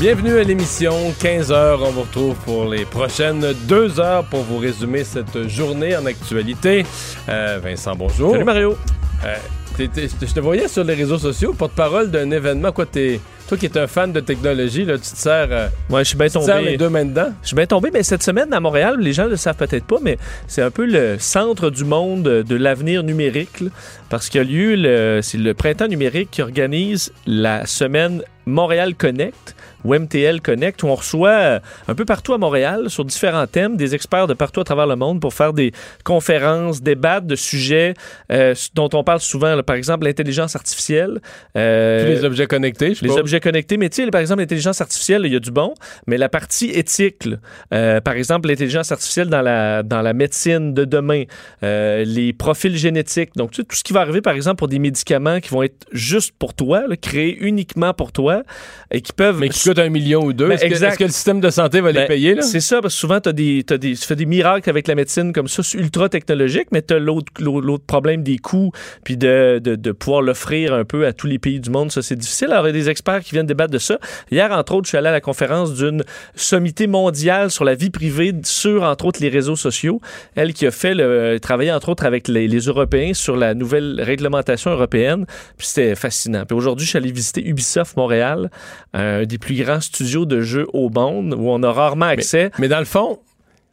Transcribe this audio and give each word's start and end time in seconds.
Bienvenue 0.00 0.38
à 0.38 0.42
l'émission 0.44 0.92
15h. 1.20 1.78
On 1.82 1.90
vous 1.90 2.00
retrouve 2.02 2.34
pour 2.46 2.64
les 2.66 2.84
prochaines 2.86 3.44
deux 3.68 4.00
heures 4.00 4.24
pour 4.24 4.40
vous 4.42 4.56
résumer 4.58 5.04
cette 5.04 5.46
journée 5.48 5.94
en 5.94 6.06
actualité. 6.06 6.86
Euh, 7.28 7.60
Vincent, 7.62 7.94
bonjour. 7.94 8.32
Salut 8.32 8.44
Mario. 8.44 8.76
Euh, 9.26 9.36
t'es- 9.76 9.88
t'es- 9.88 10.08
je 10.26 10.32
te 10.32 10.40
voyais 10.40 10.68
sur 10.68 10.84
les 10.84 10.94
réseaux 10.94 11.18
sociaux, 11.18 11.52
porte-parole 11.52 12.10
d'un 12.10 12.30
événement. 12.30 12.72
Quoi, 12.72 12.86
t'es, 12.86 13.20
toi 13.46 13.58
qui 13.58 13.66
es 13.66 13.76
un 13.76 13.86
fan 13.86 14.10
de 14.10 14.20
technologie, 14.20 14.86
là, 14.86 14.94
tu 14.94 15.02
te 15.02 15.16
sers, 15.18 15.48
euh, 15.50 15.68
Ouais, 15.90 16.02
je 16.02 16.08
suis 16.08 16.16
bien 16.16 16.28
te 16.28 16.32
sers 16.38 16.58
les 16.60 16.64
tombé. 16.64 16.76
deux 16.78 16.88
mains 16.88 17.04
dedans? 17.04 17.32
Je 17.42 17.48
suis 17.48 17.56
bien 17.56 17.66
tombé, 17.66 17.90
mais 17.92 18.02
cette 18.02 18.22
semaine 18.22 18.50
à 18.54 18.60
Montréal, 18.60 18.96
les 19.00 19.12
gens 19.12 19.24
ne 19.24 19.30
le 19.30 19.36
savent 19.36 19.56
peut-être 19.56 19.84
pas, 19.84 19.98
mais 20.00 20.16
c'est 20.48 20.62
un 20.62 20.70
peu 20.70 20.86
le 20.86 21.16
centre 21.18 21.68
du 21.68 21.84
monde 21.84 22.22
de 22.22 22.54
l'avenir 22.56 23.02
numérique. 23.02 23.60
là, 23.60 23.68
parce 24.08 24.30
qu'il 24.30 24.40
y 24.40 24.44
a 24.44 24.46
lieu, 24.46 24.76
le, 24.76 25.20
c'est 25.22 25.36
le 25.36 25.52
printemps 25.52 25.88
numérique 25.88 26.30
qui 26.30 26.40
organise 26.40 27.12
la 27.26 27.66
semaine 27.66 28.22
Montréal 28.46 28.94
Connect 28.94 29.54
ou 29.84 29.94
MTL 29.94 30.40
Connect, 30.40 30.82
où 30.82 30.88
on 30.88 30.94
reçoit 30.94 31.30
euh, 31.30 31.60
un 31.88 31.94
peu 31.94 32.04
partout 32.04 32.34
à 32.34 32.38
Montréal, 32.38 32.90
sur 32.90 33.04
différents 33.04 33.46
thèmes, 33.46 33.76
des 33.76 33.94
experts 33.94 34.26
de 34.26 34.34
partout 34.34 34.60
à 34.60 34.64
travers 34.64 34.86
le 34.86 34.96
monde 34.96 35.20
pour 35.20 35.34
faire 35.34 35.52
des 35.52 35.72
conférences, 36.04 36.82
débattre 36.82 37.26
de 37.26 37.36
sujets 37.36 37.94
euh, 38.32 38.54
dont 38.74 38.88
on 38.92 39.04
parle 39.04 39.20
souvent, 39.20 39.54
là, 39.54 39.62
par 39.62 39.76
exemple 39.76 40.04
l'intelligence 40.04 40.56
artificielle. 40.56 41.20
euh, 41.56 42.08
les 42.08 42.24
objets 42.24 42.46
connectés, 42.46 42.94
je 42.94 43.02
les 43.02 43.08
pas. 43.08 43.16
objets 43.16 43.40
connectés, 43.40 43.76
mais 43.76 43.88
tu 43.88 44.02
sais, 44.04 44.10
par 44.10 44.20
exemple, 44.20 44.40
l'intelligence 44.40 44.80
artificielle, 44.80 45.22
il 45.24 45.32
y 45.32 45.36
a 45.36 45.40
du 45.40 45.50
bon, 45.50 45.74
mais 46.06 46.18
la 46.18 46.28
partie 46.28 46.70
éthique, 46.70 47.24
là, 47.24 47.36
euh, 47.74 48.00
par 48.00 48.14
exemple, 48.14 48.48
l'intelligence 48.48 48.92
artificielle 48.92 49.28
dans 49.28 49.42
la, 49.42 49.82
dans 49.82 50.02
la 50.02 50.12
médecine 50.12 50.74
de 50.74 50.84
demain, 50.84 51.24
les 51.62 52.32
profils 52.32 52.76
génétiques, 52.76 53.30
donc 53.36 53.52
tu 53.52 53.62
sais, 53.62 53.64
tout 53.64 53.76
ce 53.76 53.84
qui 53.84 53.92
va 53.92 54.00
arriver, 54.00 54.20
par 54.20 54.34
exemple, 54.34 54.56
pour 54.56 54.68
des 54.68 54.78
médicaments 54.78 55.40
qui 55.40 55.50
vont 55.50 55.62
être 55.62 55.86
juste 55.92 56.32
pour 56.38 56.54
toi, 56.54 56.86
là, 56.86 56.96
créés 56.96 57.36
uniquement 57.40 57.94
pour 57.94 58.12
toi, 58.12 58.42
et 58.90 59.00
qui 59.00 59.12
peuvent... 59.12 59.38
Mais 59.38 59.48
qui 59.48 59.69
coûte 59.70 59.78
un 59.78 59.88
million 59.88 60.24
ou 60.24 60.32
deux. 60.32 60.48
Ben, 60.48 60.54
est-ce, 60.54 60.62
que, 60.62 60.68
exact. 60.68 60.88
est-ce 60.90 60.98
que 60.98 61.04
le 61.04 61.10
système 61.10 61.40
de 61.40 61.50
santé 61.50 61.80
va 61.80 61.92
les 61.92 62.00
Ben, 62.00 62.08
payer? 62.08 62.34
Là? 62.34 62.42
C'est 62.42 62.60
ça, 62.60 62.80
parce 62.80 62.94
que 62.94 63.00
souvent, 63.00 63.20
t'as 63.20 63.32
des, 63.32 63.62
t'as 63.64 63.78
des, 63.78 63.94
tu 63.94 64.06
fais 64.06 64.16
des 64.16 64.26
miracles 64.26 64.68
avec 64.68 64.88
la 64.88 64.94
médecine 64.94 65.32
comme 65.32 65.48
ça, 65.48 65.62
ultra 65.74 66.08
technologique, 66.08 66.68
mais 66.72 66.82
tu 66.82 66.94
as 66.94 66.98
l'autre, 66.98 67.32
l'autre 67.38 67.66
l'autre 67.66 67.84
problème 67.84 68.22
des 68.22 68.38
coûts, 68.38 68.72
puis 69.04 69.16
de, 69.16 69.60
de, 69.62 69.76
de 69.76 69.92
pouvoir 69.92 70.22
l'offrir 70.22 70.74
un 70.74 70.84
peu 70.84 71.06
à 71.06 71.12
tous 71.12 71.26
les 71.26 71.38
pays 71.38 71.60
du 71.60 71.70
monde. 71.70 71.92
Ça, 71.92 72.02
c'est 72.02 72.16
difficile. 72.16 72.48
Alors, 72.52 72.66
il 72.66 72.74
y 72.74 72.78
a 72.78 72.82
des 72.82 72.90
experts 72.90 73.20
qui 73.20 73.32
viennent 73.32 73.46
débattre 73.46 73.72
de 73.72 73.78
ça. 73.78 73.98
Hier, 74.30 74.50
entre 74.50 74.74
autres, 74.74 74.86
je 74.86 74.90
suis 74.90 74.98
allé 74.98 75.08
à 75.08 75.12
la 75.12 75.20
conférence 75.20 75.74
d'une 75.74 76.02
sommité 76.34 76.86
mondiale 76.86 77.50
sur 77.50 77.64
la 77.64 77.74
vie 77.74 77.90
privée 77.90 78.34
sur, 78.44 78.82
entre 78.82 79.06
autres, 79.06 79.20
les 79.22 79.28
réseaux 79.28 79.56
sociaux. 79.56 80.00
Elle 80.34 80.52
qui 80.52 80.66
a 80.66 80.70
fait 80.70 80.94
le, 80.94 81.38
travailler, 81.40 81.72
entre 81.72 81.90
autres, 81.90 82.04
avec 82.04 82.28
les, 82.28 82.48
les 82.48 82.60
Européens 82.60 83.14
sur 83.14 83.36
la 83.36 83.54
nouvelle 83.54 84.00
réglementation 84.00 84.70
européenne. 84.70 85.26
Puis 85.56 85.68
c'était 85.68 85.94
fascinant. 85.94 86.44
Puis 86.46 86.56
aujourd'hui, 86.56 86.84
je 86.84 86.90
suis 86.90 86.98
allé 86.98 87.12
visiter 87.12 87.46
Ubisoft 87.46 87.96
Montréal, 87.96 88.50
un 88.92 89.24
des 89.24 89.38
plus 89.38 89.54
grands 89.62 89.80
studios 89.80 90.24
de 90.24 90.40
jeux 90.40 90.66
au 90.72 90.90
monde, 90.90 91.34
où 91.34 91.50
on 91.50 91.62
a 91.62 91.72
rarement 91.72 92.06
accès. 92.06 92.50
Mais 92.58 92.68
dans 92.68 92.78
le 92.78 92.84
fond, 92.84 93.18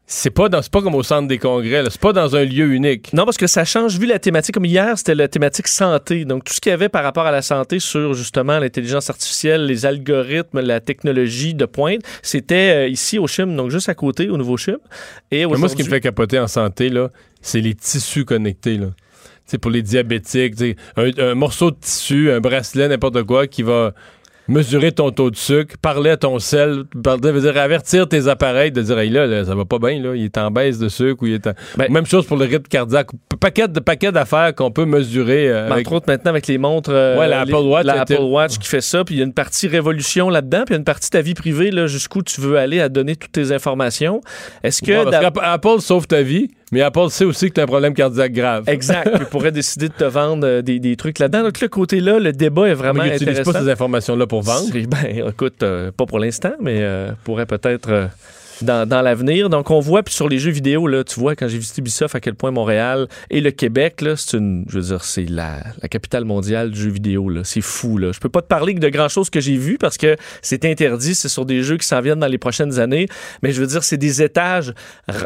c'est 0.10 0.30
pas, 0.30 0.48
dans, 0.48 0.62
c'est 0.62 0.72
pas 0.72 0.82
comme 0.82 0.96
au 0.96 1.04
centre 1.04 1.28
des 1.28 1.38
congrès. 1.38 1.84
C'est 1.90 2.00
pas 2.00 2.14
dans 2.14 2.34
un 2.38 2.46
lieu 2.46 2.72
unique. 2.74 3.12
Non, 3.12 3.26
parce 3.26 3.36
que 3.36 3.46
ça 3.46 3.66
change 3.66 4.00
vu 4.00 4.06
la 4.06 4.20
thématique. 4.20 4.54
Comme 4.54 4.64
hier, 4.64 4.98
c'était 4.98 5.16
la 5.16 5.28
thématique 5.28 5.68
santé. 5.68 6.24
Donc, 6.24 6.46
tout 6.46 6.54
ce 6.54 6.62
qu'il 6.62 6.70
y 6.70 6.74
avait 6.74 6.88
par 6.88 7.04
rapport 7.04 7.26
à 7.26 7.32
la 7.32 7.42
santé 7.42 7.80
sur 7.80 8.14
justement 8.14 8.58
l'intelligence 8.58 9.10
artificielle, 9.10 9.66
les 9.66 9.86
algorithmes, 9.86 10.62
la 10.62 10.80
technologie 10.80 11.54
de 11.54 11.66
pointe, 11.66 12.00
c'était 12.22 12.86
euh, 12.86 12.88
ici 12.88 13.20
au 13.20 13.28
CHIM, 13.28 13.54
donc 13.58 13.70
juste 13.70 13.90
à 13.90 13.96
côté, 13.96 14.30
au 14.30 14.38
Nouveau 14.38 14.56
CHIM. 14.56 14.78
Et 15.30 15.46
Mais 15.46 15.58
moi, 15.58 15.68
ce 15.68 15.76
qui 15.76 15.84
me 15.84 15.90
fait 15.90 16.00
capoter 16.00 16.40
en 16.40 16.48
santé, 16.48 16.88
là, 16.88 17.10
c'est 17.42 17.60
les 17.60 17.76
tissus 17.76 18.24
connectés. 18.24 18.78
Là. 18.78 18.88
Pour 19.62 19.72
les 19.72 19.82
diabétiques, 19.82 20.56
un 20.96 21.36
morceau 21.36 21.72
de 21.72 21.78
tissu, 21.82 22.32
un 22.32 22.40
bracelet, 22.40 22.88
n'importe 22.88 23.24
quoi, 23.24 23.48
qui 23.48 23.62
va 23.62 23.94
mesurer 24.48 24.92
ton 24.92 25.12
taux 25.12 25.30
de 25.32 25.36
sucre, 25.36 25.76
parler 25.82 26.12
à 26.12 26.18
ton 26.18 26.40
sel, 26.40 26.84
parler, 27.04 27.32
veut 27.32 27.42
dire 27.42 27.58
avertir 27.58 28.08
tes 28.08 28.28
appareils 28.28 28.72
de 28.72 28.82
dire 28.82 28.98
hey, 29.00 29.10
là, 29.10 29.26
là, 29.26 29.46
ça 29.46 29.56
va 29.56 29.66
pas 29.66 29.80
bien, 29.80 30.02
là, 30.02 30.16
il 30.16 30.26
est 30.26 30.38
en 30.38 30.52
baisse 30.52 30.80
de 30.80 30.90
sucre 30.90 31.24
ou 31.24 31.28
il 31.28 31.34
est 31.34 31.48
en... 31.48 31.54
Ben- 31.78 31.92
Même 31.92 32.06
chose 32.06 32.26
pour 32.26 32.38
le 32.38 32.46
rythme 32.46 32.68
cardiaque. 32.70 33.08
Paquet 33.40 33.68
de 33.68 33.80
paquets 33.80 34.12
d'affaires 34.12 34.54
qu'on 34.56 34.72
peut 34.72 34.86
mesurer 34.86 35.50
euh, 35.50 35.66
Ben, 35.68 35.74
avec- 35.74 35.88
Entre 35.88 35.96
autres, 35.98 36.06
maintenant, 36.08 36.30
avec 36.32 36.48
les 36.48 36.58
montres. 36.58 36.90
euh, 36.94 37.18
Ouais, 37.20 37.28
la 37.28 37.44
les- 37.46 37.54
Apple 37.54 37.64
Watch 37.66 37.86
la 37.86 38.02
Apple 38.02 38.22
Watch 38.22 38.58
qui 38.58 38.68
fait 38.68 38.82
ça. 38.82 39.04
Puis 39.04 39.16
il 39.16 39.18
y 39.20 39.22
a 39.22 39.26
une 39.26 39.34
partie 39.34 39.68
révolution 39.68 40.30
là-dedans. 40.30 40.64
Puis 40.66 40.74
il 40.74 40.74
y 40.74 40.76
a 40.76 40.80
une 40.80 40.84
partie 40.86 41.10
ta 41.10 41.22
vie 41.22 41.34
privée, 41.34 41.72
là, 41.72 41.88
jusqu'où 41.88 42.22
tu 42.24 42.42
veux 42.42 42.58
aller 42.58 42.80
à 42.82 42.90
donner 42.90 43.16
toutes 43.16 43.32
tes 43.32 43.52
informations. 43.52 44.22
Est-ce 44.64 44.82
que. 44.82 44.92
Ouais, 44.92 45.12
parce 45.12 45.26
Apple 45.44 45.80
sauve 45.82 46.08
ta 46.08 46.22
vie, 46.22 46.50
mais 46.72 46.82
Apple 46.82 47.10
sait 47.10 47.26
aussi 47.26 47.50
que 47.50 47.54
tu 47.56 47.60
as 47.62 47.64
un 47.64 47.68
problème 47.68 47.94
cardiaque 47.94 48.34
grave. 48.34 48.64
Exact. 48.68 49.10
Puis 49.14 49.22
il 49.22 49.26
pourrait 49.28 49.52
décider 49.52 49.88
de 49.90 49.94
te 49.94 50.04
vendre 50.04 50.46
euh, 50.46 50.62
des, 50.62 50.80
des 50.80 50.96
trucs 50.96 51.20
là-dedans. 51.20 51.44
Donc, 51.44 51.60
le 51.62 51.68
côté-là, 51.68 52.20
le 52.20 52.32
débat 52.34 52.68
est 52.68 52.74
vraiment 52.74 53.04
Mais 53.04 53.10
ils 53.18 53.24
intéressant. 53.24 53.52
pas 53.54 53.62
ces 53.62 53.70
informations-là 53.70 54.28
pour 54.28 54.42
vendre. 54.42 54.68
Ben, 54.88 55.28
écoute, 55.30 55.64
euh, 55.64 55.92
pas 55.96 56.06
pour 56.06 56.20
l'instant, 56.20 56.54
mais 56.62 56.80
euh, 56.82 57.12
pourrait 57.24 57.46
peut-être 57.46 57.90
euh, 57.92 58.08
dans, 58.62 58.88
dans 58.88 59.02
l'avenir. 59.02 59.50
Donc, 59.50 59.72
on 59.72 59.80
voit, 59.80 60.04
puis 60.04 60.14
sur 60.14 60.28
les 60.28 60.40
jeux 60.40 60.52
vidéo, 60.52 60.88
là, 60.88 61.04
tu 61.04 61.20
vois, 61.20 61.36
quand 61.36 61.48
j'ai 61.48 61.58
visité 61.58 61.82
Ubisoft, 61.82 62.16
à 62.16 62.20
quel 62.20 62.36
point 62.36 62.52
Montréal 62.52 63.08
et 63.30 63.42
le 63.42 63.52
Québec, 63.52 64.02
là, 64.02 64.16
c'est 64.16 64.38
une, 64.38 64.66
je 64.68 64.80
veux 64.80 64.86
dire, 64.86 65.04
c'est 65.04 65.26
la, 65.26 65.60
la 65.82 65.88
capitale 65.88 66.26
mondiale 66.26 66.72
du 66.72 66.82
jeu 66.82 66.90
vidéo, 66.90 67.30
là. 67.30 67.42
C'est 67.44 67.62
fou, 67.62 67.98
là. 67.98 68.12
Je 68.12 68.20
peux 68.20 68.30
pas 68.30 68.42
te 68.42 68.48
parler 68.48 68.74
de 68.74 68.90
grand-chose 68.90 69.30
que 69.30 69.40
j'ai 69.40 69.58
vu 69.58 69.78
parce 69.78 69.98
que 69.98 70.16
c'est 70.42 70.66
interdit, 70.66 71.16
c'est 71.16 71.30
sur 71.30 71.46
des 71.46 71.64
jeux 71.64 71.78
qui 71.78 71.88
s'en 71.88 72.02
viennent 72.02 72.20
dans 72.20 72.28
les 72.28 72.38
prochaines 72.38 72.80
années, 72.80 73.08
mais 73.42 73.52
je 73.52 73.62
veux 73.62 73.68
dire, 73.68 73.84
c'est 73.84 73.98
des 73.98 74.22
étages. 74.22 74.74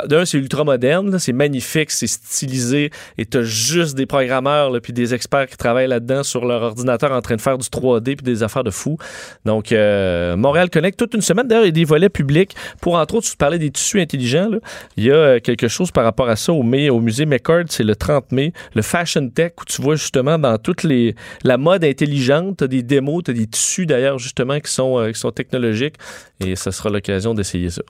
D'un, 0.07 0.25
c'est 0.25 0.37
ultra 0.37 0.63
moderne, 0.63 1.17
c'est 1.19 1.33
magnifique, 1.33 1.91
c'est 1.91 2.07
stylisé, 2.07 2.91
et 3.17 3.25
t'as 3.25 3.43
juste 3.43 3.95
des 3.95 4.05
programmeurs, 4.05 4.69
là, 4.69 4.79
puis 4.79 4.93
des 4.93 5.13
experts 5.13 5.47
qui 5.47 5.57
travaillent 5.57 5.87
là-dedans 5.87 6.23
sur 6.23 6.45
leur 6.45 6.61
ordinateur 6.61 7.11
en 7.11 7.21
train 7.21 7.35
de 7.35 7.41
faire 7.41 7.57
du 7.57 7.67
3D 7.67 8.15
puis 8.15 8.23
des 8.23 8.43
affaires 8.43 8.63
de 8.63 8.71
fou. 8.71 8.97
Donc, 9.45 9.71
euh, 9.71 10.35
Montréal 10.35 10.69
Connect, 10.69 10.97
toute 10.97 11.13
une 11.13 11.21
semaine. 11.21 11.47
D'ailleurs, 11.47 11.65
il 11.65 11.71
des 11.71 11.85
volets 11.85 12.09
publics 12.09 12.55
pour, 12.81 12.95
entre 12.95 13.15
autres, 13.15 13.20
tu 13.21 13.37
parlais 13.37 13.59
des 13.59 13.71
tissus 13.71 14.01
intelligents. 14.01 14.49
Il 14.97 15.05
y 15.05 15.11
a 15.11 15.15
euh, 15.15 15.39
quelque 15.39 15.67
chose 15.67 15.91
par 15.91 16.03
rapport 16.03 16.29
à 16.29 16.35
ça 16.35 16.53
au, 16.53 16.63
mai, 16.63 16.89
au 16.89 16.99
musée 16.99 17.25
McCord, 17.25 17.65
c'est 17.69 17.83
le 17.83 17.95
30 17.95 18.31
mai, 18.31 18.53
le 18.75 18.81
Fashion 18.81 19.29
Tech, 19.29 19.53
où 19.61 19.65
tu 19.65 19.81
vois 19.81 19.95
justement 19.95 20.37
dans 20.37 20.57
toute 20.57 20.83
les, 20.83 21.15
la 21.43 21.57
mode 21.57 21.83
intelligente, 21.83 22.57
tu 22.57 22.63
as 22.63 22.67
des 22.67 22.83
démos, 22.83 23.23
tu 23.23 23.31
as 23.31 23.33
des 23.33 23.47
tissus 23.47 23.85
d'ailleurs, 23.85 24.19
justement, 24.19 24.59
qui 24.59 24.71
sont, 24.71 24.99
euh, 24.99 25.11
qui 25.11 25.19
sont 25.19 25.31
technologiques. 25.31 25.95
Et 26.39 26.55
ça 26.55 26.71
sera 26.71 26.89
l'occasion 26.89 27.33
d'essayer 27.33 27.69
ça. 27.69 27.83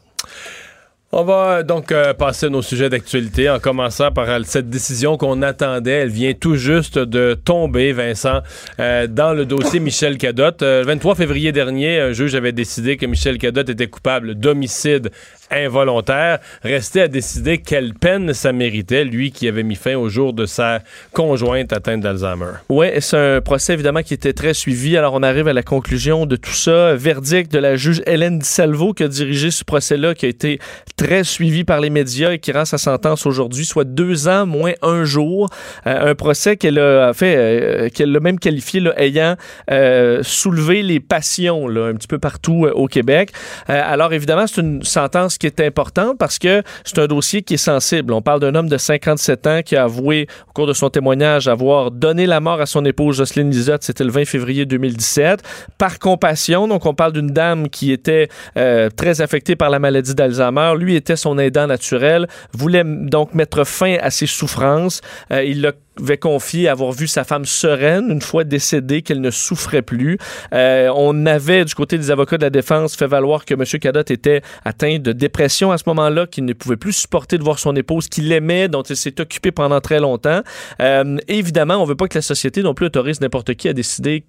On 1.13 1.25
va 1.25 1.57
euh, 1.57 1.63
donc 1.63 1.91
euh, 1.91 2.13
passer 2.13 2.45
à 2.45 2.49
nos 2.49 2.61
sujets 2.61 2.89
d'actualité 2.89 3.49
en 3.49 3.59
commençant 3.59 4.11
par 4.11 4.29
euh, 4.29 4.39
cette 4.45 4.69
décision 4.69 5.17
qu'on 5.17 5.41
attendait. 5.41 5.91
Elle 5.91 6.09
vient 6.09 6.33
tout 6.33 6.55
juste 6.55 6.97
de 6.97 7.33
tomber, 7.33 7.91
Vincent, 7.91 8.39
euh, 8.79 9.07
dans 9.07 9.33
le 9.33 9.45
dossier 9.45 9.79
Michel 9.81 10.17
Cadotte. 10.17 10.61
Euh, 10.61 10.79
le 10.79 10.87
23 10.87 11.15
février 11.15 11.51
dernier, 11.51 11.99
un 11.99 12.13
juge 12.13 12.33
avait 12.33 12.53
décidé 12.53 12.95
que 12.95 13.05
Michel 13.05 13.39
Cadotte 13.39 13.67
était 13.67 13.87
coupable 13.87 14.35
d'homicide 14.35 15.11
involontaire. 15.51 16.39
Restait 16.63 17.01
à 17.01 17.07
décider 17.07 17.57
quelle 17.57 17.93
peine 17.93 18.33
ça 18.33 18.51
méritait, 18.51 19.03
lui 19.03 19.31
qui 19.31 19.47
avait 19.47 19.63
mis 19.63 19.75
fin 19.75 19.95
au 19.95 20.09
jour 20.09 20.33
de 20.33 20.45
sa 20.45 20.79
conjointe 21.13 21.73
atteinte 21.73 22.01
d'Alzheimer. 22.01 22.53
Oui, 22.69 22.87
c'est 22.99 23.17
un 23.17 23.41
procès 23.41 23.73
évidemment 23.73 24.03
qui 24.03 24.13
était 24.13 24.33
très 24.33 24.53
suivi. 24.53 24.97
Alors 24.97 25.13
on 25.13 25.23
arrive 25.23 25.47
à 25.47 25.53
la 25.53 25.63
conclusion 25.63 26.25
de 26.25 26.35
tout 26.35 26.51
ça. 26.51 26.95
Verdict 26.95 27.51
de 27.51 27.59
la 27.59 27.75
juge 27.75 28.01
Hélène 28.05 28.39
Di 28.39 28.47
qui 28.95 29.03
a 29.03 29.07
dirigé 29.07 29.51
ce 29.51 29.63
procès-là, 29.63 30.13
qui 30.15 30.25
a 30.25 30.29
été 30.29 30.59
très 30.97 31.23
suivi 31.23 31.63
par 31.63 31.79
les 31.79 31.89
médias 31.89 32.31
et 32.31 32.39
qui 32.39 32.51
rend 32.51 32.65
sa 32.65 32.77
sentence 32.77 33.25
aujourd'hui, 33.25 33.65
soit 33.65 33.83
deux 33.83 34.27
ans 34.27 34.45
moins 34.45 34.73
un 34.81 35.03
jour. 35.03 35.49
Euh, 35.87 36.11
un 36.11 36.15
procès 36.15 36.57
qu'elle 36.57 36.79
a 36.79 37.13
fait, 37.13 37.35
euh, 37.37 37.89
qu'elle 37.89 38.15
a 38.15 38.19
même 38.19 38.39
qualifié 38.39 38.79
là, 38.79 38.93
ayant 38.97 39.35
euh, 39.69 40.21
soulevé 40.23 40.83
les 40.83 40.99
passions 40.99 41.67
là, 41.67 41.87
un 41.87 41.93
petit 41.93 42.07
peu 42.07 42.19
partout 42.19 42.67
au 42.73 42.87
Québec. 42.87 43.31
Alors 43.67 44.13
évidemment, 44.13 44.47
c'est 44.47 44.61
une 44.61 44.83
sentence 44.83 45.37
qui 45.41 45.47
est 45.47 45.59
importante 45.59 46.19
parce 46.19 46.37
que 46.37 46.61
c'est 46.85 46.99
un 46.99 47.07
dossier 47.07 47.41
qui 47.41 47.55
est 47.55 47.65
sensible. 47.65 48.13
On 48.13 48.21
parle 48.21 48.39
d'un 48.39 48.53
homme 48.53 48.69
de 48.69 48.77
57 48.77 49.47
ans 49.47 49.61
qui 49.65 49.75
a 49.75 49.85
avoué 49.85 50.27
au 50.47 50.51
cours 50.53 50.67
de 50.67 50.73
son 50.73 50.91
témoignage 50.91 51.47
avoir 51.47 51.89
donné 51.89 52.27
la 52.27 52.39
mort 52.39 52.61
à 52.61 52.67
son 52.67 52.85
épouse 52.85 53.17
Jocelyne 53.17 53.49
Lisotte, 53.49 53.81
c'était 53.81 54.03
le 54.03 54.11
20 54.11 54.25
février 54.25 54.67
2017, 54.67 55.41
par 55.79 55.97
compassion. 55.97 56.67
Donc 56.67 56.85
on 56.85 56.93
parle 56.93 57.13
d'une 57.13 57.31
dame 57.31 57.69
qui 57.69 57.91
était 57.91 58.27
euh, 58.55 58.89
très 58.95 59.21
affectée 59.21 59.55
par 59.55 59.71
la 59.71 59.79
maladie 59.79 60.13
d'Alzheimer. 60.13 60.73
Lui 60.77 60.95
était 60.95 61.15
son 61.15 61.39
aidant 61.39 61.65
naturel, 61.65 62.27
voulait 62.53 62.83
donc 62.85 63.33
mettre 63.33 63.63
fin 63.63 63.97
à 63.99 64.11
ses 64.11 64.27
souffrances. 64.27 65.01
Euh, 65.31 65.43
il 65.43 65.61
l'a 65.61 65.71
avait 65.99 66.17
confié 66.17 66.67
avoir 66.67 66.91
vu 66.91 67.07
sa 67.07 67.23
femme 67.23 67.45
sereine 67.45 68.09
une 68.09 68.21
fois 68.21 68.43
décédée, 68.43 69.01
qu'elle 69.01 69.21
ne 69.21 69.31
souffrait 69.31 69.81
plus. 69.81 70.17
Euh, 70.53 70.91
on 70.95 71.25
avait, 71.25 71.65
du 71.65 71.75
côté 71.75 71.97
des 71.97 72.11
avocats 72.11 72.37
de 72.37 72.43
la 72.43 72.49
défense, 72.49 72.95
fait 72.95 73.07
valoir 73.07 73.45
que 73.45 73.53
M. 73.53 73.63
Cadotte 73.79 74.11
était 74.11 74.41
atteint 74.65 74.99
de 74.99 75.11
dépression 75.11 75.71
à 75.71 75.77
ce 75.77 75.83
moment-là, 75.87 76.27
qu'il 76.27 76.45
ne 76.45 76.53
pouvait 76.53 76.77
plus 76.77 76.93
supporter 76.93 77.37
de 77.37 77.43
voir 77.43 77.59
son 77.59 77.75
épouse 77.75 78.07
qu'il 78.07 78.31
aimait, 78.31 78.67
dont 78.67 78.83
il 78.83 78.95
s'est 78.95 79.19
occupé 79.19 79.51
pendant 79.51 79.81
très 79.81 79.99
longtemps. 79.99 80.41
Euh, 80.81 81.17
évidemment, 81.27 81.75
on 81.75 81.85
veut 81.85 81.95
pas 81.95 82.07
que 82.07 82.17
la 82.17 82.21
société 82.21 82.63
non 82.63 82.73
plus 82.73 82.87
autorise 82.87 83.21
n'importe 83.21 83.53
qui 83.55 83.67
à 83.69 83.73
décider 83.73 84.25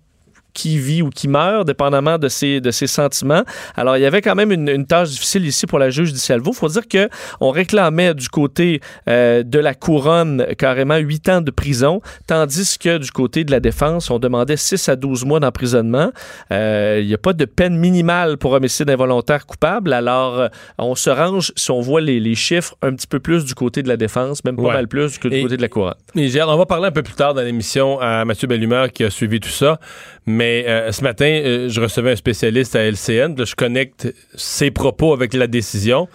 qui 0.54 0.78
vit 0.78 1.02
ou 1.02 1.10
qui 1.10 1.28
meurt, 1.28 1.66
dépendamment 1.66 2.18
de 2.18 2.28
ses, 2.28 2.60
de 2.60 2.70
ses 2.70 2.86
sentiments. 2.86 3.42
Alors, 3.76 3.96
il 3.96 4.00
y 4.02 4.06
avait 4.06 4.20
quand 4.22 4.34
même 4.34 4.52
une, 4.52 4.68
une 4.68 4.86
tâche 4.86 5.10
difficile 5.10 5.46
ici 5.46 5.66
pour 5.66 5.78
la 5.78 5.90
juge 5.90 6.12
du 6.12 6.18
Salvo. 6.18 6.50
Il 6.52 6.56
faut 6.56 6.68
dire 6.68 6.86
que 6.88 7.08
on 7.40 7.50
réclamait 7.50 8.14
du 8.14 8.28
côté 8.28 8.80
euh, 9.08 9.42
de 9.42 9.58
la 9.58 9.74
couronne 9.74 10.46
carrément 10.58 10.96
8 10.96 11.28
ans 11.28 11.40
de 11.40 11.50
prison, 11.50 12.00
tandis 12.26 12.78
que 12.78 12.98
du 12.98 13.10
côté 13.10 13.44
de 13.44 13.50
la 13.50 13.60
défense, 13.60 14.10
on 14.10 14.18
demandait 14.18 14.56
6 14.56 14.88
à 14.88 14.96
12 14.96 15.24
mois 15.24 15.40
d'emprisonnement. 15.40 16.10
Euh, 16.52 16.98
Il 17.00 17.06
n'y 17.08 17.14
a 17.14 17.18
pas 17.18 17.32
de 17.32 17.44
peine 17.44 17.76
minimale 17.76 18.36
pour 18.38 18.52
homicide 18.52 18.90
involontaire 18.90 19.46
coupable. 19.46 19.92
Alors, 19.92 20.38
euh, 20.40 20.48
on 20.78 20.94
se 20.94 21.10
range, 21.10 21.52
si 21.56 21.70
on 21.70 21.80
voit 21.80 22.00
les, 22.00 22.20
les 22.20 22.34
chiffres, 22.34 22.74
un 22.82 22.92
petit 22.94 23.06
peu 23.06 23.20
plus 23.20 23.44
du 23.44 23.54
côté 23.54 23.82
de 23.82 23.88
la 23.88 23.96
défense, 23.96 24.44
même 24.44 24.56
pas 24.56 24.62
Ouais. 24.62 24.72
mal 24.74 24.88
plus 24.88 25.18
que 25.18 25.28
du 25.28 25.36
Et- 25.36 25.42
côté 25.42 25.56
de 25.56 25.62
la 25.62 25.68
couronne. 25.68 25.94
On 26.14 26.56
va 26.58 26.66
parler 26.66 26.86
un 26.88 26.92
peu 26.92 27.02
plus 27.02 27.14
tard 27.14 27.34
dans 27.34 27.42
l'émission 27.42 27.98
à 28.00 28.24
Mathieu 28.24 28.46
Bellumeur 28.48 28.90
qui 28.92 29.04
a 29.04 29.10
suivi 29.10 29.40
tout 29.40 29.48
ça. 29.48 29.78
Mais 30.26 30.41
euh, 30.66 30.92
ce 30.92 31.02
matin, 31.02 31.26
euh, 31.26 31.68
je 31.68 31.80
recevais 31.80 32.12
un 32.12 32.16
spécialiste 32.16 32.76
à 32.76 32.80
LCN. 32.84 33.34
Là, 33.36 33.44
je 33.44 33.54
connecte 33.54 34.12
ses 34.34 34.70
propos 34.70 35.12
avec 35.12 35.34
la 35.34 35.46
décision. 35.46 36.08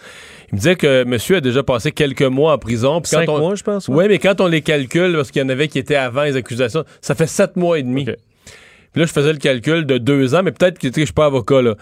Il 0.51 0.56
me 0.56 0.57
disait 0.59 0.75
que 0.75 1.03
monsieur 1.03 1.38
a 1.38 1.41
déjà 1.41 1.62
passé 1.63 1.91
quelques 1.91 2.21
mois 2.21 2.53
en 2.53 2.57
prison. 2.57 3.01
Puis 3.01 3.09
Cinq 3.09 3.27
on- 3.29 3.39
mois, 3.39 3.56
je 3.56 3.63
pense. 3.63 3.88
Oui, 3.88 4.06
mais 4.07 4.18
quand 4.19 4.39
on 4.41 4.47
les 4.47 4.62
calcule, 4.62 5.13
parce 5.15 5.31
qu'il 5.31 5.41
y 5.41 5.45
en 5.45 5.50
avait 5.50 5.68
qui 5.68 5.79
étaient 5.79 5.95
avant 5.95 6.24
les 6.24 6.35
accusations, 6.35 6.83
ça 7.01 7.15
fait 7.15 7.27
sept 7.27 7.56
mois 7.57 7.79
et 7.79 7.83
demi. 7.83 8.06
Puis 8.06 8.15
là, 9.01 9.06
je 9.06 9.12
faisais 9.12 9.33
le 9.33 9.39
calcul 9.39 9.85
de 9.85 9.97
deux 9.97 10.33
ans, 10.35 10.41
mais 10.44 10.51
peut-être 10.51 10.79
que 10.79 10.88
je 10.88 11.03
suis 11.03 11.13
pas 11.13 11.25
avocat, 11.25 11.62
là. 11.62 11.75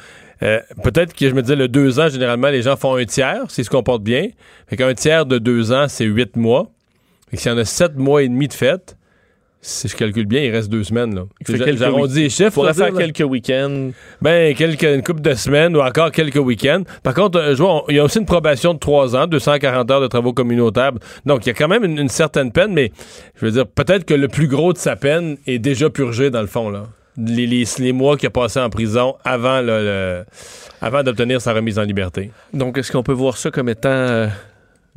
Euh, 0.43 0.59
peut-être 0.83 1.13
que 1.13 1.29
je 1.29 1.33
me 1.33 1.41
disais, 1.41 1.55
le 1.55 1.67
deux 1.69 1.99
ans, 1.99 2.09
généralement, 2.09 2.49
les 2.49 2.61
gens 2.63 2.75
font 2.75 2.95
un 2.95 3.05
tiers, 3.05 3.43
s'ils 3.49 3.63
se 3.63 3.69
comportent 3.69 4.03
bien. 4.03 4.29
Fait 4.67 4.75
qu'un 4.75 4.93
tiers 4.93 5.25
de 5.25 5.37
deux 5.37 5.71
ans, 5.71 5.85
c'est 5.87 6.03
huit 6.05 6.35
mois. 6.35 6.71
Fait 7.29 7.37
que 7.37 7.41
s'il 7.43 7.51
y 7.51 7.55
en 7.55 7.57
a 7.57 7.65
sept 7.65 7.95
mois 7.95 8.23
et 8.23 8.27
demi 8.27 8.47
de 8.49 8.53
fête, 8.53 8.97
si 9.67 9.87
je 9.87 9.95
calcule 9.95 10.25
bien, 10.27 10.41
il 10.41 10.51
reste 10.51 10.69
deux 10.69 10.83
semaines, 10.83 11.15
là. 11.15 11.23
J'arrondis 11.77 12.21
les 12.23 12.29
chiffres. 12.29 12.71
Faire 12.73 12.91
là. 12.93 12.99
quelques 12.99 13.27
week-ends. 13.29 13.89
Ben, 14.21 14.53
quelques, 14.55 14.83
une 14.83 15.01
couple 15.01 15.21
de 15.21 15.33
semaines 15.33 15.75
ou 15.75 15.81
encore 15.81 16.11
quelques 16.11 16.35
week-ends. 16.37 16.83
Par 17.03 17.13
contre, 17.13 17.39
euh, 17.39 17.55
je 17.55 17.61
vois, 17.63 17.73
on- 17.77 17.83
il 17.89 17.95
y 17.95 17.99
a 17.99 18.03
aussi 18.03 18.19
une 18.19 18.25
probation 18.25 18.73
de 18.73 18.79
trois 18.79 19.15
ans, 19.15 19.25
240 19.27 19.89
heures 19.89 20.01
de 20.01 20.07
travaux 20.07 20.33
communautaires. 20.33 20.91
Donc, 21.25 21.45
il 21.45 21.49
y 21.49 21.51
a 21.51 21.53
quand 21.55 21.67
même 21.67 21.83
une, 21.83 21.97
une 21.97 22.09
certaine 22.09 22.51
peine, 22.51 22.73
mais 22.73 22.91
je 23.35 23.45
veux 23.45 23.51
dire, 23.51 23.65
peut-être 23.65 24.05
que 24.05 24.13
le 24.13 24.27
plus 24.27 24.47
gros 24.47 24.71
de 24.73 24.77
sa 24.77 24.95
peine 24.95 25.37
est 25.47 25.59
déjà 25.59 25.89
purgé, 25.89 26.29
dans 26.29 26.41
le 26.41 26.47
fond, 26.47 26.69
là. 26.69 26.83
Les, 27.17 27.47
les- 27.47 27.63
les 27.79 27.91
mois 27.93 28.17
qu'il 28.17 28.27
a 28.27 28.29
passé 28.29 28.59
en 28.59 28.69
prison 28.69 29.15
avant, 29.23 29.61
le- 29.61 29.65
le- 29.83 30.25
avant 30.81 31.01
d'obtenir 31.01 31.39
sa 31.41 31.53
remise 31.53 31.79
en 31.79 31.83
liberté. 31.83 32.29
Donc, 32.53 32.77
est-ce 32.77 32.91
qu'on 32.91 33.03
peut 33.03 33.13
voir 33.13 33.37
ça 33.37 33.49
comme 33.51 33.69
étant 33.69 33.89
euh, 33.89 34.27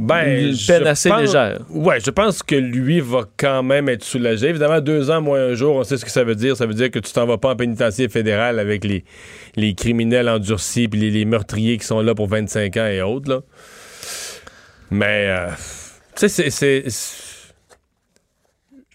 Ben, 0.01 0.51
une 0.51 0.57
peine 0.67 0.87
assez 0.87 1.09
pense- 1.09 1.21
légère? 1.23 1.59
Ouais, 1.71 1.99
je 1.99 2.11
pense 2.11 2.43
que 2.45 2.55
lui 2.55 3.01
va 3.01 3.25
quand 3.37 3.65
même 3.65 3.89
être 3.89 4.05
soulagé. 4.05 4.49
Évidemment, 4.49 4.81
deux 4.81 5.11
ans 5.11 5.21
moins 5.21 5.41
un 5.41 5.55
jour, 5.55 5.75
on 5.75 5.83
sait 5.83 5.97
ce 5.97 6.05
que 6.05 6.11
ça 6.13 6.23
veut 6.23 6.37
dire. 6.37 6.57
Ça 6.57 6.67
veut 6.67 6.75
dire 6.75 6.91
que 6.93 7.01
tu 7.01 7.13
t'en 7.13 7.27
vas 7.27 7.37
pas 7.37 7.51
en 7.51 7.57
pénitencier 7.57 8.09
fédéral 8.09 8.61
avec 8.61 8.85
les, 8.85 9.05
les 9.57 9.75
criminels 9.75 10.29
endurcis 10.29 10.87
puis 10.87 11.01
les, 11.01 11.11
les 11.11 11.25
meurtriers 11.25 11.79
qui 11.79 11.85
sont 11.85 12.01
là 12.01 12.15
pour 12.15 12.29
25 12.29 12.77
ans 12.77 12.87
et 12.87 13.03
autres. 13.03 13.29
Là. 13.29 13.41
Mais, 14.91 15.27
euh, 15.29 15.49
tu 16.17 16.29
sais, 16.29 16.51
c'est- 16.51 16.85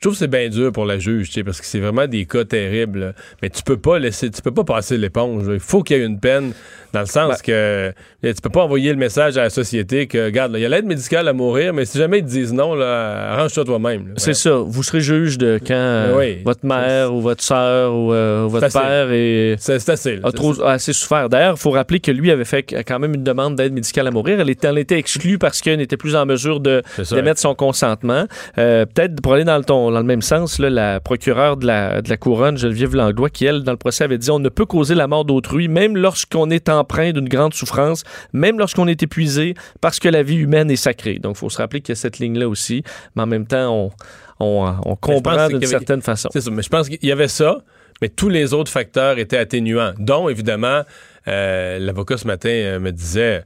trouve 0.03 0.13
que 0.13 0.19
c'est 0.19 0.27
bien 0.27 0.49
dur 0.49 0.71
pour 0.71 0.85
la 0.85 0.99
juge, 0.99 1.29
parce 1.43 1.59
que 1.59 1.65
c'est 1.65 1.79
vraiment 1.79 2.07
des 2.07 2.25
cas 2.25 2.45
terribles. 2.45 2.99
là. 2.99 3.13
Mais 3.41 3.49
tu 3.49 3.63
peux 3.63 3.77
pas 3.77 3.99
laisser, 3.99 4.29
tu 4.29 4.41
peux 4.41 4.51
pas 4.53 4.63
passer 4.63 4.97
l'éponge. 4.97 5.47
là. 5.47 5.53
Il 5.55 5.59
faut 5.59 5.81
qu'il 5.83 5.97
y 5.97 6.01
ait 6.01 6.05
une 6.05 6.19
peine, 6.19 6.53
dans 6.93 6.99
le 6.99 7.05
sens 7.07 7.41
que 7.41 7.91
tu 8.23 8.33
peux 8.41 8.49
pas 8.49 8.61
envoyer 8.63 8.91
le 8.91 8.97
message 8.97 9.37
à 9.37 9.41
la 9.43 9.49
société 9.49 10.05
que, 10.07 10.25
regarde, 10.25 10.51
là, 10.51 10.59
il 10.59 10.61
y 10.61 10.65
a 10.65 10.69
l'aide 10.69 10.85
médicale 10.85 11.27
à 11.27 11.33
mourir, 11.33 11.73
mais 11.73 11.85
si 11.85 11.97
jamais 11.97 12.19
ils 12.19 12.23
te 12.25 12.29
disent 12.29 12.53
non, 12.53 12.75
là, 12.75 13.31
arrange-toi 13.33 13.65
toi-même. 13.65 14.07
là. 14.09 14.13
C'est 14.17 14.33
ça. 14.35 14.57
Vous 14.57 14.83
serez 14.83 15.01
juge 15.01 15.37
de 15.39 15.59
quand 15.65 15.73
euh, 15.73 16.15
Oui. 16.17 16.37
votre 16.45 16.65
mère 16.65 17.13
ou 17.13 17.19
votre 17.21 17.43
soeur 17.43 17.93
ou 17.95 18.13
euh, 18.13 18.45
votre 18.47 18.69
C'est 18.69 18.77
assez. 18.77 18.87
père 18.87 19.55
C'est 19.59 19.79
c'est 19.79 19.91
assez. 19.91 20.15
là. 20.17 20.27
a 20.27 20.31
trop, 20.31 20.61
assez 20.63 20.93
souffert. 20.93 21.29
D'ailleurs, 21.29 21.55
il 21.57 21.59
faut 21.59 21.71
rappeler 21.71 21.99
que 21.99 22.11
lui 22.11 22.29
avait 22.31 22.45
fait 22.45 22.61
quand 22.63 22.99
même 22.99 23.15
une 23.15 23.23
demande 23.23 23.55
d'aide 23.55 23.73
médicale 23.73 24.07
à 24.07 24.11
mourir. 24.11 24.39
Elle 24.39 24.49
était, 24.49 24.67
elle 24.67 24.77
était 24.77 24.97
exclue 24.99 25.37
parce 25.39 25.61
qu'elle 25.61 25.79
n'était 25.79 25.97
plus 25.97 26.15
en 26.15 26.25
mesure 26.25 26.59
de, 26.59 26.83
d'émettre 27.11 27.39
son 27.39 27.55
consentement. 27.55 28.25
Euh, 28.57 28.85
Peut-être 28.85 29.19
pour 29.21 29.33
aller 29.33 29.43
dans 29.45 29.57
le, 29.57 29.63
ton- 29.63 29.89
dans 29.93 29.99
le 29.99 30.05
même 30.05 30.21
sens, 30.21 30.59
là, 30.59 30.69
la 30.69 30.99
procureure 30.99 31.57
de 31.57 31.65
la, 31.65 32.01
de 32.01 32.09
la 32.09 32.17
couronne, 32.17 32.57
Geneviève 32.57 32.95
Langlois, 32.95 33.29
qui, 33.29 33.45
elle, 33.45 33.63
dans 33.63 33.71
le 33.71 33.77
procès, 33.77 34.03
avait 34.03 34.17
dit 34.17 34.29
on 34.31 34.39
ne 34.39 34.49
peut 34.49 34.65
causer 34.65 34.95
la 34.95 35.07
mort 35.07 35.25
d'autrui, 35.25 35.67
même 35.67 35.95
lorsqu'on 35.95 36.49
est 36.49 36.69
empreint 36.69 37.11
d'une 37.11 37.29
grande 37.29 37.53
souffrance, 37.53 38.03
même 38.33 38.59
lorsqu'on 38.59 38.87
est 38.87 39.01
épuisé, 39.01 39.53
parce 39.81 39.99
que 39.99 40.09
la 40.09 40.23
vie 40.23 40.35
humaine 40.35 40.69
est 40.69 40.75
sacrée. 40.75 41.19
Donc, 41.19 41.35
il 41.37 41.39
faut 41.39 41.49
se 41.49 41.57
rappeler 41.57 41.81
qu'il 41.81 41.93
y 41.93 41.97
a 41.97 42.01
cette 42.01 42.19
ligne-là 42.19 42.49
aussi. 42.49 42.83
Mais 43.15 43.23
en 43.23 43.27
même 43.27 43.45
temps, 43.45 43.73
on, 43.73 43.91
on, 44.39 44.75
on 44.85 44.95
comprend 44.95 45.47
d'une 45.47 45.65
certaine 45.65 46.01
façon. 46.01 46.29
C'est 46.33 46.41
ça, 46.41 46.51
mais 46.51 46.61
je 46.63 46.69
pense 46.69 46.89
qu'il 46.89 46.99
y 47.03 47.11
avait 47.11 47.27
ça, 47.27 47.59
mais 48.01 48.09
tous 48.09 48.29
les 48.29 48.53
autres 48.53 48.71
facteurs 48.71 49.17
étaient 49.19 49.37
atténuants, 49.37 49.93
dont 49.99 50.27
évidemment, 50.27 50.81
euh, 51.27 51.79
l'avocat 51.79 52.17
ce 52.17 52.27
matin 52.27 52.49
euh, 52.49 52.79
me 52.79 52.91
disait, 52.91 53.43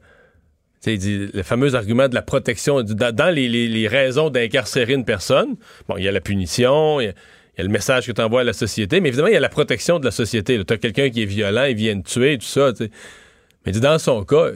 il 0.85 0.97
dit, 0.99 1.27
le 1.33 1.43
fameux 1.43 1.75
argument 1.75 2.07
de 2.07 2.15
la 2.15 2.21
protection, 2.21 2.79
il 2.81 2.85
dans, 2.95 3.33
les, 3.33 3.49
les- 3.49 3.67
les 3.67 3.87
raisons 3.87 4.29
d'incarcérer 4.29 4.93
une 4.93 5.05
personne, 5.05 5.55
bon, 5.89 5.97
il 5.97 6.03
y 6.03 6.07
a 6.07 6.11
la 6.11 6.21
punition, 6.21 7.01
il 7.01 7.05
y 7.05 7.07
a, 7.07 7.11
il 7.11 7.57
y 7.57 7.61
a 7.61 7.63
le 7.63 7.69
message 7.71 8.05
que 8.05 8.11
tu 8.11 8.21
envoies 8.21 8.41
à 8.41 8.43
la 8.43 8.53
société, 8.53 9.01
mais 9.01 9.07
évidemment, 9.09 9.29
il 9.29 9.33
y 9.33 9.37
a 9.37 9.39
la 9.39 9.49
protection 9.49 9.97
de 9.99 10.05
la 10.05 10.11
société. 10.11 10.63
Tu 10.63 10.73
as 10.73 10.77
quelqu'un 10.77 11.09
qui 11.09 11.23
est 11.23 11.25
violent, 11.25 11.63
il 11.65 11.75
vient 11.75 11.99
te 11.99 12.07
tuer, 12.07 12.37
tout 12.37 12.45
ça, 12.45 12.71
tu 12.71 12.85
sais. 12.85 12.91
Mais 13.65 13.71
il 13.73 13.79
dans 13.81 13.97
son 13.97 14.23
cas, 14.23 14.51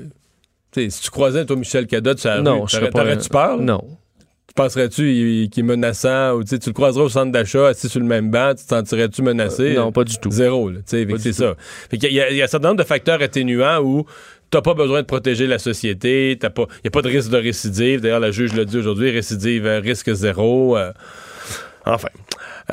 si 0.75 0.89
tu 1.01 1.09
croisais, 1.09 1.43
toi, 1.45 1.55
Michel 1.55 1.87
Cadotte, 1.87 2.21
pas- 2.85 2.91
t'aurais-tu 2.91 3.29
peur? 3.29 3.57
là? 3.57 3.63
Non. 3.63 3.83
Tu 4.47 4.53
penserais-tu 4.55 5.11
il- 5.13 5.49
qu'il 5.49 5.63
est 5.63 5.67
menaçant 5.67 6.33
ou 6.33 6.43
tu 6.43 6.55
le 6.63 6.73
croiserais 6.73 7.05
au 7.05 7.09
centre 7.09 7.31
d'achat 7.31 7.69
assis 7.69 7.87
sur 7.89 7.99
le 8.01 8.05
même 8.05 8.29
banc, 8.29 8.53
tu 8.55 8.63
te 8.65 8.69
sentirais-tu 8.69 9.21
menacé? 9.21 9.73
Non, 9.75 9.91
pas 9.93 10.03
du 10.03 10.17
tout. 10.17 10.29
Zéro, 10.29 10.69
c'est 10.85 11.33
ça. 11.33 11.55
Fait 11.89 11.97
qu'il 11.97 12.11
y 12.13 12.19
a- 12.21 12.29
il 12.29 12.35
y, 12.35 12.41
a 12.41 12.43
un 12.43 12.47
certain 12.47 12.67
nombre 12.69 12.81
de 12.83 12.87
facteurs 12.87 13.21
atténuants 13.21 13.79
où 13.81 14.05
t'as 14.51 14.61
pas 14.61 14.73
besoin 14.73 15.01
de 15.01 15.07
protéger 15.07 15.47
la 15.47 15.57
société, 15.57 16.37
t'as 16.39 16.49
pas, 16.49 16.63
il 16.83 16.85
y 16.85 16.87
a 16.87 16.91
pas 16.91 17.01
de 17.01 17.07
risque 17.09 17.31
de 17.31 17.37
récidive. 17.37 18.01
D'ailleurs, 18.01 18.19
la 18.19 18.31
juge 18.31 18.53
l'a 18.53 18.65
dit 18.65 18.77
aujourd'hui, 18.77 19.09
récidive, 19.09 19.65
euh, 19.65 19.79
risque 19.79 20.13
zéro. 20.13 20.77
euh, 20.77 20.91
enfin. 21.85 22.09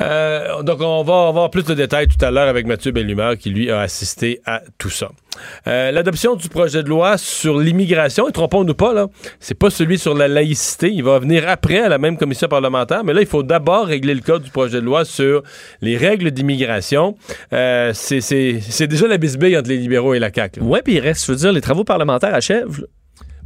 Euh, 0.01 0.61
donc, 0.63 0.79
on 0.81 1.03
va 1.03 1.27
avoir 1.27 1.49
plus 1.49 1.63
de 1.65 1.73
détails 1.73 2.07
tout 2.07 2.23
à 2.23 2.31
l'heure 2.31 2.47
avec 2.47 2.65
Mathieu 2.65 2.91
Bellumeur 2.91 3.37
qui, 3.37 3.49
lui, 3.49 3.69
a 3.69 3.81
assisté 3.81 4.39
à 4.45 4.61
tout 4.77 4.89
ça. 4.89 5.09
Euh, 5.67 5.91
L'adoption 5.91 6.35
du 6.35 6.49
projet 6.49 6.83
de 6.83 6.89
loi 6.89 7.17
sur 7.17 7.57
l'immigration, 7.59 8.27
et 8.29 8.31
trompons-nous 8.31 8.73
pas, 8.73 8.93
là, 8.93 9.07
c'est 9.39 9.55
pas 9.57 9.69
celui 9.69 9.97
sur 9.97 10.13
la 10.13 10.27
laïcité. 10.27 10.89
Il 10.91 11.03
va 11.03 11.19
venir 11.19 11.47
après 11.47 11.79
à 11.79 11.89
la 11.89 11.97
même 11.97 12.17
commission 12.17 12.47
parlementaire, 12.47 13.03
mais 13.03 13.13
là, 13.13 13.21
il 13.21 13.27
faut 13.27 13.43
d'abord 13.43 13.85
régler 13.87 14.13
le 14.13 14.21
cas 14.21 14.37
du 14.39 14.51
projet 14.51 14.79
de 14.79 14.85
loi 14.85 15.05
sur 15.05 15.43
les 15.81 15.97
règles 15.97 16.31
d'immigration. 16.31 17.15
Euh, 17.53 17.91
c'est- 17.93 18.87
déjà 18.87 19.07
la 19.07 19.17
bisbille 19.17 19.57
entre 19.57 19.69
les 19.69 19.77
libéraux 19.77 20.13
et 20.13 20.19
la 20.19 20.31
CAQ. 20.33 20.59
là. 20.59 20.65
Ouais, 20.65 20.81
puis 20.81 20.93
il 20.95 20.99
reste, 20.99 21.25
je 21.25 21.31
veux 21.31 21.37
dire, 21.37 21.51
les 21.51 21.61
travaux 21.61 21.83
parlementaires 21.83 22.33
achèvent. 22.35 22.85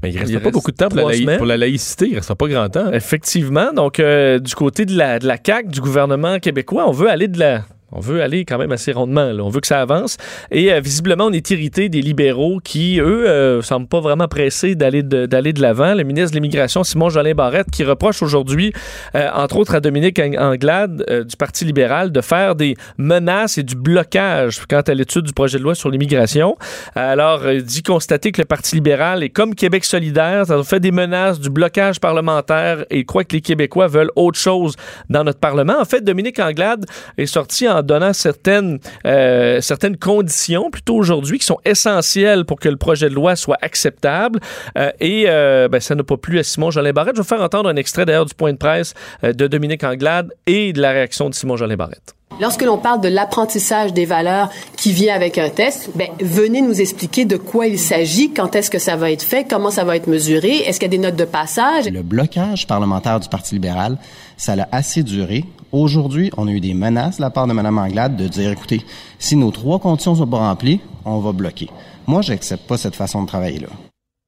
Mais 0.03 0.11
il 0.11 0.17
reste 0.19 0.29
Il 0.29 0.33
pas 0.37 0.43
reste 0.43 0.53
beaucoup 0.53 0.71
de 0.71 0.75
temps 0.75 0.89
pour 0.89 0.97
la, 0.97 1.01
trois 1.03 1.11
laï- 1.13 1.21
semaines. 1.21 1.37
pour 1.37 1.45
la 1.47 1.57
laïcité. 1.57 2.07
Il 2.09 2.15
reste 2.15 2.33
pas 2.33 2.47
grand 2.47 2.69
temps. 2.69 2.91
Effectivement. 2.91 3.71
Donc, 3.73 3.99
euh, 3.99 4.37
du 4.39 4.53
côté 4.53 4.85
de 4.85 4.95
la, 4.97 5.17
de 5.17 5.25
la 5.27 5.37
CAQ, 5.43 5.69
du 5.69 5.79
gouvernement 5.81 6.39
québécois, 6.39 6.85
on 6.87 6.91
veut 6.91 7.09
aller 7.09 7.27
de 7.29 7.39
la. 7.39 7.61
On 7.95 7.99
veut 7.99 8.21
aller 8.21 8.43
quand 8.45 8.57
même 8.57 8.71
assez 8.71 8.91
rondement. 8.91 9.31
là. 9.31 9.43
On 9.43 9.49
veut 9.49 9.61
que 9.61 9.67
ça 9.67 9.79
avance. 9.81 10.17
Et 10.51 10.73
euh, 10.73 10.79
visiblement, 10.79 11.25
on 11.25 11.31
est 11.31 11.49
irrité 11.51 11.89
des 11.89 12.01
libéraux 12.01 12.59
qui, 12.63 12.99
eux, 12.99 13.27
euh, 13.29 13.61
semblent 13.61 13.87
pas 13.87 13.99
vraiment 13.99 14.27
pressés 14.27 14.75
d'aller 14.75 15.03
de, 15.03 15.25
d'aller 15.25 15.53
de 15.53 15.61
l'avant. 15.61 15.93
Le 15.93 16.03
ministre 16.03 16.31
de 16.31 16.35
l'Immigration, 16.37 16.83
Simon 16.83 17.09
Jolin 17.09 17.33
Barrette, 17.33 17.69
qui 17.71 17.83
reproche 17.83 18.21
aujourd'hui, 18.23 18.73
euh, 19.15 19.29
entre 19.33 19.57
autres 19.57 19.75
à 19.75 19.79
Dominique 19.79 20.19
Ang- 20.19 20.37
Anglade 20.39 21.05
euh, 21.09 21.23
du 21.23 21.35
Parti 21.37 21.65
libéral, 21.65 22.11
de 22.11 22.21
faire 22.21 22.55
des 22.55 22.75
menaces 22.97 23.57
et 23.57 23.63
du 23.63 23.75
blocage 23.75 24.61
quant 24.67 24.81
à 24.81 24.93
l'étude 24.93 25.23
du 25.25 25.33
projet 25.33 25.57
de 25.59 25.63
loi 25.63 25.75
sur 25.75 25.89
l'immigration. 25.91 26.57
Alors, 26.95 27.43
euh, 27.43 27.53
il 27.55 27.63
dit 27.63 27.83
constater 27.83 28.31
que 28.31 28.41
le 28.41 28.45
Parti 28.45 28.75
libéral 28.75 29.21
est 29.23 29.29
comme 29.29 29.53
Québec 29.53 29.85
solidaire, 29.85 30.47
ça 30.47 30.63
fait 30.63 30.79
des 30.79 30.91
menaces, 30.91 31.39
du 31.39 31.49
blocage 31.49 31.99
parlementaire 31.99 32.85
et 32.89 33.05
croit 33.05 33.23
que 33.23 33.35
les 33.35 33.41
Québécois 33.41 33.87
veulent 33.87 34.11
autre 34.15 34.39
chose 34.39 34.75
dans 35.09 35.23
notre 35.23 35.39
Parlement. 35.39 35.75
En 35.79 35.85
fait, 35.85 36.01
Dominique 36.03 36.39
Anglade 36.39 36.85
est 37.17 37.25
sorti 37.27 37.67
en 37.69 37.82
donnant 37.83 38.13
certaines, 38.13 38.79
euh, 39.05 39.61
certaines 39.61 39.97
conditions, 39.97 40.69
plutôt 40.71 40.95
aujourd'hui, 40.95 41.39
qui 41.39 41.45
sont 41.45 41.59
essentielles 41.65 42.45
pour 42.45 42.59
que 42.59 42.69
le 42.69 42.77
projet 42.77 43.09
de 43.09 43.15
loi 43.15 43.35
soit 43.35 43.57
acceptable. 43.61 44.39
Euh, 44.77 44.91
et 44.99 45.25
euh, 45.27 45.67
ben, 45.67 45.79
ça 45.79 45.95
n'a 45.95 46.03
pas 46.03 46.17
plu 46.17 46.39
à 46.39 46.43
Simon 46.43 46.71
Jolin 46.71 46.91
Barrette. 46.91 47.15
Je 47.15 47.21
vais 47.21 47.23
vous 47.23 47.35
faire 47.35 47.41
entendre 47.41 47.69
un 47.69 47.75
extrait 47.75 48.05
d'ailleurs 48.05 48.25
du 48.25 48.33
point 48.33 48.53
de 48.53 48.57
presse 48.57 48.93
euh, 49.23 49.33
de 49.33 49.47
Dominique 49.47 49.83
Anglade 49.83 50.33
et 50.47 50.73
de 50.73 50.81
la 50.81 50.91
réaction 50.91 51.29
de 51.29 51.35
Simon 51.35 51.57
Jolin 51.57 51.75
Barrette. 51.75 52.15
Lorsque 52.41 52.63
l'on 52.63 52.79
parle 52.79 52.99
de 52.99 53.09
l'apprentissage 53.09 53.93
des 53.93 54.05
valeurs 54.05 54.49
qui 54.75 54.91
vient 54.91 55.13
avec 55.13 55.37
un 55.37 55.49
test, 55.49 55.91
ben, 55.95 56.07
venez 56.19 56.61
nous 56.61 56.81
expliquer 56.81 57.25
de 57.25 57.37
quoi 57.37 57.67
il 57.67 57.77
s'agit, 57.77 58.33
quand 58.33 58.55
est-ce 58.55 58.71
que 58.71 58.79
ça 58.79 58.95
va 58.95 59.11
être 59.11 59.21
fait, 59.21 59.45
comment 59.47 59.69
ça 59.69 59.83
va 59.83 59.95
être 59.95 60.07
mesuré, 60.07 60.57
est-ce 60.57 60.79
qu'il 60.79 60.91
y 60.91 60.95
a 60.95 60.97
des 60.97 61.03
notes 61.03 61.15
de 61.15 61.25
passage? 61.25 61.87
Le 61.89 62.01
blocage 62.01 62.65
parlementaire 62.65 63.19
du 63.19 63.29
Parti 63.29 63.53
libéral, 63.53 63.97
ça 64.43 64.53
a 64.53 64.75
assez 64.75 65.03
duré. 65.03 65.45
Aujourd'hui, 65.71 66.29
on 66.35 66.47
a 66.49 66.51
eu 66.51 66.59
des 66.59 66.73
menaces 66.73 67.15
de 67.17 67.21
la 67.21 67.29
part 67.29 67.47
de 67.47 67.53
Mme 67.53 67.77
Anglade 67.77 68.17
de 68.17 68.27
dire, 68.27 68.51
écoutez, 68.51 68.81
si 69.17 69.37
nos 69.37 69.51
trois 69.51 69.79
conditions 69.79 70.15
sont 70.15 70.27
pas 70.27 70.37
remplies, 70.37 70.81
on 71.05 71.19
va 71.19 71.31
bloquer. 71.31 71.69
Moi, 72.07 72.21
j'accepte 72.21 72.67
pas 72.67 72.75
cette 72.75 72.95
façon 72.95 73.21
de 73.23 73.27
travailler-là. 73.27 73.69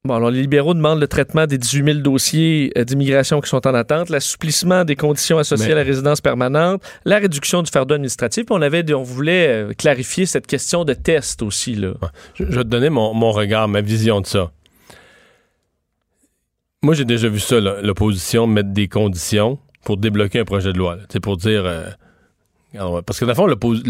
Bon, 0.05 0.13
alors 0.13 0.31
les 0.31 0.39
libéraux 0.41 0.73
demandent 0.73 1.01
le 1.01 1.07
traitement 1.07 1.47
des 1.47 1.57
18 1.57 1.83
000 1.85 1.99
dossiers 1.99 2.71
euh, 2.77 2.85
d'immigration 2.85 3.41
qui 3.41 3.49
sont 3.49 3.67
en 3.67 3.73
attente, 3.73 4.09
l'assouplissement 4.09 4.85
des 4.85 4.95
conditions 4.95 5.37
associées 5.39 5.67
Mais- 5.67 5.73
à 5.73 5.77
la 5.77 5.83
résidence 5.83 6.21
permanente, 6.21 6.81
la 7.03 7.17
réduction 7.17 7.61
du 7.63 7.69
fardeau 7.71 7.95
administratif. 7.95 8.45
Puis 8.45 8.55
on 8.57 8.61
avait, 8.61 8.93
on 8.93 9.03
voulait 9.03 9.47
euh, 9.47 9.73
clarifier 9.73 10.25
cette 10.27 10.47
question 10.47 10.85
de 10.85 10.93
test 10.93 11.41
aussi 11.41 11.75
là. 11.75 11.93
Je, 12.35 12.45
je 12.45 12.55
vais 12.55 12.63
te 12.63 12.69
donner 12.69 12.89
mon, 12.89 13.13
mon 13.13 13.31
regard, 13.31 13.67
ma 13.67 13.81
vision 13.81 14.21
de 14.21 14.27
ça. 14.27 14.51
Moi, 16.83 16.93
j'ai 16.93 17.05
déjà 17.05 17.27
vu 17.27 17.39
ça, 17.39 17.59
l'opposition 17.59 18.45
mettre 18.45 18.69
des 18.69 18.87
conditions 18.87 19.57
pour 19.85 19.95
débloquer 19.97 20.39
un 20.39 20.45
projet 20.45 20.73
de 20.73 20.77
loi. 20.77 20.97
C'est 21.09 21.21
pour 21.21 21.37
dire. 21.37 21.63
euh, 21.65 23.01
parce 23.05 23.19
que, 23.19 23.23
dans 23.25 23.31
le 23.31 23.35
fond, 23.35 23.47
l'oppos- 23.47 23.81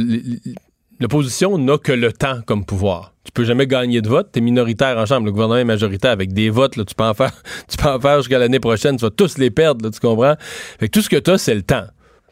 l'opposition 0.99 1.57
n'a 1.57 1.77
que 1.79 1.91
le 1.91 2.13
temps 2.13 2.41
comme 2.45 2.63
pouvoir. 2.65 3.13
Tu 3.23 3.31
peux 3.31 3.43
jamais 3.43 3.65
gagner 3.65 4.01
de 4.01 4.07
vote. 4.07 4.29
Tu 4.31 4.39
es 4.39 4.41
minoritaire 4.41 4.97
en 4.97 5.05
Chambre. 5.07 5.25
Le 5.25 5.31
gouvernement 5.31 5.57
est 5.59 5.63
majoritaire 5.65 6.11
avec 6.11 6.31
des 6.33 6.51
votes. 6.51 6.75
Là, 6.75 6.85
tu, 6.85 6.93
peux 6.93 7.03
en 7.03 7.15
faire, 7.15 7.31
faire 8.01 8.17
jusqu'à 8.19 8.37
l'année 8.37 8.59
prochaine. 8.59 8.97
Tu 8.97 9.01
vas 9.01 9.09
tous 9.09 9.39
les 9.39 9.49
perdre. 9.49 9.89
Tu 9.89 9.99
comprends? 9.99 10.35
Fait 10.79 10.87
que 10.87 10.91
tout 10.91 11.01
ce 11.01 11.09
que 11.09 11.15
tu 11.17 11.31
as, 11.31 11.39
c'est 11.39 11.55
le 11.55 11.63
temps 11.63 11.85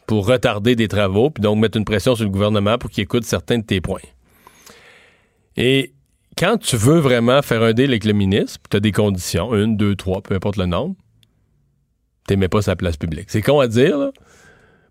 pour 0.06 0.26
retarder 0.26 0.76
des 0.76 0.86
travaux, 0.86 1.30
puis 1.30 1.40
donc 1.42 1.58
mettre 1.58 1.78
une 1.78 1.84
pression 1.86 2.14
sur 2.14 2.24
le 2.24 2.30
gouvernement 2.30 2.76
pour 2.78 2.90
qu'il 2.90 3.02
écoute 3.02 3.24
certains 3.24 3.58
de 3.58 3.64
tes 3.64 3.80
points. 3.80 4.00
Et 5.56 5.92
quand 6.36 6.58
tu 6.58 6.76
veux 6.76 6.98
vraiment 6.98 7.40
faire 7.42 7.62
un 7.62 7.72
deal 7.72 7.90
avec 7.90 8.04
le 8.04 8.12
ministre, 8.12 8.58
tu 8.70 8.76
as 8.76 8.80
des 8.80 8.92
conditions, 8.92 9.54
une, 9.54 9.76
deux, 9.76 9.96
trois, 9.96 10.20
peu 10.20 10.34
importe 10.34 10.56
le 10.58 10.66
nombre, 10.66 10.94
t'aimais 12.26 12.48
pas 12.48 12.62
sa 12.62 12.76
place 12.76 12.96
publique. 12.96 13.26
C'est 13.28 13.42
con 13.42 13.60
à 13.60 13.66
dire, 13.68 13.98
là. 13.98 14.10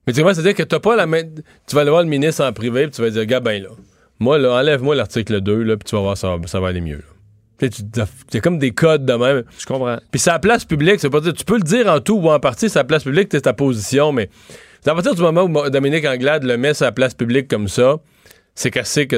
Mais 0.06 0.14
tu 0.14 0.22
vois, 0.22 0.34
c'est-à-dire 0.34 0.56
que 0.56 0.64
t'as 0.64 0.80
pas 0.80 0.96
la 0.96 1.06
main. 1.06 1.24
Tu 1.68 1.76
vas 1.76 1.82
aller 1.82 1.90
voir 1.90 2.04
le 2.04 2.10
ministre 2.10 2.44
en 2.44 2.52
privé, 2.52 2.84
puis 2.84 2.92
tu 2.92 3.02
vas 3.02 3.10
dire, 3.10 3.26
gars, 3.26 3.40
ben 3.40 3.64
là, 3.64 3.70
moi, 4.20 4.38
là, 4.38 4.52
enlève-moi 4.54 4.96
l'article 4.96 5.42
2, 5.42 5.64
là, 5.64 5.78
puis 5.78 5.86
tu 5.86 5.96
vas 5.96 6.02
voir, 6.02 6.18
ça, 6.18 6.36
ça 6.46 6.60
va 6.60 6.68
aller 6.70 6.82
mieux. 6.82 6.98
là. 6.98 7.04
C'est 8.30 8.42
comme 8.42 8.58
des 8.58 8.72
codes 8.72 9.06
de 9.06 9.14
même. 9.14 9.44
Je 9.58 9.66
comprends. 9.66 9.98
Puis 10.12 10.22
la 10.26 10.40
place 10.40 10.66
publique, 10.66 11.00
c'est 11.00 11.10
pas 11.10 11.22
dire, 11.22 11.34
tu 11.34 11.46
peux 11.46 11.56
le 11.56 11.64
dire 11.64 11.88
en 11.88 12.00
tout 12.02 12.16
ou 12.16 12.30
en 12.30 12.40
partie, 12.40 12.68
la 12.74 12.84
place 12.84 13.04
publique, 13.04 13.30
c'est 13.32 13.42
ta 13.42 13.54
position, 13.54 14.12
mais 14.12 14.30
à 14.86 14.94
partir 14.94 15.16
du 15.16 15.22
moment 15.22 15.44
où 15.44 15.70
Dominique 15.70 16.06
Anglade 16.06 16.44
le 16.44 16.58
met 16.58 16.74
la 16.82 16.92
place 16.92 17.14
publique 17.14 17.48
comme 17.48 17.70
ça, 17.70 17.98
c'est 18.56 18.70
cassé 18.72 19.08
que 19.08 19.16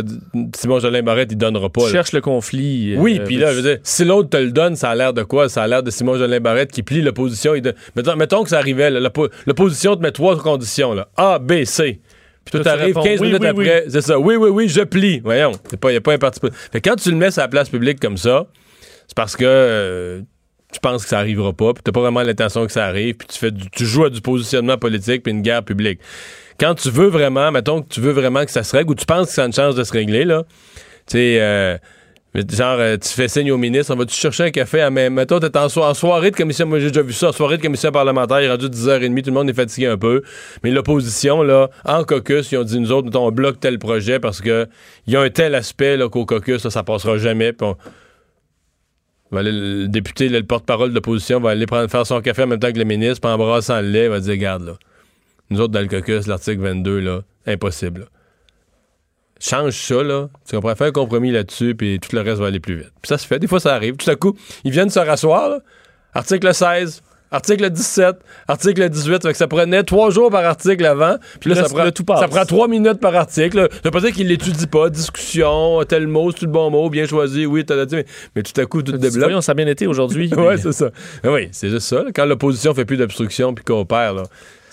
Simon 0.56 0.80
Jolin 0.80 1.04
Barrette, 1.04 1.32
il 1.32 1.38
donnera 1.38 1.70
pas. 1.70 1.86
Tu 1.86 1.92
cherches 1.92 2.14
le 2.14 2.22
conflit. 2.22 2.94
euh, 2.94 3.00
Oui, 3.00 3.20
euh, 3.20 3.24
puis 3.26 3.36
là, 3.38 3.52
je 3.52 3.58
veux 3.58 3.62
dire, 3.62 3.78
si 3.84 4.06
l'autre 4.06 4.30
te 4.30 4.38
le 4.38 4.52
donne, 4.52 4.76
ça 4.78 4.90
a 4.92 4.96
l'air 4.96 5.14
de 5.14 5.24
quoi? 5.24 5.50
Ça 5.50 5.64
a 5.64 5.68
l'air 5.68 5.84
de 5.84 5.92
Simon 5.92 6.18
Jolin 6.18 6.40
Barrette 6.40 6.72
qui 6.72 6.84
plie 6.84 7.02
l'opposition. 7.02 7.54
Mettons, 7.96 8.16
mettons 8.16 8.44
que 8.44 8.50
ça 8.50 8.60
arrivait, 8.60 8.90
l'opposition 8.90 9.96
te 9.96 10.02
met 10.02 10.12
trois 10.12 10.38
conditions, 10.38 10.94
là. 10.94 11.10
A, 11.18 11.40
B, 11.40 11.66
C. 11.66 12.00
Puis 12.46 12.52
toi, 12.52 12.62
t'arrives 12.64 12.86
réponds, 12.96 13.02
15 13.04 13.20
oui, 13.22 13.28
minutes 13.28 13.42
oui, 13.42 13.48
après, 13.50 13.86
c'est 13.90 14.02
ça. 14.02 14.20
Oui, 14.20 14.36
oui, 14.36 14.50
oui, 14.50 14.70
je 14.70 14.82
plie. 14.82 15.20
Voyons, 15.24 15.52
il 15.72 15.90
n'y 15.90 15.96
a 15.96 16.02
pas 16.02 16.14
un 16.14 16.18
parti. 16.18 16.40
Fait 16.72 16.80
que 16.80 16.90
quand 16.90 16.96
tu 16.96 17.10
le 17.10 17.18
mets 17.18 17.32
sur 17.32 17.42
la 17.42 17.48
place 17.48 17.70
publique 17.70 18.00
comme 18.00 18.18
ça, 18.18 18.46
c'est 19.08 19.16
parce 19.18 19.36
que 19.36 19.44
euh, 19.46 20.22
tu 20.72 20.80
penses 20.80 21.04
que 21.04 21.10
ça 21.10 21.18
arrivera 21.20 21.54
pas, 21.54 21.74
puis 21.74 21.82
t'as 21.84 21.92
pas 21.92 22.02
vraiment 22.02 22.22
l'intention 22.22 22.66
que 22.66 22.72
ça 22.72 22.86
arrive, 22.86 23.16
puis 23.16 23.28
tu 23.28 23.38
fais 23.40 23.52
du- 23.52 23.70
tu 23.72 23.86
joues 23.86 24.06
à 24.06 24.10
du 24.10 24.22
positionnement 24.22 24.78
politique 24.78 25.24
puis 25.24 25.32
une 25.32 25.42
guerre 25.42 25.64
publique. 25.64 26.00
Quand 26.60 26.76
tu 26.76 26.90
veux 26.90 27.08
vraiment, 27.08 27.52
mettons 27.52 27.82
que 27.82 27.90
tu 27.90 28.00
veux 28.02 28.12
vraiment 28.12 28.46
que 28.46 28.52
ça 28.52 28.64
se 28.64 28.76
règle, 28.76 28.92
ou 28.92 28.96
tu 28.96 29.06
penses 29.06 29.28
que 29.28 29.34
ça 29.34 29.44
a 29.44 29.46
une 29.46 29.54
chance 29.54 29.76
de 29.76 29.84
se 29.84 29.92
régler, 29.92 30.24
là, 30.24 30.44
tu 31.08 31.18
sais, 31.18 31.38
euh, 31.42 31.78
genre, 32.50 32.78
euh, 32.80 32.98
tu 32.98 33.10
fais 33.10 33.28
signe 33.28 33.52
au 33.52 33.58
ministre, 33.58 33.94
on 33.94 33.98
va-tu 33.98 34.16
chercher 34.16 34.44
un 34.46 34.52
café 34.52 34.82
à 34.82 34.90
même. 34.90 35.14
Mettons, 35.14 35.40
t'es 35.40 35.56
en, 35.58 35.66
en 35.66 35.94
soirée 35.94 36.32
de 36.32 36.36
commission, 36.36 36.66
moi 36.66 36.80
j'ai 36.80 36.88
déjà 36.88 37.02
vu 37.02 37.14
ça, 37.14 37.30
en 37.30 37.32
soirée 37.32 37.58
de 37.58 37.62
commission 37.62 37.92
parlementaire, 37.92 38.42
il 38.42 38.46
est 38.46 38.52
rendu 38.52 38.68
10h30, 38.68 39.22
tout 39.22 39.30
le 39.30 39.34
monde 39.34 39.50
est 39.50 39.54
fatigué 39.54 39.88
un 39.88 39.98
peu. 39.98 40.22
Mais 40.64 40.72
l'opposition, 40.72 41.44
là, 41.44 41.70
en 41.86 42.04
caucus, 42.04 42.52
ils 42.52 42.58
ont 42.58 42.64
dit, 42.64 42.80
nous 42.80 42.92
autres, 42.92 43.06
mettons, 43.06 43.28
on 43.28 43.32
bloque 43.32 43.60
tel 43.60 43.78
projet 43.80 44.20
parce 44.20 44.42
que 44.42 44.68
il 45.08 45.14
y 45.14 45.18
a 45.18 45.22
un 45.22 45.30
tel 45.30 45.56
aspect, 45.56 45.98
là, 45.98 46.10
qu'au 46.10 46.26
caucus, 46.26 46.64
là, 46.64 46.70
ça 46.70 46.84
passera 46.84 47.18
jamais, 47.18 47.54
aller- 49.34 49.52
le 49.52 49.88
député, 49.88 50.30
le 50.30 50.44
porte-parole 50.44 50.90
de 50.90 50.96
l'opposition, 50.96 51.40
va 51.40 51.52
aller 51.52 51.66
prendre, 51.66 51.90
faire 51.90 52.06
son 52.06 52.22
café 52.22 52.44
en 52.44 52.48
même 52.48 52.60
temps 52.60 52.72
que 52.72 52.78
le 52.78 52.86
ministre, 52.86 53.22
puis 53.22 53.30
en 53.32 53.38
brassant 53.38 53.82
le 53.82 53.88
lait, 53.90 54.06
il 54.06 54.10
va 54.10 54.20
dire, 54.20 54.32
regarde, 54.32 54.64
là, 54.66 54.74
nous 55.50 55.62
autres, 55.62 55.74
dans 55.74 55.82
le 55.82 55.88
caucus, 55.88 56.28
l'article 56.28 56.62
22, 56.62 57.00
là, 57.00 57.22
impossible. 57.46 58.02
là. 58.02 58.06
Change 59.40 59.74
ça, 59.74 60.02
là. 60.02 60.30
Tu 60.48 60.56
comprends? 60.56 60.76
Fais 60.76 60.86
un 60.86 60.92
compromis 60.92 61.32
là-dessus, 61.32 61.76
puis 61.76 62.00
tout 62.00 62.16
le 62.16 62.22
reste 62.22 62.40
va 62.40 62.48
aller 62.48 62.60
plus 62.62 62.76
vite. 62.78 62.92
Puis 63.02 63.10
ça 63.10 63.18
se 63.18 63.28
fait. 63.28 63.38
Des 63.38 63.48
fois, 63.48 63.60
ça 63.60 63.76
arrive. 63.76 63.96
Tout 63.98 64.10
à 64.10 64.16
coup, 64.16 64.36
ils 64.64 64.72
viennent 64.72 64.90
se 64.90 65.00
rasseoir, 65.00 65.50
là. 65.50 65.60
Article 66.14 66.54
16, 66.54 67.04
article 67.30 67.70
17, 67.70 68.16
article 68.48 68.88
18. 68.90 69.22
Fait 69.24 69.32
que 69.34 69.38
ça 69.38 69.48
prenait 69.50 69.84
trois 69.84 70.10
jours 70.10 70.32
par 70.32 70.46
article 70.46 70.86
avant. 70.86 71.18
Puis 71.42 71.50
là, 71.50 71.58
Là, 71.62 71.68
ça, 71.68 71.76
prend, 71.76 71.92
tout 71.92 72.06
passe. 72.06 72.22
ça 72.22 72.30
prend 72.30 72.46
trois 72.46 72.70
minutes 72.70 73.02
par 73.02 73.14
article. 73.14 73.68
Ça 73.74 73.80
veut 73.84 73.92
pas 73.92 74.00
dire 74.00 74.14
qu'ils 74.14 74.30
l'étudient 74.30 74.68
pas. 74.68 74.90
Discussion, 74.90 75.84
tel 75.84 76.08
mot, 76.08 76.32
c'est 76.32 76.44
le 76.44 76.48
bon 76.48 76.72
mot, 76.72 76.90
bien 76.90 77.06
choisi. 77.06 77.46
Oui, 77.46 77.66
t'as 77.66 77.86
dit. 77.86 77.98
Mais, 77.98 78.06
mais 78.38 78.44
tout 78.44 78.60
à 78.60 78.66
coup, 78.66 78.82
tout 78.82 78.94
débloque. 78.94 79.24
Voyons, 79.26 79.42
ça 79.42 79.52
a 79.52 79.56
bien 79.56 79.68
été 79.68 79.86
aujourd'hui. 79.86 80.34
ouais, 80.38 80.54
puis- 80.54 80.64
c'est 80.64 80.72
ça. 80.72 80.90
Mais 81.26 81.30
oui, 81.30 81.50
c'est 81.52 81.70
juste 81.70 81.88
ça. 81.88 82.04
là. 82.04 82.12
Quand 82.16 82.26
l'opposition 82.26 82.74
fait 82.74 82.86
plus 82.86 82.96
d'obstruction 82.98 83.54
puis 83.54 83.66
coopère, 83.66 84.14
là, 84.14 84.24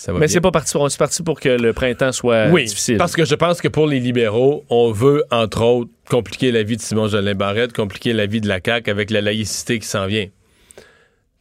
ça 0.04 0.12
va 0.12 0.18
mais 0.18 0.26
c'est 0.28 0.40
pas 0.40 0.50
parti. 0.50 0.76
On 0.76 0.86
est 0.88 0.98
parti 0.98 1.22
pour 1.22 1.38
que 1.38 1.48
le 1.48 1.72
printemps 1.72 2.10
soit 2.12 2.48
Oui, 2.50 2.64
difficile. 2.64 2.96
parce 2.96 3.14
que 3.14 3.24
je 3.24 3.34
pense 3.36 3.60
que 3.60 3.68
pour 3.68 3.86
les 3.86 4.00
libéraux, 4.00 4.64
on 4.68 4.90
veut, 4.90 5.22
entre 5.30 5.62
autres, 5.62 5.90
compliquer 6.10 6.50
la 6.50 6.62
vie 6.64 6.76
de 6.76 6.82
Simon 6.82 7.06
Jolin 7.08 7.34
Barrette, 7.34 7.72
compliquer 7.72 8.12
la 8.12 8.26
vie 8.26 8.40
de 8.40 8.48
la 8.48 8.58
CAQ 8.64 8.90
avec 8.90 9.10
la 9.10 9.20
laïcité 9.20 9.78
qui 9.78 9.86
s'en 9.86 10.06
vient. 10.06 10.26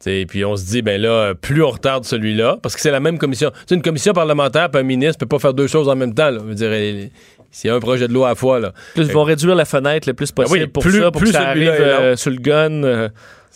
Et 0.06 0.26
puis 0.26 0.44
on 0.44 0.56
se 0.56 0.64
dit, 0.66 0.82
ben 0.82 1.00
là, 1.00 1.34
plus 1.34 1.62
on 1.62 1.70
retarde 1.70 2.04
celui-là, 2.04 2.58
parce 2.60 2.74
que 2.74 2.80
c'est 2.80 2.90
la 2.90 2.98
même 3.00 3.18
commission. 3.18 3.52
C'est 3.66 3.74
une 3.76 3.82
commission 3.82 4.12
parlementaire, 4.12 4.68
puis 4.70 4.80
un 4.80 4.84
ministre 4.84 5.18
peut 5.18 5.26
pas 5.26 5.38
faire 5.38 5.54
deux 5.54 5.68
choses 5.68 5.88
en 5.88 5.94
même 5.94 6.12
temps. 6.14 6.30
Là. 6.30 6.38
Je 6.40 6.44
veux 6.44 6.54
dire, 6.54 6.74
il- 6.74 7.10
s'il 7.52 7.68
y 7.68 7.70
a 7.70 7.76
un 7.76 7.80
projet 7.80 8.08
de 8.08 8.12
loi 8.12 8.28
à 8.28 8.30
la 8.30 8.34
fois, 8.34 8.58
là, 8.58 8.72
Plus, 8.94 9.04
ils 9.06 9.12
vont 9.12 9.22
réduire 9.24 9.54
la 9.54 9.64
fenêtre 9.64 10.08
le 10.08 10.14
plus 10.14 10.32
possible 10.32 10.58
oui, 10.60 10.66
pour 10.66 10.82
plus- 10.82 11.00
ça, 11.00 11.10
pour 11.12 11.20
plus 11.20 11.30
que 11.30 11.36
ça 11.36 11.48
arrive 11.48 11.66
celui-là 11.68 11.74
est 11.76 11.90
long. 11.98 12.00
euh, 12.04 12.16
sur 12.16 12.30
le 12.30 12.36
gun 12.38 12.82
euh, 12.84 13.08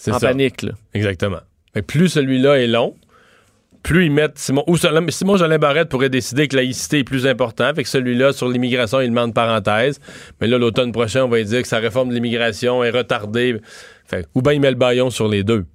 en 0.09 0.19
ça. 0.19 0.29
panique. 0.29 0.63
là. 0.63 0.73
Exactement. 0.95 1.41
Plus 1.89 2.09
celui-là 2.11 2.61
est 2.61 2.67
long, 2.69 2.95
plus 3.87 4.07
ils 4.07 4.11
mettent 4.11 4.37
Simon. 4.37 4.65
Ou 4.67 4.77
Simon, 4.77 5.37
Jolin 5.37 5.59
Barrette 5.59 5.89
pourrait 5.89 6.11
décider 6.11 6.49
que 6.49 6.57
laïcité 6.57 6.99
est 6.99 7.05
plus 7.05 7.25
important. 7.25 7.73
Fait 7.73 7.85
que 7.85 7.89
celui-là, 7.89 8.33
sur 8.33 8.49
l'immigration, 8.49 9.01
il 9.01 9.11
demande 9.11 9.33
parenthèse. 9.33 10.01
Mais 10.41 10.49
là, 10.49 10.59
l'automne 10.59 10.91
prochain, 10.91 11.23
on 11.25 11.29
va 11.29 11.41
dire 11.41 11.63
que 11.63 11.69
sa 11.69 11.79
réforme 11.79 12.09
de 12.09 12.15
l'immigration 12.15 12.83
est 12.83 12.91
retardée. 12.91 13.61
Fait, 14.05 14.27
ou 14.35 14.43
bien 14.43 14.55
il 14.55 14.61
met 14.61 14.71
le 14.71 14.77
baillon 14.77 15.11
sur 15.11 15.29
les 15.29 15.45
deux. 15.45 15.67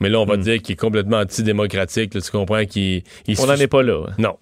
Mais 0.00 0.08
là, 0.08 0.18
on 0.18 0.24
va 0.24 0.36
dire 0.36 0.60
qu'il 0.60 0.72
est 0.72 0.76
complètement 0.76 1.18
antidémocratique. 1.18 2.14
là, 2.14 2.20
tu 2.20 2.30
comprends 2.30 2.64
qu'il. 2.64 3.02
il 3.26 3.40
On 3.40 3.46
n'en 3.46 3.54
est 3.54 3.68
pas 3.68 3.82
là. 3.82 4.06
Non. 4.18 4.36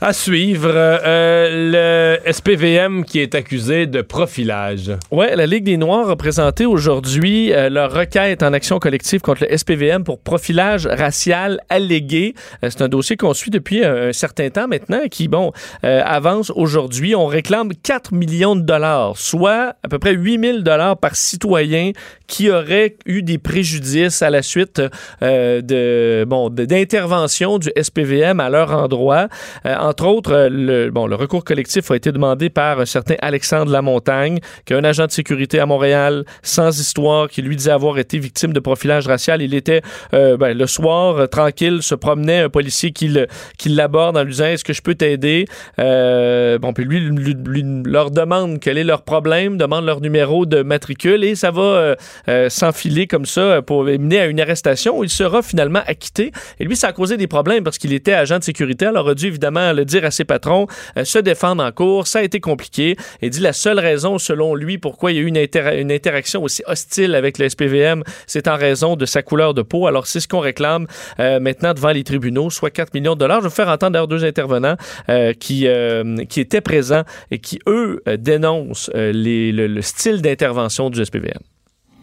À 0.00 0.12
suivre, 0.12 0.72
euh, 0.74 2.18
le 2.24 2.32
SPVM 2.32 3.04
qui 3.04 3.20
est 3.20 3.34
accusé 3.34 3.86
de 3.86 4.02
profilage. 4.02 4.90
Ouais, 5.10 5.36
la 5.36 5.46
Ligue 5.46 5.64
des 5.64 5.76
Noirs 5.76 6.10
a 6.10 6.16
présenté 6.16 6.66
aujourd'hui 6.66 7.52
euh, 7.52 7.68
leur 7.68 7.92
requête 7.92 8.42
en 8.42 8.52
action 8.52 8.78
collective 8.78 9.20
contre 9.20 9.46
le 9.48 9.56
SPVM 9.56 10.02
pour 10.02 10.18
profilage 10.18 10.86
racial 10.86 11.60
allégué. 11.68 12.34
Euh, 12.64 12.68
c'est 12.70 12.82
un 12.82 12.88
dossier 12.88 13.16
qu'on 13.16 13.34
suit 13.34 13.50
depuis 13.50 13.84
un 13.84 14.12
certain 14.12 14.50
temps 14.50 14.66
maintenant 14.66 15.06
qui, 15.10 15.28
bon, 15.28 15.52
avance 15.82 16.50
aujourd'hui. 16.56 17.14
On 17.14 17.26
réclame 17.26 17.72
4 17.74 18.12
millions 18.12 18.56
de 18.56 18.62
dollars, 18.62 19.16
soit 19.16 19.76
à 19.82 19.88
peu 19.88 19.98
près 19.98 20.14
8 20.14 20.40
000 20.40 20.58
dollars 20.58 20.96
par 20.96 21.14
citoyen 21.14 21.92
qui 22.26 22.50
aurait 22.50 22.96
eu 23.06 23.22
des 23.22 23.38
préjudices 23.38 24.22
à 24.22 24.30
la 24.30 24.42
suite 24.42 24.79
euh, 25.22 25.60
de 25.62 26.24
bon 26.26 26.48
d'intervention 26.50 27.58
du 27.58 27.70
SPVM 27.80 28.40
à 28.40 28.48
leur 28.50 28.70
endroit. 28.72 29.28
Euh, 29.66 29.74
entre 29.76 30.06
autres, 30.06 30.48
le, 30.50 30.90
bon, 30.90 31.06
le 31.06 31.14
recours 31.16 31.44
collectif 31.44 31.90
a 31.90 31.96
été 31.96 32.12
demandé 32.12 32.50
par 32.50 32.80
un 32.80 32.86
certain 32.86 33.16
Alexandre 33.20 33.70
Lamontagne, 33.72 34.38
qui 34.64 34.72
est 34.72 34.76
un 34.76 34.84
agent 34.84 35.06
de 35.06 35.10
sécurité 35.12 35.60
à 35.60 35.66
Montréal 35.66 36.24
sans 36.42 36.78
histoire, 36.80 37.28
qui 37.28 37.42
lui 37.42 37.56
disait 37.56 37.70
avoir 37.70 37.98
été 37.98 38.18
victime 38.18 38.52
de 38.52 38.60
profilage 38.60 39.06
racial. 39.06 39.42
Il 39.42 39.54
était 39.54 39.82
euh, 40.14 40.36
ben, 40.36 40.56
le 40.56 40.66
soir 40.66 41.28
tranquille, 41.28 41.82
se 41.82 41.94
promenait 41.94 42.40
un 42.40 42.48
policier 42.48 42.92
qui 42.92 43.08
l'aborde 43.66 44.16
en 44.16 44.22
lui 44.24 44.32
disant 44.32 44.46
est-ce 44.46 44.64
que 44.64 44.72
je 44.72 44.82
peux 44.82 44.94
t'aider? 44.94 45.46
Bon, 45.78 46.72
puis 46.72 46.84
lui, 46.84 47.00
lui- 47.00 47.34
lui- 47.46 47.82
leur 47.84 48.10
demande 48.10 48.60
quel 48.60 48.78
est 48.78 48.84
leur 48.84 49.02
problème, 49.02 49.56
demande 49.56 49.84
leur 49.84 50.00
numéro 50.00 50.46
de 50.46 50.62
matricule 50.62 51.24
et 51.24 51.34
ça 51.34 51.50
va 51.50 51.96
s'enfiler 52.48 53.06
comme 53.06 53.26
ça 53.26 53.62
pour 53.62 53.84
mener 53.84 54.20
à 54.20 54.26
une 54.26 54.40
arrestation 54.40 54.69
il 55.02 55.10
sera 55.10 55.42
finalement 55.42 55.82
acquitté. 55.86 56.32
Et 56.58 56.64
lui, 56.64 56.76
ça 56.76 56.88
a 56.88 56.92
causé 56.92 57.16
des 57.16 57.26
problèmes 57.26 57.64
parce 57.64 57.78
qu'il 57.78 57.92
était 57.92 58.12
agent 58.12 58.38
de 58.38 58.44
sécurité. 58.44 58.88
Il 58.90 58.96
aurait 58.96 59.14
dû 59.14 59.26
évidemment 59.26 59.72
le 59.72 59.84
dire 59.84 60.04
à 60.04 60.10
ses 60.10 60.24
patrons, 60.24 60.66
euh, 60.96 61.04
se 61.04 61.18
défendre 61.18 61.62
en 61.62 61.72
cours. 61.72 62.06
Ça 62.06 62.20
a 62.20 62.22
été 62.22 62.40
compliqué. 62.40 62.96
Et 63.22 63.30
dit 63.30 63.40
la 63.40 63.52
seule 63.52 63.78
raison, 63.78 64.18
selon 64.18 64.54
lui, 64.54 64.78
pourquoi 64.78 65.12
il 65.12 65.16
y 65.16 65.18
a 65.18 65.22
eu 65.22 65.26
une, 65.26 65.38
inter- 65.38 65.78
une 65.80 65.92
interaction 65.92 66.42
aussi 66.42 66.62
hostile 66.66 67.14
avec 67.14 67.38
le 67.38 67.48
SPVM, 67.48 68.02
c'est 68.26 68.48
en 68.48 68.56
raison 68.56 68.96
de 68.96 69.06
sa 69.06 69.22
couleur 69.22 69.54
de 69.54 69.62
peau. 69.62 69.86
Alors, 69.86 70.06
c'est 70.06 70.20
ce 70.20 70.28
qu'on 70.28 70.40
réclame 70.40 70.86
euh, 71.18 71.40
maintenant 71.40 71.74
devant 71.74 71.90
les 71.90 72.04
tribunaux, 72.04 72.50
soit 72.50 72.70
4 72.70 72.94
millions 72.94 73.14
de 73.14 73.20
dollars. 73.20 73.40
Je 73.40 73.48
vais 73.48 73.54
faire 73.54 73.68
entendre 73.68 73.92
d'ailleurs 73.92 74.08
deux 74.08 74.24
intervenants 74.24 74.76
euh, 75.08 75.32
qui, 75.32 75.66
étaient 75.66 76.60
présents 76.60 77.02
et 77.30 77.38
qui, 77.38 77.58
eux, 77.66 78.02
dénoncent 78.18 78.90
le, 78.94 79.66
le 79.66 79.82
style 79.82 80.22
d'intervention 80.22 80.90
du 80.90 81.04
SPVM. 81.04 81.40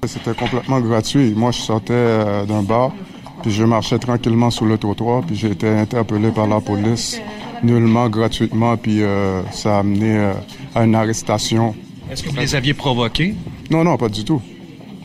C'était 0.06 0.36
complètement 0.36 0.80
gratuit. 0.80 1.34
Moi, 1.36 1.52
je 1.52 1.60
sortais 1.60 1.94
euh, 1.94 2.46
d'un 2.46 2.62
bar, 2.62 2.94
puis 3.42 3.52
je 3.52 3.64
marchais 3.64 3.98
tranquillement 3.98 4.52
sur 4.52 4.66
le 4.66 4.78
trottoir, 4.78 5.24
puis 5.26 5.36
j'ai 5.36 5.52
été 5.52 5.68
interpellé 5.68 6.30
par 6.30 6.46
la 6.48 6.62
police, 6.62 7.20
nullement, 7.64 8.08
gratuitement, 8.08 8.78
puis 8.78 9.02
euh, 9.02 9.42
ça 9.52 9.78
a 9.78 9.80
amené 9.80 10.18
euh, 10.18 10.34
à 10.76 10.84
une 10.84 10.94
arrestation. 10.94 11.76
Est-ce 12.12 12.24
que 12.24 12.30
vous 12.30 12.38
les 12.38 12.56
aviez 12.56 12.76
provoqués? 12.76 13.34
Non, 13.72 13.84
non, 13.84 13.98
pas 13.98 14.08
du 14.08 14.24
tout. 14.24 14.42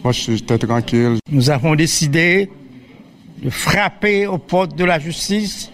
Moi, 0.04 0.12
j'étais 0.12 0.58
tranquille. 0.58 1.16
Nous 1.30 1.48
avons 1.48 1.74
décidé 1.74 2.50
de 3.42 3.48
frapper 3.48 4.26
aux 4.26 4.38
portes 4.38 4.76
de 4.76 4.84
la 4.84 4.98
justice 4.98 5.70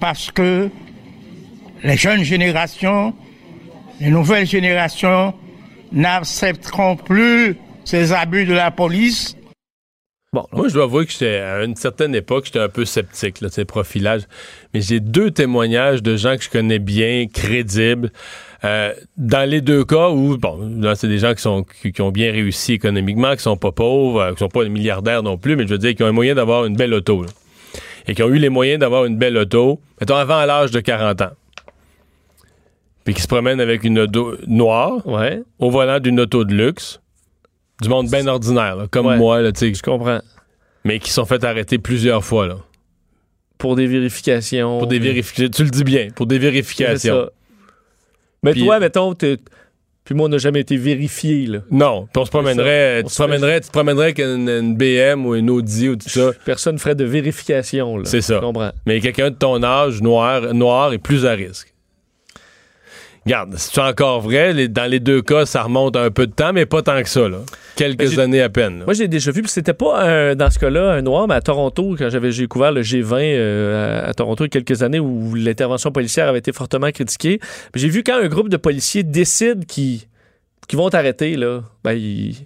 parce 0.00 0.30
que 0.30 0.70
les 1.84 1.96
jeunes 1.96 2.22
générations, 2.22 3.12
les 4.00 4.10
nouvelles 4.10 4.46
générations 4.46 5.34
n'accepteront 5.92 6.96
plus 6.96 7.56
ces 7.84 8.12
abus 8.12 8.44
de 8.46 8.54
la 8.54 8.70
police? 8.70 9.36
Bon, 10.32 10.46
Moi, 10.50 10.66
je 10.66 10.74
dois 10.74 10.84
avouer 10.84 11.06
que 11.06 11.12
j'étais, 11.12 11.36
à 11.36 11.62
une 11.62 11.76
certaine 11.76 12.12
époque, 12.12 12.46
j'étais 12.46 12.58
un 12.58 12.68
peu 12.68 12.84
sceptique, 12.84 13.40
là, 13.40 13.48
ces 13.50 13.64
profilages. 13.64 14.22
Mais 14.72 14.80
j'ai 14.80 14.98
deux 14.98 15.30
témoignages 15.30 16.02
de 16.02 16.16
gens 16.16 16.36
que 16.36 16.42
je 16.42 16.50
connais 16.50 16.80
bien, 16.80 17.26
crédibles. 17.32 18.10
Euh, 18.64 18.92
dans 19.16 19.48
les 19.48 19.60
deux 19.60 19.84
cas 19.84 20.08
où, 20.10 20.36
bon, 20.36 20.80
là, 20.80 20.96
c'est 20.96 21.06
des 21.06 21.18
gens 21.18 21.34
qui, 21.34 21.42
sont, 21.42 21.62
qui, 21.62 21.92
qui 21.92 22.02
ont 22.02 22.10
bien 22.10 22.32
réussi 22.32 22.72
économiquement, 22.72 23.36
qui 23.36 23.42
sont 23.42 23.56
pas 23.56 23.70
pauvres, 23.70 24.20
euh, 24.20 24.32
qui 24.32 24.38
sont 24.38 24.48
pas 24.48 24.64
des 24.64 24.70
milliardaires 24.70 25.22
non 25.22 25.38
plus, 25.38 25.54
mais 25.54 25.68
je 25.68 25.72
veux 25.72 25.78
dire, 25.78 25.94
qui 25.94 26.02
ont 26.02 26.06
un 26.08 26.12
moyen 26.12 26.34
d'avoir 26.34 26.64
une 26.64 26.74
belle 26.74 26.94
auto. 26.94 27.22
là. 27.22 27.28
Et 28.08 28.16
qui 28.16 28.22
ont 28.24 28.28
eu 28.28 28.38
les 28.38 28.48
moyens 28.48 28.80
d'avoir 28.80 29.04
une 29.04 29.16
belle 29.16 29.36
auto, 29.36 29.80
mettons, 30.00 30.16
avant 30.16 30.44
l'âge 30.44 30.72
de 30.72 30.80
40 30.80 31.22
ans. 31.22 31.30
Puis 33.04 33.14
qui 33.14 33.22
se 33.22 33.28
promènent 33.28 33.60
avec 33.60 33.84
une 33.84 34.00
auto 34.00 34.34
noire, 34.48 35.06
ouais, 35.06 35.42
au 35.60 35.70
volant 35.70 36.00
d'une 36.00 36.18
auto 36.18 36.44
de 36.44 36.54
luxe, 36.54 37.00
du 37.84 37.88
monde 37.88 38.08
bien 38.10 38.26
ordinaire, 38.26 38.76
là, 38.76 38.86
comme 38.90 39.06
Ouais. 39.06 39.16
moi, 39.16 39.40
là, 39.40 39.52
tu 39.52 39.60
sais, 39.60 39.74
je 39.74 39.82
comprends. 39.82 40.20
mais 40.84 40.98
qui 40.98 41.10
sont 41.10 41.24
fait 41.24 41.42
arrêter 41.44 41.78
plusieurs 41.78 42.22
fois, 42.24 42.46
là. 42.46 42.56
Pour 43.58 43.76
des 43.76 43.86
vérifications. 43.86 44.78
Pour 44.78 44.88
des 44.88 44.98
vérifications. 44.98 45.48
Tu 45.50 45.64
le 45.64 45.70
dis 45.70 45.84
bien, 45.84 46.08
pour 46.14 46.26
des 46.26 46.34
C'est 46.36 46.40
vérifications. 46.40 47.24
ça. 47.24 47.30
Mais 48.42 48.52
Puis- 48.52 48.64
toi, 48.64 48.78
mettons, 48.80 49.14
t'es- 49.14 49.38
puis 50.04 50.14
moi, 50.14 50.26
on 50.26 50.28
n'a 50.28 50.36
jamais 50.38 50.60
été 50.60 50.76
vérifié, 50.76 51.46
là. 51.46 51.60
Non, 51.70 52.06
puis 52.12 52.20
on 52.20 52.24
se 52.26 52.30
promènerait, 52.30 52.96
On 52.98 53.02
tu 53.02 53.06
te 53.06 53.12
se 53.12 53.22
promènerais, 53.22 53.60
tu 53.62 53.68
te 53.68 53.72
promènerais 53.72 54.04
avec 54.04 54.18
une, 54.18 54.48
une 54.50 54.76
BM 54.76 55.24
ou 55.24 55.34
une 55.34 55.48
Audi 55.48 55.88
ou 55.88 55.96
tout 55.96 56.08
ça. 56.10 56.32
Personne 56.44 56.74
ne 56.74 56.80
ferait 56.80 56.94
de 56.94 57.04
vérification, 57.04 57.96
là. 57.96 58.04
C'est 58.04 58.20
ça. 58.20 58.34
Je 58.34 58.40
comprends. 58.40 58.72
Mais 58.86 59.00
quelqu'un 59.00 59.30
de 59.30 59.36
ton 59.36 59.62
âge, 59.62 60.02
noir, 60.02 60.52
noir 60.52 60.92
est 60.92 60.98
plus 60.98 61.24
à 61.24 61.32
risque. 61.32 61.72
Regarde, 63.26 63.54
c'est 63.56 63.80
encore 63.80 64.20
vrai, 64.20 64.52
les- 64.52 64.68
dans 64.68 64.84
les 64.90 65.00
deux 65.00 65.22
cas, 65.22 65.46
ça 65.46 65.62
remonte 65.62 65.96
un 65.96 66.10
peu 66.10 66.26
de 66.26 66.32
temps, 66.32 66.52
mais 66.52 66.66
pas 66.66 66.82
tant 66.82 67.02
que 67.02 67.08
ça, 67.08 67.26
là. 67.28 67.38
Quelques 67.74 67.98
Ben, 68.16 68.20
années 68.20 68.42
à 68.42 68.50
peine. 68.50 68.80
là. 68.80 68.84
Moi, 68.84 68.92
j'ai 68.94 69.08
déjà 69.08 69.30
vu, 69.30 69.40
puis 69.42 69.50
c'était 69.50 69.72
pas 69.72 70.02
un- 70.02 70.34
dans 70.36 70.50
ce 70.50 70.58
cas-là 70.58 70.92
un 70.92 71.00
noir, 71.02 71.26
mais 71.26 71.34
à 71.34 71.40
Toronto, 71.40 71.96
quand 71.98 72.10
j'avais 72.10 72.30
j'ai 72.32 72.42
découvert 72.42 72.70
le 72.72 72.82
G20 72.82 73.34
euh, 73.34 74.04
à, 74.04 74.08
à 74.10 74.14
Toronto 74.14 74.44
il 74.44 74.48
y 74.54 74.58
a 74.58 74.60
quelques 74.60 74.82
années 74.82 75.00
où 75.00 75.34
l'intervention 75.34 75.90
policière 75.90 76.28
avait 76.28 76.38
été 76.40 76.52
fortement 76.52 76.90
critiquée. 76.90 77.40
J'ai 77.74 77.88
vu 77.88 78.02
quand 78.04 78.16
un 78.22 78.28
groupe 78.28 78.50
de 78.50 78.58
policiers 78.58 79.02
décide 79.04 79.64
qu'ils 79.66 80.00
vont 80.74 80.90
t'arrêter, 80.90 81.36
là, 81.36 81.62
ben, 81.82 81.92
ils- 81.92 82.36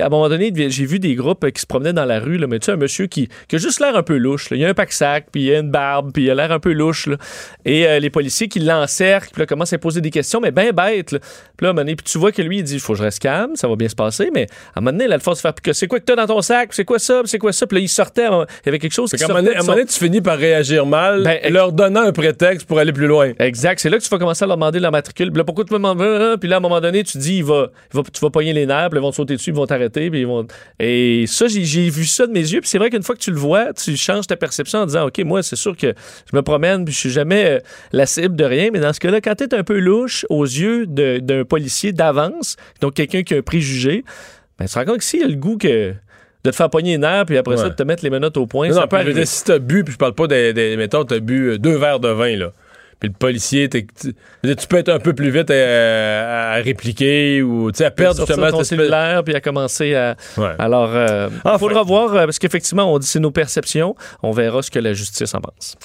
à 0.00 0.06
un 0.06 0.08
moment 0.08 0.28
donné, 0.28 0.52
j'ai 0.68 0.86
vu 0.86 0.98
des 0.98 1.14
groupes 1.14 1.44
euh, 1.44 1.50
qui 1.50 1.60
se 1.60 1.66
promenaient 1.66 1.92
dans 1.92 2.04
la 2.04 2.20
rue, 2.20 2.36
là, 2.38 2.46
mais 2.46 2.58
tu 2.58 2.66
sais, 2.66 2.72
un 2.72 2.76
monsieur 2.76 3.06
qui, 3.06 3.28
qui 3.48 3.56
a 3.56 3.58
juste 3.58 3.80
l'air 3.80 3.96
un 3.96 4.02
peu 4.02 4.16
louche. 4.16 4.50
là. 4.50 4.56
Il 4.56 4.64
a 4.64 4.68
un 4.68 4.74
pack-sac, 4.74 5.26
puis 5.32 5.42
il 5.44 5.54
a 5.54 5.58
une 5.60 5.70
barbe, 5.70 6.12
puis 6.12 6.24
il 6.24 6.30
a 6.30 6.34
l'air 6.34 6.52
un 6.52 6.58
peu 6.60 6.72
louche. 6.72 7.06
là. 7.06 7.16
Et 7.64 7.86
euh, 7.86 7.98
les 7.98 8.10
policiers 8.10 8.48
qui 8.48 8.60
l'encerclent, 8.60 9.30
puis 9.32 9.40
là, 9.40 9.46
commencent 9.46 9.72
à 9.72 9.78
poser 9.78 10.00
des 10.00 10.10
questions, 10.10 10.40
mais 10.40 10.50
ben 10.50 10.72
bête. 10.72 11.12
Là. 11.12 11.18
Puis 11.20 11.28
là, 11.64 11.68
à 11.68 11.70
un 11.70 11.72
moment 11.74 11.80
donné, 11.82 11.96
puis 11.96 12.04
tu 12.04 12.18
vois 12.18 12.32
que 12.32 12.42
lui, 12.42 12.58
il 12.58 12.62
dit, 12.64 12.74
il 12.74 12.80
faut 12.80 12.92
que 12.94 12.98
je 12.98 13.04
reste 13.04 13.20
calme, 13.20 13.56
ça 13.56 13.68
va 13.68 13.76
bien 13.76 13.88
se 13.88 13.94
passer, 13.94 14.30
mais 14.32 14.46
à 14.74 14.78
un 14.78 14.80
moment 14.80 14.92
donné, 14.92 15.04
il 15.04 15.12
a 15.12 15.16
le 15.16 15.22
force 15.22 15.38
de 15.38 15.42
faire, 15.42 15.54
que 15.54 15.72
c'est 15.72 15.86
quoi 15.86 16.00
que 16.00 16.04
t'as 16.04 16.16
dans 16.16 16.26
ton 16.26 16.42
sac, 16.42 16.72
c'est 16.72 16.84
quoi 16.84 16.98
ça, 16.98 17.22
c'est 17.24 17.38
quoi 17.38 17.52
ça, 17.52 17.66
puis 17.66 17.76
là, 17.78 17.82
il 17.82 17.88
sortait, 17.88 18.26
il 18.26 18.66
y 18.66 18.68
avait 18.68 18.78
quelque 18.78 18.92
chose 18.92 19.10
qui 19.10 19.16
qu'à 19.16 19.24
un 19.26 19.28
moment 19.28 19.38
sortait 19.40 19.46
donné- 19.54 19.56
à 19.56 19.60
un 19.60 19.62
moment 19.62 19.72
son- 19.72 19.78
donné, 19.78 19.86
tu 19.90 19.98
finis 19.98 20.20
par 20.20 20.38
réagir 20.38 20.86
mal, 20.86 21.22
Ben, 21.22 21.52
leur 21.52 21.72
donnant 21.72 22.02
un 22.02 22.12
prétexte 22.12 22.66
pour 22.66 22.78
aller 22.78 22.92
plus 22.92 23.06
loin. 23.06 23.32
Exact. 23.38 23.78
C'est 23.80 23.90
là 23.90 23.98
que 23.98 24.02
tu 24.02 24.08
vas 24.08 24.18
commencer 24.18 24.44
à 24.44 24.46
leur 24.46 24.56
demander 24.56 24.80
leur 24.80 24.92
matricule. 24.92 25.30
Puis 25.30 25.38
là, 25.38 25.44
pourquoi 25.44 25.64
tu 25.64 25.72
me 25.72 25.78
demandes 25.78 26.00
euh, 26.02 26.36
Puis 26.36 26.48
là, 26.48 26.56
à 26.56 26.58
un 26.58 26.62
moment 26.62 26.80
donné, 26.80 27.02
tu 27.04 27.18
dis, 27.18 27.36
il 27.38 27.44
va, 27.44 27.68
il 27.92 27.96
va- 27.96 28.02
tu 28.12 28.20
vas 28.20 28.30
pogner 28.30 28.52
les 28.52 28.66
nerfs, 28.66 28.88
puis 28.90 28.96
là, 28.96 29.00
ils 29.00 29.02
vont 29.02 29.10
te 29.10 29.16
sauter 29.16 29.34
dessus, 29.34 29.50
ils 29.50 29.56
vont 29.56 29.66
t'arrêter. 29.66 29.83
Puis 29.90 30.20
ils 30.20 30.26
vont... 30.26 30.46
Et 30.78 31.24
ça, 31.26 31.46
j'ai, 31.48 31.88
vu 31.88 32.04
ça 32.04 32.26
de 32.26 32.32
mes 32.32 32.40
yeux. 32.40 32.60
Puis 32.60 32.70
c'est 32.70 32.78
vrai 32.78 32.90
qu'une 32.90 33.02
fois 33.02 33.14
que 33.14 33.20
tu 33.20 33.30
le 33.30 33.36
vois, 33.36 33.72
tu 33.72 33.96
changes 33.96 34.26
ta 34.26 34.36
perception 34.36 34.80
en 34.80 34.86
disant, 34.86 35.06
OK, 35.06 35.18
moi, 35.24 35.42
c'est 35.42 35.56
sûr 35.56 35.76
que 35.76 35.94
je 36.30 36.36
me 36.36 36.42
promène, 36.42 36.84
puis 36.84 36.94
je 36.94 36.98
suis 36.98 37.10
jamais 37.10 37.46
euh, 37.46 37.58
la 37.92 38.06
cible 38.06 38.36
de 38.36 38.44
rien. 38.44 38.70
Mais 38.72 38.80
dans 38.80 38.92
ce 38.92 39.00
cas-là, 39.00 39.20
quand 39.20 39.34
tu 39.34 39.44
es 39.44 39.54
un 39.54 39.64
peu 39.64 39.78
louche 39.78 40.26
aux 40.30 40.44
yeux 40.44 40.86
d'un 40.86 41.44
policier 41.44 41.92
d'avance, 41.92 42.56
donc 42.80 42.94
quelqu'un 42.94 43.22
qui 43.22 43.34
a 43.34 43.38
un 43.38 43.42
préjugé, 43.42 44.04
ben, 44.58 44.66
tu 44.66 44.72
te 44.72 44.78
rends 44.78 44.84
compte 44.84 44.98
que 44.98 45.04
s'il 45.04 45.22
a 45.22 45.26
le 45.26 45.34
goût 45.34 45.56
que 45.56 45.94
de 46.44 46.50
te 46.50 46.54
faire 46.54 46.68
pogner 46.68 46.92
les 46.92 46.98
nerfs, 46.98 47.24
puis 47.24 47.38
après 47.38 47.56
ça, 47.56 47.70
de 47.70 47.74
te 47.74 47.82
mettre 47.82 48.04
les 48.04 48.10
menottes 48.10 48.36
au 48.36 48.46
point, 48.46 48.68
Non, 48.68 48.74
ça 48.74 48.80
non, 48.82 48.86
peut 48.88 48.96
arriver. 48.96 49.24
si 49.24 49.44
t'as 49.44 49.58
bu, 49.58 49.82
puis 49.82 49.94
je 49.94 49.98
parle 49.98 50.14
pas 50.14 50.26
des, 50.26 50.52
des 50.52 50.76
mettons, 50.76 51.04
t'as 51.04 51.18
bu 51.18 51.52
euh, 51.52 51.58
deux 51.58 51.76
verres 51.76 52.00
de 52.00 52.08
vin, 52.08 52.36
là. 52.36 52.52
Puis 53.04 53.10
le 53.12 53.18
policier, 53.18 53.68
t'es- 53.68 53.86
tu, 54.42 54.66
peux 54.66 54.78
être 54.78 54.88
un 54.88 54.98
peu 54.98 55.12
plus 55.12 55.28
vite 55.30 55.50
à, 55.50 56.52
à 56.52 56.54
répliquer 56.54 57.42
ou, 57.42 57.68
à 57.78 57.90
perdre 57.90 58.24
justement 58.26 58.50
ton 58.50 58.64
cellulaire 58.64 59.22
puis 59.22 59.34
à 59.34 59.42
commencer 59.42 59.94
à 59.94 60.16
Ouais. 60.38 60.48
alors 60.58 60.90
euh, 60.94 61.28
il 61.30 61.40
Enfin. 61.44 61.58
faudra 61.58 61.82
voir 61.82 62.14
euh, 62.14 62.24
parce 62.24 62.38
qu'effectivement 62.38 62.90
on 62.90 62.98
dit 62.98 63.06
c'est 63.06 63.20
nos 63.20 63.30
perceptions 63.30 63.94
on 64.22 64.30
verra 64.30 64.62
ce 64.62 64.70
que 64.70 64.78
la 64.78 64.94
justice 64.94 65.34
en 65.34 65.40
pense 65.42 65.76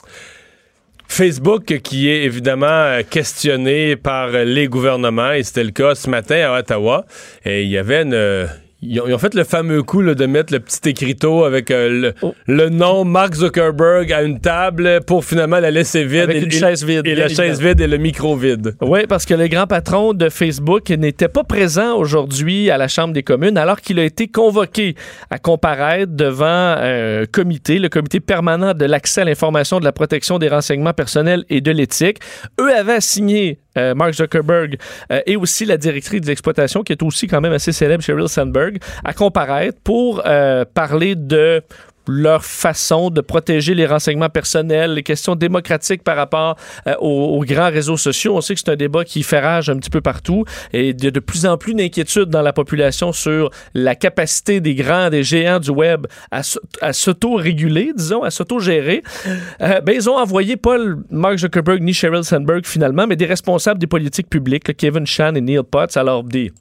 Facebook 1.10 1.66
qui 1.84 2.10
est 2.10 2.24
évidemment 2.24 2.68
euh, 2.68 3.02
questionné 3.10 3.96
par 3.98 4.30
les 4.30 4.68
gouvernements 4.68 5.32
et 5.34 5.44
c'était 5.44 5.64
le 5.66 5.72
cas 5.72 5.96
ce 5.96 6.10
matin 6.10 6.36
à 6.54 6.60
Ottawa 6.60 7.06
et 7.44 7.64
il 7.64 7.70
y 7.70 7.78
avait 7.78 8.04
une 8.04 8.48
ils 8.82 9.00
ont, 9.02 9.08
ils 9.08 9.14
ont 9.14 9.18
fait 9.18 9.34
le 9.34 9.44
fameux 9.44 9.84
coup 9.84 10.02
là, 10.02 10.16
de 10.16 10.26
mettre 10.26 10.54
le 10.54 10.60
petit 10.60 10.90
écriteau 10.90 11.44
avec 11.44 11.72
euh, 11.72 11.90
le, 11.90 12.14
Oh. 12.22 12.34
le 12.48 12.70
nom 12.70 13.04
Mark 13.06 13.34
Zuckerberg 13.36 14.12
à 14.12 14.22
une 14.24 14.40
table 14.40 15.02
pour 15.06 15.24
finalement 15.26 15.60
la 15.60 15.72
laisser 15.72 16.04
vide 16.06 16.22
Avec 16.22 16.38
et, 16.38 16.40
une 16.46 16.48
et- 16.54 16.60
chaise 16.60 16.84
vide, 16.84 17.06
et 17.08 17.14
bien 17.16 17.24
la 17.24 17.30
chaise 17.30 17.62
vide 17.62 17.80
et 17.82 17.88
le 17.88 17.98
micro 17.98 18.36
vide. 18.36 18.76
Oui, 18.82 19.02
parce 19.08 19.26
que 19.26 19.34
le 19.34 19.48
grand 19.48 19.68
patron 19.68 20.14
de 20.14 20.30
Facebook 20.30 20.90
n'était 20.90 21.28
pas 21.28 21.44
présent 21.44 21.96
aujourd'hui 21.98 22.70
à 22.72 22.78
la 22.78 22.88
Chambre 22.88 23.14
des 23.14 23.24
communes 23.24 23.58
alors 23.58 23.82
qu'il 23.82 24.00
a 24.00 24.04
été 24.04 24.28
convoqué 24.28 24.96
à 25.30 25.40
comparaître 25.40 26.14
devant 26.14 26.46
un 26.78 27.26
comité, 27.32 27.80
le 27.80 27.90
comité 27.90 28.20
permanent 28.20 28.74
de 28.74 28.86
l'accès 28.86 29.22
à 29.22 29.26
l'information, 29.26 29.80
de 29.80 29.86
la 29.86 29.92
protection 29.92 30.40
des 30.40 30.48
renseignements 30.50 30.94
personnels 30.94 31.44
et 31.50 31.62
de 31.62 31.72
l'éthique. 31.72 32.20
Eux 32.60 32.74
avaient 32.74 32.94
assigné 32.94 33.60
euh, 33.78 33.94
Mark 33.96 34.14
Zuckerberg 34.14 34.78
euh, 35.12 35.22
et 35.26 35.36
aussi 35.36 35.64
la 35.66 35.78
directrice 35.78 36.22
de 36.22 36.28
l'exploitation, 36.28 36.84
qui 36.84 36.92
est 36.94 37.04
aussi 37.04 37.28
quand 37.28 37.40
même 37.40 37.54
assez 37.54 37.72
célèbre, 37.72 38.04
Sheryl 38.04 38.28
Sandberg, 38.28 38.69
à 39.04 39.14
comparaître 39.14 39.80
pour 39.84 40.22
euh, 40.26 40.66
parler 40.74 41.16
de 41.16 41.64
leur 42.10 42.44
façon 42.44 43.10
de 43.10 43.22
protéger 43.22 43.76
les 43.76 43.86
renseignements 43.86 44.30
personnels, 44.30 44.96
les 44.96 45.04
questions 45.04 45.36
démocratiques 45.36 46.04
par 46.04 46.18
rapport 46.18 46.56
euh, 46.88 46.96
aux, 47.00 47.44
grands 47.46 47.70
réseaux 47.70 47.98
sociaux. 47.98 48.36
On 48.36 48.42
sait 48.42 48.56
que 48.56 48.62
c'est 48.64 48.72
un 48.72 48.76
débat 48.76 49.06
qui 49.06 49.24
fait 49.24 49.40
rage 49.40 49.70
un 49.70 49.78
petit 49.78 49.90
peu 49.90 50.02
partout 50.02 50.44
et 50.74 50.90
il 50.90 51.04
y 51.04 51.08
a 51.08 51.12
de 51.12 51.20
plus 51.20 51.46
en 51.46 51.58
plus 51.58 51.74
d'inquiétudes 51.74 52.30
dans 52.30 52.42
la 52.42 52.54
population 52.54 53.14
sur 53.14 53.52
la 53.74 53.96
capacité 53.96 54.60
des 54.60 54.76
grands, 54.76 55.10
des 55.10 55.24
géants 55.24 55.60
du 55.60 55.70
web 55.70 56.08
à, 56.32 56.42
s'auto-réguler, 56.94 57.92
disons, 57.96 58.24
à 58.24 58.32
s'auto-gérer. 58.32 59.04
Euh, 59.62 59.82
ben, 59.82 59.94
ils 59.96 60.10
ont 60.10 60.18
envoyé 60.18 60.58
pas 60.58 60.78
Mark 61.12 61.38
Zuckerberg 61.38 61.82
ni 61.82 61.94
Sheryl 61.94 62.24
Sandberg 62.24 62.66
finalement, 62.66 63.06
mais 63.08 63.16
des 63.16 63.26
responsables 63.26 63.80
des 63.80 63.88
politiques 63.88 64.30
publiques, 64.30 64.76
Kevin 64.76 65.06
Chan 65.06 65.36
et 65.36 65.42
Neil 65.42 65.62
Potts, 65.70 65.96
alors 65.98 66.24
des 66.24 66.52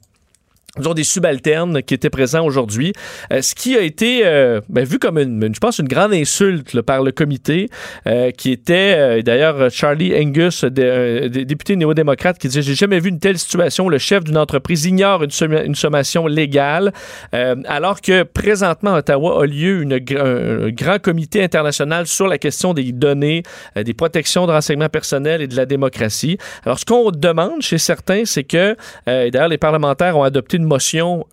disons, 0.79 0.95
des 0.95 1.05
subalternes 1.05 1.83
qui 1.83 1.95
étaient 1.95 2.11
présents 2.11 2.45
aujourd'hui, 2.45 2.93
euh, 3.33 3.43
ce 3.43 3.55
qui 3.55 3.77
a 3.77 3.81
été 3.81 4.23
euh, 4.25 4.61
ben, 4.69 4.85
vu 4.85 4.99
comme 4.99 5.19
une, 5.19 5.55
je 5.55 5.61
pense, 5.61 5.79
une 5.79 5.89
grande 5.89 6.13
insulte 6.13 6.73
là, 6.73 6.83
par 6.83 7.03
le 7.03 7.13
comité, 7.13 7.69
euh, 8.07 8.31
qui 8.31 8.53
était 8.53 8.95
euh, 8.97 9.23
d'ailleurs 9.23 9.71
Charlie 9.71 10.15
Angus, 10.15 10.65
euh, 10.65 11.29
député 11.29 11.77
néo-démocrate, 11.77 12.39
qui 12.39 12.49
disait 12.49 12.63
J'ai 12.63 12.75
jamais 12.75 13.01
vu 13.01 13.11
une 13.11 13.19
telle 13.19 13.39
situation. 13.39 13.89
Le 13.89 13.99
chef 13.99 14.25
d'une 14.25 14.39
entreprise 14.39 14.85
ignore 14.85 15.23
une, 15.23 15.75
sommation 15.75 16.27
légale, 16.27 16.93
alors 17.33 18.01
que 18.01 18.23
présentement 18.23 18.95
à 18.95 18.99
Ottawa 18.99 19.43
a 19.43 19.47
lieu 19.47 19.83
une, 19.83 19.95
un, 19.95 20.67
un 20.67 20.71
grand 20.71 21.01
comité 21.01 21.43
international 21.43 22.07
sur 22.07 22.27
la 22.27 22.39
question 22.39 22.75
des 22.75 22.93
données, 22.93 23.43
des 23.77 23.95
protections 23.95 24.47
de 24.47 24.53
renseignements 24.53 24.89
personnels 24.89 25.43
et 25.43 25.47
de 25.47 25.57
la 25.57 25.67
démocratie. 25.67 26.39
Alors, 26.65 26.79
ce 26.79 26.85
qu'on 26.85 27.11
demande 27.11 27.63
chez 27.63 27.79
certains, 27.79 28.25
c'est 28.25 28.45
que, 28.45 28.77
d'ailleurs, 29.07 29.49
les 29.49 29.59
parlementaires 29.59 30.17
ont 30.17 30.23
adopté 30.23 30.57
une 30.57 30.65
motion 30.69 31.27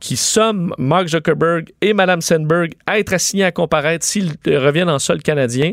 qui 0.00 0.16
somme 0.16 0.74
Mark 0.78 1.08
Zuckerberg 1.08 1.70
et 1.80 1.94
Mme 1.94 2.20
Sandberg 2.20 2.72
à 2.86 2.98
être 2.98 3.12
assignés 3.14 3.44
à 3.44 3.52
comparaître 3.52 4.04
s'ils 4.04 4.32
reviennent 4.46 4.90
en 4.90 4.98
sol 4.98 5.22
canadien. 5.22 5.72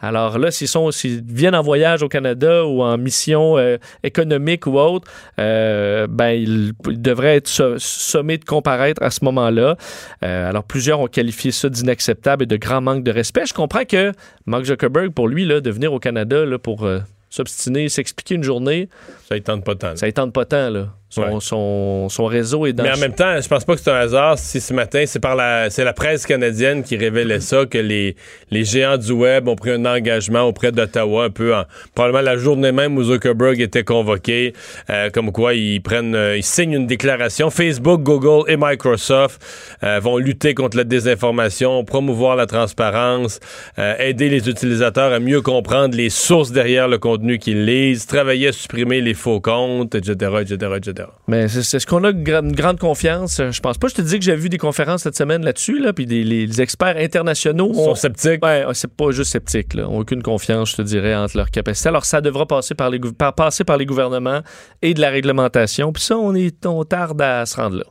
Alors 0.00 0.38
là, 0.38 0.50
s'ils 0.52 0.68
sont, 0.68 0.90
s'ils 0.92 1.22
viennent 1.24 1.56
en 1.56 1.62
voyage 1.62 2.02
au 2.04 2.08
Canada 2.08 2.64
ou 2.64 2.82
en 2.82 2.96
mission 2.98 3.58
euh, 3.58 3.78
économique 4.04 4.66
ou 4.66 4.78
autre, 4.78 5.10
euh, 5.40 6.06
ben 6.08 6.30
ils, 6.30 6.72
ils 6.88 7.02
devraient 7.02 7.36
être 7.36 7.48
so- 7.48 7.78
sommés 7.78 8.38
de 8.38 8.44
comparaître 8.44 9.02
à 9.02 9.10
ce 9.10 9.24
moment-là. 9.24 9.76
Euh, 10.22 10.48
alors 10.48 10.62
plusieurs 10.62 11.00
ont 11.00 11.08
qualifié 11.08 11.50
ça 11.50 11.68
d'inacceptable 11.68 12.44
et 12.44 12.46
de 12.46 12.56
grand 12.56 12.80
manque 12.80 13.02
de 13.02 13.10
respect. 13.10 13.46
Je 13.46 13.54
comprends 13.54 13.84
que 13.84 14.12
Mark 14.46 14.64
Zuckerberg, 14.64 15.10
pour 15.12 15.26
lui, 15.26 15.44
là, 15.44 15.60
de 15.60 15.70
venir 15.70 15.92
au 15.92 15.98
Canada 15.98 16.44
là, 16.44 16.58
pour 16.58 16.84
euh, 16.84 17.00
s'obstiner, 17.28 17.88
s'expliquer 17.88 18.36
une 18.36 18.44
journée, 18.44 18.88
Ça 19.28 19.34
ne 19.34 19.40
tente 19.40 19.64
pas 19.64 19.74
tant. 19.74 19.88
là. 19.88 19.96
ça 19.96 20.06
ne 20.06 20.12
tente 20.12 20.32
pas 20.32 20.44
tant. 20.44 20.70
Là. 20.70 20.88
Son, 21.10 21.22
Ouais. 21.22 21.40
son, 21.40 22.08
son 22.10 22.26
réseau 22.26 22.66
est 22.66 22.74
dans... 22.74 22.82
Mais 22.82 22.92
en 22.92 22.98
même 22.98 23.14
temps, 23.14 23.40
je 23.40 23.48
pense 23.48 23.64
pas 23.64 23.74
que 23.74 23.80
c'est 23.80 23.90
un 23.90 23.94
hasard 23.94 24.38
si 24.38 24.60
ce 24.60 24.74
matin, 24.74 25.04
c'est 25.06 25.20
par 25.20 25.36
la 25.36 25.70
c'est 25.70 25.84
la 25.84 25.94
presse 25.94 26.26
canadienne 26.26 26.82
qui 26.82 26.96
révélait 26.98 27.40
ça, 27.40 27.64
que 27.64 27.78
les, 27.78 28.14
les 28.50 28.64
géants 28.64 28.98
du 28.98 29.12
web 29.12 29.48
ont 29.48 29.56
pris 29.56 29.70
un 29.70 29.86
engagement 29.86 30.42
auprès 30.42 30.70
d'Ottawa, 30.70 31.24
un 31.24 31.30
peu 31.30 31.54
en, 31.54 31.64
probablement 31.94 32.22
la 32.22 32.36
journée 32.36 32.72
même 32.72 32.96
où 32.98 33.02
Zuckerberg 33.02 33.58
était 33.60 33.84
convoqué, 33.84 34.52
euh, 34.90 35.08
comme 35.08 35.32
quoi 35.32 35.54
ils 35.54 35.80
prennent 35.80 36.14
euh, 36.14 36.36
ils 36.36 36.44
signent 36.44 36.74
une 36.74 36.86
déclaration. 36.86 37.48
Facebook, 37.48 38.02
Google 38.02 38.50
et 38.50 38.56
Microsoft 38.58 39.40
euh, 39.82 40.00
vont 40.00 40.18
lutter 40.18 40.52
contre 40.54 40.76
la 40.76 40.84
désinformation, 40.84 41.84
promouvoir 41.84 42.36
la 42.36 42.46
transparence, 42.46 43.40
aider 43.78 44.28
les 44.28 44.48
utilisateurs 44.48 45.12
à 45.12 45.20
mieux 45.20 45.40
comprendre 45.40 45.96
les 45.96 46.10
sources 46.10 46.52
derrière 46.52 46.88
le 46.88 46.98
contenu 46.98 47.38
qu'ils 47.38 47.64
lisent, 47.64 48.06
travailler 48.06 48.48
à 48.48 48.52
supprimer 48.52 49.00
les 49.00 49.14
faux 49.14 49.40
comptes, 49.40 49.94
etc., 49.94 50.32
etc., 50.42 50.72
etc. 50.76 50.97
Mais 51.26 51.48
c'est 51.48 51.78
ce 51.78 51.86
qu'on 51.86 52.04
a 52.04 52.10
une 52.10 52.52
grande 52.52 52.78
confiance. 52.78 53.40
Euh, 53.40 53.50
Je 53.50 53.60
pense 53.60 53.78
pas. 53.78 53.88
Je 53.88 53.94
te 53.94 54.02
dis 54.02 54.18
que 54.18 54.24
j'ai 54.24 54.36
vu 54.36 54.48
des 54.48 54.58
conférences 54.58 55.02
cette 55.02 55.16
semaine 55.16 55.44
là-dessus, 55.44 55.78
là, 55.78 55.92
puis 55.92 56.06
des, 56.06 56.24
les, 56.24 56.60
experts 56.60 56.96
internationaux 56.96 57.70
Ils 57.72 57.76
sont 57.76 57.90
ont- 57.90 57.94
sceptiques. 57.94 58.44
Ouais, 58.44 58.64
c'est 58.72 58.92
pas 58.92 59.10
juste 59.10 59.32
sceptiques, 59.32 59.74
là. 59.74 59.88
Ont 59.88 59.98
aucune 60.00 60.22
confiance, 60.22 60.70
je 60.70 60.76
te 60.76 60.82
dirais, 60.82 61.14
entre 61.14 61.36
leurs 61.36 61.50
capacités. 61.50 61.88
Alors, 61.88 62.04
ça 62.04 62.20
devra 62.20 62.46
passer 62.46 62.74
par 62.74 62.90
les, 62.90 62.98
par, 62.98 63.34
passer 63.34 63.64
par 63.64 63.76
les 63.76 63.86
gouvernements 63.86 64.40
et 64.82 64.94
de 64.94 65.00
la 65.00 65.10
réglementation. 65.10 65.92
Puis 65.92 66.02
ça, 66.02 66.16
on, 66.16 66.34
est, 66.34 66.64
on 66.66 66.84
tarde 66.84 67.20
à 67.22 67.44
se 67.46 67.56
rendre 67.56 67.76
là. 67.78 67.84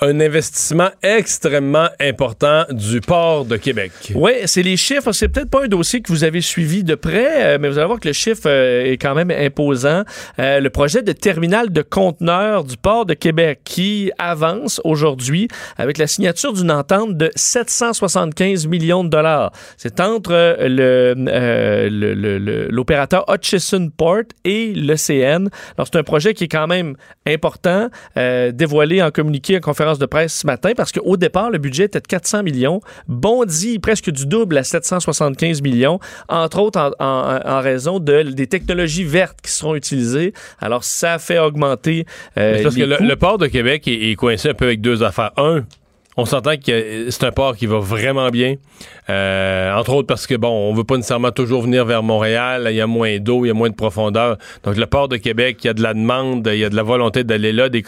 Un 0.00 0.20
investissement 0.20 0.90
extrêmement 1.02 1.88
important 2.00 2.64
du 2.70 3.00
port 3.00 3.44
de 3.44 3.56
Québec. 3.56 3.92
Oui, 4.14 4.32
c'est 4.46 4.62
les 4.62 4.76
chiffres. 4.76 5.12
C'est 5.12 5.28
peut-être 5.28 5.50
pas 5.50 5.64
un 5.64 5.68
dossier 5.68 6.00
que 6.00 6.12
vous 6.12 6.24
avez 6.24 6.40
suivi 6.40 6.84
de 6.84 6.94
près, 6.94 7.54
euh, 7.54 7.58
mais 7.60 7.68
vous 7.68 7.78
allez 7.78 7.86
voir 7.86 8.00
que 8.00 8.08
le 8.08 8.14
chiffre 8.14 8.42
euh, 8.46 8.84
est 8.84 8.96
quand 8.96 9.14
même 9.14 9.30
imposant. 9.30 10.02
Euh, 10.38 10.60
le 10.60 10.70
projet 10.70 11.02
de 11.02 11.12
terminal 11.12 11.70
de 11.70 11.82
conteneurs 11.82 12.64
du 12.64 12.76
port 12.76 13.06
de 13.06 13.14
Québec 13.14 13.60
qui 13.64 14.10
avance 14.18 14.80
aujourd'hui 14.84 15.48
avec 15.76 15.98
la 15.98 16.06
signature 16.06 16.52
d'une 16.52 16.70
entente 16.70 17.16
de 17.16 17.30
775 17.34 18.66
millions 18.66 19.04
de 19.04 19.08
dollars. 19.08 19.52
C'est 19.76 20.00
entre 20.00 20.56
le, 20.60 21.14
l'opérateur 22.70 23.24
Hutchison 23.32 23.90
Port 23.96 24.22
et 24.44 24.72
l'ECN. 24.74 25.48
Alors, 25.76 25.88
c'est 25.90 25.96
un 25.96 26.02
projet 26.02 26.34
qui 26.34 26.44
est 26.44 26.48
quand 26.48 26.66
même 26.66 26.94
important, 27.26 27.88
dévoilé 28.16 29.02
en 29.02 29.10
communiqué 29.10 29.56
en 29.56 29.60
conférence 29.60 29.87
de 29.96 30.04
presse 30.04 30.34
ce 30.40 30.46
matin, 30.46 30.72
parce 30.76 30.92
qu'au 30.92 31.16
départ, 31.16 31.50
le 31.50 31.56
budget 31.56 31.84
était 31.84 32.00
de 32.00 32.06
400 32.06 32.42
millions, 32.42 32.82
bondi 33.06 33.78
presque 33.78 34.10
du 34.10 34.26
double 34.26 34.58
à 34.58 34.64
775 34.64 35.62
millions, 35.62 35.98
entre 36.28 36.58
autres 36.58 36.78
en, 36.98 37.04
en- 37.04 37.40
en 37.42 37.60
raison 37.60 37.98
de, 38.00 38.22
des 38.24 38.46
technologies 38.46 39.04
vertes 39.04 39.38
qui 39.42 39.50
seront 39.50 39.74
utilisées. 39.74 40.34
Alors, 40.60 40.84
ça 40.84 41.18
fait 41.18 41.38
augmenter 41.38 42.04
euh, 42.36 42.62
parce 42.62 42.74
les 42.74 42.82
que 42.82 42.86
le, 42.88 42.96
coûts. 42.98 43.04
le 43.04 43.16
port 43.16 43.38
de 43.38 43.46
Québec 43.46 43.88
est, 43.88 44.10
est 44.10 44.14
coincé 44.16 44.50
un 44.50 44.54
peu 44.54 44.66
avec 44.66 44.80
deux 44.82 45.02
affaires. 45.02 45.30
Un, 45.38 45.64
on 46.18 46.24
s'entend 46.24 46.56
que 46.56 47.10
c'est 47.10 47.22
un 47.22 47.30
port 47.30 47.56
qui 47.56 47.66
va 47.66 47.78
vraiment 47.78 48.28
bien. 48.30 48.56
Euh, 49.08 49.72
entre 49.72 49.94
autres 49.94 50.08
parce 50.08 50.26
que, 50.26 50.34
bon, 50.34 50.48
on 50.48 50.74
veut 50.74 50.82
pas 50.82 50.96
nécessairement 50.96 51.30
toujours 51.30 51.62
venir 51.62 51.84
vers 51.84 52.02
Montréal. 52.02 52.66
Il 52.70 52.74
y 52.74 52.80
a 52.80 52.88
moins 52.88 53.18
d'eau, 53.18 53.44
il 53.44 53.48
y 53.48 53.50
a 53.52 53.54
moins 53.54 53.70
de 53.70 53.76
profondeur. 53.76 54.36
Donc, 54.64 54.76
le 54.76 54.86
port 54.86 55.06
de 55.06 55.16
Québec, 55.16 55.58
il 55.62 55.68
y 55.68 55.70
a 55.70 55.74
de 55.74 55.82
la 55.82 55.94
demande, 55.94 56.50
il 56.52 56.58
y 56.58 56.64
a 56.64 56.70
de 56.70 56.74
la 56.74 56.82
volonté 56.82 57.22
d'aller 57.22 57.52
là. 57.52 57.68
Des... 57.68 57.84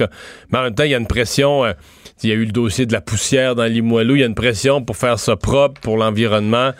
Mais 0.53 0.59
en 0.59 0.63
même 0.63 0.75
temps, 0.77 0.85
il 0.85 0.93
y 0.93 0.95
a 0.95 0.99
une 0.99 1.09
pression. 1.09 1.65
euh, 1.65 1.73
il 2.23 2.31
y 2.31 2.33
a 2.33 2.37
eu 2.37 2.45
le 2.45 2.53
dossier 2.53 2.87
de 2.87 2.93
la 2.93 3.01
poussière 3.01 3.57
dans 3.57 3.65
Limoilou. 3.65 4.15
Il 4.15 4.21
y 4.21 4.23
a 4.23 4.27
une 4.27 4.35
pression 4.37 4.81
pour 4.81 4.97
faire 4.97 5.19
ça 5.19 5.35
propre 5.35 5.81
pour 5.81 5.97
l'environnement. 5.97 6.71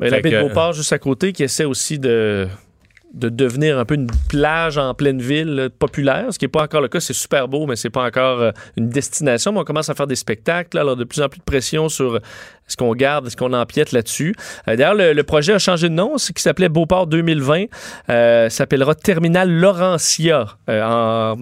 Mais 0.00 0.10
la 0.10 0.16
Fait 0.16 0.22
baie 0.22 0.30
de 0.30 0.48
Beauport, 0.48 0.72
juste 0.72 0.92
à 0.92 0.98
côté, 0.98 1.32
qui 1.32 1.44
essaie 1.44 1.64
aussi 1.64 2.00
de, 2.00 2.48
de 3.14 3.28
devenir 3.28 3.78
un 3.78 3.84
peu 3.84 3.94
une 3.94 4.10
plage 4.28 4.78
en 4.78 4.94
pleine 4.94 5.20
ville 5.20 5.54
là, 5.54 5.68
populaire, 5.70 6.26
ce 6.30 6.38
qui 6.38 6.44
n'est 6.44 6.50
pas 6.50 6.62
encore 6.62 6.80
le 6.80 6.88
cas. 6.88 7.00
C'est 7.00 7.14
super 7.14 7.48
beau, 7.48 7.66
mais 7.66 7.76
c'est 7.76 7.90
pas 7.90 8.04
encore 8.04 8.40
euh, 8.40 8.50
une 8.76 8.88
destination. 8.88 9.56
On 9.56 9.64
commence 9.64 9.88
à 9.88 9.94
faire 9.94 10.06
des 10.06 10.16
spectacles, 10.16 10.78
alors 10.78 10.96
de 10.96 11.04
plus 11.04 11.22
en 11.22 11.28
plus 11.28 11.38
de 11.38 11.44
pression 11.44 11.88
sur 11.88 12.16
euh, 12.16 12.20
est-ce 12.68 12.76
qu'on 12.76 12.94
garde, 12.94 13.26
est-ce 13.26 13.36
qu'on 13.36 13.54
empiète 13.54 13.92
là-dessus. 13.92 14.34
Euh, 14.68 14.76
D'ailleurs, 14.76 14.94
le, 14.94 15.22
projet 15.22 15.54
a 15.54 15.58
changé 15.58 15.88
de 15.88 15.94
nom, 15.94 16.18
c'est 16.18 16.34
qui 16.34 16.42
s'appelait 16.42 16.68
Beauport 16.68 17.06
2020, 17.06 17.64
euh, 18.10 18.48
s'appellera 18.50 18.94
Terminal 18.94 19.50
Laurentia, 19.50 20.46
euh, 20.68 20.82
en 20.82 21.36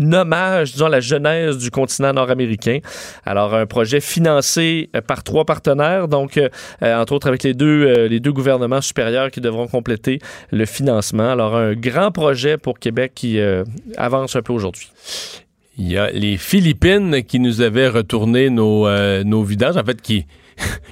hommage, 0.00 0.72
disons, 0.72 0.88
la 0.88 1.00
genèse 1.00 1.58
du 1.58 1.70
continent 1.70 2.12
nord-américain. 2.12 2.78
Alors, 3.24 3.54
un 3.54 3.66
projet 3.66 4.00
financé 4.00 4.90
euh, 4.94 5.00
par 5.00 5.22
trois 5.22 5.44
partenaires, 5.44 6.08
donc, 6.08 6.36
euh, 6.36 6.48
euh, 6.82 7.00
entre 7.00 7.12
autres 7.14 7.28
avec 7.28 7.42
les 7.42 7.54
deux, 7.54 7.86
euh, 7.86 8.08
les 8.08 8.20
deux 8.20 8.32
gouvernements 8.32 8.80
supérieurs 8.80 9.30
qui 9.30 9.40
devront 9.40 9.66
compléter 9.66 10.18
le 10.50 10.64
financement. 10.66 11.30
Alors, 11.30 11.56
un 11.56 11.74
grand 11.74 12.10
projet 12.10 12.58
pour 12.58 12.78
Québec 12.78 13.12
qui 13.14 13.38
euh, 13.38 13.64
avance 13.96 14.36
un 14.36 14.42
peu 14.42 14.52
aujourd'hui. 14.52 14.90
Il 15.78 15.90
y 15.92 15.98
a 15.98 16.10
les 16.10 16.38
Philippines 16.38 17.22
qui 17.22 17.38
nous 17.38 17.60
avaient 17.60 17.88
retourné 17.88 18.48
nos, 18.48 18.86
euh, 18.86 19.24
nos 19.24 19.42
vidanges, 19.42 19.76
en 19.76 19.84
fait, 19.84 20.00
qui, 20.00 20.26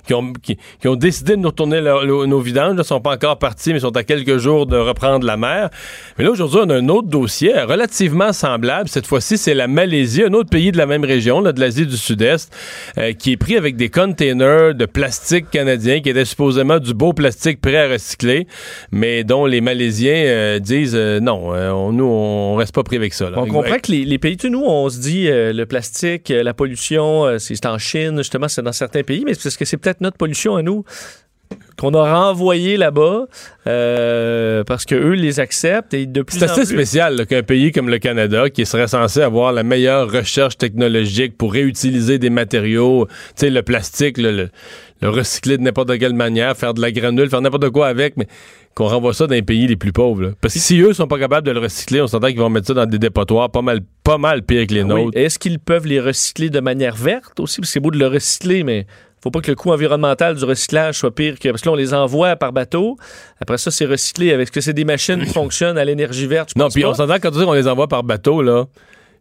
qui, 0.07 0.14
ont, 0.14 0.33
qui, 0.33 0.59
qui 0.81 0.88
ont 0.88 0.96
décidé 0.96 1.33
de 1.37 1.40
nous 1.40 1.48
retourner 1.48 1.81
leur- 1.81 2.05
leur- 2.05 2.27
nos 2.27 2.40
vidanges. 2.40 2.74
Ne 2.77 2.83
sont 2.83 3.00
pas 3.00 3.14
encore 3.14 3.38
partis, 3.38 3.72
mais 3.72 3.81
sont 3.81 3.96
à 3.96 4.05
quelques 4.05 4.38
jours 4.38 4.66
de 4.66 4.77
reprendre 4.77 5.27
la 5.27 5.37
mer. 5.37 5.70
Mais 6.18 6.24
là, 6.24 6.31
aujourd'hui, 6.31 6.61
on 6.62 6.70
a 6.70 6.74
un 6.77 6.88
autre 6.88 7.09
dossier 7.09 7.53
relativement 7.62 8.33
semblable. 8.33 8.88
Cette 8.88 9.07
fois-ci, 9.07 9.38
c'est 9.38 9.55
la 9.55 9.66
Malaisie, 9.68 10.22
un 10.24 10.33
autre 10.35 10.50
pays 10.50 10.72
de 10.72 10.77
la 10.79 10.87
même 10.87 11.05
région, 11.05 11.40
là, 11.40 11.53
de 11.53 11.61
l'Asie 11.61 11.87
du 11.87 11.96
Sud-Est, 11.96 12.53
euh, 12.98 13.12
qui 13.12 13.33
est 13.33 13.37
pris 13.37 13.57
avec 13.57 13.77
des 13.77 13.88
containers 13.88 14.74
de 14.74 14.87
plastique 14.87 15.50
canadien 15.50 16.00
qui 16.00 16.11
étaient 16.11 16.24
supposément 16.24 16.79
du 16.79 16.94
beau 16.94 17.12
plastique 17.12 17.61
prêt 17.61 17.77
à 17.77 17.88
recycler, 17.88 18.46
mais 18.92 19.24
dont 19.24 19.46
les 19.46 19.61
Malaisiens 19.61 20.12
euh, 20.27 20.59
disent 20.59 20.94
euh, 20.94 21.20
non, 21.20 21.48
on, 21.50 21.92
nous, 21.92 22.05
on 22.05 22.57
reste 22.57 22.74
pas 22.74 22.83
pris 22.83 22.96
avec 22.96 23.14
ça. 23.14 23.31
là. 23.31 23.38
On 23.38 23.46
comprend 23.46 23.79
que 23.79 23.90
les, 23.90 24.05
les 24.05 24.18
pays, 24.18 24.37
tu 24.37 24.50
nous, 24.50 24.62
on 24.64 24.88
se 24.90 24.98
dit 25.00 25.27
le 25.29 25.64
plastique, 25.64 26.29
la 26.35 26.53
pollution, 26.55 27.38
c'est 27.38 27.55
c'est 27.55 27.66
en 27.66 27.79
Chine, 27.79 28.18
justement, 28.18 28.48
c'est 28.48 28.62
dans 28.62 28.72
certains 28.72 29.03
pays, 29.05 29.22
mais 29.24 29.33
c'est 29.35 29.48
parce 29.54 29.58
que 29.58 29.64
c'est 29.64 29.76
peut-être 29.76 30.00
notre 30.00 30.16
pollution 30.16 30.56
à 30.56 30.62
nous 30.62 30.84
qu'on 31.78 31.92
a 31.94 32.12
renvoyé 32.12 32.76
là-bas 32.76 33.26
euh, 33.68 34.64
parce 34.64 34.84
que 34.84 34.94
eux 34.94 35.12
les 35.12 35.40
acceptent 35.40 35.94
et 35.94 36.06
de 36.06 36.22
plus 36.22 36.38
C'est 36.38 36.44
assez 36.46 36.62
plus. 36.62 36.66
spécial 36.74 37.26
qu'un 37.26 37.42
pays 37.42 37.70
comme 37.72 37.88
le 37.88 37.98
Canada, 37.98 38.48
qui 38.50 38.64
serait 38.66 38.88
censé 38.88 39.20
avoir 39.20 39.52
la 39.52 39.62
meilleure 39.62 40.10
recherche 40.10 40.56
technologique 40.56 41.36
pour 41.36 41.52
réutiliser 41.52 42.18
des 42.18 42.30
matériaux, 42.30 43.06
tu 43.06 43.12
sais, 43.36 43.50
le 43.50 43.62
plastique, 43.62 44.18
le, 44.18 44.30
le- 44.32 44.48
le 45.02 45.10
recycler 45.10 45.58
de 45.58 45.62
n'importe 45.62 45.98
quelle 45.98 46.14
manière, 46.14 46.56
faire 46.56 46.72
de 46.72 46.80
la 46.80 46.90
granule, 46.90 47.28
faire 47.28 47.42
n'importe 47.42 47.68
quoi 47.70 47.88
avec, 47.88 48.16
mais 48.16 48.26
qu'on 48.74 48.86
renvoie 48.86 49.12
ça 49.12 49.26
dans 49.26 49.34
les 49.34 49.42
pays 49.42 49.66
les 49.66 49.76
plus 49.76 49.92
pauvres. 49.92 50.22
là. 50.22 50.28
Parce 50.40 50.54
que 50.54 50.60
si 50.60 50.80
eux 50.80 50.94
sont 50.94 51.06
pas 51.06 51.18
capables 51.18 51.46
de 51.46 51.52
le 51.52 51.60
recycler, 51.60 52.00
on 52.00 52.06
s'entend 52.06 52.28
qu'ils 52.28 52.38
vont 52.38 52.48
mettre 52.48 52.68
ça 52.68 52.74
dans 52.74 52.86
des 52.86 52.98
dépotoirs 52.98 53.50
pas 53.50 53.60
mal, 53.60 53.80
pas 54.02 54.16
mal 54.18 54.42
pire 54.42 54.66
que 54.66 54.72
les 54.74 54.82
Oui. 54.82 54.88
nôtres. 54.88 55.18
Est-ce 55.18 55.38
qu'ils 55.38 55.58
peuvent 55.58 55.86
les 55.86 56.00
recycler 56.00 56.48
de 56.48 56.60
manière 56.60 56.96
verte 56.96 57.38
aussi? 57.38 57.60
Parce 57.60 57.68
que 57.68 57.72
c'est 57.74 57.80
beau 57.80 57.90
de 57.90 57.98
le 57.98 58.06
recycler, 58.06 58.64
mais 58.64 58.86
faut 59.24 59.30
pas 59.32 59.40
que 59.40 59.50
le 59.50 59.56
coût 59.56 59.72
environnemental 59.72 60.37
du 60.37 60.44
recyclage 60.44 60.98
soit 60.98 61.14
pire 61.14 61.38
que. 61.38 61.48
Parce 61.48 61.62
que 61.62 61.68
là, 61.68 61.72
on 61.72 61.76
les 61.76 61.92
envoie 61.94 62.37
par 62.37 62.52
bateau. 62.52 62.96
Après 63.40 63.58
ça, 63.58 63.70
c'est 63.72 63.87
recyclé. 63.87 64.32
Avec 64.32 64.46
ce 64.48 64.52
que 64.52 64.60
c'est 64.60 64.72
des 64.74 64.84
machines 64.84 65.20
qui 65.24 65.32
fonctionnent 65.32 65.78
à 65.78 65.84
l'énergie 65.84 66.26
verte? 66.26 66.50
Je 66.54 66.60
Non, 66.62 66.68
puis 66.68 66.84
on 66.84 66.94
s'entend 66.94 67.16
quand 67.20 67.30
on 67.34 67.38
dit 67.40 67.44
qu'on 67.44 67.52
les 67.54 67.66
envoie 67.68 67.88
par 67.88 68.04
bateau, 68.04 68.42
là, 68.42 68.66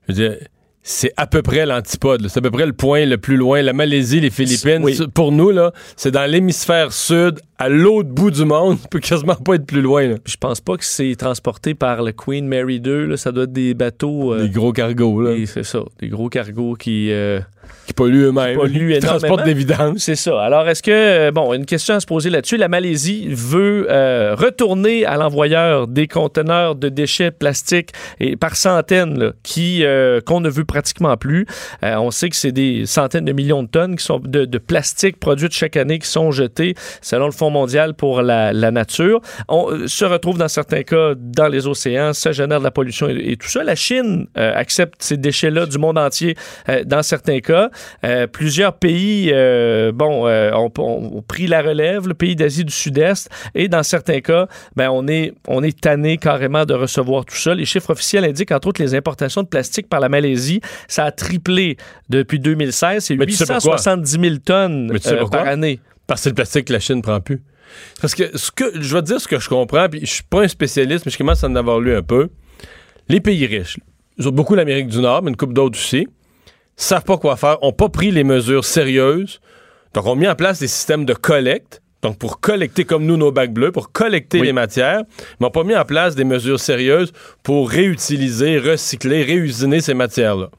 je 0.07 0.13
veux 0.13 0.19
dire, 0.29 0.37
c'est 0.85 1.13
à 1.15 1.27
peu 1.27 1.41
près 1.41 1.65
l'antipode. 1.65 2.27
C'est 2.27 2.39
à 2.39 2.41
peu 2.41 2.51
près 2.51 2.65
le 2.65 2.73
point 2.73 3.05
le 3.05 3.17
plus 3.17 3.37
loin. 3.37 3.61
La 3.61 3.71
Malaisie, 3.71 4.19
les 4.19 4.29
Philippines, 4.29 4.81
Oui. 4.83 4.99
pour 5.13 5.31
nous, 5.31 5.49
là, 5.49 5.71
c'est 5.95 6.11
dans 6.11 6.29
l'hémisphère 6.29 6.91
sud, 6.91 7.39
à 7.57 7.69
l'autre 7.69 8.09
bout 8.09 8.31
du 8.31 8.43
monde. 8.43 8.77
Ça 8.81 8.87
peut 8.89 8.99
quasiment 8.99 9.35
pas 9.35 9.55
être 9.55 9.65
plus 9.65 9.81
loin. 9.81 10.05
là. 10.05 10.15
Je 10.25 10.35
pense 10.35 10.59
pas 10.59 10.75
que 10.75 10.83
c'est 10.83 11.15
transporté 11.15 11.73
par 11.73 12.03
le 12.03 12.11
Queen 12.11 12.45
Mary 12.45 12.81
2. 12.81 13.05
là. 13.05 13.15
Ça 13.15 13.31
doit 13.31 13.45
être 13.45 13.53
des 13.53 13.73
bateaux. 13.73 14.33
euh, 14.33 14.43
Les 14.43 14.49
gros 14.49 14.73
cargos, 14.73 15.21
là. 15.21 15.33
des- 15.35 15.45
c'est 15.45 15.63
ça. 15.63 15.79
Des 16.01 16.09
gros 16.09 16.27
cargos 16.27 16.73
qui. 16.75 17.13
euh, 17.13 17.39
Qui 17.85 17.93
polluent 17.93 18.27
eux-mêmes. 18.27 18.55
polluent 18.57 18.93
qui 18.93 18.99
transportent 18.99 19.25
énormément. 19.25 19.45
des 19.45 19.53
vidanges. 19.53 19.97
C'est 19.97 20.15
ça. 20.15 20.41
Alors, 20.41 20.67
est-ce 20.69 20.81
que, 20.81 21.31
bon, 21.31 21.53
une 21.53 21.65
question 21.65 21.95
à 21.95 21.99
se 21.99 22.05
poser 22.05 22.29
là-dessus. 22.29 22.57
La 22.57 22.69
Malaisie 22.69 23.27
veut 23.29 23.87
euh, 23.89 24.35
retourner 24.35 25.05
à 25.05 25.17
l'envoyeur 25.17 25.87
des 25.87 26.07
conteneurs 26.07 26.75
de 26.75 26.89
déchets 26.89 27.31
plastiques 27.31 27.89
et 28.19 28.35
par 28.37 28.55
centaines 28.55 29.19
là, 29.19 29.31
qui 29.43 29.83
euh, 29.83 30.21
qu'on 30.21 30.39
ne 30.39 30.49
veut 30.49 30.65
pratiquement 30.65 31.17
plus. 31.17 31.45
Euh, 31.83 31.95
on 31.97 32.11
sait 32.11 32.29
que 32.29 32.35
c'est 32.35 32.51
des 32.51 32.85
centaines 32.85 33.25
de 33.25 33.33
millions 33.33 33.63
de 33.63 33.67
tonnes 33.67 33.95
qui 33.97 34.03
sont 34.03 34.19
de, 34.19 34.45
de 34.45 34.57
plastique 34.57 35.19
produites 35.19 35.53
chaque 35.53 35.77
année 35.77 35.99
qui 35.99 36.07
sont 36.07 36.31
jetées 36.31 36.75
selon 37.01 37.25
le 37.25 37.31
Fonds 37.31 37.49
mondial 37.49 37.93
pour 37.93 38.21
la, 38.21 38.53
la 38.53 38.71
nature. 38.71 39.21
On 39.49 39.87
se 39.87 40.05
retrouve 40.05 40.37
dans 40.37 40.47
certains 40.47 40.83
cas 40.83 41.13
dans 41.17 41.47
les 41.47 41.67
océans, 41.67 42.13
ça 42.13 42.31
génère 42.31 42.59
de 42.59 42.63
la 42.63 42.71
pollution 42.71 43.09
et, 43.09 43.31
et 43.31 43.37
tout 43.37 43.49
ça. 43.49 43.63
La 43.63 43.75
Chine 43.75 44.27
accepte 44.35 44.95
ces 45.03 45.17
déchets-là 45.17 45.65
du 45.65 45.77
monde 45.77 45.97
entier 45.97 46.35
dans 46.85 47.03
certains 47.03 47.39
cas. 47.39 47.52
Euh, 48.03 48.27
plusieurs 48.27 48.73
pays, 48.73 49.29
euh, 49.31 49.91
bon, 49.91 50.27
euh, 50.27 50.51
ont, 50.53 51.23
pris 51.27 51.47
la 51.47 51.61
relève, 51.61 52.07
le 52.07 52.13
pays 52.13 52.35
d'Asie 52.35 52.65
du 52.65 52.73
Sud-Est, 52.73 53.29
et 53.55 53.67
dans 53.67 53.83
certains 53.83 54.21
cas, 54.21 54.47
ben, 54.75 54.89
on 54.89 55.07
est, 55.07 55.33
on 55.47 55.63
est 55.63 55.79
tanné 55.79 56.17
carrément 56.17 56.65
de 56.65 56.73
recevoir 56.73 57.25
tout 57.25 57.35
ça. 57.35 57.53
Les 57.55 57.65
chiffres 57.65 57.91
officiels 57.91 58.25
indiquent 58.25 58.51
entre 58.51 58.67
autres 58.67 58.81
les 58.81 58.95
importations 58.95 59.43
de 59.43 59.47
plastique 59.47 59.87
par 59.89 59.99
la 59.99 60.09
Malaisie, 60.09 60.61
ça 60.87 61.05
a 61.05 61.11
triplé 61.11 61.77
depuis 62.09 62.39
2016, 62.39 63.03
c'est 63.03 63.15
Mais 63.15 63.25
tu 63.25 63.33
sais 63.33 63.45
pourquoi? 63.45 63.73
870 63.73 64.11
000 64.11 64.35
tonnes 64.43 64.91
tu 64.93 64.99
sais 65.09 65.17
par 65.31 65.47
année. 65.47 65.79
Parce 66.07 66.21
que 66.21 66.23
c'est 66.23 66.29
le 66.29 66.35
plastique 66.35 66.65
que 66.65 66.73
la 66.73 66.79
Chine 66.79 67.01
prend 67.01 67.21
plus. 67.21 67.41
Parce 68.01 68.15
que 68.15 68.37
ce 68.37 68.51
que 68.51 68.65
je 68.79 68.95
vais 68.95 69.01
te 69.01 69.07
dire 69.07 69.21
ce 69.21 69.27
que 69.27 69.39
je 69.39 69.49
comprends, 69.49 69.87
puis 69.89 70.01
je 70.01 70.11
suis 70.11 70.23
pas 70.23 70.43
un 70.43 70.47
spécialiste, 70.47 71.05
mais 71.05 71.11
je 71.11 71.17
commence 71.17 71.43
à 71.43 71.47
en 71.47 71.55
avoir 71.55 71.79
lu 71.79 71.95
un 71.95 72.01
peu. 72.01 72.29
Les 73.09 73.19
pays 73.19 73.45
riches, 73.45 73.77
ils 74.17 74.27
ont 74.27 74.31
beaucoup 74.31 74.55
l'Amérique 74.55 74.87
du 74.87 74.99
Nord, 74.99 75.23
mais 75.23 75.29
une 75.29 75.37
coupe 75.37 75.53
d'autres 75.53 75.77
aussi, 75.77 76.07
savent 76.75 77.03
pas 77.03 77.17
quoi 77.17 77.35
faire, 77.37 77.57
ont 77.63 77.73
pas 77.73 77.89
pris 77.89 78.11
les 78.11 78.23
mesures 78.23 78.65
sérieuses, 78.65 79.39
donc 79.93 80.05
ont 80.05 80.15
mis 80.15 80.27
en 80.27 80.35
place 80.35 80.59
des 80.59 80.67
systèmes 80.67 81.05
de 81.05 81.13
collecte. 81.13 81.81
Donc, 82.01 82.17
pour 82.17 82.41
collecter 82.41 82.83
comme 82.83 83.05
nous 83.05 83.15
nos 83.15 83.31
bacs 83.31 83.53
bleus, 83.53 83.71
pour 83.71 83.93
collecter 83.93 84.41
Oui. 84.41 84.47
les 84.47 84.53
matières, 84.53 85.03
mais 85.39 85.45
n'ont 85.47 85.51
pas 85.51 85.63
mis 85.63 85.73
en 85.75 85.85
place 85.85 86.15
des 86.15 86.25
mesures 86.25 86.59
sérieuses 86.59 87.13
pour 87.43 87.69
réutiliser, 87.69 88.57
recycler, 88.57 89.23
réusiner 89.23 89.79
ces 89.79 89.93
matières-là. 89.93 90.49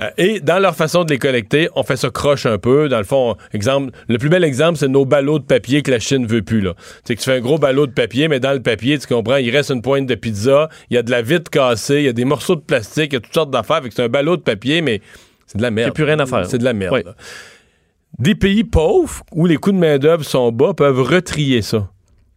Euh, 0.00 0.08
et 0.18 0.40
dans 0.40 0.58
leur 0.58 0.76
façon 0.76 1.04
de 1.04 1.10
les 1.10 1.18
collecter, 1.18 1.68
on 1.74 1.82
fait 1.82 1.96
ça 1.96 2.10
croche 2.10 2.46
un 2.46 2.58
peu. 2.58 2.88
Dans 2.88 2.98
le 2.98 3.04
fond, 3.04 3.36
exemple, 3.52 3.90
le 4.08 4.18
plus 4.18 4.28
bel 4.28 4.44
exemple, 4.44 4.78
c'est 4.78 4.88
nos 4.88 5.04
ballots 5.04 5.38
de 5.38 5.44
papier 5.44 5.82
que 5.82 5.90
la 5.90 5.98
Chine 5.98 6.26
veut 6.26 6.42
plus. 6.42 6.60
là. 6.60 6.74
C'est 7.04 7.14
que 7.16 7.20
tu 7.20 7.24
fais 7.24 7.36
un 7.36 7.40
gros 7.40 7.58
ballot 7.58 7.86
de 7.86 7.92
papier, 7.92 8.28
mais 8.28 8.40
dans 8.40 8.52
le 8.52 8.60
papier, 8.62 8.98
tu 8.98 9.06
comprends, 9.06 9.36
il 9.36 9.50
reste 9.50 9.70
une 9.70 9.82
pointe 9.82 10.06
de 10.06 10.14
pizza, 10.14 10.68
il 10.90 10.94
y 10.94 10.96
a 10.98 11.02
de 11.02 11.10
la 11.10 11.22
vitre 11.22 11.50
cassée, 11.50 11.96
il 11.96 12.04
y 12.04 12.08
a 12.08 12.12
des 12.12 12.24
morceaux 12.24 12.56
de 12.56 12.60
plastique, 12.60 13.12
il 13.12 13.14
y 13.14 13.16
a 13.16 13.20
toutes 13.20 13.34
sortes 13.34 13.50
d'affaires. 13.50 13.82
Fait 13.82 13.88
que 13.88 13.94
c'est 13.94 14.04
un 14.04 14.08
ballot 14.08 14.36
de 14.36 14.42
papier, 14.42 14.80
mais 14.82 15.00
c'est 15.46 15.58
de 15.58 15.62
la 15.62 15.70
merde. 15.70 15.88
Il 15.90 15.92
plus 15.94 16.04
rien 16.04 16.18
à 16.20 16.26
faire. 16.26 16.46
C'est 16.46 16.58
de 16.58 16.64
la 16.64 16.72
merde. 16.72 16.94
Oui. 16.94 17.02
Des 18.18 18.34
pays 18.34 18.64
pauvres 18.64 19.22
où 19.32 19.46
les 19.46 19.56
coûts 19.56 19.72
de 19.72 19.78
main-d'œuvre 19.78 20.24
sont 20.24 20.52
bas 20.52 20.74
peuvent 20.74 21.00
retrier 21.02 21.62
ça. 21.62 21.88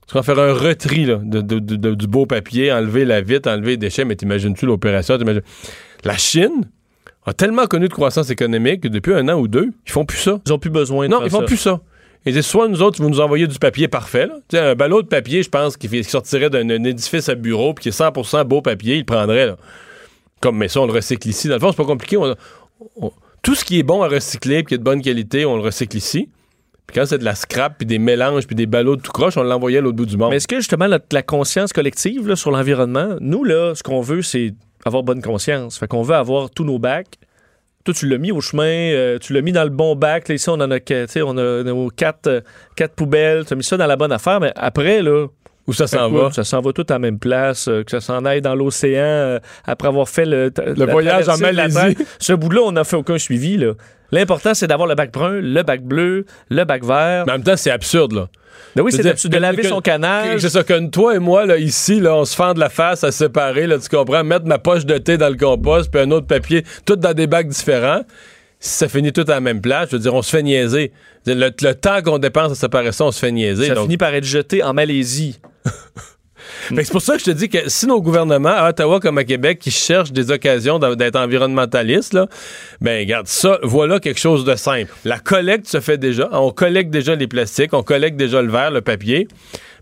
Tu 0.08 0.16
vas 0.16 0.24
faire 0.24 0.40
un 0.40 0.54
retri 0.54 1.06
là, 1.06 1.16
de, 1.24 1.42
de- 1.42 1.60
de- 1.60 1.76
de- 1.78 1.96
du 1.96 2.08
beau 2.08 2.26
papier, 2.26 2.72
enlever 2.72 3.06
la 3.06 3.22
vitre, 3.22 3.50
enlever 3.50 3.72
les 3.72 3.78
déchets, 3.78 4.06
mais 4.06 4.16
t'imagines-tu 4.16 4.66
l'opération? 4.66 5.18
La 6.04 6.18
Chine 6.18 6.70
a 7.26 7.34
tellement 7.34 7.66
connu 7.68 7.88
de 7.88 7.94
croissance 7.94 8.30
économique 8.30 8.82
que 8.82 8.88
depuis 8.88 9.14
un 9.14 9.28
an 9.30 9.40
ou 9.40 9.48
deux, 9.48 9.72
ils 9.86 9.92
font 9.92 10.06
plus 10.06 10.18
ça. 10.18 10.40
Ils 10.46 10.54
ont 10.54 10.60
plus 10.60 10.70
besoin 10.70 11.08
de 11.08 11.12
Non, 11.12 11.18
faire 11.20 11.28
ils 11.28 11.32
font 11.32 11.40
ça. 11.40 11.46
plus 11.46 11.58
ça. 11.58 11.80
Ils 12.26 12.34
disent 12.34 12.46
soit 12.46 12.68
nous 12.70 12.82
autres, 12.82 13.02
vous 13.02 13.10
nous 13.10 13.20
envoyez 13.20 13.48
du 13.48 13.60
papier 13.60 13.88
parfait. 13.88 14.28
Là. 14.52 14.72
Un 14.72 14.76
ballot 14.76 15.02
de 15.02 15.08
papier, 15.08 15.44
je 15.44 15.50
pense, 15.50 15.76
qui, 15.78 16.04
sortirait 16.04 16.50
d'un 16.50 16.70
un 16.70 16.84
édifice 16.84 17.28
à 17.30 17.36
bureau 17.36 17.74
puis 17.74 17.84
qui 17.84 17.90
est 17.90 17.92
100% 18.00 18.46
beau 18.46 18.62
papier, 18.62 18.96
il 18.96 19.00
le 19.00 19.06
prendrait. 19.06 19.46
Là. 19.48 19.58
Comme, 20.40 20.58
mais 20.58 20.68
ça, 20.68 20.82
on 20.82 20.86
le 20.86 20.94
recycle 20.94 21.28
ici. 21.30 21.48
Dans 21.48 21.56
le 21.56 21.60
fond, 21.60 21.72
c'est 21.72 21.78
pas 21.78 21.86
compliqué. 21.86 22.18
On- 22.18 22.36
on- 23.02 23.12
tout 23.42 23.56
ce 23.56 23.66
qui 23.66 23.78
est 23.80 23.84
bon 23.84 24.02
à 24.04 24.08
recycler 24.08 24.58
puis 24.64 24.68
qui 24.68 24.74
est 24.76 24.78
de 24.78 24.84
bonne 24.84 25.02
qualité, 25.02 25.46
on 25.46 25.58
le 25.58 25.62
recycle 25.64 25.98
ici. 25.98 26.30
Puis 26.88 26.96
quand 26.96 27.06
c'est 27.06 27.18
de 27.18 27.26
la 27.26 27.36
scrap 27.36 27.78
puis 27.78 27.86
des 27.86 28.00
mélanges 28.00 28.46
puis 28.48 28.56
des 28.56 28.66
ballots 28.68 28.96
de 28.96 29.02
tout 29.02 29.12
croche, 29.12 29.36
on 29.38 29.44
l'envoyait 29.44 29.80
à 29.80 29.82
l'autre 29.82 29.98
bout 29.98 30.06
du 30.06 30.16
monde. 30.18 30.30
Mais 30.32 30.38
est-ce 30.38 30.48
que 30.48 30.58
justement 30.58 30.88
la, 30.88 31.00
la 31.12 31.22
conscience 31.24 31.74
collective 31.74 32.28
là, 32.28 32.36
sur 32.38 32.52
l'environnement, 32.52 33.16
nous, 33.20 33.44
là, 33.44 33.74
ce 33.76 33.84
qu'on 33.84 34.02
veut, 34.02 34.22
c'est 34.22 34.54
avoir 34.86 35.04
bonne 35.04 35.22
conscience. 35.22 35.78
Fait 35.78 35.88
qu'on 35.88 36.02
veut 36.04 36.16
avoir 36.16 36.50
tous 36.50 36.64
nos 36.64 36.80
bacs. 36.80 37.18
Toi, 37.84 37.94
tu 37.94 38.08
l'as 38.08 38.18
mis 38.18 38.32
au 38.32 38.40
chemin, 38.40 38.64
euh, 38.64 39.20
tu 39.20 39.34
l'as 39.34 39.42
mis 39.42 39.52
dans 39.52 39.64
le 39.64 39.70
bon 39.70 39.96
bac. 39.96 40.30
Là, 40.30 40.36
ici, 40.36 40.50
on 40.50 40.54
en 40.54 40.72
a, 40.72 40.78
sais, 40.86 41.22
on 41.22 41.38
a 41.38 41.90
quatre, 41.96 42.28
euh, 42.28 42.42
quatre 42.78 42.96
poubelles. 42.96 43.46
Tu 43.46 43.54
as 43.54 43.56
mis 43.58 43.64
ça 43.64 43.76
dans 43.76 43.88
la 43.88 43.98
bonne 43.98 44.12
affaire, 44.12 44.40
mais 44.40 44.54
après, 44.56 45.02
là. 45.02 45.28
Où 45.68 45.74
ça 45.74 45.88
s'en 45.88 46.10
va? 46.10 46.32
Ça 46.32 46.44
s'en 46.44 46.60
va 46.62 46.74
tout 46.74 46.86
à 46.90 46.94
la 46.94 47.00
même 47.00 47.20
place, 47.20 47.68
euh, 47.70 47.84
que 47.84 47.92
ça 47.92 48.02
s'en 48.02 48.26
aille 48.26 48.42
dans 48.42 48.54
l'océan 48.56 49.02
euh, 49.02 49.40
après 49.66 49.88
avoir 49.88 50.10
fait 50.10 50.26
le, 50.26 50.52
Le 50.58 50.86
voyage 50.92 51.30
en 51.30 51.38
Malaisie. 51.38 51.98
Ce 52.20 52.34
bout-là, 52.34 52.62
on 52.66 52.72
n'a 52.74 52.84
fait 52.84 52.98
aucun 52.98 53.18
suivi. 53.18 53.58
L'important, 54.12 54.54
c'est 54.54 54.68
d'avoir 54.68 54.88
le 54.88 54.96
bac 54.96 55.12
brun, 55.14 55.40
le 55.42 55.64
bac 55.64 55.82
bleu, 55.82 56.26
le 56.50 56.64
bac 56.66 56.84
vert. 56.84 57.24
Mais 57.26 57.32
en 57.32 57.36
même 57.36 57.44
temps, 57.44 57.56
c'est 57.58 57.72
absurde, 57.72 58.12
là. 58.14 58.28
Ben 58.76 58.82
oui, 58.84 58.92
c'est 58.92 59.04
d'habitude 59.04 59.32
de 59.32 59.38
laver 59.38 59.62
que- 59.62 59.68
son 59.68 59.82
canal. 59.82 60.40
C'est 60.40 60.50
ça, 60.50 60.64
que 60.64 60.88
toi 60.90 61.16
et 61.16 61.20
moi, 61.20 61.46
là, 61.46 61.58
ici, 61.58 62.00
là, 62.00 62.16
on 62.16 62.26
se 62.26 62.36
fend 62.36 62.54
de 62.54 62.60
la 62.60 62.70
face 62.70 63.04
à 63.04 63.12
se 63.12 63.20
séparer, 63.20 63.66
là, 63.68 63.78
tu 63.80 63.88
comprends? 63.88 64.24
Mettre 64.24 64.46
ma 64.46 64.58
poche 64.60 64.86
de 64.86 64.98
thé 64.98 65.18
dans 65.18 65.30
le 65.30 65.36
compost, 65.38 65.90
puis 65.92 66.02
un 66.02 66.12
autre 66.12 66.28
papier, 66.28 66.64
tout 66.86 66.96
dans 66.96 67.14
des 67.14 67.28
bacs 67.28 67.48
différents. 67.48 68.02
Si 68.66 68.78
ça 68.78 68.88
finit 68.88 69.12
tout 69.12 69.26
à 69.28 69.32
la 69.32 69.40
même 69.42 69.60
place, 69.60 69.90
je 69.92 69.98
veux 69.98 70.02
dire, 70.02 70.14
on 70.14 70.22
se 70.22 70.30
fait 70.30 70.42
niaiser. 70.42 70.94
Le, 71.26 71.50
le 71.62 71.74
temps 71.74 72.02
qu'on 72.02 72.18
dépense 72.18 72.54
à 72.54 72.56
séparer 72.56 72.94
ça, 72.94 73.04
on 73.04 73.12
se 73.12 73.20
fait 73.20 73.34
niaiser. 73.34 73.68
Ça 73.68 73.76
donc- 73.76 73.88
finit 73.88 73.98
par 73.98 74.14
être 74.16 74.24
jeté 74.24 74.64
en 74.64 74.74
Malaisie. 74.74 75.42
C'est 76.70 76.90
pour 76.92 77.02
ça 77.02 77.16
que 77.16 77.20
je 77.20 77.26
te 77.26 77.32
dis 77.32 77.50
que 77.50 77.68
si 77.68 77.88
nos 77.88 78.02
gouvernements, 78.02 78.48
à 78.56 78.70
Ottawa 78.70 79.02
comme 79.02 79.18
à 79.18 79.26
Québec, 79.26 79.60
qui 79.60 79.70
cherchent 79.70 80.14
des 80.14 80.32
occasions 80.32 80.80
d'être 80.80 81.18
environnementalistes, 81.18 82.14
là, 82.14 82.28
ben 82.80 83.00
regarde, 83.00 83.28
ça, 83.28 83.60
voilà 83.64 84.00
quelque 84.00 84.20
chose 84.20 84.46
de 84.46 84.56
simple. 84.56 84.94
La 85.04 85.20
collecte 85.20 85.68
se 85.68 85.82
fait 85.82 85.98
déjà. 85.98 86.30
On 86.32 86.52
collecte 86.52 86.90
déjà 86.90 87.16
les 87.16 87.28
plastiques, 87.28 87.74
on 87.74 87.84
collecte 87.84 88.16
déjà 88.16 88.42
le 88.42 88.50
verre, 88.50 88.72
le 88.72 88.80
papier. 88.80 89.28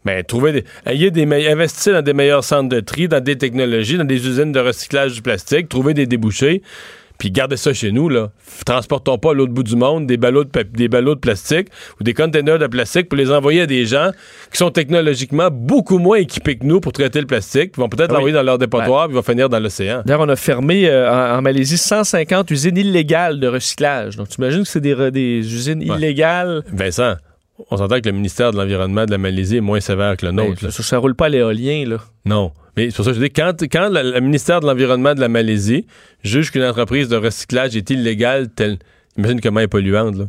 Ben, 0.06 0.24
trouver 0.24 0.54
des, 0.54 0.63
ayez 0.88 1.12
des 1.12 1.24
investissez 1.48 1.91
dans 1.91 2.02
des 2.02 2.13
meilleurs 2.13 2.44
centres 2.44 2.70
de 2.70 2.80
tri, 2.80 3.08
dans 3.08 3.24
des 3.24 3.38
technologies, 3.38 3.98
dans 3.98 4.04
des 4.06 4.28
usines 4.28 4.52
de 4.52 4.60
recyclage 4.60 5.13
du 5.13 5.22
plastique, 5.22 5.70
trouver 5.70 5.94
des 5.94 6.08
débouchés, 6.08 6.63
puis 7.21 7.29
gardez 7.29 7.55
ça 7.55 7.71
chez 7.71 7.91
nous, 7.91 8.10
là. 8.10 8.31
Transportons 8.65 9.19
pas 9.19 9.29
à 9.29 9.34
l'autre 9.36 9.53
bout 9.53 9.62
du 9.62 9.75
monde 9.75 10.07
des 10.07 10.17
ballots 10.17 10.43
de, 10.43 10.49
des 10.63 10.88
ballots 10.88 11.13
de 11.13 11.19
plastique 11.19 11.67
ou 11.99 12.03
des 12.03 12.15
containers 12.15 12.57
de 12.57 12.65
plastique 12.65 13.10
pour 13.10 13.15
les 13.15 13.29
envoyer 13.29 13.62
à 13.62 13.65
des 13.67 13.86
gens 13.86 14.10
qui 14.51 14.57
sont 14.57 14.71
technologiquement 14.71 15.49
beaucoup 15.51 15.99
moins 15.99 16.17
équipés 16.17 16.57
que 16.57 16.65
nous 16.65 16.79
pour 16.79 16.93
traiter 16.93 17.19
le 17.21 17.27
plastique, 17.27 17.73
puis 17.73 17.79
vont 17.79 17.89
peut-être 17.89 18.10
Ah 18.10 18.13
oui. 18.13 18.31
l'envoyer 18.31 18.34
dans 18.34 18.41
leur 18.43 18.57
dépotoir, 18.57 19.05
puis 19.05 19.13
il 19.13 19.17
va 19.17 19.21
finir 19.21 19.49
dans 19.49 19.60
l'océan. 19.60 20.01
D'ailleurs, 20.03 20.21
on 20.21 20.29
a 20.29 20.36
fermé 20.36 20.89
euh, 20.89 21.12
en, 21.12 21.38
en 21.38 21.41
Malaisie 21.43 21.77
150 21.77 22.49
usines 22.49 22.77
illégales 22.77 23.39
de 23.39 23.47
recyclage. 23.47 24.17
Donc, 24.17 24.29
tu 24.29 24.38
imagines 24.39 24.63
que 24.63 24.67
c'est 24.67 24.81
des, 24.81 25.38
usines 25.38 25.88
Ouais. 25.91 25.97
illégales? 25.99 26.63
Vincent, 26.73 27.13
on 27.69 27.78
s'entend 27.78 28.00
que 28.00 28.08
le 28.10 28.15
ministère 28.15 28.52
de 28.52 28.58
l'Environnement 28.58 29.06
de 29.06 29.12
la 29.12 29.17
Malaisie 29.17 29.58
est 29.58 29.62
moins 29.62 29.80
sévère 29.80 30.17
que 30.17 30.26
le 30.26 30.32
Ben, 30.32 30.47
nôtre. 30.47 30.63
là. 30.65 30.71
ça, 30.71 30.84
ça 30.84 30.97
roule 30.97 31.15
pas 31.15 31.30
l'éolien, 31.30 31.86
là. 31.88 31.97
Non. 32.26 32.52
Mais 32.78 32.89
c'est 32.89 32.95
pour 32.95 33.06
ça 33.06 33.12
que 33.12 33.17
je 33.17 33.21
dis, 33.24 33.30
quand, 33.30 33.54
quand 33.71 33.89
le, 33.91 34.19
ministère 34.21 34.62
de 34.62 34.65
l'Environnement 34.65 35.13
de 35.13 35.19
la 35.19 35.28
Malaisie 35.28 35.86
juge 36.24 36.52
qu'une 36.52 36.63
entreprise 36.63 37.10
de 37.10 37.17
recyclage 37.17 37.76
est 37.76 37.89
illégale, 37.89 38.50
tel, 38.50 38.78
imagine 39.17 39.41
comment 39.41 39.60
elle 39.60 39.65
est 39.65 39.67
polluante, 39.67 40.15
là. 40.17 40.26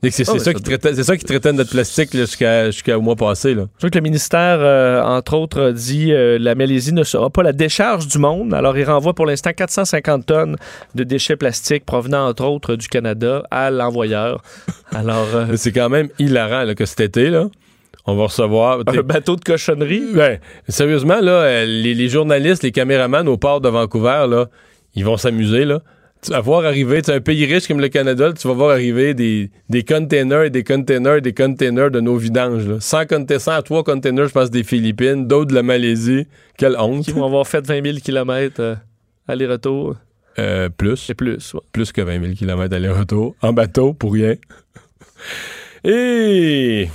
C'est, 0.00 0.10
c'est, 0.12 0.28
Ah 0.28 0.32
c'est 0.34 0.38
ça 0.38 0.54
qui 0.54 0.62
traitait, 0.62 0.94
c'est 0.94 1.02
ça 1.02 1.16
qui 1.16 1.24
traitait 1.24 1.52
notre 1.52 1.70
plastique 1.70 2.12
jusqu'à, 2.12 2.70
jusqu'au 2.70 3.00
mois 3.00 3.16
passé. 3.16 3.54
Là. 3.54 3.64
Je 3.78 3.80
vois 3.80 3.90
que 3.90 3.98
le 3.98 4.02
ministère, 4.02 4.58
euh, 4.60 5.02
entre 5.02 5.34
autres, 5.36 5.72
dit 5.72 6.12
euh, 6.12 6.38
la 6.38 6.54
Malaisie 6.54 6.92
ne 6.94 7.02
sera 7.02 7.30
pas 7.30 7.42
la 7.42 7.52
décharge 7.52 8.06
du 8.06 8.18
monde. 8.18 8.54
Alors, 8.54 8.78
il 8.78 8.84
renvoie 8.84 9.14
pour 9.14 9.26
l'instant 9.26 9.50
450 9.52 10.26
tonnes 10.26 10.56
de 10.94 11.02
déchets 11.02 11.34
plastiques 11.34 11.84
provenant, 11.84 12.28
entre 12.28 12.44
autres, 12.44 12.76
du 12.76 12.86
Canada 12.86 13.42
à 13.50 13.72
l'envoyeur. 13.72 14.40
Alors, 14.94 15.26
euh, 15.34 15.46
Mais 15.50 15.56
c'est 15.56 15.72
quand 15.72 15.88
même 15.88 16.08
hilarant 16.20 16.62
là, 16.62 16.76
que 16.76 16.84
cet 16.84 17.00
été, 17.00 17.28
là, 17.28 17.46
on 18.06 18.14
va 18.14 18.24
recevoir. 18.24 18.84
t'sais, 18.84 19.00
un 19.00 19.02
bateau 19.02 19.34
de 19.34 19.42
cochonnerie? 19.42 20.12
ben, 20.14 20.38
sérieusement, 20.68 21.20
là, 21.20 21.32
euh, 21.42 21.64
les, 21.66 21.94
les 21.94 22.08
journalistes, 22.08 22.62
les 22.62 22.72
caméramans 22.72 23.26
au 23.26 23.36
port 23.36 23.60
de 23.60 23.68
Vancouver, 23.68 24.26
là, 24.28 24.46
ils 24.94 25.04
vont 25.04 25.16
s'amuser. 25.16 25.64
Là. 25.64 25.80
Tu 26.20 26.32
vas 26.32 26.40
voir 26.40 26.64
arriver, 26.64 27.00
tu 27.00 27.12
un 27.12 27.20
pays 27.20 27.46
riche 27.46 27.68
comme 27.68 27.80
le 27.80 27.88
Canada, 27.88 28.32
tu 28.32 28.48
vas 28.48 28.54
voir 28.54 28.70
arriver 28.70 29.14
des, 29.14 29.50
des 29.68 29.84
containers 29.84 30.44
et 30.44 30.50
des 30.50 30.64
containers, 30.64 31.22
des 31.22 31.32
containers 31.32 31.90
de 31.92 32.00
nos 32.00 32.16
vidanges. 32.16 32.66
Là. 32.66 32.80
100, 32.80 33.06
containers, 33.06 33.40
103 33.40 33.84
containers, 33.84 34.26
je 34.26 34.32
pense, 34.32 34.50
des 34.50 34.64
Philippines, 34.64 35.28
d'autres 35.28 35.50
de 35.50 35.54
la 35.54 35.62
Malaisie. 35.62 36.26
Quelle 36.56 36.76
honte. 36.76 37.04
Qui 37.04 37.12
vont 37.12 37.24
avoir 37.24 37.46
fait 37.46 37.64
20 37.64 37.84
000 37.84 37.98
km 38.04 38.78
aller-retour 39.28 39.94
Euh, 40.40 40.68
plus. 40.70 41.08
et 41.08 41.14
plus. 41.14 41.54
ouais. 41.54 41.60
Plus 41.72 41.92
que 41.92 42.00
20 42.00 42.20
000 42.20 42.32
km 42.34 42.74
aller-retour. 42.74 43.36
En 43.40 43.52
bateau, 43.52 43.92
pour 43.94 44.12
rien. 44.14 44.34
Et 45.84 46.88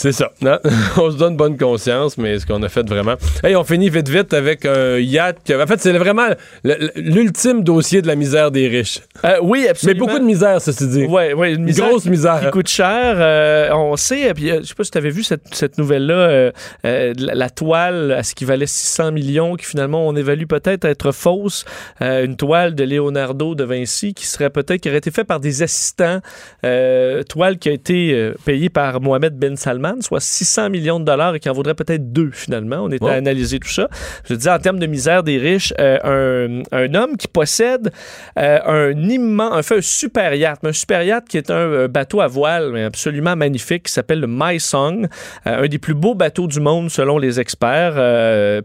C'est 0.00 0.12
ça. 0.12 0.30
Non, 0.40 0.60
on 0.96 1.10
se 1.10 1.16
donne 1.16 1.36
bonne 1.36 1.56
conscience, 1.58 2.16
mais 2.18 2.38
ce 2.38 2.46
qu'on 2.46 2.62
a 2.62 2.68
fait 2.68 2.88
vraiment. 2.88 3.14
Hey, 3.42 3.56
on 3.56 3.64
finit 3.64 3.90
vite 3.90 4.08
vite 4.08 4.32
avec 4.32 4.64
un 4.64 4.96
yacht. 4.98 5.38
qui- 5.42 5.52
En 5.56 5.66
fait, 5.66 5.80
c'est 5.80 5.90
vraiment 5.98 6.28
l'ultime 6.94 7.64
dossier 7.64 8.00
de 8.00 8.06
la 8.06 8.14
misère 8.14 8.52
des 8.52 8.68
riches. 8.68 9.00
Euh, 9.24 9.38
oui, 9.42 9.66
absolument. 9.68 10.00
Mais 10.00 10.06
beaucoup 10.06 10.18
de 10.20 10.24
misère, 10.24 10.60
ceci 10.60 10.86
dit. 10.86 11.04
Ouais, 11.04 11.32
ouais, 11.32 11.52
une 11.54 11.64
misère 11.64 11.88
grosse 11.88 12.04
misère. 12.06 12.40
Qui 12.44 12.50
coûte 12.50 12.68
cher. 12.68 13.16
Euh, 13.18 13.70
on 13.72 13.96
sait, 13.96 14.32
puis, 14.34 14.52
euh, 14.52 14.60
je 14.62 14.68
sais 14.68 14.74
pas 14.76 14.84
si 14.84 14.92
tu 14.92 14.98
avais 14.98 15.10
vu 15.10 15.24
cette, 15.24 15.42
cette 15.52 15.78
nouvelle-là, 15.78 16.14
euh, 16.14 16.52
la, 16.84 17.34
la 17.34 17.50
toile 17.50 18.12
à 18.12 18.22
ce 18.22 18.36
qui 18.36 18.44
valait 18.44 18.66
600 18.68 19.10
millions, 19.10 19.56
qui 19.56 19.64
finalement 19.66 20.06
on 20.06 20.14
évalue 20.14 20.46
peut-être 20.46 20.84
être 20.84 21.10
fausse. 21.10 21.64
Une 22.00 22.36
toile 22.36 22.76
de 22.76 22.84
Leonardo 22.84 23.56
de 23.56 23.64
Vinci 23.64 24.14
qui 24.14 24.26
serait 24.26 24.50
peut-être, 24.50 24.80
qui 24.80 24.88
aurait 24.90 24.98
été 24.98 25.10
faite 25.10 25.26
par 25.26 25.40
des 25.40 25.62
assistants. 25.64 26.20
Toile 26.62 27.58
qui 27.58 27.68
a 27.68 27.72
été 27.72 28.32
payée 28.44 28.68
par 28.68 29.00
Mohamed 29.00 29.34
Ben 29.34 29.56
Salman, 29.56 29.87
soit 30.00 30.20
600 30.20 30.70
millions 30.70 31.00
de 31.00 31.04
dollars 31.04 31.34
et 31.34 31.40
qui 31.40 31.48
en 31.48 31.52
vaudrait 31.52 31.74
peut-être 31.74 32.12
deux 32.12 32.30
finalement. 32.32 32.76
On 32.84 32.90
était 32.90 33.04
Ouais. 33.04 33.12
à 33.12 33.14
analyser 33.14 33.58
tout 33.58 33.68
ça. 33.68 33.88
Je 34.28 34.34
dis 34.34 34.48
en 34.48 34.58
termes 34.58 34.78
de 34.78 34.86
misère 34.86 35.22
des 35.22 35.38
riches, 35.38 35.72
euh, 35.78 36.62
un, 36.72 36.76
un 36.76 36.94
homme 36.94 37.16
qui 37.16 37.28
possède 37.28 37.90
euh, 38.38 38.58
un 38.94 39.08
immense, 39.08 39.70
un, 39.72 39.80
super 39.80 40.34
yacht, 40.34 40.64
un 40.64 40.72
super 40.72 41.02
yacht 41.02 41.26
qui 41.28 41.36
est 41.36 41.50
un, 41.50 41.54
euh, 41.54 41.88
bateau 41.88 42.20
à 42.20 42.26
voile 42.26 42.76
absolument 42.84 43.36
magnifique 43.36 43.84
qui 43.84 43.92
s'appelle 43.92 44.20
le 44.20 44.26
My 44.28 44.58
Song, 44.60 45.06
euh, 45.46 45.64
un 45.64 45.66
des 45.68 45.78
plus 45.78 45.94
beaux 45.94 46.14
bateaux 46.14 46.46
du 46.46 46.60
monde 46.60 46.90
selon 46.90 47.18
les 47.18 47.40
experts, 47.40 47.94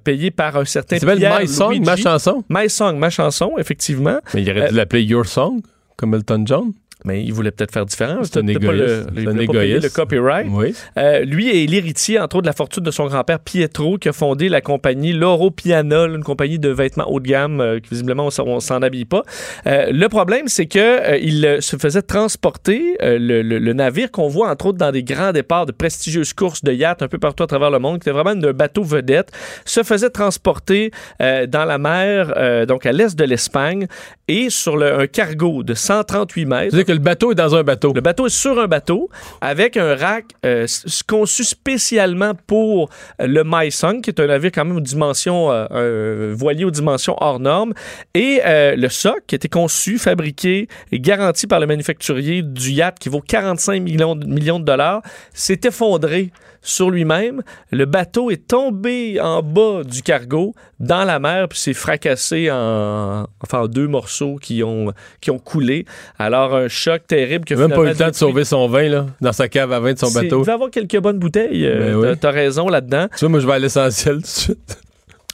payé 0.04 0.32
par 0.32 0.58
un 0.58 0.66
certain 0.66 0.98
Pierre 0.98 1.40
My 1.40 1.48
Song, 1.48 1.80
ma 1.86 1.96
chanson? 1.96 2.44
My 2.50 2.70
Song, 2.70 2.98
ma 2.98 3.10
chanson, 3.10 3.54
effectivement. 3.58 4.20
Mais 4.34 4.42
il 4.42 4.50
aurait 4.52 4.70
dû 4.70 4.76
l'appeler 4.76 5.04
Your 5.04 5.26
Song, 5.26 5.62
comme 5.98 6.14
Elton 6.16 6.44
John. 6.46 6.72
Mais 7.06 7.24
il 7.24 7.34
voulait 7.34 7.52
peut-être 7.52 7.72
faire 7.74 7.86
différent. 7.86 8.20
C'est 8.24 8.38
un 8.38 8.46
pas 8.60 8.72
le- 8.72 9.06
un 9.30 9.34
égoïste. 9.42 9.84
le 9.84 9.90
copyright. 9.90 10.48
Oui. 10.50 10.74
Euh, 10.98 11.20
lui 11.26 11.50
est 11.64 11.66
l'héritier, 11.68 12.20
entre 12.20 12.38
autres, 12.38 12.44
de 12.44 12.48
la 12.48 12.54
fortune 12.54 12.84
de 12.84 12.92
son 12.92 13.08
grand-père 13.08 13.40
Pietro, 13.40 13.98
qui 13.98 14.10
a 14.10 14.14
fondé 14.14 14.48
la 14.50 14.62
compagnie 14.62 15.14
Loro 15.14 15.52
Piana, 15.52 16.08
là, 16.08 16.16
une 16.16 16.24
compagnie 16.24 16.60
de 16.60 16.70
vêtements 16.70 17.10
haut 17.12 17.20
de 17.20 17.28
gamme, 17.28 17.60
euh, 17.62 17.80
qui 17.80 17.90
visiblement, 17.90 18.28
on 18.28 18.30
s'en- 18.30 18.46
on 18.48 18.60
s'en 18.60 18.82
habille 18.82 19.06
pas. 19.06 19.24
Euh, 19.68 19.88
le 19.92 20.08
problème, 20.10 20.48
c'est 20.48 20.66
que 20.66 20.80
euh, 20.80 21.18
il 21.22 21.46
euh, 21.46 21.62
se 21.62 21.76
faisait 21.78 22.02
transporter 22.02 22.96
euh, 23.02 23.18
le, 23.20 23.42
le- 23.42 23.60
le 23.60 23.74
navire 23.74 24.10
qu'on 24.12 24.28
voit, 24.28 24.50
entre 24.50 24.68
autres, 24.68 24.78
dans 24.78 24.92
des 24.92 25.04
grands 25.04 25.32
départs 25.32 25.66
de 25.66 25.72
prestigieuses 25.72 26.34
courses 26.34 26.64
de 26.64 26.72
yachts 26.72 27.02
un 27.02 27.08
peu 27.08 27.18
partout 27.20 27.44
à 27.44 27.48
travers 27.48 27.70
le 27.72 27.80
monde, 27.80 28.00
qui 28.02 28.10
était 28.10 28.18
vraiment 28.18 28.32
un 28.32 28.54
bateau 28.54 28.84
vedette, 28.84 29.32
se 29.66 29.84
faisait 29.84 30.10
transporter 30.10 30.92
euh, 31.22 31.46
dans 31.48 31.66
la 31.66 31.78
mer, 31.78 32.34
euh, 32.38 32.66
donc 32.66 32.86
à 32.86 32.92
l'est 32.92 33.16
de 33.18 33.24
l'Espagne, 33.24 33.88
et 34.28 34.50
sur 34.50 34.78
le- 34.78 35.00
un 35.02 35.08
cargo 35.08 35.64
de 35.64 35.74
138 35.74 36.46
mètres. 36.46 36.76
Le 36.94 37.00
bateau 37.00 37.32
est 37.32 37.36
dans 37.36 37.56
un 37.56 37.64
bateau. 37.64 37.92
Le 37.94 38.02
bateau 38.02 38.28
est 38.28 38.36
sur 38.36 38.60
un 38.60 38.68
bateau 38.68 39.10
avec 39.42 39.78
un 39.78 39.96
rack 39.96 40.26
euh, 40.46 40.68
conçu 41.08 41.44
spécialement 41.44 42.34
pour 42.48 42.90
euh, 43.20 43.28
le 43.28 43.44
Maisong, 43.44 44.02
qui 44.02 44.10
est 44.10 44.20
un 44.20 44.28
navire 44.28 44.52
quand 44.54 44.66
même 44.66 44.78
aux 44.78 44.82
dimensions, 44.82 45.52
euh, 45.52 46.32
un 46.32 46.36
voilier 46.36 46.66
aux 46.66 46.72
dimensions 46.72 47.16
hors 47.20 47.40
normes, 47.40 47.74
et 48.14 48.42
euh, 48.46 48.76
le 48.76 48.90
soc 48.90 49.24
qui 49.28 49.36
a 49.36 49.38
été 49.38 49.50
conçu, 49.50 49.98
fabriqué 49.98 50.68
et 50.92 51.00
garanti 51.00 51.48
par 51.48 51.60
le 51.60 51.68
manufacturier 51.68 52.44
du 52.44 52.72
yacht 52.72 53.00
qui 53.00 53.10
vaut 53.10 53.22
45 53.22 53.82
millions 53.82 54.16
de, 54.16 54.26
millions 54.26 54.60
de 54.60 54.66
dollars, 54.66 55.02
s'est 55.34 55.62
effondré 55.64 56.32
sur 56.64 56.90
lui-même. 56.90 57.44
Le 57.72 57.86
bateau 57.86 58.32
est 58.32 58.48
tombé 58.48 59.20
en 59.22 59.44
bas 59.44 59.84
du 59.84 60.02
cargo 60.02 60.56
dans 60.80 61.04
la 61.04 61.20
mer 61.20 61.48
puis 61.50 61.60
s'est 61.60 61.74
fracassé 61.74 62.50
en, 62.52 63.28
enfin, 63.44 63.60
en 63.60 63.68
deux 63.68 63.88
morceaux 63.88 64.38
qui 64.38 64.64
ont, 64.64 64.92
qui 65.22 65.30
ont 65.30 65.40
coulé. 65.40 65.86
Alors 66.18 66.56
un 66.56 66.68
choc 66.70 67.06
terrible 67.08 67.46
que 67.46 67.54
même 67.54 67.70
pas 67.72 67.82
eu 67.84 67.88
le 67.90 67.96
temps 67.96 68.10
de 68.10 68.16
sauver 68.16 68.44
son 68.46 68.68
vin, 68.68 68.90
là, 68.90 69.06
dans 69.22 69.34
sa 69.34 69.48
cave 69.50 69.72
à 69.74 69.80
vin 69.80 69.94
de 69.94 70.00
son 70.00 70.08
c'est- 70.08 70.20
Il 70.22 70.24
bateau. 70.24 70.40
devait 70.42 70.52
avoir 70.54 70.70
quelques 70.72 71.00
bonnes 71.00 71.20
bouteilles. 71.20 71.66
euh, 71.66 71.80
Ben 72.02 72.10
oui. 72.12 72.18
T'as 72.20 72.32
raison 72.32 72.68
là-dedans. 72.70 73.08
Tu 73.16 73.20
vois, 73.20 73.30
moi, 73.30 73.40
je 73.42 73.48
vais 73.48 73.54
à 73.54 73.60
l'essentiel 73.60 74.16
tout 74.16 74.22
de 74.22 74.26
suite. 74.28 74.78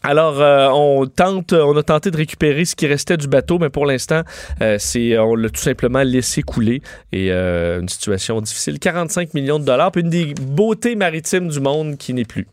Alors, 0.01 0.39
euh, 0.41 0.69
on 0.71 1.05
tente, 1.07 1.51
on 1.51 1.75
a 1.75 1.83
tenté 1.83 2.09
de 2.09 2.15
récupérer 2.17 2.63
ce 2.63 2.75
qui 2.75 2.87
restait 2.87 3.17
du 3.17 3.27
bateau, 3.27 3.59
mais 3.59 3.69
pour 3.69 3.85
l'instant, 3.85 4.21
euh, 4.61 4.77
c'est, 4.79 5.17
on 5.17 5.35
l'a 5.35 5.49
tout 5.49 5.59
simplement 5.61 6.03
laissé 6.03 6.41
couler 6.41 6.81
et 7.11 7.31
euh, 7.31 7.81
une 7.81 7.89
situation 7.89 8.39
difficile. 8.39 8.79
45 8.79 9.33
millions 9.33 9.59
de 9.59 9.65
dollars, 9.65 9.91
puis 9.91 10.01
une 10.01 10.09
des 10.09 10.33
beautés 10.35 10.95
maritimes 10.95 11.49
du 11.49 11.59
monde 11.59 11.97
qui 11.97 12.13
n'est 12.13 12.23
plus, 12.23 12.47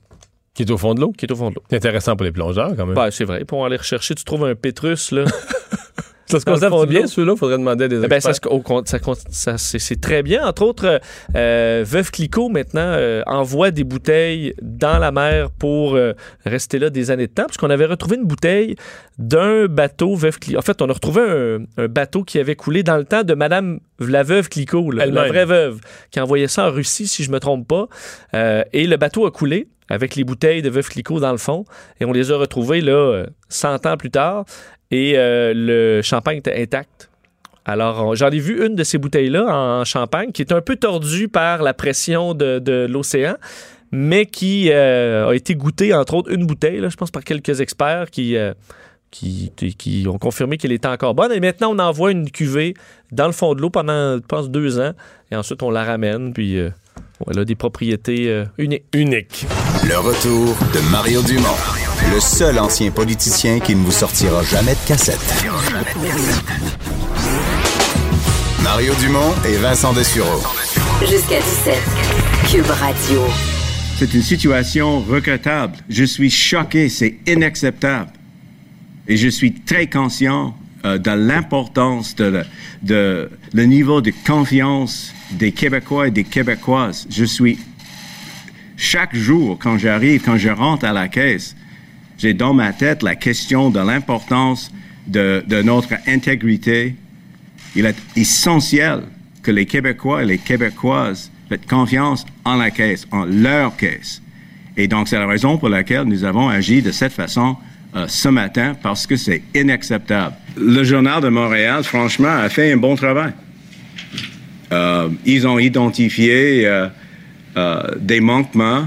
Qui 0.55 0.63
est 0.65 0.71
au 0.73 0.77
fond 0.79 0.95
de 0.95 1.01
l'eau. 1.01 1.13
qui 1.13 1.27
est 1.27 1.31
au 1.33 1.37
fond 1.37 1.51
de 1.51 1.55
l'eau. 1.57 1.63
C'est 1.71 1.77
intéressant 1.77 2.17
pour 2.17 2.25
les 2.25 2.33
plongeurs, 2.33 2.75
quand 2.77 2.85
même. 2.87 2.97
Ben, 2.97 3.11
c'est 3.13 3.25
vrai. 3.25 3.45
Pour 3.45 3.65
aller 3.65 3.77
rechercher, 3.77 4.17
tu 4.17 4.25
trouves 4.25 4.45
un 4.45 4.55
pétrus 4.57 5.13
là. 5.13 5.25
ça 6.27 6.41
se 6.41 6.45
conserve 6.45 6.87
bien, 6.87 7.07
celui-là? 7.07 7.37
Faudrait 7.37 7.59
demander 7.59 7.85
à 7.85 7.89
des 7.89 8.03
Eh 8.05 8.09
ben, 8.09 8.21
ça, 8.21 8.31
experts. 8.31 8.53
ça 8.85 8.99
ça, 9.31 9.59
c'est, 9.59 10.01
très 10.01 10.23
bien. 10.23 10.47
Entre 10.47 10.63
autres, 10.63 11.01
euh, 11.37 11.85
Veuve 11.87 12.11
Clicquot, 12.11 12.49
maintenant, 12.49 12.81
euh, 12.83 13.23
envoie 13.27 13.71
des 13.71 13.85
bouteilles 13.85 14.55
dans 14.63 14.99
la 14.99 15.13
mer 15.13 15.51
pour 15.51 15.95
euh, 15.95 16.13
rester 16.45 16.79
là 16.79 16.91
des 16.91 17.11
années 17.11 17.27
de 17.27 17.33
temps, 17.33 17.45
parce 17.47 17.57
qu'on 17.57 17.71
avait 17.71 17.87
retrouvé 17.87 18.17
une 18.17 18.27
bouteille 18.27 18.77
d'un 19.19 19.67
bateau 19.67 20.15
Veuve 20.15 20.39
Clicquot. 20.39 20.59
En 20.59 20.63
fait, 20.63 20.83
on 20.83 20.89
a 20.89 20.93
retrouvé 20.93 21.23
un, 21.23 21.83
un 21.83 21.89
bateau 21.89 22.25
qui 22.25 22.39
avait 22.39 22.57
coulé 22.57 22.83
dans 22.83 22.97
le 22.97 23.05
temps 23.05 23.23
de 23.23 23.35
Madame 23.35 23.81
la 23.99 24.23
Veuve 24.23 24.49
Clicquot, 24.49 24.91
là, 24.91 25.07
la 25.07 25.29
vraie 25.29 25.45
veuve, 25.45 25.81
qui 26.11 26.21
envoyait 26.21 26.49
ça 26.49 26.69
en 26.69 26.71
Russie, 26.71 27.07
si 27.07 27.25
je 27.25 27.31
me 27.31 27.41
trompe 27.41 27.67
pas. 27.67 27.89
Euh, 28.35 28.63
et 28.73 28.87
le 28.87 28.97
bateau 28.97 29.27
a 29.27 29.31
coulé 29.31 29.69
avec 29.89 30.17
les 30.17 30.25
bouteilles 30.25 30.63
de 30.63 30.71
Veuve 30.71 30.89
Clicquot 30.89 31.21
dans 31.21 31.31
le 31.31 31.39
fond, 31.39 31.65
et 32.01 32.05
on 32.05 32.13
les 32.13 32.33
a 32.33 32.37
retrouvées 32.37 32.81
là, 32.81 32.93
euh, 32.93 33.27
100 33.49 33.87
ans 33.87 33.97
plus 33.97 34.11
tard, 34.11 34.45
et 34.91 35.15
euh, 35.17 35.53
le 35.55 36.03
champagne 36.03 36.39
était 36.39 36.61
intact. 36.63 37.11
Alors, 37.65 38.15
j'en 38.15 38.31
ai 38.31 38.39
vu 38.39 38.65
une 38.65 38.77
de 38.77 38.85
ces 38.85 38.97
bouteilles-là 38.99 39.45
en 39.47 39.85
champagne 39.85 40.31
qui 40.31 40.43
est 40.43 40.53
un 40.53 40.61
peu 40.61 40.77
tordue 40.77 41.27
par 41.29 41.63
la 41.63 41.75
pression 41.75 42.33
de, 42.33 42.61
de 42.61 42.87
l'océan, 42.89 43.35
mais 43.91 44.27
qui 44.27 44.71
euh, 44.71 45.29
a 45.29 45.35
été 45.35 45.57
goûtée, 45.57 45.93
entre 45.93 46.15
autres, 46.15 46.31
une 46.33 46.47
bouteille, 46.47 46.79
là, 46.79 46.89
je 46.89 46.97
pense, 46.97 47.11
par 47.11 47.25
quelques 47.25 47.61
experts 47.61 48.11
qui, 48.13 48.37
euh, 48.37 48.55
qui, 49.11 49.51
qui- 49.57 50.07
ont 50.09 50.19
confirmé 50.19 50.59
qu'elle 50.59 50.71
était 50.73 50.87
encore 50.87 51.15
bonne. 51.15 51.33
Et 51.33 51.41
maintenant, 51.41 51.75
on 51.75 51.79
envoie 51.81 52.13
une 52.13 52.31
cuvée 52.31 52.75
dans 53.11 53.27
le 53.27 53.33
fond 53.33 53.55
de 53.55 53.61
l'eau 53.61 53.71
pendant, 53.71 54.15
je 54.17 54.23
pense, 54.29 54.49
deux 54.49 54.79
ans. 54.79 54.93
Et 55.33 55.37
ensuite, 55.37 55.63
on 55.65 55.71
la 55.71 55.83
ramène, 55.83 56.33
puis 56.33 56.57
elle 56.57 57.39
a 57.39 57.45
des 57.45 57.57
propriétés 57.57 58.45
uniques. 58.59 58.85
Unique. 58.95 59.47
Le 59.89 59.99
retour 59.99 60.55
de 60.73 60.91
Mario 60.93 61.23
Dumont, 61.23 61.57
le 62.13 62.21
seul 62.21 62.59
ancien 62.59 62.91
politicien 62.91 63.59
qui 63.61 63.75
ne 63.75 63.83
vous 63.85 63.93
sortira 63.93 64.43
jamais 64.45 64.73
de 64.75 64.87
cassette. 64.89 65.19
Mario 68.63 68.93
Dumont 69.01 69.33
et 69.49 69.57
Vincent 69.57 69.93
Dessureau. 69.93 70.41
Jusqu'à 71.01 71.39
17. 71.41 71.75
Cube 72.51 72.71
Radio. 72.71 73.23
C'est 73.99 74.13
une 74.15 74.23
situation 74.23 75.01
regrettable. 75.01 75.77
Je 75.89 76.05
suis 76.05 76.31
choqué, 76.31 76.89
c'est 76.89 77.17
inacceptable. 77.27 78.11
Et 79.09 79.17
je 79.17 79.29
suis 79.29 79.53
très 79.55 79.87
conscient 79.87 80.57
euh, 80.85 80.99
de 80.99 81.11
l'importance 81.11 82.15
de, 82.17 82.25
le- 82.25 82.45
de 82.83 83.31
le 83.53 83.65
niveau 83.65 84.01
de 84.01 84.13
confiance 84.27 85.13
des 85.31 85.53
Québécois 85.53 86.09
et 86.09 86.11
des 86.11 86.25
Québécoises. 86.25 87.07
Je 87.11 87.25
suis 87.25 87.59
chaque 88.77 89.15
jour 89.17 89.59
quand 89.59 89.79
j'arrive, 89.79 90.23
quand 90.25 90.37
je 90.37 90.51
rentre 90.51 90.85
à 90.85 90.93
la 90.93 91.09
caisse, 91.09 91.57
j'ai 92.19 92.35
dans 92.35 92.55
ma 92.55 92.73
tête 92.73 93.03
la 93.03 93.15
question 93.15 93.71
de 93.71 93.79
l'importance 93.79 94.73
de, 95.07 95.45
notre 95.63 95.95
intégrité. 96.07 96.95
Il 97.75 97.87
est 97.87 97.97
essentiel 98.17 99.03
que 99.43 99.51
les 99.51 99.67
Québécois 99.67 100.23
et 100.23 100.27
les 100.27 100.39
Québécoises 100.39 101.31
fassent 101.49 101.59
confiance 101.69 102.27
en 102.45 102.57
la 102.57 102.71
caisse, 102.71 103.07
en 103.13 103.25
leur 103.25 103.77
caisse. 103.77 104.23
Et 104.77 104.89
donc, 104.89 105.09
c'est 105.09 105.19
la 105.19 105.27
raison 105.27 105.59
pour 105.59 105.69
laquelle 105.69 106.05
nous 106.05 106.25
avons 106.25 106.49
agi 106.49 106.83
de 106.83 106.91
cette 106.91 107.13
façon 107.13 107.57
euh, 107.95 108.07
ce 108.09 108.29
matin, 108.29 108.77
parce 108.83 109.07
que 109.07 109.17
c'est 109.17 109.43
inacceptable. 109.55 110.35
Le 110.57 110.85
Journal 110.85 111.23
de 111.23 111.29
Montréal, 111.29 111.83
franchement, 111.85 112.29
a 112.29 112.49
fait 112.49 112.73
un 112.73 112.77
bon 112.77 112.97
travail. 112.97 113.33
Euh, 114.73 115.09
ils 115.25 115.47
ont 115.47 115.59
identifié 115.59 116.67
euh, 116.67 117.83
des 117.99 118.21
manquements 118.21 118.87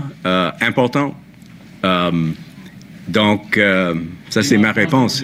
importants. 0.61 1.15
Donc, 3.09 3.57
euh, 3.57 3.95
ça, 4.29 4.43
c'est 4.43 4.57
ma 4.57 4.71
réponse. 4.71 5.23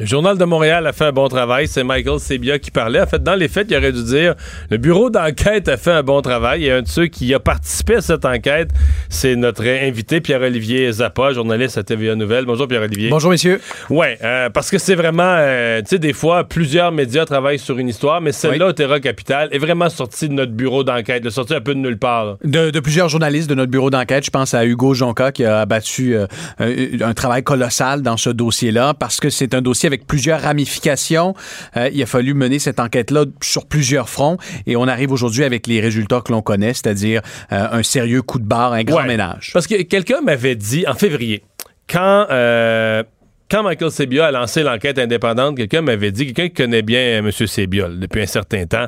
Le 0.00 0.06
Journal 0.06 0.36
de 0.36 0.44
Montréal 0.44 0.88
a 0.88 0.92
fait 0.92 1.04
un 1.04 1.12
bon 1.12 1.28
travail. 1.28 1.68
C'est 1.68 1.84
Michael 1.84 2.18
Sebia 2.18 2.58
qui 2.58 2.72
parlait. 2.72 3.00
En 3.00 3.06
fait, 3.06 3.22
dans 3.22 3.36
les 3.36 3.46
faits, 3.46 3.68
il 3.70 3.76
aurait 3.76 3.92
dû 3.92 4.02
dire 4.02 4.34
le 4.68 4.76
bureau 4.76 5.08
d'enquête 5.08 5.68
a 5.68 5.76
fait 5.76 5.92
un 5.92 6.02
bon 6.02 6.20
travail. 6.20 6.64
Et 6.66 6.72
un 6.72 6.82
de 6.82 6.88
ceux 6.88 7.06
qui 7.06 7.32
a 7.32 7.38
participé 7.38 7.94
à 7.94 8.00
cette 8.00 8.24
enquête, 8.24 8.70
c'est 9.08 9.36
notre 9.36 9.64
invité 9.64 10.20
Pierre-Olivier 10.20 10.90
Zappa, 10.90 11.32
journaliste 11.32 11.78
à 11.78 11.84
TVA 11.84 12.16
Nouvelle. 12.16 12.44
Bonjour 12.44 12.66
Pierre-Olivier. 12.66 13.08
Bonjour, 13.08 13.30
messieurs. 13.30 13.60
Ouais, 13.88 14.18
euh, 14.24 14.50
parce 14.50 14.68
que 14.68 14.78
c'est 14.78 14.96
vraiment, 14.96 15.22
euh, 15.22 15.80
tu 15.82 15.90
sais, 15.90 15.98
des 16.00 16.12
fois, 16.12 16.42
plusieurs 16.42 16.90
médias 16.90 17.24
travaillent 17.24 17.60
sur 17.60 17.78
une 17.78 17.88
histoire, 17.88 18.20
mais 18.20 18.32
celle-là, 18.32 18.66
au 18.66 18.72
Terra 18.72 18.98
Capital, 18.98 19.48
est 19.52 19.58
vraiment 19.58 19.90
sortie 19.90 20.28
de 20.28 20.34
notre 20.34 20.52
bureau 20.52 20.82
d'enquête, 20.82 21.20
Elle 21.22 21.28
est 21.28 21.30
sortie 21.30 21.54
un 21.54 21.60
peu 21.60 21.72
de 21.72 21.78
nulle 21.78 22.00
part. 22.00 22.38
De, 22.42 22.70
de 22.70 22.80
plusieurs 22.80 23.08
journalistes 23.08 23.48
de 23.48 23.54
notre 23.54 23.70
bureau 23.70 23.90
d'enquête, 23.90 24.24
je 24.24 24.30
pense 24.30 24.54
à 24.54 24.64
Hugo 24.66 24.92
Jonca 24.92 25.30
qui 25.30 25.44
a 25.44 25.60
abattu 25.60 26.16
euh, 26.16 26.26
un, 26.58 27.10
un 27.10 27.14
travail 27.14 27.44
colossal 27.44 28.02
dans 28.02 28.16
ce 28.16 28.30
dossier-là 28.30 28.94
parce 28.94 29.20
que 29.20 29.30
c'est 29.30 29.54
un 29.54 29.62
dossier 29.62 29.83
avec 29.86 30.06
plusieurs 30.06 30.40
ramifications. 30.42 31.34
Euh, 31.76 31.90
il 31.92 32.02
a 32.02 32.06
fallu 32.06 32.34
mener 32.34 32.58
cette 32.58 32.80
enquête-là 32.80 33.24
sur 33.42 33.66
plusieurs 33.66 34.08
fronts 34.08 34.38
et 34.66 34.76
on 34.76 34.86
arrive 34.88 35.12
aujourd'hui 35.12 35.44
avec 35.44 35.66
les 35.66 35.80
résultats 35.80 36.20
que 36.20 36.32
l'on 36.32 36.42
connaît, 36.42 36.72
c'est-à-dire 36.74 37.22
euh, 37.52 37.66
un 37.72 37.82
sérieux 37.82 38.22
coup 38.22 38.38
de 38.38 38.44
barre, 38.46 38.72
un 38.72 38.84
grand 38.84 39.02
Ouais. 39.02 39.06
ménage. 39.06 39.50
Parce 39.52 39.66
que 39.66 39.82
quelqu'un 39.82 40.20
m'avait 40.20 40.54
dit 40.56 40.84
en 40.86 40.94
février, 40.94 41.42
quand, 41.88 42.26
euh, 42.30 43.02
quand 43.50 43.62
Michael 43.62 43.90
Sebia 43.90 44.26
a 44.26 44.30
lancé 44.30 44.62
l'enquête 44.62 44.98
indépendante, 44.98 45.56
quelqu'un 45.56 45.82
m'avait 45.82 46.12
dit, 46.12 46.26
quelqu'un 46.26 46.48
qui 46.48 46.54
connaît 46.54 46.82
bien 46.82 47.18
M. 47.18 47.30
Sebia 47.30 47.88
là, 47.88 47.94
depuis 47.96 48.22
un 48.22 48.26
certain 48.26 48.64
temps, 48.66 48.86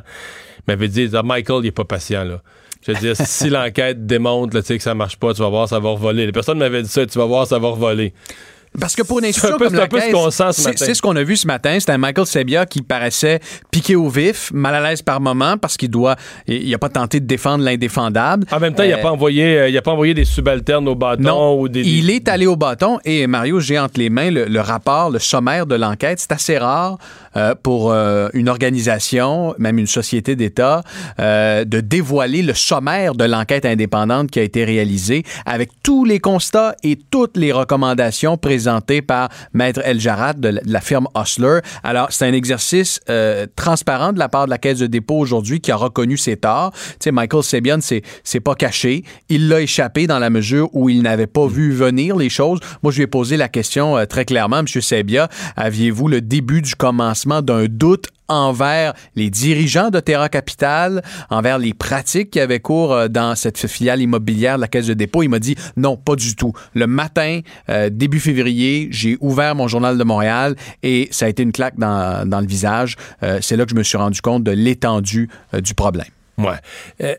m'avait 0.67 0.89
dit 0.89 1.11
Ah, 1.15 1.23
Michael, 1.23 1.61
il 1.65 1.67
est 1.69 1.73
pas 1.73 1.85
patient. 1.85 2.25
là. 2.25 2.41
Je 2.87 2.93
veux 2.93 2.99
dire, 2.99 3.17
si 3.17 3.51
l'enquête 3.51 4.07
démontre 4.07 4.55
là, 4.57 4.63
que 4.63 4.79
ça 4.79 4.95
marche 4.95 5.17
pas, 5.17 5.35
tu 5.35 5.41
vas 5.43 5.49
voir, 5.49 5.69
ça 5.69 5.79
va 5.81 5.91
revoler. 5.91 6.25
Les 6.27 6.33
personnes 6.33 6.59
m'avaient 6.59 6.83
dit 6.83 6.89
ça, 6.89 7.05
tu 7.05 7.19
vas 7.19 7.25
voir, 7.27 7.47
ça 7.47 7.59
va 7.59 7.69
revoler. 7.69 8.15
Parce 8.81 8.95
que 8.97 9.03
pour 9.03 9.19
une 9.21 9.27
institution 9.27 9.57
comme 9.59 9.75
la 9.75 9.89
Caisse, 9.89 10.15
c'est- 10.77 10.95
ce 10.95 11.03
qu'on 11.03 11.17
a 11.17 11.23
vu 11.23 11.37
ce 11.37 11.47
matin. 11.47 11.77
C'était 11.79 11.93
un 11.93 11.99
Michael 11.99 12.27
Sebia 12.27 12.67
qui 12.67 12.83
paraissait 12.83 13.41
piqué 13.71 13.97
au 13.97 14.09
vif, 14.09 14.51
mal 14.53 14.75
à 14.75 14.81
l'aise 14.91 15.03
par 15.03 15.21
moment 15.21 15.57
parce 15.59 15.77
qu'il 15.77 15.91
doit, 15.91 16.17
il 16.47 16.71
n'a 16.71 16.79
pas 16.79 16.89
tenté 16.89 17.21
de 17.21 17.27
défendre 17.27 17.65
l'indéfendable. 17.65 18.47
En 18.53 18.59
même 18.61 18.75
temps, 18.75 18.83
il 18.83 18.91
n'a 18.91 18.99
Euh, 18.99 19.03
pas 19.03 19.11
envoyé, 19.13 19.59
euh, 19.59 19.69
il 19.69 19.77
a 19.77 19.83
pas 19.83 19.93
envoyé 19.93 20.15
des 20.15 20.25
subalternes 20.25 20.89
au 20.89 20.95
bâton 20.95 21.23
Non, 21.23 21.61
ou 21.61 21.69
des. 21.69 21.83
il 21.83 22.11
est 22.11 22.29
allé 22.29 22.47
au 22.47 22.57
bâton 22.57 22.99
et 23.05 23.27
Mario, 23.27 23.61
j'ai 23.61 23.79
entre 23.79 23.99
les 23.99 24.11
mains 24.11 24.31
le, 24.31 24.45
le 24.47 24.61
rapport, 24.61 25.11
le 25.11 25.19
sommaire 25.19 25.67
de 25.67 25.75
l'enquête. 25.75 26.19
C'est 26.21 26.33
assez 26.33 26.59
rare 26.59 26.99
euh, 27.37 27.55
pour 27.63 27.93
euh, 27.93 28.29
une 28.33 28.49
organisation, 28.49 29.55
même 29.59 29.79
une 29.79 29.87
société 29.87 30.37
d'État, 30.37 30.83
euh, 31.21 31.65
de 31.65 31.81
dévoiler 31.81 32.43
le 32.43 32.55
sommaire 32.55 33.15
de 33.15 33.25
l'enquête 33.25 33.65
indépendante 33.67 34.31
qui 34.31 34.39
a 34.39 34.43
été 34.43 34.65
réalisée 34.65 35.23
avec 35.45 35.71
tous 35.83 36.05
les 36.05 36.19
constats 36.21 36.75
et 36.83 36.97
toutes 37.11 37.37
les 37.37 37.53
recommandations 37.53 38.37
présentées 38.67 39.01
par 39.01 39.29
Maître 39.53 39.81
El 39.85 40.01
la, 40.05 40.33
de 40.33 40.61
la 40.65 40.81
firme 40.81 41.07
Hustler. 41.17 41.61
Alors, 41.85 42.09
c'est 42.11 42.27
un 42.27 42.33
exercice 42.33 42.99
euh, 43.09 43.47
transparent 43.55 44.13
de 44.13 44.19
la 44.19 44.29
part 44.29 44.47
de 44.47 44.51
la 44.51 44.59
Caisse 44.59 44.81
de 44.81 44.89
dépôt 44.89 45.19
aujourd'hui 45.19 45.61
qui 45.61 45.71
a 45.71 45.77
reconnu 45.77 46.17
ses 46.17 46.37
torts. 46.37 46.73
Tu 46.73 46.81
sais, 46.99 47.13
Michael 47.13 47.45
Sebian, 47.45 47.79
c'est 47.81 48.03
c'est 48.25 48.41
pas 48.41 48.57
caché. 48.57 49.05
Il 49.29 49.49
l'a 49.49 49.61
échappé 49.61 50.09
dans 50.09 50.19
la 50.19 50.31
mesure 50.31 50.69
où 50.73 50.89
il 50.89 51.03
n'avait 51.03 51.29
pas 51.29 51.47
vu 51.47 51.71
venir 51.71 52.17
les 52.17 52.29
choses. 52.29 52.59
Moi, 52.83 52.91
je 52.91 52.97
lui 52.97 53.05
ai 53.05 53.07
posé 53.07 53.37
la 53.37 53.49
question 53.49 53.97
euh, 53.97 54.05
très 54.05 54.25
clairement, 54.25 54.59
M. 54.59 54.67
Sebia, 54.67 55.29
aviez-vous 55.55 56.09
le 56.09 56.21
début 56.21 56.61
du 56.61 56.75
commencement 56.75 57.43
d'un 57.43 57.67
doute 57.67 58.09
envers 58.29 58.95
les 59.15 59.31
dirigeants 59.31 59.91
de 59.91 60.01
Terra 60.01 60.29
Capital, 60.29 61.03
envers 61.31 61.59
les 61.59 61.75
pratiques 61.75 62.31
qui 62.31 62.41
avaient 62.41 62.61
cours 62.61 62.93
euh, 62.93 63.09
dans 63.09 63.35
cette 63.35 63.67
filiale 63.67 64.01
immobilière 64.01 64.57
de 64.57 64.63
la 64.63 64.69
Caisse 64.69 64.87
de 64.87 64.95
dépôt. 64.95 65.23
Il 65.23 65.29
m'a 65.29 65.39
dit 65.39 65.57
non, 65.77 65.97
pas 65.97 66.17
du 66.17 66.35
tout. 66.35 66.53
Le 66.75 66.87
matin, 66.87 67.41
euh, 67.69 67.91
début 67.91 68.21
février, 68.21 68.89
j'ai 68.91 69.17
ouvert 69.21 69.55
mon 69.55 69.69
journal 69.69 69.99
de 69.99 70.05
Montréal 70.05 70.57
et 70.83 71.09
ça 71.11 71.27
a 71.27 71.29
été 71.29 71.43
une 71.43 71.53
claque 71.53 71.79
dans, 71.79 72.41
le 72.41 72.47
visage. 72.47 72.97
Euh, 73.23 73.39
C'est 73.41 73.57
là 73.57 73.65
que 73.65 73.71
je 73.71 73.77
me 73.77 73.83
suis 73.83 73.99
rendu 73.99 74.21
compte 74.21 74.45
de 74.45 74.53
l'étendue 74.53 75.29
du 75.53 75.75
problème. 75.75 76.07
Ouais. 76.39 77.19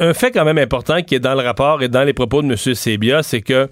Un 0.00 0.14
fait 0.14 0.30
quand 0.30 0.44
même 0.44 0.58
important 0.58 1.02
qui 1.02 1.14
est 1.14 1.20
dans 1.20 1.34
le 1.34 1.42
rapport 1.42 1.82
et 1.82 1.88
dans 1.88 2.02
les 2.02 2.14
propos 2.14 2.42
de 2.42 2.48
M. 2.48 2.56
Sebia, 2.56 3.22
c'est 3.22 3.42
que 3.42 3.68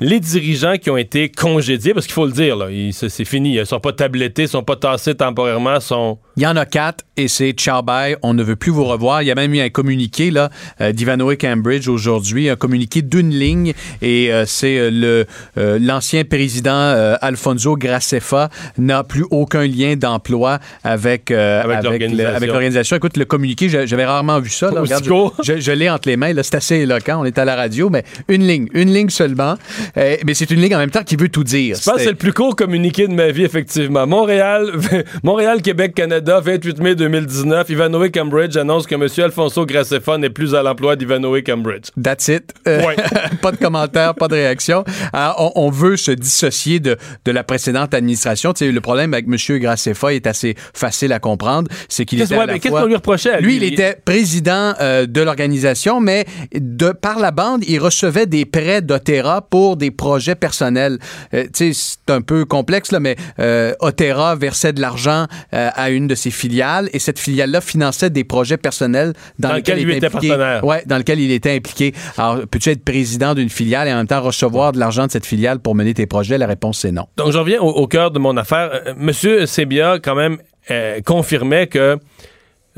les 0.00 0.20
dirigeants 0.20 0.76
qui 0.76 0.90
ont 0.90 0.96
été 0.96 1.30
congédiés, 1.30 1.94
parce 1.94 2.06
qu'il 2.06 2.14
faut 2.14 2.26
le 2.26 2.32
dire, 2.32 2.56
là, 2.56 2.68
c'est 2.92 3.24
fini, 3.24 3.56
ils 3.56 3.66
sont 3.66 3.80
pas 3.80 3.92
tablettés, 3.92 4.42
ils 4.42 4.48
sont 4.48 4.62
pas 4.62 4.76
tassés 4.76 5.14
temporairement, 5.14 5.80
sont... 5.80 6.18
Il 6.36 6.42
y 6.42 6.46
en 6.46 6.56
a 6.56 6.66
quatre 6.66 7.04
et 7.16 7.28
c'est 7.28 7.52
ciao 7.52 7.80
bye, 7.82 8.16
on 8.22 8.34
ne 8.34 8.42
veut 8.42 8.56
plus 8.56 8.70
vous 8.70 8.84
revoir. 8.84 9.22
Il 9.22 9.26
y 9.26 9.30
a 9.30 9.34
même 9.34 9.54
eu 9.54 9.60
un 9.60 9.70
communiqué 9.70 10.30
là 10.30 10.50
euh, 10.82 10.92
d'Ivanoé 10.92 11.38
Cambridge 11.38 11.88
aujourd'hui, 11.88 12.50
un 12.50 12.56
communiqué 12.56 13.00
d'une 13.00 13.30
ligne 13.30 13.72
et 14.02 14.30
euh, 14.32 14.44
c'est 14.46 14.76
euh, 14.78 14.90
le 14.92 15.26
euh, 15.56 15.78
l'ancien 15.80 16.24
président 16.24 16.74
euh, 16.74 17.16
Alfonso 17.22 17.76
Gracefa 17.76 18.50
n'a 18.76 19.02
plus 19.02 19.24
aucun 19.30 19.66
lien 19.66 19.96
d'emploi 19.96 20.58
avec 20.84 21.30
Avec 21.30 21.82
l'organisation. 21.82 22.34
avec 22.36 22.50
l'organisation. 22.50 22.96
Écoute, 22.96 23.16
le 23.16 23.24
communiqué, 23.24 23.70
j'a- 23.70 23.86
j'avais 23.86 24.04
rarement 24.04 24.38
vu 24.40 24.50
ça. 24.50 24.70
là. 24.70 24.82
Regarde, 24.82 25.04
je- 25.04 25.54
je, 25.54 25.60
je 25.60 25.72
l'ai 25.72 25.88
entre 25.88 26.08
les 26.08 26.18
mains. 26.18 26.32
C'est 26.42 26.56
assez 26.56 26.76
éloquent. 26.76 27.18
On 27.18 27.24
est 27.24 27.38
à 27.38 27.46
la 27.46 27.56
radio, 27.56 27.88
mais 27.88 28.04
une 28.28 28.46
ligne, 28.46 28.68
une 28.74 28.92
ligne 28.92 29.08
seulement. 29.08 29.54
Mais 29.96 30.34
c'est 30.34 30.50
une 30.50 30.60
ligne 30.60 30.74
en 30.74 30.80
même 30.80 30.90
temps 30.90 31.02
qui 31.02 31.16
veut 31.16 31.30
tout 31.30 31.44
dire. 31.44 31.76
Je 31.78 31.82
pense 31.84 31.94
que 31.94 32.00
c'est 32.02 32.10
le 32.10 32.14
plus 32.16 32.34
court 32.34 32.54
communiqué 32.56 33.08
de 33.08 33.14
ma 33.14 33.30
vie, 33.30 33.44
effectivement. 33.44 34.06
Montréal, 34.06 34.72
Montréal, 35.22 35.62
Québec, 35.62 35.94
Canada, 35.94 36.25
28 36.34 36.80
mai 36.80 36.94
2019. 36.94 37.70
Ivanoé 37.70 38.10
Cambridge 38.10 38.56
annonce 38.56 38.86
que 38.86 38.94
M. 38.94 39.06
Alfonso 39.24 39.64
Gracefa 39.64 40.18
n'est 40.18 40.30
plus 40.30 40.54
à 40.54 40.62
l'emploi 40.62 40.96
d'Ivanoé 40.96 41.42
Cambridge. 41.42 41.90
That's 42.02 42.28
it. 42.28 42.52
Euh, 42.68 42.82
Ouais. 42.86 42.96
pas 43.42 43.52
de 43.52 43.56
commentaire, 43.56 44.14
pas 44.14 44.28
de 44.28 44.34
réaction. 44.34 44.84
Alors, 45.12 45.52
on, 45.56 45.66
on 45.66 45.70
veut 45.70 45.96
se 45.96 46.10
dissocier 46.10 46.78
de, 46.78 46.96
de 47.24 47.32
la 47.32 47.42
précédente 47.42 47.94
administration. 47.94 48.52
Tu 48.52 48.66
sais, 48.66 48.72
le 48.72 48.80
problème 48.80 49.14
avec 49.14 49.26
M. 49.26 49.58
Graceffa 49.58 50.12
est 50.12 50.26
assez 50.26 50.54
facile 50.74 51.12
à 51.12 51.18
comprendre. 51.18 51.70
C'est 51.88 52.04
qu'il 52.04 52.20
était 52.20 52.36
ouais, 52.36 52.46
qu'est-ce 52.58 52.68
fois- 52.68 52.82
qu'on 52.82 52.86
lui 52.88 52.94
reprochait 52.96 53.30
à 53.32 53.40
Lui, 53.40 53.58
lui? 53.58 53.66
il 53.68 53.72
était 53.72 53.96
président 54.04 54.74
euh, 54.80 55.06
de 55.06 55.20
l'organisation, 55.22 56.00
mais 56.00 56.26
de 56.54 56.90
par 56.90 57.18
la 57.18 57.30
bande, 57.30 57.64
il 57.66 57.78
recevait 57.78 58.26
des 58.26 58.44
prêts 58.44 58.82
d'Otera 58.82 59.42
pour 59.42 59.76
des 59.76 59.90
projets 59.90 60.34
personnels. 60.34 60.98
Euh, 61.34 61.44
tu 61.54 61.72
sais, 61.72 61.96
c'est 62.06 62.12
un 62.12 62.20
peu 62.20 62.44
complexe, 62.44 62.92
là, 62.92 63.00
mais 63.00 63.16
euh, 63.38 63.72
Otera 63.80 64.34
versait 64.36 64.72
de 64.72 64.80
l'argent 64.80 65.26
euh, 65.54 65.70
à 65.74 65.90
une 65.90 66.06
de 66.06 66.14
ses 66.16 66.30
filiales 66.30 66.88
et 66.92 66.98
cette 66.98 67.18
filiale-là 67.18 67.60
finançait 67.60 68.10
des 68.10 68.24
projets 68.24 68.56
personnels 68.56 69.12
dans, 69.38 69.50
Dans 69.50 69.54
lesquels 69.54 69.76
lequel 69.78 69.90
il 69.90 69.96
était 69.96 70.06
impliqué. 70.06 70.28
partenaire. 70.28 70.64
Ouais, 70.64 70.82
dans 70.86 70.98
lequel 70.98 71.20
il 71.20 71.30
était 71.30 71.54
impliqué. 71.54 71.94
Alors, 72.18 72.40
peux-tu 72.50 72.70
être 72.70 72.84
président 72.84 73.34
d'une 73.34 73.50
filiale 73.50 73.86
et 73.88 73.92
en 73.92 73.96
même 73.96 74.06
temps 74.06 74.20
recevoir 74.22 74.72
de 74.72 74.78
l'argent 74.78 75.06
de 75.06 75.12
cette 75.12 75.26
filiale 75.26 75.60
pour 75.60 75.74
mener 75.74 75.94
tes 75.94 76.06
projets? 76.06 76.38
La 76.38 76.46
réponse, 76.46 76.78
c'est 76.80 76.92
non. 76.92 77.06
Donc, 77.16 77.30
je 77.32 77.38
reviens 77.38 77.60
au, 77.60 77.68
au 77.70 77.86
cœur 77.86 78.10
de 78.10 78.18
mon 78.18 78.36
affaire. 78.36 78.70
Euh, 78.72 78.94
Monsieur 78.96 79.46
Sebia, 79.46 79.98
quand 80.02 80.14
même, 80.14 80.38
euh, 80.70 81.00
confirmait 81.04 81.66
que 81.68 81.78
euh, 81.78 81.96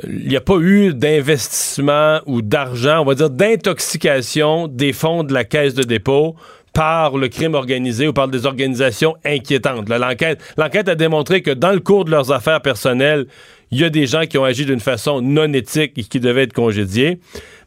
il 0.07 0.29
n'y 0.29 0.37
a 0.37 0.41
pas 0.41 0.59
eu 0.61 0.95
d'investissement 0.95 2.21
ou 2.27 2.43
d'argent, 2.43 3.01
on 3.01 3.05
va 3.05 3.15
dire 3.15 3.31
d'intoxication 3.31 4.69
des 4.69 4.93
fonds 4.93 5.25
de 5.25 5.33
la 5.33 5.45
caisse 5.45 5.75
de 5.75 5.83
dépôt 5.83 6.37
par 6.79 7.19
le 7.19 7.27
crime 7.27 7.55
organisé 7.55 8.07
ou 8.07 8.13
par 8.13 8.29
des 8.29 8.47
organisations 8.47 9.17
inquiétantes. 9.25 9.89
L'enquête 9.89 10.89
a 10.89 10.95
démontré 10.95 11.43
que 11.43 11.51
dans 11.51 11.73
le 11.73 11.81
cours 11.81 12.05
de 12.05 12.13
leurs 12.13 12.31
affaires 12.31 12.63
personnelles, 12.63 13.27
il 13.73 13.81
y 13.81 13.85
a 13.85 13.91
des 13.91 14.07
gens 14.07 14.27
qui 14.27 14.39
ont 14.39 14.45
agi 14.45 14.65
d'une 14.65 14.79
façon 14.79 15.21
non 15.21 15.53
éthique 15.55 15.95
et 15.97 16.05
qui 16.05 16.21
devaient 16.21 16.45
être 16.45 16.53
congédiés. 16.53 17.19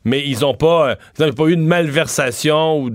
Mais 0.03 0.23
ils 0.25 0.39
n'ont 0.39 0.55
pas, 0.55 0.97
euh, 1.19 1.31
pas 1.31 1.45
eu 1.45 1.55
de 1.55 1.61
malversation 1.61 2.81
ou 2.81 2.89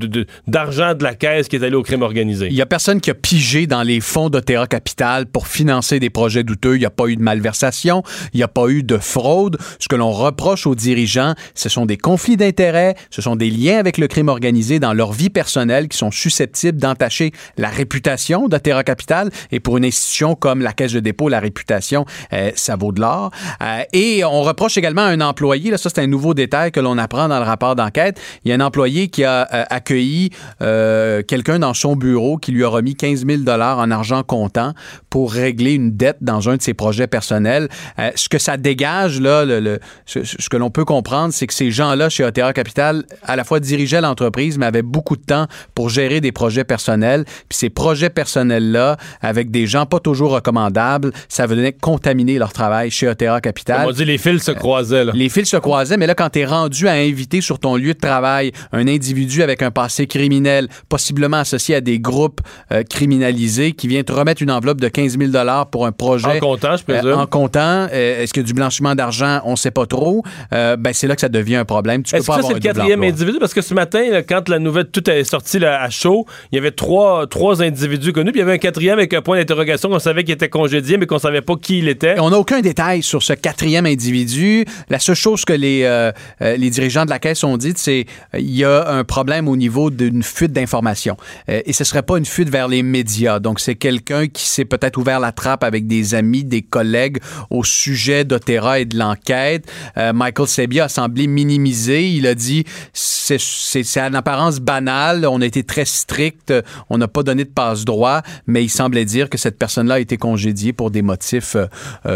d'argent 0.46 0.94
de, 0.94 1.02
la 1.04 1.14
caisse 1.14 1.48
qui 1.48 1.56
est 1.56 1.64
allé 1.64 1.76
au 1.76 1.82
crime 1.82 2.02
organisé. 2.02 2.48
Il 2.48 2.54
n'y 2.54 2.62
a 2.62 2.66
personne 2.66 3.00
qui 3.00 3.10
a 3.10 3.14
pigé 3.14 3.66
dans 3.66 3.82
les 3.82 4.00
fonds 4.00 4.28
d'Otera 4.28 4.66
Capital 4.66 5.26
pour 5.26 5.46
financer 5.46 6.00
des 6.00 6.10
projets 6.10 6.42
douteux. 6.42 6.76
Il 6.76 6.80
n'y 6.80 6.86
a 6.86 6.90
pas 6.90 7.06
eu 7.06 7.16
de 7.16 7.22
malversation. 7.22 8.02
Il 8.32 8.38
n'y 8.38 8.42
a 8.42 8.48
pas 8.48 8.68
eu 8.68 8.82
de 8.82 8.98
fraude. 8.98 9.56
Ce 9.78 9.88
que 9.88 9.96
l'on 9.96 10.10
reproche 10.10 10.66
aux 10.66 10.74
dirigeants, 10.74 11.34
ce 11.54 11.68
sont 11.68 11.86
des 11.86 11.96
conflits 11.96 12.36
d'intérêts, 12.36 12.96
ce 13.10 13.22
sont 13.22 13.36
des 13.36 13.50
liens 13.50 13.78
avec 13.78 13.98
le 13.98 14.08
crime 14.08 14.28
organisé 14.28 14.78
dans 14.80 14.92
leur 14.92 15.12
vie 15.12 15.30
personnelle 15.30 15.88
qui 15.88 15.96
sont 15.96 16.10
susceptibles 16.10 16.78
d'entacher 16.78 17.32
la 17.56 17.68
réputation 17.68 18.48
d'Otera 18.48 18.84
Capital. 18.84 19.30
Et 19.52 19.60
pour 19.60 19.76
une 19.76 19.84
institution 19.84 20.34
comme 20.34 20.60
la 20.60 20.72
Caisse 20.72 20.92
de 20.92 21.00
dépôt, 21.00 21.28
la 21.28 21.40
réputation, 21.40 22.04
euh, 22.32 22.50
ça 22.54 22.76
vaut 22.76 22.92
de 22.92 23.00
l'or. 23.00 23.30
Euh, 23.62 23.82
et 23.92 24.24
on 24.24 24.42
reproche 24.42 24.76
également 24.76 25.02
à 25.02 25.08
un 25.08 25.20
employé, 25.20 25.70
là, 25.70 25.78
ça 25.78 25.88
c'est 25.88 26.00
un 26.00 26.06
nouveau 26.06 26.34
détail 26.34 26.72
que 26.72 26.80
l'on 26.80 26.95
apprend 26.98 27.28
dans 27.28 27.38
le 27.38 27.44
rapport 27.44 27.76
d'enquête, 27.76 28.20
il 28.44 28.50
y 28.50 28.52
a 28.52 28.56
un 28.56 28.60
employé 28.60 29.08
qui 29.08 29.24
a 29.24 29.48
euh, 29.52 29.64
accueilli 29.70 30.30
euh, 30.62 31.22
quelqu'un 31.22 31.58
dans 31.58 31.74
son 31.74 31.96
bureau 31.96 32.36
qui 32.38 32.52
lui 32.52 32.64
a 32.64 32.68
remis 32.68 32.94
15 32.94 33.26
000 33.26 33.42
en 33.48 33.90
argent 33.90 34.22
comptant 34.22 34.72
pour 35.10 35.32
régler 35.32 35.72
une 35.74 35.96
dette 35.96 36.18
dans 36.20 36.48
un 36.48 36.56
de 36.56 36.62
ses 36.62 36.74
projets 36.74 37.06
personnels. 37.06 37.68
Euh, 37.98 38.10
ce 38.14 38.28
que 38.28 38.38
ça 38.38 38.56
dégage, 38.56 39.20
là, 39.20 39.44
le, 39.44 39.60
le- 39.60 39.78
ce, 40.04 40.24
ce 40.24 40.48
que 40.48 40.56
l'on 40.56 40.70
peut 40.70 40.84
comprendre, 40.84 41.32
c'est 41.32 41.46
que 41.46 41.54
ces 41.54 41.70
gens-là 41.70 42.08
chez 42.08 42.24
OTA 42.24 42.52
Capital, 42.52 43.04
à 43.24 43.36
la 43.36 43.44
fois 43.44 43.60
dirigeaient 43.60 44.00
l'entreprise, 44.00 44.58
mais 44.58 44.66
avaient 44.66 44.82
beaucoup 44.82 45.16
de 45.16 45.22
temps 45.22 45.46
pour 45.74 45.88
gérer 45.88 46.20
des 46.20 46.32
projets 46.32 46.64
personnels. 46.64 47.24
Puis 47.48 47.58
ces 47.58 47.70
projets 47.70 48.10
personnels-là, 48.10 48.96
avec 49.22 49.50
des 49.50 49.66
gens 49.66 49.86
pas 49.86 50.00
toujours 50.00 50.30
recommandables, 50.32 51.12
ça 51.28 51.46
venait 51.46 51.72
contaminer 51.72 52.38
leur 52.38 52.52
travail 52.52 52.90
chez 52.90 53.08
OTA 53.08 53.40
Capital. 53.40 53.78
Comme 53.80 53.88
on 53.88 53.92
dit, 53.92 54.04
les 54.04 54.18
fils 54.18 54.42
se 54.42 54.52
croisaient. 54.52 55.04
Là. 55.04 55.12
Les 55.14 55.28
fils 55.28 55.48
se 55.50 55.56
croisaient, 55.56 55.96
mais 55.96 56.06
là, 56.06 56.14
quand 56.14 56.30
tu 56.30 56.40
es 56.40 56.44
rendu 56.44 56.85
à 56.88 56.94
inviter 56.94 57.40
sur 57.40 57.58
ton 57.58 57.76
lieu 57.76 57.94
de 57.94 57.98
travail 57.98 58.52
un 58.72 58.86
individu 58.88 59.42
avec 59.42 59.62
un 59.62 59.70
passé 59.70 60.06
criminel, 60.06 60.68
possiblement 60.88 61.38
associé 61.38 61.74
à 61.74 61.80
des 61.80 61.98
groupes 61.98 62.40
euh, 62.72 62.82
criminalisés, 62.82 63.72
qui 63.72 63.88
vient 63.88 64.02
te 64.02 64.12
remettre 64.12 64.42
une 64.42 64.50
enveloppe 64.50 64.80
de 64.80 64.88
15 64.88 65.18
000 65.18 65.32
pour 65.70 65.86
un 65.86 65.92
projet. 65.92 66.36
En 66.36 66.38
comptant, 66.38 66.76
je 66.76 66.84
présume. 66.84 67.06
Euh, 67.06 67.16
en 67.16 67.26
comptant. 67.26 67.88
Euh, 67.92 68.22
Est-ce 68.22 68.38
a 68.38 68.42
du 68.42 68.52
blanchiment 68.52 68.94
d'argent? 68.94 69.40
On 69.44 69.52
ne 69.52 69.56
sait 69.56 69.70
pas 69.70 69.86
trop? 69.86 70.22
Ben, 70.50 70.92
c'est 70.92 71.06
là 71.06 71.14
que 71.14 71.20
ça 71.20 71.28
devient 71.28 71.56
un 71.56 71.64
problème. 71.64 72.02
Tu 72.02 72.16
peux 72.16 72.22
pas 72.22 72.38
que 72.38 72.46
c'est 72.46 72.54
le 72.54 72.60
quatrième 72.60 73.02
individu? 73.02 73.38
Parce 73.38 73.54
que 73.54 73.62
ce 73.62 73.74
matin, 73.74 74.02
là, 74.10 74.22
quand 74.22 74.48
la 74.48 74.58
nouvelle, 74.58 74.86
tout 74.86 75.08
est 75.10 75.24
sorti 75.24 75.58
là, 75.58 75.82
à 75.82 75.90
chaud, 75.90 76.26
il 76.52 76.56
y 76.56 76.58
avait 76.58 76.70
trois, 76.70 77.26
trois 77.26 77.62
individus 77.62 78.12
connus, 78.12 78.32
puis 78.32 78.40
il 78.40 78.42
y 78.42 78.46
avait 78.46 78.54
un 78.54 78.58
quatrième 78.58 78.98
avec 78.98 79.14
un 79.14 79.22
point 79.22 79.38
d'interrogation 79.38 79.88
qu'on 79.88 79.98
savait 79.98 80.24
qu'il 80.24 80.34
était 80.34 80.48
congédié, 80.48 80.96
mais 80.96 81.06
qu'on 81.06 81.18
savait 81.18 81.42
pas 81.42 81.54
qui 81.56 81.78
il 81.78 81.88
était. 81.88 82.16
Et 82.16 82.20
on 82.20 82.30
n'a 82.30 82.38
aucun 82.38 82.60
détail 82.60 83.02
sur 83.02 83.22
ce 83.22 83.32
quatrième 83.32 83.86
individu. 83.86 84.64
La 84.88 84.98
seule 84.98 85.16
chose 85.16 85.44
que 85.44 85.52
les, 85.52 86.10
les 86.40 86.75
dirigeants 86.76 87.04
de 87.06 87.10
la 87.10 87.18
caisse 87.18 87.42
ont 87.42 87.56
dit, 87.56 87.72
c'est 87.76 88.04
il 88.34 88.54
y 88.54 88.64
a 88.64 88.88
un 88.90 89.04
problème 89.04 89.48
au 89.48 89.56
niveau 89.56 89.90
d'une 89.90 90.22
fuite 90.22 90.52
d'informations. 90.52 91.16
Euh, 91.48 91.62
et 91.64 91.72
ce 91.72 91.84
serait 91.84 92.02
pas 92.02 92.18
une 92.18 92.26
fuite 92.26 92.50
vers 92.50 92.68
les 92.68 92.82
médias. 92.82 93.38
Donc, 93.38 93.60
c'est 93.60 93.76
quelqu'un 93.76 94.28
qui 94.28 94.44
s'est 94.44 94.66
peut-être 94.66 94.98
ouvert 94.98 95.18
la 95.20 95.32
trappe 95.32 95.64
avec 95.64 95.86
des 95.86 96.14
amis, 96.14 96.44
des 96.44 96.62
collègues 96.62 97.18
au 97.50 97.64
sujet 97.64 98.24
d'Otera 98.24 98.80
et 98.80 98.84
de 98.84 98.98
l'enquête. 98.98 99.70
Michael 99.96 100.46
Sebia 100.46 100.84
a 100.84 100.88
semblé 100.88 101.26
minimiser. 101.26 102.08
Il 102.08 102.26
a 102.26 102.34
dit 102.34 102.64
c'est 102.92 104.00
en 104.00 104.14
apparence 104.14 104.60
banal. 104.60 105.26
On 105.26 105.40
a 105.40 105.46
été 105.46 105.62
très 105.64 105.84
strict. 105.84 106.52
On 106.90 106.98
n'a 106.98 107.08
pas 107.08 107.22
donné 107.22 107.44
de 107.44 107.50
passe-droit. 107.50 108.22
Mais 108.46 108.62
il 108.64 108.68
semblait 108.68 109.04
dire 109.04 109.30
que 109.30 109.38
cette 109.38 109.58
personne-là 109.58 109.94
a 109.94 109.98
été 110.00 110.16
congédiée 110.16 110.72
pour 110.72 110.90
des 110.90 111.02
motifs, 111.02 111.56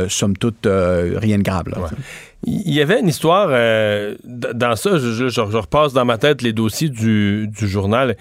somme 0.09 0.37
toute, 0.37 0.67
rien 0.67 1.39
de 1.39 1.43
grave. 1.43 1.65
Il 2.45 2.73
y 2.73 2.81
avait 2.81 3.01
une 3.01 3.09
histoire 3.09 3.49
euh, 3.51 4.15
dans 4.25 4.75
ça, 4.77 4.97
je, 4.97 5.29
je, 5.29 5.41
repasse 5.41 5.93
dans 5.93 6.05
ma 6.05 6.17
tête 6.17 6.41
les 6.41 6.53
dossiers 6.53 6.89
du, 6.89 7.49
du 7.49 7.69
journal. 7.69 8.17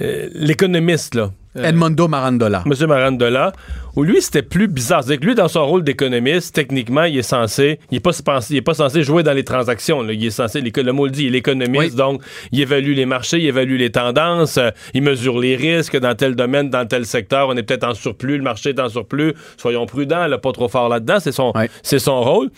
Euh, 0.00 0.28
l'économiste, 0.32 1.14
là. 1.16 1.30
Euh, 1.56 1.64
Edmondo 1.64 2.08
Marandola. 2.08 2.62
Monsieur 2.66 2.86
Marandola, 2.86 3.52
où 3.96 4.04
lui, 4.04 4.20
c'était 4.22 4.42
plus 4.42 4.68
bizarre. 4.68 5.02
C'est 5.02 5.18
que 5.18 5.24
lui, 5.24 5.34
dans 5.34 5.48
son 5.48 5.66
rôle 5.66 5.82
d'économiste, 5.82 6.54
techniquement, 6.54 7.04
il 7.04 7.18
est 7.18 7.22
censé, 7.22 7.80
il 7.90 7.96
est 7.96 8.00
pas, 8.00 8.12
il 8.50 8.56
est 8.56 8.62
pas 8.62 8.74
censé 8.74 9.02
jouer 9.02 9.22
dans 9.22 9.32
les 9.32 9.44
transactions. 9.44 10.02
Là. 10.02 10.12
Il 10.12 10.24
est 10.24 10.30
censé, 10.30 10.60
le 10.60 10.92
mot 10.92 11.06
le 11.06 11.10
dit, 11.10 11.22
il 11.22 11.28
est 11.28 11.30
l'économiste, 11.38 11.96
donc 11.96 12.22
il 12.52 12.60
évalue 12.60 12.94
les 12.94 13.06
marchés, 13.06 13.38
il 13.38 13.46
évalue 13.46 13.76
les 13.76 13.90
tendances, 13.90 14.58
il 14.94 15.02
mesure 15.02 15.40
les 15.40 15.56
risques 15.56 15.96
dans 15.96 16.14
tel 16.14 16.36
domaine, 16.36 16.70
dans 16.70 16.86
tel 16.86 17.06
secteur. 17.06 17.48
On 17.48 17.56
est 17.56 17.62
peut-être 17.62 17.84
en 17.84 17.94
surplus, 17.94 18.36
le 18.36 18.44
marché 18.44 18.70
est 18.70 18.80
en 18.80 18.88
surplus. 18.88 19.34
Soyons 19.56 19.86
prudents, 19.86 20.26
là, 20.26 20.38
pas 20.38 20.52
trop 20.52 20.68
fort 20.68 20.88
là-dedans. 20.88 21.18
C'est 21.18 21.32
son, 21.32 21.52
c'est 21.82 21.98
son 21.98 22.20
rôle. 22.20 22.50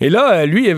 Et 0.00 0.10
là, 0.10 0.32
euh, 0.32 0.46
lui, 0.46 0.68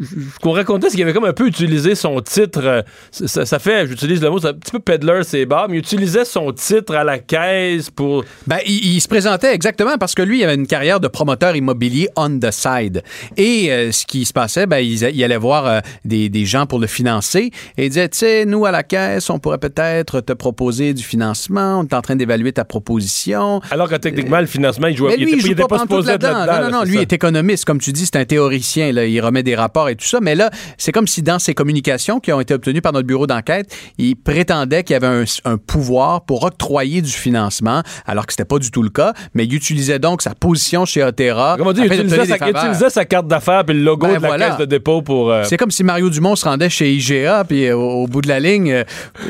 ce 0.00 0.38
qu'on 0.40 0.52
racontait, 0.52 0.88
c'est 0.88 0.96
qu'il 0.96 1.04
avait 1.04 1.12
comme 1.12 1.24
un 1.24 1.32
peu 1.32 1.46
utilisé 1.46 1.94
son 1.94 2.20
titre. 2.20 2.60
Euh, 2.64 2.82
ça, 3.10 3.58
fait, 3.58 3.86
j'utilise 3.86 4.20
le 4.20 4.30
mot, 4.30 4.38
c'est 4.38 4.48
un 4.48 4.54
petit 4.54 4.72
peu 4.72 4.80
peddler, 4.80 5.20
c'est 5.22 5.46
bas, 5.46 5.66
mais 5.68 5.76
il 5.76 5.80
utilisait 5.80 6.24
son 6.24 6.52
titre 6.52 6.94
à 6.94 7.04
la 7.04 7.18
caisse 7.18 7.90
pour. 7.90 8.24
Ben, 8.46 8.58
il, 8.66 9.00
se 9.00 9.08
présentait 9.08 9.54
exactement 9.54 9.96
parce 9.98 10.14
que 10.14 10.22
lui, 10.22 10.40
il 10.40 10.44
avait 10.44 10.54
une 10.54 10.66
carrière 10.66 11.00
de 11.00 11.08
promoteur 11.08 11.54
immobilier 11.54 12.08
on 12.16 12.38
the 12.38 12.50
side. 12.50 13.02
Et 13.36 13.70
euh, 13.70 13.92
ce 13.92 14.04
qui 14.06 14.24
se 14.24 14.32
passait, 14.32 14.66
ben, 14.66 14.78
il, 14.78 15.24
allait 15.24 15.36
voir 15.36 15.82
des, 16.04 16.28
des, 16.28 16.44
gens 16.44 16.66
pour 16.66 16.78
le 16.78 16.86
financer 16.86 17.50
et 17.76 17.86
il 17.86 17.88
disait, 17.88 18.08
tu 18.08 18.18
sais, 18.18 18.44
nous, 18.44 18.66
à 18.66 18.70
la 18.70 18.82
caisse, 18.82 19.30
on 19.30 19.38
pourrait 19.38 19.58
peut-être 19.58 20.20
te 20.20 20.32
proposer 20.32 20.94
du 20.94 21.02
financement, 21.02 21.80
on 21.80 21.84
est 21.84 21.94
en 21.94 22.02
train 22.02 22.16
d'évaluer 22.16 22.52
ta 22.52 22.64
proposition. 22.64 23.60
Alors 23.70 23.88
que 23.88 23.96
techniquement, 23.96 24.40
le 24.40 24.46
financement, 24.46 24.88
il 24.88 24.96
jouait, 24.96 25.16
lui, 25.16 25.32
il, 25.38 25.52
était, 25.52 25.64
pas, 25.64 25.78
supposé 25.78 26.12
là-dedans. 26.12 26.46
non, 26.46 26.70
non, 26.70 26.78
non, 26.78 26.84
lui 26.84 26.98
est 26.98 27.12
économiste, 27.12 27.64
comme 27.64 27.80
tu 27.80 27.92
dis, 27.92 28.06
c'est 28.06 28.16
un 28.16 28.24
théoricien 28.24 28.63
il 28.76 29.20
remet 29.20 29.42
des 29.42 29.54
rapports 29.54 29.88
et 29.88 29.96
tout 29.96 30.06
ça. 30.06 30.18
Mais 30.20 30.34
là, 30.34 30.50
c'est 30.78 30.92
comme 30.92 31.06
si 31.06 31.22
dans 31.22 31.38
ses 31.38 31.54
communications 31.54 32.20
qui 32.20 32.32
ont 32.32 32.40
été 32.40 32.54
obtenues 32.54 32.82
par 32.82 32.92
notre 32.92 33.06
bureau 33.06 33.26
d'enquête, 33.26 33.74
il 33.98 34.16
prétendait 34.16 34.82
qu'il 34.82 34.94
y 34.94 34.96
avait 34.96 35.24
un, 35.44 35.56
pouvoir 35.56 36.24
pour 36.24 36.44
octroyer 36.44 37.02
du 37.02 37.10
financement, 37.10 37.82
alors 38.06 38.26
que 38.26 38.32
c'était 38.32 38.44
pas 38.44 38.58
du 38.58 38.70
tout 38.70 38.82
le 38.82 38.90
cas. 38.90 39.12
Mais 39.34 39.44
il 39.44 39.54
utilisait 39.54 39.98
donc 39.98 40.22
sa 40.22 40.34
position 40.34 40.84
chez 40.84 41.02
Otera. 41.02 41.56
Comment 41.58 41.72
dire, 41.72 41.84
il 41.84 41.92
utilisait, 41.92 42.26
sa, 42.26 42.36
il 42.48 42.50
utilisait 42.50 42.90
sa 42.90 43.04
carte 43.04 43.26
d'affaires 43.26 43.64
puis 43.64 43.76
le 43.76 43.82
logo 43.82 44.06
ben 44.06 44.18
de 44.18 44.26
la 44.26 44.38
caisse 44.38 44.58
de 44.58 44.64
dépôt 44.64 45.02
pour. 45.02 45.30
Euh, 45.30 45.42
c'est 45.44 45.56
comme 45.56 45.70
si 45.70 45.84
Mario 45.84 46.10
Dumont 46.10 46.36
se 46.36 46.44
rendait 46.44 46.70
chez 46.70 46.92
IGA 46.92 47.44
puis 47.44 47.66
euh, 47.66 47.76
au, 47.76 48.06
bout 48.06 48.20
de 48.20 48.28
la 48.28 48.40
ligne, 48.40 48.72
euh, 48.72 48.84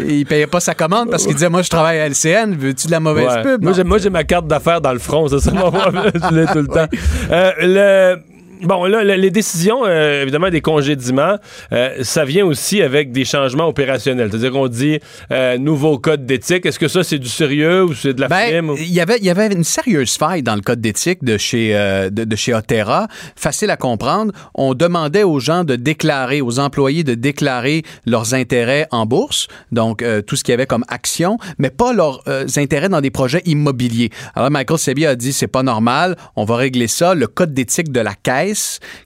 il 0.07 0.26
payait 0.26 0.47
pas 0.47 0.61
sa 0.61 0.74
commande 0.74 1.11
parce 1.11 1.24
qu'il 1.24 1.35
disait 1.35 1.49
Moi, 1.49 1.62
je 1.62 1.70
travaille 1.70 1.99
à 2.01 2.09
LCN, 2.09 2.55
veux-tu 2.57 2.87
de 2.87 2.93
la 2.93 3.01
mauvaise 3.01 3.43
pub? 3.43 3.62
Moi, 3.62 3.99
j'ai 3.99 4.11
ma 4.11 4.24
carte 4.24 4.47
d'affaires 4.47 4.80
dans 4.80 4.93
le 4.93 4.99
front, 4.99 5.28
c'est 5.28 5.41
ça, 5.41 5.51
je 6.30 6.35
l'ai 6.35 6.47
tout 6.47 6.59
le 6.59 6.66
temps. 6.66 6.89
le 7.30 8.34
Bon, 8.65 8.87
là, 8.87 9.05
les 9.05 9.31
décisions, 9.31 9.85
euh, 9.85 10.23
évidemment, 10.23 10.49
des 10.49 10.62
congédiements, 10.62 11.37
euh, 11.73 12.03
ça 12.03 12.25
vient 12.25 12.47
aussi 12.47 12.81
avec 12.81 13.12
des 13.12 13.27
changements 13.27 13.69
opérationnels. 13.69 14.31
C'est-à-dire 14.31 14.53
qu'on 14.53 14.69
dit 14.69 15.01
euh, 15.31 15.59
nouveau 15.59 15.99
code 15.99 16.25
d'éthique. 16.25 16.65
Est-ce 16.65 16.79
que 16.79 16.89
ça, 16.89 17.05
c'est 17.05 17.19
du 17.19 17.29
sérieux 17.29 17.85
ou 17.85 17.95
c'est 17.95 18.15
de 18.15 18.23
la 18.23 18.29
ben, 18.29 18.71
Il 18.79 18.93
y 18.93 19.01
avait, 19.01 19.19
y 19.19 19.29
avait 19.29 19.49
une 19.49 19.65
sérieuse 19.65 20.17
faille 20.17 20.43
dans 20.43 20.55
le 20.55 20.62
code 20.62 20.81
d'éthique 20.81 21.23
de 21.23 21.37
chez, 21.37 21.75
de, 22.11 22.37
chez 22.37 22.55
Otera. 22.55 23.09
Facile 23.37 23.71
à 23.71 23.77
comprendre. 23.77 24.33
On 24.55 24.73
demandait 24.73 25.25
aux 25.25 25.41
gens 25.41 25.65
de 25.65 25.77
déclarer, 25.77 26.41
aux 26.41 26.59
employés 26.59 27.05
de 27.05 27.15
déclarer 27.15 27.83
leurs 28.07 28.33
intérêts 28.33 28.87
en 28.91 29.05
bourse, 29.05 29.49
donc 29.73 30.05
tout 30.27 30.37
ce 30.37 30.45
qu'il 30.45 30.53
y 30.53 30.55
avait 30.55 30.67
comme 30.67 30.85
action, 30.89 31.37
mais 31.59 31.71
pas 31.71 31.93
leurs 31.93 32.23
intérêts 32.57 32.89
dans 32.89 33.01
des 33.01 33.11
projets 33.11 33.43
immobiliers. 33.45 34.11
Alors, 34.35 34.51
Michael 34.51 34.79
Sebi 34.79 35.07
a 35.07 35.17
dit, 35.17 35.33
c'est 35.33 35.49
pas 35.49 35.62
normal, 35.62 36.17
on 36.37 36.45
va 36.45 36.57
régler 36.57 36.87
ça. 36.87 37.15
Le 37.15 37.27
code 37.27 37.53
d'éthique 37.53 37.93
de 37.93 38.01
la 38.01 38.15
caisse 38.15 38.54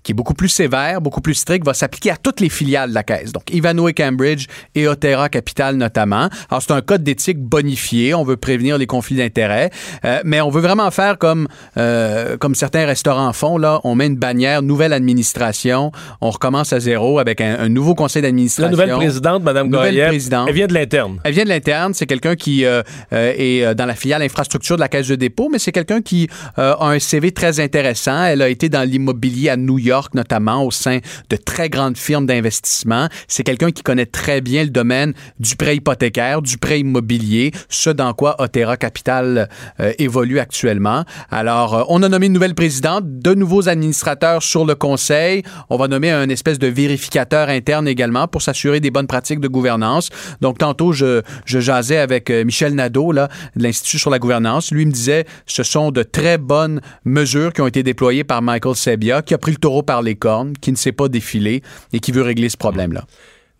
qui 0.02 0.12
est 0.12 0.14
beaucoup 0.14 0.34
plus 0.34 0.48
sévère, 0.48 1.00
beaucoup 1.00 1.20
plus 1.20 1.34
strict, 1.34 1.64
va 1.64 1.74
s'appliquer 1.74 2.10
à 2.10 2.16
toutes 2.16 2.40
les 2.40 2.48
filiales 2.48 2.90
de 2.90 2.94
la 2.94 3.02
Caisse. 3.02 3.32
Donc, 3.32 3.44
Ivanhoe 3.52 3.92
Cambridge 3.96 4.46
et 4.74 4.88
Otera 4.88 5.28
Capital 5.28 5.76
notamment. 5.76 6.28
Alors, 6.50 6.62
c'est 6.62 6.72
un 6.72 6.80
code 6.80 7.02
d'éthique 7.02 7.38
bonifié. 7.38 8.14
On 8.14 8.24
veut 8.24 8.36
prévenir 8.36 8.78
les 8.78 8.86
conflits 8.86 9.16
d'intérêts. 9.16 9.70
Euh, 10.04 10.20
mais 10.24 10.40
on 10.40 10.50
veut 10.50 10.60
vraiment 10.60 10.90
faire 10.90 11.18
comme, 11.18 11.48
euh, 11.76 12.36
comme 12.36 12.54
certains 12.54 12.86
restaurants 12.86 13.32
font. 13.32 13.58
Là, 13.58 13.80
on 13.84 13.94
met 13.94 14.06
une 14.06 14.16
bannière 14.16 14.62
nouvelle 14.62 14.92
administration. 14.92 15.92
On 16.20 16.30
recommence 16.30 16.72
à 16.72 16.80
zéro 16.80 17.18
avec 17.18 17.40
un, 17.40 17.68
nouveau 17.68 17.94
conseil 17.94 18.22
d'administration. 18.22 18.76
La 18.76 18.84
nouvelle 18.84 18.96
présidente, 18.96 19.42
Mme 19.42 19.70
Goyer, 19.70 20.00
elle 20.00 20.52
vient 20.52 20.66
de 20.66 20.74
l'interne. 20.74 21.20
Elle 21.24 21.34
vient 21.34 21.44
de 21.44 21.48
l'interne. 21.48 21.94
C'est 21.94 22.06
quelqu'un 22.06 22.36
qui 22.36 22.64
euh, 22.64 22.82
est 23.12 23.74
dans 23.74 23.86
la 23.86 23.94
filiale 23.94 24.22
infrastructure 24.22 24.76
de 24.76 24.80
la 24.80 24.88
Caisse 24.88 25.08
de 25.08 25.16
dépôt, 25.16 25.48
mais 25.50 25.58
c'est 25.58 25.72
quelqu'un 25.72 26.00
qui 26.00 26.28
a 26.56 26.86
un 26.86 26.98
CV 26.98 27.32
très 27.32 27.60
intéressant. 27.60 28.24
Elle 28.24 28.42
a 28.42 28.48
été 28.48 28.68
dans 28.68 28.88
l'immobilier 28.88 29.27
à 29.48 29.56
New 29.56 29.78
York, 29.78 30.14
notamment 30.14 30.64
au 30.64 30.70
sein 30.70 30.98
de 31.30 31.36
très 31.36 31.68
grandes 31.68 31.96
firmes 31.96 32.26
d'investissement. 32.26 33.08
C'est 33.26 33.42
quelqu'un 33.42 33.70
qui 33.70 33.82
connaît 33.82 34.06
très 34.06 34.40
bien 34.40 34.64
le 34.64 34.70
domaine 34.70 35.12
du 35.38 35.56
prêt 35.56 35.76
hypothécaire, 35.76 36.42
du 36.42 36.58
prêt 36.58 36.80
immobilier, 36.80 37.52
ce 37.68 37.90
dans 37.90 38.14
quoi 38.14 38.36
Otera 38.40 38.76
Capital 38.76 39.48
euh, 39.80 39.92
évolue 39.98 40.38
actuellement. 40.38 41.04
Alors, 41.30 41.74
euh, 41.74 41.82
on 41.88 42.02
a 42.02 42.08
nommé 42.08 42.26
une 42.26 42.32
nouvelle 42.32 42.54
présidente, 42.54 43.04
de 43.06 43.34
nouveaux 43.34 43.68
administrateurs 43.68 44.42
sur 44.42 44.64
le 44.64 44.74
conseil. 44.74 45.42
On 45.70 45.76
va 45.76 45.88
nommer 45.88 46.10
un 46.10 46.28
espèce 46.28 46.58
de 46.58 46.66
vérificateur 46.66 47.48
interne 47.48 47.88
également 47.88 48.28
pour 48.28 48.42
s'assurer 48.42 48.80
des 48.80 48.90
bonnes 48.90 49.06
pratiques 49.06 49.40
de 49.40 49.48
gouvernance. 49.48 50.10
Donc, 50.40 50.58
tantôt, 50.58 50.92
je, 50.92 51.22
je 51.44 51.60
jasais 51.60 51.98
avec 51.98 52.30
euh, 52.30 52.44
Michel 52.44 52.74
Nadeau, 52.74 53.12
là, 53.12 53.28
de 53.56 53.62
l'Institut 53.62 53.98
sur 53.98 54.10
la 54.10 54.18
gouvernance. 54.18 54.70
Lui 54.70 54.86
me 54.86 54.92
disait, 54.92 55.26
ce 55.46 55.62
sont 55.62 55.90
de 55.90 56.02
très 56.02 56.38
bonnes 56.38 56.80
mesures 57.04 57.52
qui 57.52 57.60
ont 57.60 57.66
été 57.66 57.82
déployées 57.82 58.24
par 58.24 58.42
Michael 58.42 58.74
Sebia 58.74 59.17
qui 59.22 59.34
a 59.34 59.38
pris 59.38 59.52
le 59.52 59.58
taureau 59.58 59.82
par 59.82 60.02
les 60.02 60.14
cornes, 60.14 60.54
qui 60.60 60.72
ne 60.72 60.76
sait 60.76 60.92
pas 60.92 61.08
défiler 61.08 61.62
et 61.92 62.00
qui 62.00 62.12
veut 62.12 62.22
régler 62.22 62.48
ce 62.48 62.56
problème-là. 62.56 63.04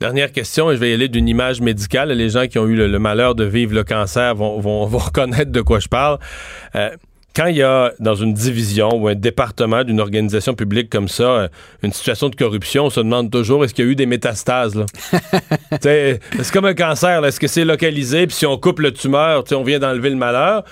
Dernière 0.01 0.31
question, 0.31 0.71
et 0.71 0.77
je 0.77 0.81
vais 0.81 0.91
y 0.91 0.95
aller 0.95 1.09
d'une 1.09 1.29
image 1.29 1.61
médicale. 1.61 2.11
Les 2.13 2.29
gens 2.29 2.47
qui 2.47 2.59
ont 2.59 2.67
eu 2.67 2.77
le, 2.77 2.99
malheur 3.01 3.35
de 3.35 3.45
vivre 3.45 3.75
le 3.75 3.83
cancer 3.83 4.35
vont, 4.35 4.61
vont, 4.87 4.87
reconnaître 4.87 5.51
de 5.51 5.61
quoi 5.61 5.81
je 5.81 5.89
parle. 5.89 6.19
Euh, 6.77 6.91
quand 7.39 7.47
il 7.47 7.57
y 7.57 7.63
a 7.63 7.93
dans 8.01 8.15
une 8.15 8.35
division 8.35 8.89
ou 8.95 9.07
un 9.07 9.15
département 9.15 9.85
d'une 9.85 10.01
organisation 10.01 10.55
publique 10.55 10.91
comme 10.91 11.09
ça 11.09 11.23
euh, 11.23 11.49
une 11.83 11.93
situation 11.93 12.29
de 12.29 12.37
corruption, 12.37 12.87
on 12.87 12.91
se 12.91 13.01
demande 13.01 13.31
toujours 13.31 13.65
est-ce 13.65 13.75
qu'il 13.75 13.85
y 13.85 13.89
a 13.89 13.91
eu 13.93 13.97
des 13.97 14.07
métastases. 14.07 14.85
c'est 15.81 16.21
comme 16.53 16.65
un 16.65 16.75
cancer. 16.75 17.25
Est-ce 17.25 17.39
que 17.39 17.47
c'est 17.47 17.65
localisé? 17.65 18.27
Puis 18.27 18.37
si 18.37 18.47
on 18.47 18.59
coupe 18.59 18.81
le 18.81 18.93
tumeur, 18.93 19.45
on 19.53 19.63
vient 19.63 19.79
d'enlever 19.79 20.11
le 20.11 20.17
malheur? 20.17 20.65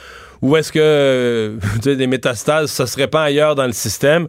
Ou 0.42 0.56
est-ce 0.56 0.72
que 0.72 1.56
des 1.84 2.06
métastases, 2.06 2.70
ça 2.70 2.86
serait 2.86 3.08
pas 3.08 3.22
ailleurs 3.22 3.54
dans 3.54 3.66
le 3.66 3.72
système? 3.72 4.28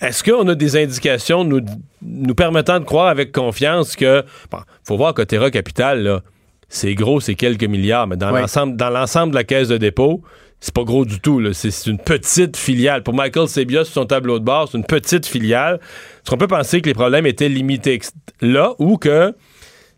Est-ce 0.00 0.22
qu'on 0.22 0.46
a 0.48 0.54
des 0.54 0.76
indications 0.76 1.44
nous, 1.44 1.60
nous 2.02 2.34
permettant 2.34 2.78
de 2.78 2.84
croire 2.84 3.08
avec 3.08 3.32
confiance 3.32 3.96
que. 3.96 4.24
Bon, 4.50 4.58
faut 4.84 4.96
voir 4.96 5.14
que 5.14 5.22
Terra 5.22 5.50
Capital, 5.50 6.20
c'est 6.68 6.94
gros, 6.94 7.20
c'est 7.20 7.34
quelques 7.34 7.64
milliards, 7.64 8.06
mais 8.06 8.16
dans 8.16 8.30
l'ensemble, 8.30 8.76
dans 8.76 8.90
l'ensemble 8.90 9.30
de 9.32 9.36
la 9.36 9.44
caisse 9.44 9.68
de 9.68 9.78
dépôt, 9.78 10.22
c'est 10.60 10.74
pas 10.74 10.84
gros 10.84 11.04
du 11.04 11.20
tout. 11.20 11.42
C'est 11.52 11.86
une 11.86 11.98
petite 11.98 12.56
filiale. 12.56 13.02
Pour 13.02 13.14
Michael 13.14 13.48
Sebia, 13.48 13.84
sur 13.84 13.94
son 13.94 14.06
tableau 14.06 14.38
de 14.38 14.44
bord, 14.44 14.68
c'est 14.70 14.78
une 14.78 14.84
petite 14.84 15.26
filiale. 15.26 15.76
Est-ce 15.76 16.30
qu'on 16.30 16.38
peut 16.38 16.48
penser 16.48 16.80
que 16.80 16.88
les 16.88 16.94
problèmes 16.94 17.26
étaient 17.26 17.48
limités 17.48 18.00
là 18.40 18.74
ou 18.78 18.96
que 18.96 19.34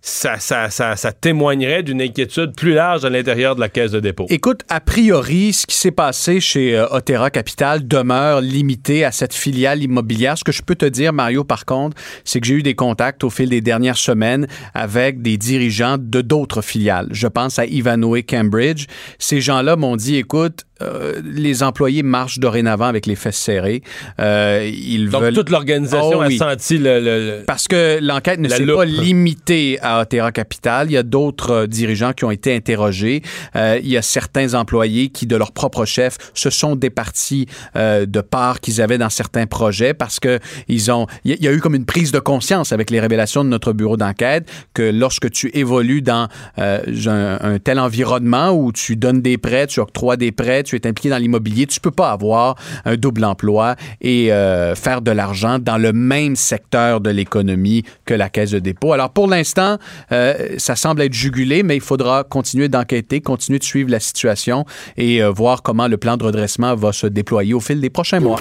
ça, 0.00 0.38
ça, 0.38 0.70
ça, 0.70 0.96
ça, 0.96 1.12
témoignerait 1.12 1.82
d'une 1.82 2.00
inquiétude 2.00 2.54
plus 2.54 2.72
large 2.72 3.04
à 3.04 3.10
l'intérieur 3.10 3.56
de 3.56 3.60
la 3.60 3.68
caisse 3.68 3.90
de 3.90 4.00
dépôt. 4.00 4.26
Écoute, 4.28 4.62
a 4.68 4.80
priori, 4.80 5.52
ce 5.52 5.66
qui 5.66 5.76
s'est 5.76 5.90
passé 5.90 6.40
chez 6.40 6.76
euh, 6.76 6.86
Otera 6.90 7.30
Capital 7.30 7.86
demeure 7.86 8.40
limité 8.40 9.04
à 9.04 9.12
cette 9.12 9.34
filiale 9.34 9.82
immobilière. 9.82 10.38
Ce 10.38 10.44
que 10.44 10.52
je 10.52 10.62
peux 10.62 10.76
te 10.76 10.86
dire, 10.86 11.12
Mario, 11.12 11.44
par 11.44 11.64
contre, 11.64 11.96
c'est 12.24 12.40
que 12.40 12.46
j'ai 12.46 12.54
eu 12.54 12.62
des 12.62 12.74
contacts 12.74 13.24
au 13.24 13.30
fil 13.30 13.48
des 13.48 13.60
dernières 13.60 13.98
semaines 13.98 14.46
avec 14.72 15.20
des 15.20 15.36
dirigeants 15.36 15.96
de 15.98 16.20
d'autres 16.20 16.62
filiales. 16.62 17.08
Je 17.10 17.26
pense 17.26 17.58
à 17.58 17.66
Ivanhoe 17.66 18.22
Cambridge. 18.22 18.86
Ces 19.18 19.40
gens-là 19.40 19.76
m'ont 19.76 19.96
dit, 19.96 20.16
écoute, 20.16 20.64
euh, 20.82 21.20
les 21.24 21.62
employés 21.62 22.02
marchent 22.02 22.38
dorénavant 22.38 22.86
avec 22.86 23.06
les 23.06 23.16
fesses 23.16 23.36
serrées. 23.36 23.82
Euh, 24.20 24.68
ils 24.72 25.10
Donc, 25.10 25.22
veulent... 25.22 25.34
toute 25.34 25.50
l'organisation 25.50 26.18
Oh, 26.18 26.22
a 26.22 26.30
senti 26.30 26.78
le. 26.78 27.42
Parce 27.46 27.68
que 27.68 27.98
l'enquête 28.00 28.40
ne 28.40 28.48
s'est 28.48 28.66
pas 28.66 28.84
limitée 28.84 29.78
à 29.82 30.00
Otera 30.00 30.32
Capital. 30.32 30.88
Il 30.90 30.92
y 30.92 30.96
a 30.96 31.02
d'autres 31.02 31.50
euh, 31.50 31.66
dirigeants 31.66 32.12
qui 32.12 32.24
ont 32.24 32.30
été 32.30 32.54
interrogés. 32.54 33.22
Euh, 33.56 33.78
il 33.82 33.88
y 33.88 33.96
a 33.96 34.02
certains 34.02 34.54
employés 34.54 35.08
qui, 35.08 35.26
de 35.26 35.36
leur 35.36 35.52
propre 35.52 35.84
chef, 35.84 36.16
se 36.34 36.50
sont 36.50 36.76
départis 36.76 37.46
de 37.74 38.20
parts 38.20 38.60
qu'ils 38.60 38.80
avaient 38.80 38.98
dans 38.98 39.10
certains 39.10 39.46
projets 39.46 39.94
parce 39.94 40.20
que 40.20 40.38
ils 40.68 40.90
ont. 40.90 41.06
Il 41.24 41.42
y, 41.42 41.48
a- 41.48 41.52
eu 41.52 41.60
comme 41.60 41.74
une 41.74 41.84
prise 41.84 42.12
de 42.12 42.18
conscience 42.18 42.72
avec 42.72 42.90
les 42.90 43.00
révélations 43.00 43.44
de 43.44 43.48
notre 43.48 43.72
bureau 43.72 43.96
d'enquête 43.96 44.48
que 44.74 44.82
lorsque 44.82 45.30
tu 45.30 45.50
évolues 45.54 46.02
dans 46.02 46.28
un, 46.56 47.38
un 47.40 47.58
tel 47.58 47.78
environnement 47.78 48.50
où 48.50 48.72
tu 48.72 48.96
donnes 48.96 49.22
des 49.22 49.38
prêts, 49.38 49.66
tu 49.66 49.80
octroies 49.80 50.16
des 50.16 50.32
prêts, 50.32 50.62
tu 50.68 50.76
es 50.76 50.86
impliqué 50.86 51.08
dans 51.08 51.18
l'immobilier, 51.18 51.66
tu 51.66 51.80
peux 51.80 51.90
pas 51.90 52.10
avoir 52.10 52.56
un 52.84 52.96
double 52.96 53.24
emploi 53.24 53.76
et 54.00 54.32
euh, 54.32 54.74
faire 54.74 55.02
de 55.02 55.10
l'argent 55.10 55.58
dans 55.58 55.78
le 55.78 55.92
même 55.92 56.36
secteur 56.36 57.00
de 57.00 57.10
l'économie 57.10 57.84
que 58.04 58.14
la 58.14 58.28
caisse 58.28 58.50
de 58.50 58.58
dépôt. 58.58 58.92
Alors 58.92 59.10
pour 59.10 59.28
l'instant, 59.28 59.78
euh, 60.12 60.54
ça 60.58 60.76
semble 60.76 61.02
être 61.02 61.14
jugulé, 61.14 61.62
mais 61.62 61.76
il 61.76 61.82
faudra 61.82 62.24
continuer 62.24 62.68
d'enquêter, 62.68 63.20
continuer 63.20 63.58
de 63.58 63.64
suivre 63.64 63.90
la 63.90 64.00
situation 64.00 64.64
et 64.96 65.22
euh, 65.22 65.30
voir 65.30 65.62
comment 65.62 65.88
le 65.88 65.96
plan 65.96 66.16
de 66.16 66.24
redressement 66.24 66.74
va 66.74 66.92
se 66.92 67.06
déployer 67.06 67.54
au 67.54 67.60
fil 67.60 67.80
des 67.80 67.90
prochains 67.90 68.20
mois. 68.20 68.40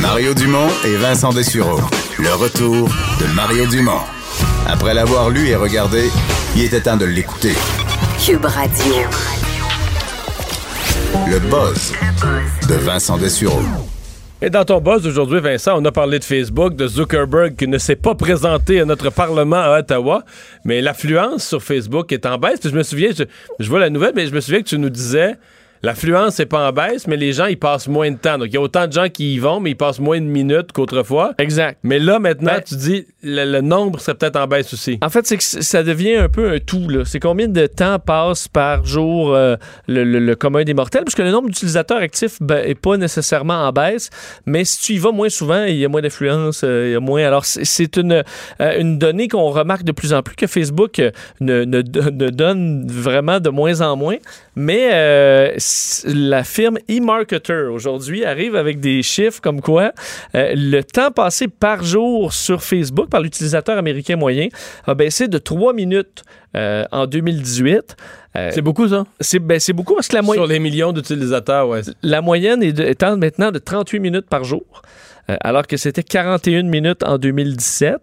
Mario 0.00 0.34
Dumont 0.34 0.68
et 0.84 0.96
Vincent 0.96 1.32
Dessureau. 1.32 1.80
Le 2.18 2.34
retour 2.34 2.88
de 3.20 3.34
Mario 3.34 3.66
Dumont. 3.66 4.02
Après 4.66 4.94
l'avoir 4.94 5.30
lu 5.30 5.48
et 5.48 5.56
regardé, 5.56 6.10
il 6.54 6.64
était 6.64 6.80
temps 6.80 6.96
de 6.96 7.06
l'écouter. 7.06 7.54
Cube 8.24 8.44
Radio. 8.44 9.45
Le 11.24 11.38
buzz 11.50 11.92
de 12.68 12.74
Vincent 12.74 13.16
Dessureau. 13.16 13.62
Et 14.42 14.50
dans 14.50 14.64
ton 14.64 14.80
buzz 14.80 15.06
aujourd'hui, 15.06 15.40
Vincent, 15.40 15.72
on 15.80 15.84
a 15.86 15.90
parlé 15.90 16.18
de 16.18 16.24
Facebook, 16.24 16.76
de 16.76 16.86
Zuckerberg 16.86 17.56
qui 17.56 17.66
ne 17.66 17.78
s'est 17.78 17.96
pas 17.96 18.14
présenté 18.14 18.80
à 18.80 18.84
notre 18.84 19.10
Parlement 19.10 19.56
à 19.56 19.78
Ottawa, 19.78 20.24
mais 20.64 20.82
l'affluence 20.82 21.48
sur 21.48 21.62
Facebook 21.62 22.12
est 22.12 22.26
en 22.26 22.36
baisse. 22.36 22.60
Puis 22.60 22.68
je 22.70 22.76
me 22.76 22.82
souviens, 22.82 23.10
je, 23.16 23.24
je 23.58 23.68
vois 23.68 23.80
la 23.80 23.88
nouvelle, 23.88 24.12
mais 24.14 24.26
je 24.26 24.34
me 24.34 24.40
souviens 24.40 24.60
que 24.60 24.68
tu 24.68 24.78
nous 24.78 24.90
disais 24.90 25.36
l'affluence 25.82 26.38
n'est 26.38 26.46
pas 26.46 26.68
en 26.68 26.72
baisse, 26.72 27.06
mais 27.06 27.16
les 27.16 27.32
gens 27.32 27.46
ils 27.46 27.58
passent 27.58 27.88
moins 27.88 28.10
de 28.10 28.16
temps. 28.16 28.38
Donc 28.38 28.48
il 28.48 28.54
y 28.54 28.56
a 28.56 28.60
autant 28.60 28.86
de 28.86 28.92
gens 28.92 29.08
qui 29.08 29.34
y 29.34 29.38
vont, 29.38 29.60
mais 29.60 29.70
ils 29.70 29.76
passent 29.76 30.00
moins 30.00 30.18
de 30.20 30.24
minutes 30.26 30.72
qu'autrefois. 30.72 31.34
Exact. 31.38 31.78
Mais 31.82 31.98
là 31.98 32.18
maintenant, 32.18 32.52
Ben- 32.54 32.62
tu 32.66 32.76
dis 32.76 33.06
le, 33.22 33.44
le 33.50 33.60
nombre 33.60 34.00
serait 34.00 34.14
peut-être 34.16 34.36
en 34.36 34.46
baisse 34.46 34.72
aussi. 34.72 34.98
En 35.02 35.08
fait, 35.10 35.26
c'est 35.26 35.36
que 35.36 35.42
ça 35.44 35.82
devient 35.82 36.16
un 36.16 36.28
peu 36.28 36.50
un 36.50 36.58
tout. 36.58 36.88
là. 36.88 37.04
C'est 37.04 37.20
combien 37.20 37.48
de 37.48 37.66
temps 37.66 37.98
passe 37.98 38.48
par 38.48 38.84
jour 38.84 39.34
euh, 39.34 39.56
le, 39.88 40.04
le- 40.04 40.18
le 40.20 40.34
commun 40.36 40.64
des 40.64 40.74
mortels? 40.74 41.04
Parce 41.04 41.14
que 41.14 41.22
le 41.22 41.30
nombre 41.30 41.48
d'utilisateurs 41.48 41.98
actifs 41.98 42.40
n'est 42.40 42.74
pas 42.74 42.96
nécessairement 42.96 43.66
en 43.66 43.72
baisse, 43.72 44.10
mais 44.46 44.64
si 44.64 44.80
tu 44.80 44.92
y 44.94 44.98
vas 44.98 45.12
moins 45.12 45.28
souvent, 45.28 45.64
il 45.64 45.76
y 45.76 45.84
a 45.84 45.88
moins 45.88 46.02
d'influence, 46.02 46.62
euh, 46.64 46.86
il 46.88 46.92
y 46.92 46.94
a 46.94 47.00
moins. 47.00 47.22
Alors, 47.24 47.44
c'est- 47.44 47.96
une, 47.96 48.22
euh, 48.60 48.80
une 48.80 48.98
donnée 48.98 49.28
qu'on 49.28 49.50
remarque 49.50 49.84
de 49.84 49.92
plus 49.92 50.12
en 50.12 50.22
plus 50.22 50.36
que 50.36 50.46
Facebook 50.46 51.00
ne, 51.40 51.64
ne- 51.64 51.82
ne 51.82 52.30
donne 52.30 52.86
vraiment 52.90 53.40
de 53.40 53.48
moins 53.50 53.80
en 53.80 53.96
moins. 53.96 54.16
Mais 54.54 54.88
la 56.06 56.44
firme 56.44 56.78
eMarketer 56.88 57.68
aujourd'hui 57.72 58.24
arrive 58.24 58.56
avec 58.56 58.80
des 58.80 59.02
chiffres 59.02 59.40
comme 59.40 59.60
quoi 59.60 59.92
euh, 60.34 60.52
le 60.54 60.82
temps 60.82 61.10
passé 61.10 61.48
par 61.48 61.82
jour 61.84 62.32
sur 62.32 62.62
Facebook 62.62 63.08
par 63.08 63.20
l'utilisateur 63.20 63.76
américain 63.78 64.16
moyen 64.16 64.48
a 64.86 64.94
baissé 64.94 65.28
de 65.28 65.38
3 65.38 65.72
minutes 65.72 66.22
euh, 66.56 66.84
en 66.92 67.06
2018. 67.06 67.96
Euh, 68.36 68.50
C'est 68.52 68.62
beaucoup 68.62 68.88
ça? 68.88 69.04
c'est 69.20 69.38
ben, 69.38 69.58
c'est 69.60 69.72
beaucoup 69.72 69.94
parce 69.94 70.08
que 70.08 70.14
la, 70.16 70.22
moy- 70.22 70.34
Sur 70.36 70.46
les 70.46 70.58
millions 70.58 70.92
d'utilisateurs, 70.92 71.68
ouais. 71.68 71.80
la 72.02 72.20
moyenne 72.20 72.62
est 72.62 72.72
de- 72.72 73.16
maintenant 73.16 73.50
de 73.50 73.58
38 73.58 73.98
minutes 74.00 74.26
par 74.28 74.44
jour. 74.44 74.64
Euh, 75.30 75.36
alors 75.40 75.66
que 75.66 75.76
c'était 75.76 76.02
41 76.02 76.62
minutes 76.64 77.02
en 77.02 77.18
2017. 77.18 77.96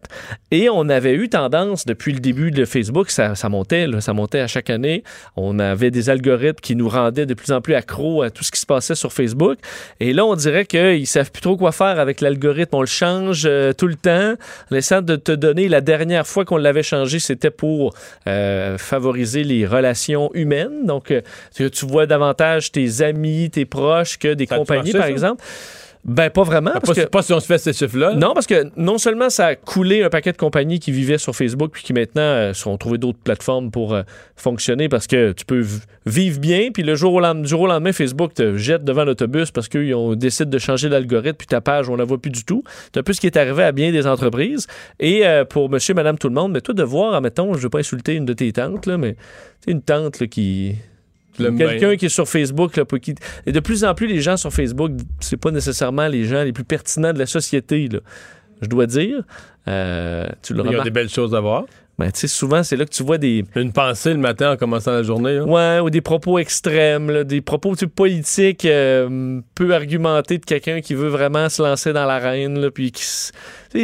Et 0.51 0.69
on 0.69 0.89
avait 0.89 1.13
eu 1.13 1.29
tendance, 1.29 1.85
depuis 1.85 2.13
le 2.13 2.19
début 2.19 2.51
de 2.51 2.65
Facebook, 2.65 3.09
ça, 3.09 3.35
ça 3.35 3.49
montait, 3.49 3.87
là, 3.87 4.01
ça 4.01 4.13
montait 4.13 4.39
à 4.39 4.47
chaque 4.47 4.69
année. 4.69 5.03
On 5.35 5.59
avait 5.59 5.91
des 5.91 6.09
algorithmes 6.09 6.59
qui 6.61 6.75
nous 6.75 6.89
rendaient 6.89 7.25
de 7.25 7.33
plus 7.33 7.51
en 7.51 7.61
plus 7.61 7.73
accros 7.75 8.21
à 8.21 8.29
tout 8.29 8.43
ce 8.43 8.51
qui 8.51 8.59
se 8.59 8.65
passait 8.65 8.95
sur 8.95 9.11
Facebook. 9.13 9.57
Et 9.99 10.13
là, 10.13 10.25
on 10.25 10.35
dirait 10.35 10.65
qu'ils 10.65 11.07
savent 11.07 11.31
plus 11.31 11.41
trop 11.41 11.57
quoi 11.57 11.71
faire 11.71 11.99
avec 11.99 12.21
l'algorithme. 12.21 12.75
On 12.75 12.81
le 12.81 12.87
change 12.87 13.43
euh, 13.45 13.73
tout 13.73 13.87
le 13.87 13.95
temps. 13.95 14.33
En 14.71 14.75
essayant 14.75 15.01
de 15.01 15.15
te 15.15 15.31
donner, 15.31 15.67
la 15.69 15.81
dernière 15.81 16.27
fois 16.27 16.45
qu'on 16.45 16.57
l'avait 16.57 16.83
changé, 16.83 17.19
c'était 17.19 17.51
pour 17.51 17.93
euh, 18.27 18.77
favoriser 18.77 19.43
les 19.43 19.65
relations 19.65 20.29
humaines. 20.33 20.85
Donc, 20.85 21.11
euh, 21.11 21.21
tu 21.57 21.85
vois 21.85 22.05
davantage 22.05 22.71
tes 22.71 23.01
amis, 23.01 23.49
tes 23.49 23.65
proches 23.65 24.17
que 24.17 24.33
des 24.33 24.45
Ça 24.45 24.57
compagnies, 24.57 24.91
par 24.91 25.03
ça? 25.03 25.09
exemple. 25.09 25.43
Ben, 26.05 26.29
pas 26.29 26.43
vraiment. 26.43 26.71
Pas, 26.71 26.81
parce 26.81 26.99
que- 26.99 27.05
pas 27.05 27.21
si 27.21 27.31
on 27.31 27.39
se 27.39 27.45
fait 27.45 27.57
ces 27.57 27.71
chiffres-là. 27.71 28.15
non, 28.15 28.33
parce 28.33 28.45
que 28.45 28.69
non 28.75 28.97
seulement 28.97 29.29
ça 29.29 29.47
a 29.47 29.55
coulé 29.55 30.03
un 30.03 30.09
paquet 30.09 30.33
de 30.33 30.37
compagnies 30.37 30.79
qui 30.79 30.91
vivaient 30.91 31.17
sur 31.17 31.33
Facebook 31.33 31.71
puis 31.71 31.83
qui 31.83 31.93
maintenant 31.93 32.21
euh, 32.21 32.53
sont 32.53 32.77
trouvé 32.77 32.97
d'autres 32.97 33.19
plateformes 33.23 33.71
pour 33.71 33.93
euh, 33.93 34.03
fonctionner 34.35 34.89
parce 34.89 35.07
que 35.07 35.31
tu 35.31 35.45
peux 35.45 35.65
vivre 36.05 36.39
bien 36.39 36.71
puis 36.73 36.83
le 36.83 36.95
jour 36.95 37.13
au, 37.13 37.21
lendemain, 37.21 37.45
jour 37.45 37.61
au 37.61 37.67
lendemain 37.67 37.93
Facebook 37.93 38.33
te 38.33 38.57
jette 38.57 38.83
devant 38.83 39.05
l'autobus 39.05 39.51
parce 39.51 39.69
qu'ils 39.69 39.95
ont 39.95 40.13
décidé 40.15 40.49
de 40.49 40.59
changer 40.59 40.89
l'algorithme 40.89 41.37
puis 41.37 41.47
ta 41.47 41.61
page 41.61 41.87
on 41.87 41.95
la 41.95 42.03
voit 42.03 42.17
plus 42.17 42.31
du 42.31 42.43
tout. 42.43 42.63
C'est 42.93 42.99
un 42.99 43.03
peu 43.03 43.13
ce 43.13 43.21
qui 43.21 43.27
est 43.27 43.37
arrivé 43.37 43.63
à 43.63 43.71
bien 43.71 43.93
des 43.93 44.05
entreprises 44.05 44.67
et 44.99 45.25
euh, 45.25 45.45
pour 45.45 45.69
monsieur 45.69 45.93
madame 45.93 46.17
tout 46.17 46.27
le 46.27 46.35
monde 46.35 46.51
mais 46.51 46.59
toi 46.61 46.73
de 46.73 46.83
voir 46.83 47.13
admettons 47.13 47.53
je 47.53 47.59
veux 47.59 47.69
pas 47.69 47.79
insulter 47.79 48.15
une 48.15 48.25
de 48.25 48.33
tes 48.33 48.51
tantes 48.51 48.87
là 48.87 48.97
mais 48.97 49.15
c'est 49.61 49.71
une 49.71 49.81
tante 49.81 50.19
là, 50.19 50.27
qui 50.27 50.75
Quelqu'un 51.37 51.77
bien. 51.89 51.95
qui 51.97 52.05
est 52.05 52.09
sur 52.09 52.27
Facebook, 52.27 52.75
là, 52.77 52.85
pour 52.85 52.99
qui- 52.99 53.15
et 53.45 53.51
de 53.51 53.59
plus 53.59 53.83
en 53.83 53.93
plus, 53.95 54.07
les 54.07 54.21
gens 54.21 54.37
sur 54.37 54.51
Facebook, 54.53 54.91
c'est 55.19 55.37
pas 55.37 55.51
nécessairement 55.51 56.07
les 56.07 56.25
gens 56.25 56.43
les 56.43 56.53
plus 56.53 56.63
pertinents 56.63 57.13
de 57.13 57.19
la 57.19 57.25
société, 57.25 57.87
là. 57.87 57.99
je 58.61 58.67
dois 58.67 58.85
dire. 58.85 59.23
Euh, 59.67 60.27
tu 60.41 60.53
le 60.53 60.63
Il 60.65 60.71
y 60.71 60.75
a 60.75 60.83
des 60.83 60.89
belles 60.91 61.09
choses 61.09 61.33
à 61.33 61.39
voir. 61.39 61.65
Ben, 62.03 62.11
tu 62.11 62.19
sais, 62.19 62.27
souvent, 62.27 62.63
c'est 62.63 62.75
là 62.75 62.83
que 62.83 62.89
tu 62.89 63.01
vois 63.01 63.17
des. 63.17 63.45
Une 63.55 63.71
pensée 63.71 64.11
le 64.11 64.19
matin 64.19 64.51
en 64.51 64.57
commençant 64.57 64.91
la 64.91 65.03
journée. 65.03 65.35
là. 65.35 65.45
Ouais, 65.45 65.79
ou 65.79 65.89
des 65.89 66.01
propos 66.01 66.37
extrêmes, 66.37 67.09
là, 67.09 67.23
des 67.23 67.39
propos 67.39 67.75
politiques 67.95 68.65
euh, 68.65 69.39
peu 69.55 69.73
argumentés 69.73 70.37
de 70.37 70.43
quelqu'un 70.43 70.81
qui 70.81 70.95
veut 70.95 71.07
vraiment 71.07 71.47
se 71.47 71.61
lancer 71.61 71.93
dans 71.93 72.05
l'arène, 72.05 72.59
là, 72.59 72.71
puis 72.71 72.91
qui. 72.91 73.05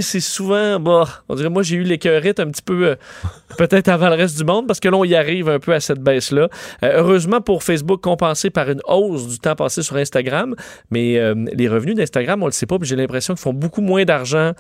c'est 0.02 0.20
souvent, 0.20 0.82
bah, 0.82 1.06
on 1.30 1.36
dirait, 1.36 1.48
moi, 1.48 1.64
j'ai 1.64 1.78
eu 1.78 1.84
l'écœurite 1.84 2.42
un 2.42 2.48
petit 2.48 2.62
peu, 2.62 2.88
euh, 2.88 2.96
peut-être 3.58 3.88
avant 3.88 4.10
le 4.10 4.16
reste 4.16 4.38
du 4.38 4.44
monde, 4.44 4.68
parce 4.68 4.82
que 4.82 4.90
là, 4.90 4.98
on 4.98 5.06
y 5.06 5.16
arrive 5.16 5.48
un 5.48 5.60
peu 5.60 5.74
à 5.74 5.80
cette 5.80 6.02
baisse-là. 6.02 6.50
Euh, 6.84 6.92
heureusement 6.96 7.40
pour 7.40 7.64
Facebook, 7.64 8.02
compensé 8.02 8.50
par 8.50 8.70
une 8.70 8.82
hausse 8.86 9.30
du 9.30 9.40
temps 9.40 9.56
passé 9.56 9.82
sur 9.82 9.96
Instagram, 9.96 10.56
mais 10.92 11.18
euh, 11.18 11.36
les 11.54 11.70
revenus 11.70 11.96
d'Instagram, 11.96 12.44
on 12.44 12.48
le 12.48 12.52
sait 12.52 12.66
pas, 12.66 12.78
puis 12.78 12.90
j'ai 12.90 12.98
l'impression 12.98 13.34
qu'ils 13.36 13.44
font 13.44 13.54
beaucoup 13.54 13.82
moins 13.82 14.04
d'argent 14.04 14.52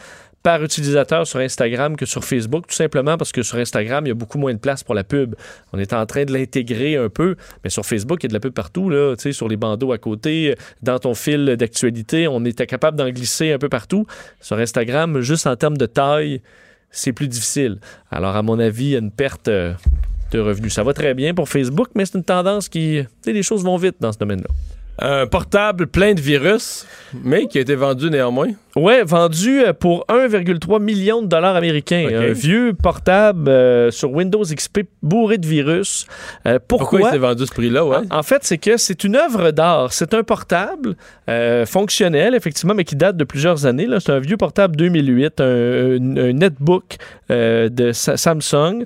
par 0.43 0.63
utilisateur 0.63 1.27
sur 1.27 1.39
Instagram 1.39 1.95
que 1.95 2.05
sur 2.05 2.23
Facebook, 2.23 2.67
tout 2.67 2.75
simplement 2.75 3.17
parce 3.17 3.31
que 3.31 3.43
sur 3.43 3.57
Instagram, 3.57 4.05
il 4.05 4.09
y 4.09 4.11
a 4.11 4.15
beaucoup 4.15 4.37
moins 4.37 4.53
de 4.53 4.59
place 4.59 4.83
pour 4.83 4.95
la 4.95 5.03
pub. 5.03 5.35
On 5.73 5.79
est 5.79 5.93
en 5.93 6.05
train 6.05 6.25
de 6.25 6.33
l'intégrer 6.33 6.95
un 6.95 7.09
peu, 7.09 7.35
mais 7.63 7.69
sur 7.69 7.85
Facebook, 7.85 8.23
il 8.23 8.25
y 8.25 8.27
a 8.27 8.29
de 8.29 8.33
la 8.33 8.39
pub 8.39 8.53
partout, 8.53 8.89
là, 8.89 9.15
sur 9.31 9.47
les 9.47 9.57
bandeaux 9.57 9.91
à 9.91 9.97
côté, 9.97 10.55
dans 10.81 10.97
ton 10.99 11.13
fil 11.13 11.57
d'actualité, 11.57 12.27
on 12.27 12.45
était 12.45 12.67
capable 12.67 12.97
d'en 12.97 13.09
glisser 13.09 13.51
un 13.51 13.57
peu 13.57 13.69
partout. 13.69 14.05
Sur 14.39 14.57
Instagram, 14.57 15.19
juste 15.21 15.45
en 15.47 15.55
termes 15.55 15.77
de 15.77 15.85
taille, 15.85 16.41
c'est 16.91 17.13
plus 17.13 17.27
difficile. 17.27 17.79
Alors, 18.09 18.35
à 18.35 18.41
mon 18.41 18.59
avis, 18.59 18.85
il 18.85 18.91
y 18.91 18.95
a 18.95 18.99
une 18.99 19.11
perte 19.11 19.47
euh, 19.47 19.73
de 20.31 20.39
revenus. 20.39 20.73
Ça 20.73 20.83
va 20.83 20.93
très 20.93 21.13
bien 21.13 21.33
pour 21.33 21.49
Facebook, 21.49 21.89
mais 21.95 22.05
c'est 22.05 22.17
une 22.17 22.23
tendance 22.23 22.69
qui... 22.69 23.03
Les 23.25 23.43
choses 23.43 23.63
vont 23.63 23.77
vite 23.77 23.97
dans 23.99 24.11
ce 24.11 24.17
domaine-là. 24.17 24.49
Un 25.01 25.27
portable 25.27 25.87
plein 25.87 26.13
de 26.13 26.19
virus, 26.21 26.85
mais 27.23 27.47
qui 27.47 27.57
a 27.57 27.61
été 27.61 27.75
vendu 27.75 28.09
néanmoins. 28.09 28.47
Ouais, 28.75 29.03
vendu 29.03 29.61
euh, 29.61 29.73
pour 29.73 30.05
1,3 30.09 30.81
million 30.81 31.21
de 31.21 31.27
dollars 31.27 31.55
américains. 31.55 32.07
Un 32.29 32.31
vieux 32.33 32.73
portable 32.73 33.49
euh, 33.49 33.91
sur 33.91 34.11
Windows 34.11 34.43
XP 34.43 34.81
bourré 35.01 35.37
de 35.37 35.47
virus. 35.47 36.05
Euh, 36.45 36.59
pourquoi? 36.65 36.89
Pourquoi 36.89 37.09
il 37.09 37.11
s'est 37.13 37.17
vendu 37.17 37.45
ce 37.45 37.51
prix-là, 37.53 37.85
ouais? 37.85 37.97
En, 38.11 38.19
en 38.19 38.23
fait, 38.23 38.39
c'est 38.43 38.57
que 38.57 38.77
c'est 38.77 39.03
une 39.03 39.15
œuvre 39.15 39.51
d'art. 39.51 39.91
C'est 39.93 40.13
un 40.13 40.23
portable 40.23 40.95
euh, 41.29 41.65
fonctionnel, 41.65 42.35
effectivement, 42.35 42.73
mais 42.73 42.83
qui 42.83 42.95
date 42.95 43.15
de 43.17 43.23
plusieurs 43.23 43.65
années. 43.65 43.87
C'est 43.99 44.11
un 44.11 44.19
vieux 44.19 44.37
portable 44.37 44.75
2008, 44.75 45.39
un, 45.41 45.45
un- 45.45 46.17
un 46.17 46.33
netbook 46.33 46.97
euh, 47.31 47.69
de 47.69 47.91
Sa- 47.91 48.17
Samsung 48.17 48.83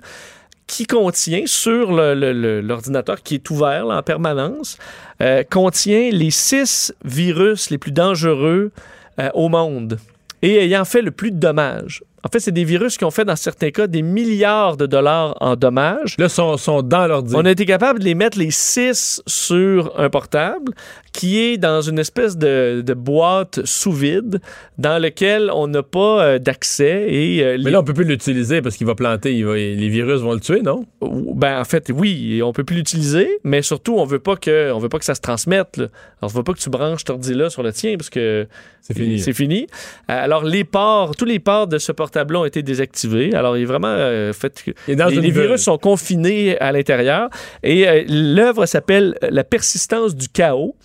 qui 0.74 0.88
contient 0.88 1.44
sur 1.46 1.92
l'ordinateur 1.92 3.22
qui 3.22 3.36
est 3.36 3.50
ouvert 3.52 3.86
là, 3.86 4.00
en 4.00 4.02
permanence, 4.02 4.80
euh, 5.22 5.44
contient 5.44 6.10
les 6.12 6.32
six 6.32 6.92
virus 7.06 7.70
les 7.70 7.78
plus 7.78 7.92
dangereux 7.92 8.72
euh, 9.20 9.30
au 9.36 9.50
monde 9.50 10.00
et 10.42 10.56
ayant 10.58 10.84
fait 10.84 11.04
le 11.04 11.12
plus 11.12 11.30
de 11.30 11.38
dommages. 11.38 12.02
En 12.24 12.30
fait, 12.30 12.40
c'est 12.40 12.52
des 12.52 12.64
virus 12.64 12.98
qui 12.98 13.06
ont 13.06 13.12
fait, 13.12 13.26
dans 13.26 13.36
certains 13.36 13.70
cas, 13.70 13.86
des 13.86 14.02
milliards 14.02 14.76
de 14.76 14.88
dollars 14.88 15.38
en 15.42 15.56
dommages. 15.56 16.16
Là, 16.18 16.28
sont, 16.28 16.58
sont 16.58 16.82
dans 16.82 17.06
l'ordi. 17.06 17.36
On 17.36 17.46
a 17.46 17.52
été 17.52 17.66
capable 17.66 18.00
de 18.00 18.06
les 18.06 18.16
mettre 18.16 18.40
les 18.40 18.50
six 18.50 19.22
sur 19.28 19.94
un 20.00 20.10
portable 20.10 20.74
qui 21.14 21.40
est 21.40 21.58
dans 21.58 21.82
une 21.82 22.00
espèce 22.00 22.38
de, 22.38 22.82
de 22.86 22.94
boîte 22.94 23.62
sous 23.66 23.92
vide 23.92 24.42
dans 24.78 25.02
lequel 25.02 25.52
on 25.54 25.68
n'a 25.68 25.84
pas 25.84 26.24
euh, 26.24 26.40
d'accès. 26.40 27.06
Et, 27.08 27.44
euh, 27.44 27.58
Mais 27.64 27.72
là, 27.72 27.80
on 27.80 27.84
peut 27.84 27.94
plus 27.94 28.04
l'utiliser 28.04 28.62
parce 28.62 28.76
qu'il 28.76 28.88
va 28.88 28.96
planter. 28.96 29.34
il 29.34 29.46
va- 29.46 29.56
les 29.56 29.90
virus 29.90 30.22
vont 30.22 30.34
le 30.34 30.40
tuer, 30.40 30.62
non? 30.62 30.86
Ben, 31.02 31.60
en 31.60 31.64
fait, 31.66 31.92
oui, 31.96 32.42
on 32.44 32.52
peut 32.52 32.64
plus 32.64 32.78
l'utiliser, 32.78 33.30
mais 33.44 33.62
surtout, 33.62 33.96
on 33.98 34.06
veut 34.06 34.20
pas 34.20 34.36
que, 34.36 34.72
on 34.72 34.80
veut 34.80 34.90
pas 34.90 35.00
que 35.00 35.06
ça 35.06 35.16
se 35.16 35.22
transmette. 35.22 35.78
là. 35.78 35.86
Alors, 36.22 36.32
on 36.34 36.38
veut 36.38 36.44
pas 36.44 36.54
que 36.54 36.60
tu 36.60 36.70
branches 36.70 37.04
ton 37.04 37.14
ordi 37.14 37.34
là 37.36 37.50
sur 37.50 37.62
le 37.62 37.72
tien 37.72 37.96
parce 37.96 38.10
que 38.10 38.48
C'est 38.82 38.98
fini. 38.98 39.20
C'est 39.20 39.34
fini. 39.34 39.68
Alors, 40.08 40.44
les 40.44 40.64
ports, 40.64 41.16
tous 41.16 41.26
les 41.26 41.40
ports 41.40 41.68
de 41.68 41.78
ce 41.78 41.92
portable-là 41.92 42.40
ont 42.40 42.46
été 42.46 42.64
désactivés. 42.64 43.34
Alors, 43.36 43.56
il 43.56 43.62
est 43.64 43.66
vraiment 43.66 43.88
euh, 43.88 44.34
fait 44.34 44.64
dans 44.88 45.08
les, 45.08 45.32
virus 45.32 45.62
sont 45.62 45.78
confinés 45.78 46.58
à 46.60 46.72
l'intérieur. 46.72 47.30
Et 47.62 48.06
l'œuvre 48.08 48.66
s'appelle 48.66 49.16
La 49.30 49.44
persistance 49.44 50.16
du 50.16 50.28
chaos. 50.28 50.76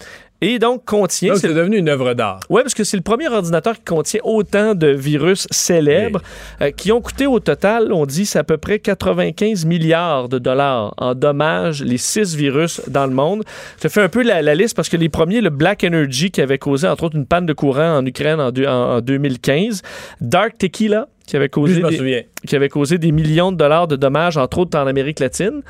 Et 0.40 0.58
donc, 0.60 0.84
contient. 0.84 1.34
C'est 1.34 1.52
devenu 1.52 1.78
une 1.78 1.88
œuvre 1.88 2.14
d'art. 2.14 2.38
Oui, 2.48 2.62
parce 2.62 2.74
que 2.74 2.84
c'est 2.84 2.96
le 2.96 3.02
premier 3.02 3.26
ordinateur 3.28 3.74
qui 3.74 3.82
contient 3.84 4.20
autant 4.22 4.74
de 4.76 4.86
virus 4.86 5.48
célèbres 5.50 6.22
euh, 6.60 6.70
qui 6.70 6.92
ont 6.92 7.00
coûté 7.00 7.26
au 7.26 7.40
total, 7.40 7.92
on 7.92 8.06
dit, 8.06 8.24
c'est 8.24 8.38
à 8.38 8.44
peu 8.44 8.56
près 8.56 8.78
95 8.78 9.64
milliards 9.64 10.28
de 10.28 10.38
dollars 10.38 10.94
en 10.96 11.14
dommages, 11.16 11.82
les 11.82 11.98
six 11.98 12.36
virus 12.36 12.80
dans 12.88 13.06
le 13.06 13.14
monde. 13.14 13.42
Je 13.82 13.88
fais 13.88 14.00
un 14.02 14.08
peu 14.08 14.22
la, 14.22 14.40
la 14.42 14.54
liste 14.54 14.76
parce 14.76 14.88
que 14.88 14.96
les 14.96 15.08
premiers, 15.08 15.40
le 15.40 15.50
Black 15.50 15.82
Energy 15.82 16.30
qui 16.30 16.40
avait 16.40 16.58
causé, 16.58 16.86
entre 16.86 17.04
autres, 17.04 17.16
une 17.16 17.26
panne 17.26 17.46
de 17.46 17.52
courant 17.52 17.96
en 17.98 18.06
Ukraine 18.06 18.40
en- 18.40 18.52
en 18.96 19.00
2015, 19.00 19.82
Dark 20.20 20.56
Tequila 20.58 21.08
qui 21.28 21.36
avait 21.36 21.48
causé 21.50 21.82
des- 21.82 22.26
qui 22.46 22.56
avait 22.56 22.70
causé 22.70 22.96
des 22.96 23.12
millions 23.12 23.52
de 23.52 23.56
dollars 23.58 23.86
de 23.86 23.96
dommages, 23.96 24.38
entre 24.38 24.58
autres 24.58 24.78
en 24.78 24.86
Amérique 24.86 25.20
latine. 25.20 25.60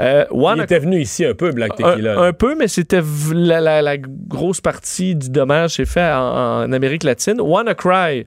Euh, 0.00 0.24
Il 0.30 0.36
Wanna- 0.36 0.64
était 0.64 0.80
venu 0.80 1.00
ici 1.00 1.24
un 1.24 1.34
peu, 1.34 1.52
Black 1.52 1.76
Tequila. 1.76 2.18
un 2.18 2.32
peu, 2.32 2.56
mais 2.58 2.66
c'était 2.66 3.00
la, 3.32 3.60
la- 3.60 3.80
la 3.80 3.96
grosse 3.96 4.60
partie 4.60 5.14
du 5.14 5.30
dommage 5.30 5.76
s'est 5.76 5.84
fait 5.84 6.10
en, 6.12 6.64
en 6.64 6.72
Amérique 6.72 7.04
latine. 7.04 7.40
WannaCry 7.40 8.26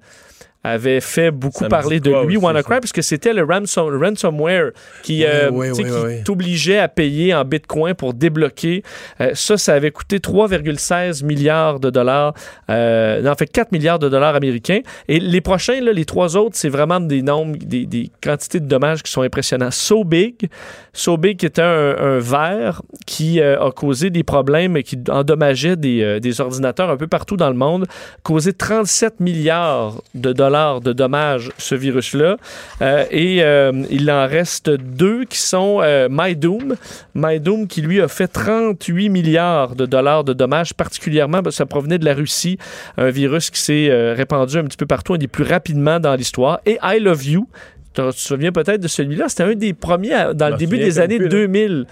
avait 0.63 1.01
fait 1.01 1.31
beaucoup 1.31 1.63
parler 1.69 1.99
de 1.99 2.11
lui, 2.27 2.37
WannaCry, 2.37 2.79
parce 2.81 2.91
que 2.91 3.01
c'était 3.01 3.33
le 3.33 3.43
ransom- 3.43 3.97
ransomware 3.99 4.71
qui, 5.01 5.25
euh, 5.25 5.49
qui 5.73 6.23
t'obligeait 6.23 6.77
à 6.77 6.87
payer 6.87 7.33
en 7.33 7.43
bitcoin 7.43 7.95
pour 7.95 8.13
débloquer. 8.13 8.83
Euh, 9.21 9.31
ça, 9.33 9.57
ça 9.57 9.73
avait 9.73 9.89
coûté 9.89 10.19
3,16 10.19 11.23
milliards 11.23 11.79
de 11.79 11.89
dollars, 11.89 12.35
euh, 12.69 13.25
en 13.25 13.33
fait 13.33 13.47
4 13.47 13.71
milliards 13.71 13.97
de 13.97 14.07
dollars 14.07 14.35
américains. 14.35 14.81
Et 15.07 15.19
les 15.19 15.41
prochains, 15.41 15.81
là, 15.81 15.93
les 15.93 16.05
trois 16.05 16.37
autres, 16.37 16.55
c'est 16.55 16.69
vraiment 16.69 16.99
des 16.99 17.23
nombres, 17.23 17.57
des, 17.59 17.87
des 17.87 18.11
quantités 18.23 18.59
de 18.59 18.67
dommages 18.67 19.01
qui 19.01 19.11
sont 19.11 19.23
impressionnants. 19.23 19.71
So 19.71 20.03
Big, 20.03 20.47
So 20.93 21.17
Big 21.17 21.37
qui 21.37 21.47
était 21.47 21.61
un, 21.63 21.95
un 21.97 22.19
verre 22.19 22.83
qui 23.07 23.41
a 23.41 23.71
causé 23.71 24.11
des 24.11 24.23
problèmes 24.23 24.77
et 24.77 24.83
qui 24.83 24.99
endommageait 25.09 25.75
des, 25.75 26.19
des 26.19 26.39
ordinateurs 26.41 26.91
un 26.91 26.97
peu 26.97 27.07
partout 27.07 27.35
dans 27.37 27.49
le 27.49 27.55
monde, 27.55 27.87
causé 28.21 28.53
37 28.53 29.19
milliards 29.21 30.01
de 30.13 30.33
dollars 30.33 30.50
de 30.51 30.93
dommages, 30.93 31.51
ce 31.57 31.75
virus-là. 31.75 32.37
Euh, 32.81 33.05
et 33.09 33.43
euh, 33.43 33.71
il 33.89 34.09
en 34.11 34.27
reste 34.27 34.69
deux 34.69 35.25
qui 35.25 35.37
sont 35.37 35.79
euh, 35.81 36.07
MyDoom. 36.09 36.75
MyDoom 37.15 37.67
qui, 37.67 37.81
lui, 37.81 38.01
a 38.01 38.07
fait 38.07 38.27
38 38.27 39.09
milliards 39.09 39.75
de 39.75 39.85
dollars 39.85 40.23
de 40.23 40.33
dommages, 40.33 40.73
particulièrement, 40.73 41.41
parce 41.41 41.55
que 41.55 41.57
ça 41.57 41.65
provenait 41.65 41.97
de 41.97 42.05
la 42.05 42.13
Russie, 42.13 42.57
un 42.97 43.09
virus 43.09 43.49
qui 43.49 43.59
s'est 43.59 43.89
euh, 43.89 44.13
répandu 44.13 44.57
un 44.57 44.63
petit 44.65 44.77
peu 44.77 44.85
partout, 44.85 45.13
un 45.13 45.17
des 45.17 45.27
plus 45.27 45.43
rapidement 45.43 45.99
dans 45.99 46.15
l'histoire. 46.15 46.59
Et 46.65 46.77
I 46.83 46.99
Love 46.99 47.25
You, 47.25 47.47
tu 47.93 48.01
te 48.01 48.11
souviens 48.13 48.51
peut-être 48.51 48.79
de 48.81 48.87
celui-là? 48.87 49.27
C'était 49.29 49.43
un 49.43 49.55
des 49.55 49.73
premiers 49.73 50.13
à- 50.13 50.33
dans 50.33 50.49
le 50.49 50.55
début 50.57 50.77
des 50.77 50.99
années 50.99 51.17
plus, 51.17 51.25
là. 51.25 51.29
2000. 51.29 51.85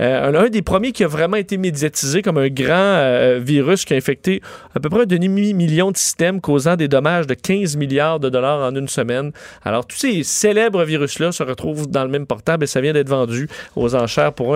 Euh, 0.00 0.32
un, 0.44 0.48
des 0.48 0.62
premiers 0.62 0.92
qui 0.92 1.04
a 1.04 1.08
vraiment 1.08 1.36
été 1.36 1.56
médiatisé 1.56 2.22
comme 2.22 2.38
un 2.38 2.48
grand 2.48 2.74
euh, 2.76 3.40
virus 3.42 3.84
qui 3.84 3.94
a 3.94 3.96
infecté 3.96 4.40
à 4.74 4.80
peu 4.80 4.88
près 4.88 5.02
un 5.02 5.06
demi-million 5.06 5.90
de 5.90 5.96
systèmes 5.96 6.40
causant 6.40 6.76
des 6.76 6.88
dommages 6.88 7.26
de 7.26 7.34
15 7.34 7.76
milliards 7.76 8.20
de 8.20 8.28
dollars 8.28 8.60
en 8.60 8.74
une 8.74 8.88
semaine. 8.88 9.32
Alors, 9.64 9.86
tous 9.86 9.96
ces 9.96 10.22
célèbres 10.22 10.84
virus-là 10.84 11.32
se 11.32 11.42
retrouvent 11.42 11.88
dans 11.90 12.04
le 12.04 12.10
même 12.10 12.26
portable 12.26 12.64
et 12.64 12.66
ça 12.66 12.80
vient 12.80 12.92
d'être 12.92 13.08
vendu 13.08 13.48
aux 13.76 13.94
enchères 13.94 14.32
pour 14.32 14.54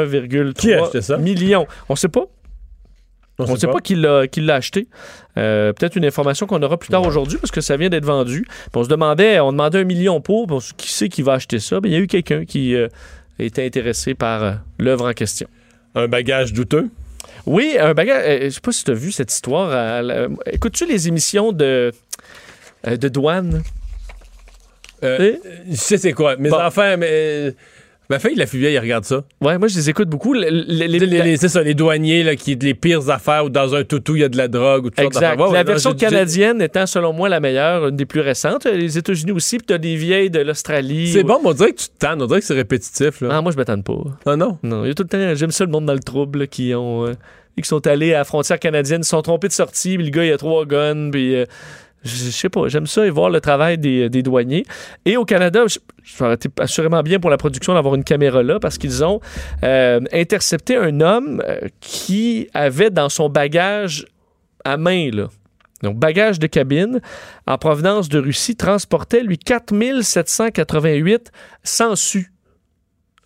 Qui 0.55 0.75
a 0.75 0.83
acheté 0.85 1.01
ça? 1.03 1.17
1,3 1.17 1.21
million. 1.23 1.67
On 1.89 1.97
sait 1.97 2.09
pas. 2.09 2.25
On 3.49 3.53
ne 3.55 3.59
sait 3.59 3.67
pas, 3.67 3.81
qui 3.81 3.95
l'a 3.95 4.27
qui 4.27 4.41
l'a 4.41 4.57
acheté. 4.57 4.87
Euh, 5.39 5.73
Peut-être 5.73 5.97
une 5.97 6.05
information 6.05 6.47
qu'on 6.47 6.63
aura 6.63 6.77
plus 6.79 6.89
tard 6.91 7.07
aujourd'hui 7.07 7.39
parce 7.39 7.51
que 7.51 7.61
ça 7.61 7.77
vient 7.77 7.89
d'être 7.89 8.05
vendu. 8.05 8.43
Puis 8.47 8.71
on 8.75 8.85
se 8.85 8.89
demandait, 8.89 9.41
on 9.41 9.53
demandait 9.53 9.81
un 9.81 9.85
million 9.85 10.21
pour, 10.21 10.47
qui 10.77 10.93
c'est 10.93 11.09
qui 11.09 11.23
va 11.23 11.35
acheter 11.35 11.59
ça? 11.59 11.81
Ben, 11.81 11.89
il 11.91 11.93
y 11.93 11.97
a 11.97 12.01
eu 12.01 12.07
quelqu'un 12.07 12.45
qui 12.45 12.75
euh, 12.75 12.89
était 13.39 13.65
intéressé 13.65 14.15
par 14.15 14.43
euh, 14.43 14.53
l'œuvre 14.79 15.09
en 15.09 15.13
question. 15.13 15.49
Un 15.95 16.09
bagage 16.09 16.53
douteux? 16.53 16.89
Oui, 17.47 17.77
un 17.81 17.95
bagage. 17.95 18.45
je 18.45 18.49
sais 18.51 18.61
pas 18.61 18.73
si 18.73 18.85
tu 18.85 18.91
as 18.91 18.95
vu 18.95 19.11
cette 19.13 19.33
histoire. 19.33 20.03
Écoutes-tu 20.47 20.87
les 20.87 21.09
émissions 21.09 21.53
de, 21.53 21.93
de 22.85 23.09
douane? 23.09 23.63
Euh, 25.05 25.35
je 25.69 25.75
sais 25.75 25.99
c'est 25.99 26.13
quoi? 26.13 26.37
Mes 26.37 26.51
Bon. 26.51 26.61
enfants, 26.61 26.97
mais. 26.97 27.55
Ma 28.13 28.19
fille, 28.19 28.35
la 28.35 28.45
fille 28.45 28.61
vieille, 28.61 28.75
elle 28.75 28.83
regarde 28.83 29.07
ça. 29.07 29.25
Ouais, 29.41 29.57
moi, 29.57 29.69
je 29.69 29.75
les 29.77 29.89
écoute 29.89 30.11
beaucoup. 30.11 30.35
Le- 30.35 30.51
le- 30.51 30.65
les- 30.69 30.87
Les- 30.87 31.07
les- 31.07 31.37
c'est 31.39 31.49
ça, 31.49 31.63
les 31.63 31.73
douaniers, 31.73 32.23
là, 32.23 32.37
qui 32.37 32.57
les 32.57 32.75
pires 32.75 33.09
affaires, 33.09 33.47
ou 33.47 33.49
dans 33.49 33.75
un 33.75 33.85
toutou, 33.85 34.17
il 34.17 34.21
y 34.21 34.25
a 34.25 34.29
de 34.29 34.37
la 34.37 34.49
drogue, 34.49 34.85
ou 34.85 34.89
sortes 34.89 34.99
Exact. 35.17 35.41
Ouais, 35.41 35.51
la 35.51 35.63
version 35.65 35.95
canadienne 35.95 36.61
étant, 36.61 36.85
selon 36.85 37.15
moi, 37.15 37.31
la 37.31 37.41
meilleure, 37.41 37.89
une 37.89 37.97
des 37.97 38.05
plus 38.05 38.21
récentes. 38.21 38.67
Les 38.67 38.99
États-Unis 38.99 39.33
aussi, 39.33 39.57
puis 39.57 39.67
tu 39.69 39.73
as 39.73 39.79
des 39.79 39.97
vieilles 39.97 40.29
de 40.29 40.41
l'Australie. 40.41 41.09
C'est 41.09 41.23
bon, 41.25 41.39
mais 41.43 41.49
on 41.49 41.53
dirait 41.55 41.73
que 41.73 41.81
tu 41.81 41.89
te 41.89 41.97
tannes, 41.99 42.21
on 42.21 42.27
dirait 42.27 42.41
que 42.41 42.47
c'est 42.47 42.53
répétitif. 42.53 43.23
Là. 43.23 43.29
Ah, 43.33 43.41
moi, 43.41 43.51
je 43.51 43.57
m'attends 43.57 43.81
pas. 43.81 43.95
Ah 44.27 44.37
non? 44.37 44.59
Non, 44.63 44.85
il 44.85 44.89
y 44.89 44.91
a 44.91 44.95
tout 44.95 45.05
le 45.05 45.09
temps, 45.09 45.35
j'aime 45.35 45.51
ça 45.51 45.65
le 45.65 45.71
monde 45.71 45.87
dans 45.87 45.95
le 45.95 46.01
trouble 46.01 46.41
là, 46.41 46.47
qui 46.47 46.75
ont 46.75 47.07
euh, 47.07 47.15
qui 47.61 47.67
sont 47.69 47.87
allés 47.87 48.13
à 48.15 48.19
la 48.19 48.25
frontière 48.25 48.59
canadienne, 48.59 49.01
ils 49.01 49.05
se 49.05 49.11
sont 49.11 49.23
trompés 49.23 49.49
de 49.49 49.53
sortie, 49.53 49.97
puis 49.97 50.05
le 50.05 50.11
gars 50.11 50.25
il 50.25 50.33
a 50.33 50.37
trois 50.39 50.65
guns, 50.67 51.11
puis 51.11 51.35
euh, 51.37 51.45
je 52.05 52.11
sais 52.31 52.49
pas, 52.49 52.69
j'aime 52.69 52.87
ça 52.87 53.07
et 53.07 53.11
voir 53.11 53.31
le 53.31 53.41
travail 53.41 53.79
des, 53.79 54.09
des 54.09 54.23
douaniers. 54.23 54.65
Et 55.05 55.17
au 55.17 55.25
Canada, 55.25 55.65
je- 55.67 55.79
ça 56.05 56.25
aurait 56.27 56.35
été 56.35 56.49
assurément 56.59 57.03
bien 57.03 57.21
pour 57.21 57.31
la 57.31 57.37
production 57.37 57.75
d'avoir 57.75 57.95
une 57.95 58.05
caméra 58.05 58.43
là 58.43 58.59
parce 58.61 58.77
qu'ils 58.79 59.05
ont 59.05 59.21
euh, 59.63 60.01
intercepté 60.13 60.77
un 60.77 61.01
homme 61.01 61.43
euh, 61.47 61.61
qui 61.81 62.49
avait 62.55 62.91
dans 62.91 63.09
son 63.09 63.29
bagage 63.29 64.07
à 64.65 64.77
main 64.77 65.11
là. 65.13 65.29
Donc, 65.83 65.97
bagage 65.99 66.39
de 66.39 66.47
cabine 66.47 67.01
en 67.47 67.59
provenance 67.59 68.09
de 68.09 68.21
Russie 68.21 68.55
transportait, 68.55 69.25
lui, 69.25 69.37
4788 69.37 71.33
sangsues 71.65 72.33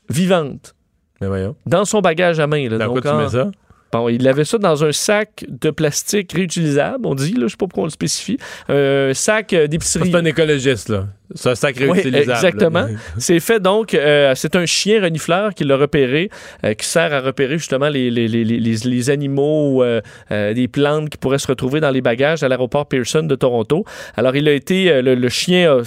vivantes 0.08 0.74
Mais 1.20 1.26
voyons. 1.26 1.54
dans 1.66 1.84
son 1.84 2.00
bagage 2.00 2.40
à 2.40 2.46
main. 2.46 2.68
Là. 2.68 2.78
Dans 2.78 2.86
Donc, 2.86 3.02
quoi 3.02 3.10
tu 3.12 3.16
mets 3.18 3.28
ça? 3.28 3.50
Bon, 3.93 4.09
il 4.09 4.26
avait 4.28 4.45
ça 4.45 4.59
dans 4.59 4.84
un 4.84 4.93
sac 4.93 5.45
de 5.49 5.70
plastique 5.70 6.32
réutilisable, 6.32 7.07
on 7.07 7.14
dit, 7.14 7.34
là, 7.34 7.47
je 7.47 7.53
sais 7.53 7.57
pas 7.57 7.66
pourquoi 7.66 7.82
on 7.82 7.87
le 7.87 7.91
spécifie. 7.91 8.39
Un 8.68 9.14
sac 9.14 9.53
euh, 9.53 9.66
d'épicerie. 9.66 10.11
C'est 10.11 10.16
un 10.16 10.24
écologiste, 10.24 10.89
là. 10.89 11.07
C'est 11.34 11.50
un 11.50 11.54
sac 11.54 11.76
Oui, 11.80 12.00
exactement. 12.04 12.86
C'est 13.18 13.40
fait 13.40 13.60
donc, 13.60 13.94
euh, 13.94 14.32
c'est 14.36 14.54
un 14.54 14.66
chien 14.66 15.02
renifleur 15.02 15.54
qui 15.54 15.64
l'a 15.64 15.76
repéré, 15.76 16.30
euh, 16.64 16.74
qui 16.74 16.86
sert 16.86 17.12
à 17.12 17.20
repérer 17.20 17.58
justement 17.58 17.88
les, 17.88 18.10
les, 18.10 18.28
les, 18.28 18.44
les, 18.44 19.10
animaux 19.10 19.70
ou 19.70 19.82
euh, 19.82 20.00
des 20.30 20.68
plantes 20.68 21.10
qui 21.10 21.16
pourraient 21.16 21.38
se 21.38 21.46
retrouver 21.46 21.80
dans 21.80 21.90
les 21.90 22.00
bagages 22.00 22.42
à 22.42 22.48
l'aéroport 22.48 22.86
Pearson 22.86 23.22
de 23.22 23.34
Toronto. 23.34 23.84
Alors, 24.16 24.36
il 24.36 24.48
a 24.48 24.52
été, 24.52 25.02
le, 25.02 25.14
le 25.14 25.28
chien 25.28 25.78
a 25.78 25.82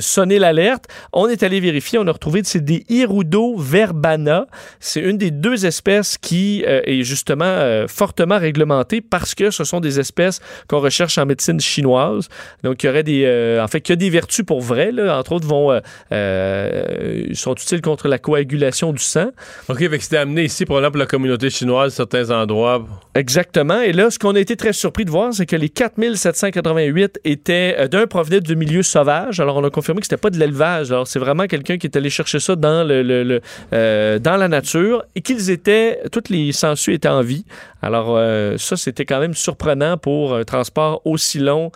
sonné 0.00 0.38
l'alerte. 0.38 0.86
On 1.12 1.28
est 1.28 1.42
allé 1.42 1.60
vérifier, 1.60 1.98
on 1.98 2.06
a 2.06 2.12
retrouvé, 2.12 2.42
c'est 2.44 2.64
des 2.64 2.84
Hirudo 2.88 3.56
verbana. 3.56 4.46
C'est 4.80 5.00
une 5.00 5.18
des 5.18 5.30
deux 5.30 5.66
espèces 5.66 6.18
qui 6.18 6.62
est 6.66 7.02
justement 7.02 7.86
fortement 7.88 8.38
réglementée 8.38 9.00
parce 9.00 9.34
que 9.34 9.50
ce 9.50 9.64
sont 9.64 9.80
des 9.80 10.00
espèces 10.00 10.40
qu'on 10.68 10.80
recherche 10.80 11.18
en 11.18 11.26
médecine 11.26 11.60
chinoise. 11.60 12.28
Donc, 12.62 12.82
il 12.82 12.86
y 12.86 12.88
aurait 12.90 13.02
des, 13.02 13.58
en 13.62 13.68
fait, 13.68 13.80
qu'il 13.80 13.92
y 13.92 13.94
a 13.94 13.96
des 13.96 14.10
vertus 14.10 14.44
pour 14.44 14.60
vrai, 14.60 14.73
là. 14.92 15.18
Entre 15.18 15.32
autres, 15.32 15.46
vont, 15.46 15.72
euh, 15.72 15.80
euh, 16.12 17.24
sont 17.34 17.54
utiles 17.54 17.80
contre 17.80 18.08
la 18.08 18.18
coagulation 18.18 18.92
du 18.92 19.02
sang. 19.02 19.30
OK, 19.68 19.78
que 19.88 19.98
c'était 19.98 20.16
amené 20.18 20.44
ici, 20.44 20.64
probablement 20.64 20.90
pour 20.92 20.98
la 21.00 21.06
communauté 21.06 21.50
chinoise, 21.50 21.94
certains 21.94 22.30
endroits. 22.30 22.86
Exactement. 23.14 23.80
Et 23.80 23.92
là, 23.92 24.10
ce 24.10 24.18
qu'on 24.18 24.34
a 24.34 24.40
été 24.40 24.56
très 24.56 24.72
surpris 24.72 25.04
de 25.04 25.10
voir, 25.10 25.32
c'est 25.32 25.46
que 25.46 25.56
les 25.56 25.68
4788 25.68 27.20
étaient, 27.24 27.76
euh, 27.78 27.88
d'un, 27.88 28.06
provenaient 28.06 28.40
du 28.40 28.56
milieu 28.56 28.82
sauvage. 28.82 29.40
Alors, 29.40 29.56
on 29.56 29.64
a 29.64 29.70
confirmé 29.70 30.00
que 30.00 30.06
c'était 30.06 30.16
pas 30.16 30.30
de 30.30 30.38
l'élevage. 30.38 30.90
Alors, 30.90 31.06
c'est 31.06 31.18
vraiment 31.18 31.46
quelqu'un 31.46 31.78
qui 31.78 31.86
est 31.86 31.96
allé 31.96 32.10
chercher 32.10 32.40
ça 32.40 32.56
dans, 32.56 32.86
le, 32.86 33.02
le- 33.02 33.22
le, 33.24 33.40
euh, 33.72 34.18
dans 34.18 34.36
la 34.36 34.48
nature 34.48 35.04
et 35.14 35.20
qu'ils 35.20 35.50
étaient, 35.50 36.00
toutes 36.12 36.28
les 36.28 36.52
sangsues 36.52 36.94
étaient 36.94 37.08
en 37.08 37.22
vie. 37.22 37.44
Alors, 37.82 38.14
euh, 38.16 38.56
ça, 38.58 38.76
c'était 38.76 39.04
quand 39.04 39.20
même 39.20 39.34
surprenant 39.34 39.96
pour 39.96 40.34
un 40.34 40.44
transport 40.44 41.00
aussi 41.04 41.38
long 41.38 41.70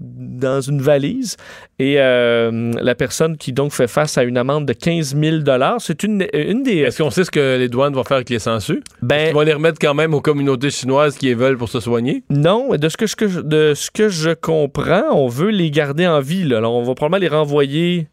dans 0.00 0.60
une 0.62 0.80
valise. 0.80 1.36
Et 1.78 1.96
euh, 1.98 2.72
la 2.80 2.94
personne 2.94 3.36
qui 3.36 3.52
donc 3.52 3.72
fait 3.72 3.86
face 3.86 4.16
à 4.16 4.22
une 4.24 4.38
amende 4.38 4.66
de 4.66 4.72
15 4.72 5.14
000 5.14 5.36
c'est 5.78 6.02
une, 6.02 6.26
une 6.32 6.62
des... 6.62 6.78
Est-ce 6.78 7.02
qu'on 7.02 7.10
sait 7.10 7.24
ce 7.24 7.30
que 7.30 7.58
les 7.58 7.68
douanes 7.68 7.92
vont 7.92 8.04
faire 8.04 8.16
avec 8.16 8.30
les 8.30 8.38
sangsues? 8.38 8.82
Ben, 9.02 9.28
Ils 9.28 9.34
vont 9.34 9.42
les 9.42 9.52
remettre 9.52 9.78
quand 9.78 9.92
même 9.94 10.14
aux 10.14 10.22
communautés 10.22 10.70
chinoises 10.70 11.16
qui 11.18 11.26
les 11.26 11.34
veulent 11.34 11.58
pour 11.58 11.68
se 11.68 11.80
soigner? 11.80 12.22
Non, 12.30 12.70
de 12.74 12.88
ce 12.88 12.96
que, 12.96 13.06
je- 13.28 13.40
de 13.40 13.74
ce 13.74 13.90
que 13.90 14.08
je 14.08 14.30
comprends, 14.30 15.04
on 15.12 15.28
veut 15.28 15.50
les 15.50 15.70
garder 15.70 16.06
en 16.06 16.20
vie. 16.20 16.44
là. 16.44 16.58
Alors, 16.58 16.74
on 16.74 16.82
va 16.82 16.94
probablement 16.94 17.20
les 17.20 17.28
renvoyer 17.28 18.08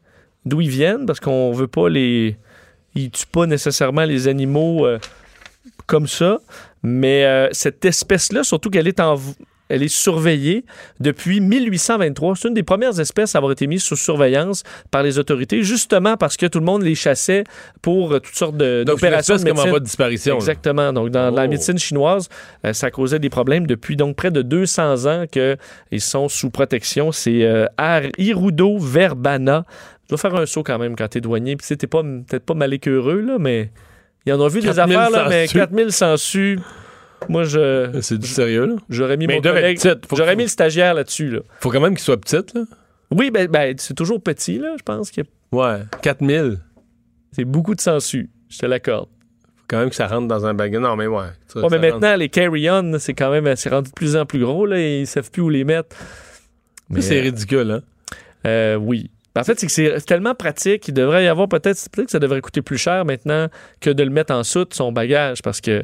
d'où 0.45 0.59
ils 0.61 0.69
viennent 0.69 1.05
parce 1.05 1.19
qu'on 1.21 1.51
veut 1.53 1.67
pas 1.67 1.87
les... 1.89 2.35
Ils 2.95 3.11
tuent 3.11 3.25
pas 3.31 3.45
nécessairement 3.45 4.03
les 4.05 4.27
animaux 4.27 4.85
euh, 4.85 4.97
comme 5.85 6.07
ça. 6.07 6.39
Mais 6.83 7.23
euh, 7.25 7.47
cette 7.51 7.85
espèce-là, 7.85 8.43
surtout 8.43 8.69
qu'elle 8.69 8.87
est 8.87 8.99
en... 8.99 9.15
Elle 9.69 9.83
est 9.83 9.87
surveillée 9.93 10.65
depuis 10.99 11.39
1823. 11.41 12.35
C'est 12.35 12.47
une 12.47 12.53
des 12.53 12.63
premières 12.63 12.99
espèces 12.99 13.35
à 13.35 13.39
avoir 13.39 13.51
été 13.51 13.67
mise 13.67 13.83
sous 13.83 13.95
surveillance 13.95 14.63
par 14.91 15.03
les 15.03 15.19
autorités, 15.19 15.63
justement 15.63 16.17
parce 16.17 16.37
que 16.37 16.45
tout 16.45 16.59
le 16.59 16.65
monde 16.65 16.83
les 16.83 16.95
chassait 16.95 17.43
pour 17.81 18.13
euh, 18.13 18.19
toutes 18.19 18.35
sortes 18.35 18.57
d'opérations 18.57 19.35
de 19.35 19.43
comme 19.43 19.59
en 19.59 19.67
voie 19.67 19.79
de 19.79 19.85
disparition. 19.85 20.33
là. 20.35 20.39
Exactement. 20.39 20.93
Donc, 20.93 21.09
dans 21.09 21.29
la 21.31 21.45
Oh. 21.45 21.47
médecine 21.49 21.77
chinoise, 21.77 22.29
euh, 22.65 22.73
ça 22.73 22.91
causait 22.91 23.19
des 23.19 23.29
problèmes 23.29 23.67
depuis 23.67 23.95
donc 23.95 24.15
près 24.15 24.31
de 24.31 24.41
200 24.41 25.05
ans 25.05 25.25
qu'ils 25.29 26.01
sont 26.01 26.29
sous 26.29 26.49
protection. 26.49 27.11
C'est 27.11 27.43
euh, 27.43 27.65
Hirudo 28.17 28.77
verbana. 28.77 29.65
Tu 30.07 30.09
dois 30.09 30.17
faire 30.17 30.35
un 30.35 30.45
saut 30.45 30.63
quand 30.63 30.79
même 30.79 30.95
quand 30.95 31.07
t'es 31.09 31.19
douanier. 31.21 31.55
Puis, 31.57 31.63
tu 31.63 31.67
sais, 31.67 31.75
t'es 31.77 31.87
pas 31.87 32.01
peut-être 32.01 32.45
pas 32.45 32.53
mal 32.53 32.73
écœureux, 32.73 33.19
là, 33.21 33.37
mais 33.39 33.71
ils 34.25 34.33
en 34.33 34.39
ont 34.39 34.47
vu 34.47 34.61
des 34.61 34.67
4000 34.67 34.95
affaires, 34.97 35.11
là, 35.11 35.27
mais 35.29 35.47
sangsues. 35.47 35.57
4000 35.57 35.91
sangsues. 35.91 36.59
Moi, 37.29 37.43
je. 37.43 37.99
C'est 38.01 38.17
du 38.17 38.27
sérieux, 38.27 38.65
là? 38.65 38.75
J'aurais 38.89 39.17
mis 39.17 39.27
Mais 39.27 39.35
mon 39.35 39.41
collègue. 39.41 39.79
J'aurais 40.15 40.35
mis 40.35 40.43
le 40.43 40.49
stagiaire 40.49 40.93
là-dessus, 40.93 41.29
là. 41.29 41.39
Faut 41.59 41.69
quand 41.71 41.81
même 41.81 41.93
qu'ils 41.95 42.03
soient 42.03 42.19
petites, 42.19 42.53
là. 42.53 42.61
Oui, 43.11 43.31
ben, 43.31 43.47
ben, 43.47 43.75
c'est 43.77 43.93
toujours 43.95 44.21
petit, 44.21 44.59
là, 44.59 44.75
je 44.77 44.83
pense. 44.83 45.11
qu'il 45.11 45.23
y 45.23 45.27
a- 45.27 45.55
Ouais. 45.57 45.79
4000. 46.01 46.59
C'est 47.31 47.45
beaucoup 47.45 47.73
de 47.75 47.81
sangsues. 47.81 48.29
Je 48.49 48.57
te 48.59 48.65
l'accorde. 48.65 49.07
Faut 49.55 49.63
quand 49.67 49.79
même 49.79 49.89
que 49.89 49.95
ça 49.95 50.07
rentre 50.07 50.27
dans 50.27 50.45
un 50.45 50.53
bagage. 50.53 50.81
Non, 50.81 50.95
mais 50.95 51.07
ouais. 51.07 51.27
Ça, 51.47 51.59
Ouais, 51.61 51.67
mais 51.71 51.77
rentre. 51.89 51.99
maintenant, 52.01 52.15
les 52.17 52.29
carry-on, 52.29 52.97
c'est 52.99 53.13
quand 53.13 53.31
même 53.31 53.53
c'est 53.55 53.69
rendu 53.69 53.89
de 53.89 53.93
plus 53.95 54.15
en 54.15 54.25
plus 54.25 54.39
gros, 54.39 54.65
là, 54.65 54.77
et 54.79 55.01
ils 55.01 55.07
savent 55.07 55.31
plus 55.31 55.41
où 55.41 55.49
les 55.49 55.63
mettre. 55.63 55.95
Ça, 56.93 57.01
c'est 57.01 57.19
ridicule, 57.19 57.71
hein? 57.71 57.81
Euh, 58.45 58.75
oui. 58.75 59.09
En 59.37 59.43
fait, 59.43 59.59
c'est 59.59 59.67
que 59.67 59.71
c'est 59.71 60.05
tellement 60.05 60.33
pratique, 60.33 60.87
il 60.87 60.93
devrait 60.93 61.23
y 61.23 61.27
avoir 61.27 61.47
peut-être, 61.47 61.77
peut-être 61.91 62.05
que 62.07 62.11
ça 62.11 62.19
devrait 62.19 62.41
coûter 62.41 62.61
plus 62.61 62.77
cher 62.77 63.05
maintenant 63.05 63.47
que 63.81 63.89
de 63.91 64.01
le 64.03 64.09
mettre 64.09 64.33
en 64.33 64.43
soute, 64.43 64.73
son 64.73 64.91
bagage, 64.91 65.41
parce 65.43 65.61
que 65.61 65.83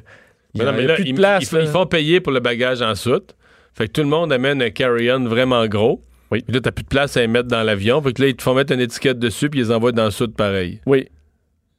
il 0.54 0.60
Mais 0.60 0.64
y 0.64 0.68
non, 0.68 0.74
a 0.74 0.78
mais 0.78 0.88
là, 0.88 0.96
plus 0.96 1.04
de 1.04 1.10
ils, 1.10 1.16
place. 1.16 1.52
ils- 1.52 1.56
là. 1.56 1.62
ils 1.64 1.68
font 1.70 1.86
payer 1.86 2.20
pour 2.20 2.32
le 2.32 2.40
bagage 2.40 2.82
en 2.82 2.96
soute. 2.96 3.36
Fait 3.74 3.88
que 3.88 3.94
tout 3.94 4.02
le 4.02 4.08
monde 4.08 4.32
amène 4.32 4.62
un 4.62 4.70
carry-on 4.70 5.26
vraiment 5.26 5.66
gros. 5.68 6.02
Oui. 6.32 6.42
Puis 6.42 6.54
là, 6.54 6.62
t'as 6.62 6.72
plus 6.72 6.84
de 6.84 6.88
place 6.90 7.18
à 7.18 7.22
les 7.22 7.28
mettre 7.28 7.48
dans 7.48 7.64
l'avion. 7.64 8.02
Fait 8.02 8.14
que 8.14 8.22
là, 8.22 8.28
ils 8.28 8.36
te 8.36 8.42
font 8.44 8.54
mettre 8.54 8.72
une 8.74 8.80
étiquette 8.82 9.20
dessus 9.20 9.50
puis 9.50 9.60
ils 9.60 9.64
les 9.66 9.72
envoient 9.72 9.92
dans 9.92 10.06
le 10.06 10.12
soute 10.12 10.36
pareil. 10.36 10.80
Oui. 10.86 11.08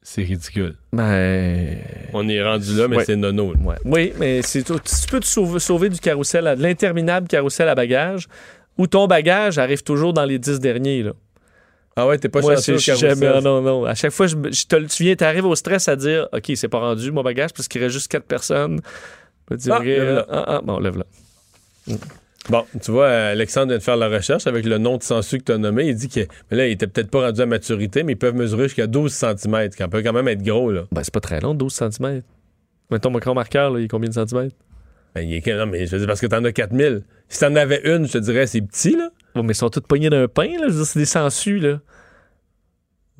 C'est 0.01 0.21
ridicule. 0.23 0.75
Ben, 0.93 1.77
On 2.13 2.27
est 2.29 2.43
rendu 2.43 2.75
là, 2.77 2.87
mais 2.87 3.03
c'est 3.05 3.15
nono. 3.15 3.53
ouais. 3.63 3.75
Oui, 3.85 4.13
mais 4.19 4.41
c'est 4.43 4.61
tout- 4.63 4.79
tu 4.79 5.07
peux 5.09 5.19
te 5.19 5.25
sauver, 5.25 5.59
sauver 5.59 5.89
du 5.89 5.99
carrousel, 5.99 6.45
à- 6.47 6.55
de 6.55 6.61
l'interminable 6.61 7.27
carrousel 7.27 7.67
à 7.69 7.75
bagages, 7.75 8.27
où 8.77 8.85
ton 8.87 9.07
bagage 9.07 9.57
arrive 9.57 9.81
toujours 9.83 10.13
dans 10.13 10.25
les 10.25 10.37
dix 10.37 10.59
derniers. 10.59 11.01
Là. 11.03 11.13
Ah 11.97 12.05
ouais, 12.07 12.17
t'es 12.17 12.27
pas 12.29 12.41
Moi, 12.41 12.55
chanceux 12.55 12.75
au 12.75 12.77
jamais. 12.77 13.15
Non, 13.27 13.41
non, 13.41 13.61
non. 13.61 13.85
À 13.85 13.95
chaque 13.95 14.11
fois, 14.11 14.27
je, 14.27 14.35
je 14.35 14.65
te, 14.65 14.75
tu 14.75 15.03
viens, 15.03 15.15
t'arrives 15.15 15.45
au 15.45 15.55
stress 15.55 15.87
à 15.87 15.95
dire 15.95 16.27
OK, 16.33 16.51
c'est 16.55 16.67
pas 16.67 16.79
rendu 16.79 17.11
mon 17.11 17.23
bagage 17.23 17.53
parce 17.53 17.67
qu'il 17.67 17.81
reste 17.81 17.93
juste 17.93 18.09
quatre 18.11 18.25
personnes. 18.25 18.81
Je 19.49 19.71
Ah, 19.71 19.79
lève-la. 19.79 20.25
ah, 20.29 20.43
ah, 20.47 20.61
bon, 20.63 20.79
lève-la. 20.79 21.05
Bon, 22.49 22.63
tu 22.83 22.91
vois, 22.91 23.07
Alexandre 23.09 23.69
vient 23.69 23.77
de 23.77 23.83
faire 23.83 23.95
la 23.97 24.07
recherche 24.09 24.45
avec 24.45 24.65
le 24.65 24.77
nom 24.77 24.97
de 24.97 25.03
sensu 25.03 25.39
que 25.39 25.45
tu 25.45 25.51
as 25.51 25.57
nommé. 25.57 25.87
Il 25.87 25.95
dit 25.95 26.09
que 26.09 26.19
mais 26.51 26.57
là, 26.57 26.67
il 26.67 26.71
était 26.73 26.87
peut-être 26.87 27.09
pas 27.09 27.21
rendu 27.27 27.41
à 27.41 27.45
maturité, 27.45 28.03
mais 28.03 28.13
ils 28.13 28.17
peuvent 28.17 28.35
mesurer 28.35 28.63
jusqu'à 28.63 28.87
12 28.87 29.11
cm, 29.11 29.69
qui 29.69 29.87
peut 29.87 30.03
quand 30.03 30.13
même 30.13 30.27
être 30.27 30.43
gros. 30.43 30.71
Là. 30.71 30.83
Ben, 30.91 31.01
c'est 31.03 31.13
pas 31.13 31.21
très 31.21 31.39
long, 31.39 31.53
12 31.55 31.73
cm. 31.73 32.21
Mettons, 32.91 33.09
mon 33.09 33.19
grand 33.19 33.33
marqueur, 33.33 33.71
là, 33.71 33.79
il 33.79 33.85
est 33.85 33.87
combien 33.87 34.09
de 34.09 34.13
centimètres? 34.13 34.55
Ben, 35.15 35.21
il 35.21 35.33
est... 35.35 35.47
Non, 35.55 35.65
mais 35.65 35.87
je 35.87 35.91
veux 35.93 35.99
dire, 35.99 36.07
parce 36.07 36.21
que 36.21 36.27
t'en 36.27 36.43
as 36.43 36.51
4000. 36.51 37.01
Si 37.29 37.39
t'en 37.39 37.55
avais 37.55 37.81
une, 37.85 38.05
je 38.05 38.13
te 38.13 38.17
dirais, 38.19 38.45
c'est 38.45 38.61
petit, 38.61 38.95
là. 38.95 39.09
Ouais, 39.35 39.41
mais 39.43 39.51
ils 39.53 39.55
sont 39.55 39.69
tous 39.69 39.81
poignés 39.81 40.09
d'un 40.09 40.27
pain, 40.27 40.47
là. 40.47 40.65
Je 40.67 40.73
veux 40.73 40.77
dire, 40.77 40.85
c'est 40.85 40.99
des 40.99 41.05
sangsues, 41.05 41.59
là. 41.59 41.79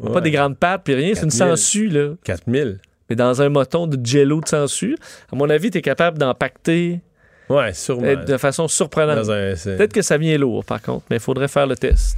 Pas 0.01 0.09
Ouais. 0.09 0.21
des 0.21 0.31
grandes 0.31 0.57
pattes, 0.57 0.81
puis 0.83 0.93
rien. 0.93 1.13
C'est 1.15 1.23
une 1.23 1.29
4000. 1.31 1.37
sangsue, 1.57 1.87
là. 1.89 2.09
4000. 2.23 2.79
Mais 3.09 3.15
dans 3.15 3.41
un 3.41 3.49
moton 3.49 3.87
de 3.87 4.03
jello 4.05 4.41
de 4.41 4.47
sangsue, 4.47 4.97
à 5.31 5.35
mon 5.35 5.49
avis, 5.49 5.71
t'es 5.71 5.81
capable 5.81 6.17
d'empacter 6.17 7.01
Ouais, 7.49 7.73
sûrement. 7.73 8.07
euh, 8.07 8.15
de 8.15 8.37
façon 8.37 8.67
surprenante. 8.67 9.29
Un- 9.29 9.53
Peut-être 9.55 9.93
que 9.93 10.01
ça 10.01 10.17
vient 10.17 10.37
lourd, 10.37 10.65
par 10.65 10.81
contre, 10.81 11.05
mais 11.09 11.17
il 11.17 11.21
faudrait 11.21 11.47
faire 11.47 11.67
le 11.67 11.75
test. 11.75 12.17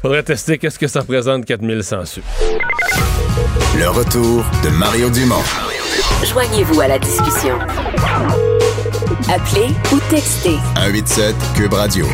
Faudrait 0.00 0.22
tester 0.22 0.58
qu'est-ce 0.58 0.78
que 0.78 0.86
ça 0.86 1.00
représente 1.00 1.44
4000 1.44 1.82
sensus. 1.82 2.22
Le 3.76 3.88
retour 3.88 4.44
de 4.64 4.68
Mario 4.70 5.10
Dumont. 5.10 5.42
Joignez-vous 6.24 6.80
à 6.80 6.88
la 6.88 6.98
discussion. 6.98 7.58
Appelez 9.28 9.68
ou 9.92 9.98
textez 10.08 10.56
187 10.76 11.34
Cube 11.56 11.72
Radio. 11.74 12.06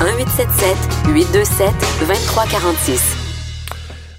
1877 0.00 0.76
827 1.06 1.74
2346. 2.00 3.25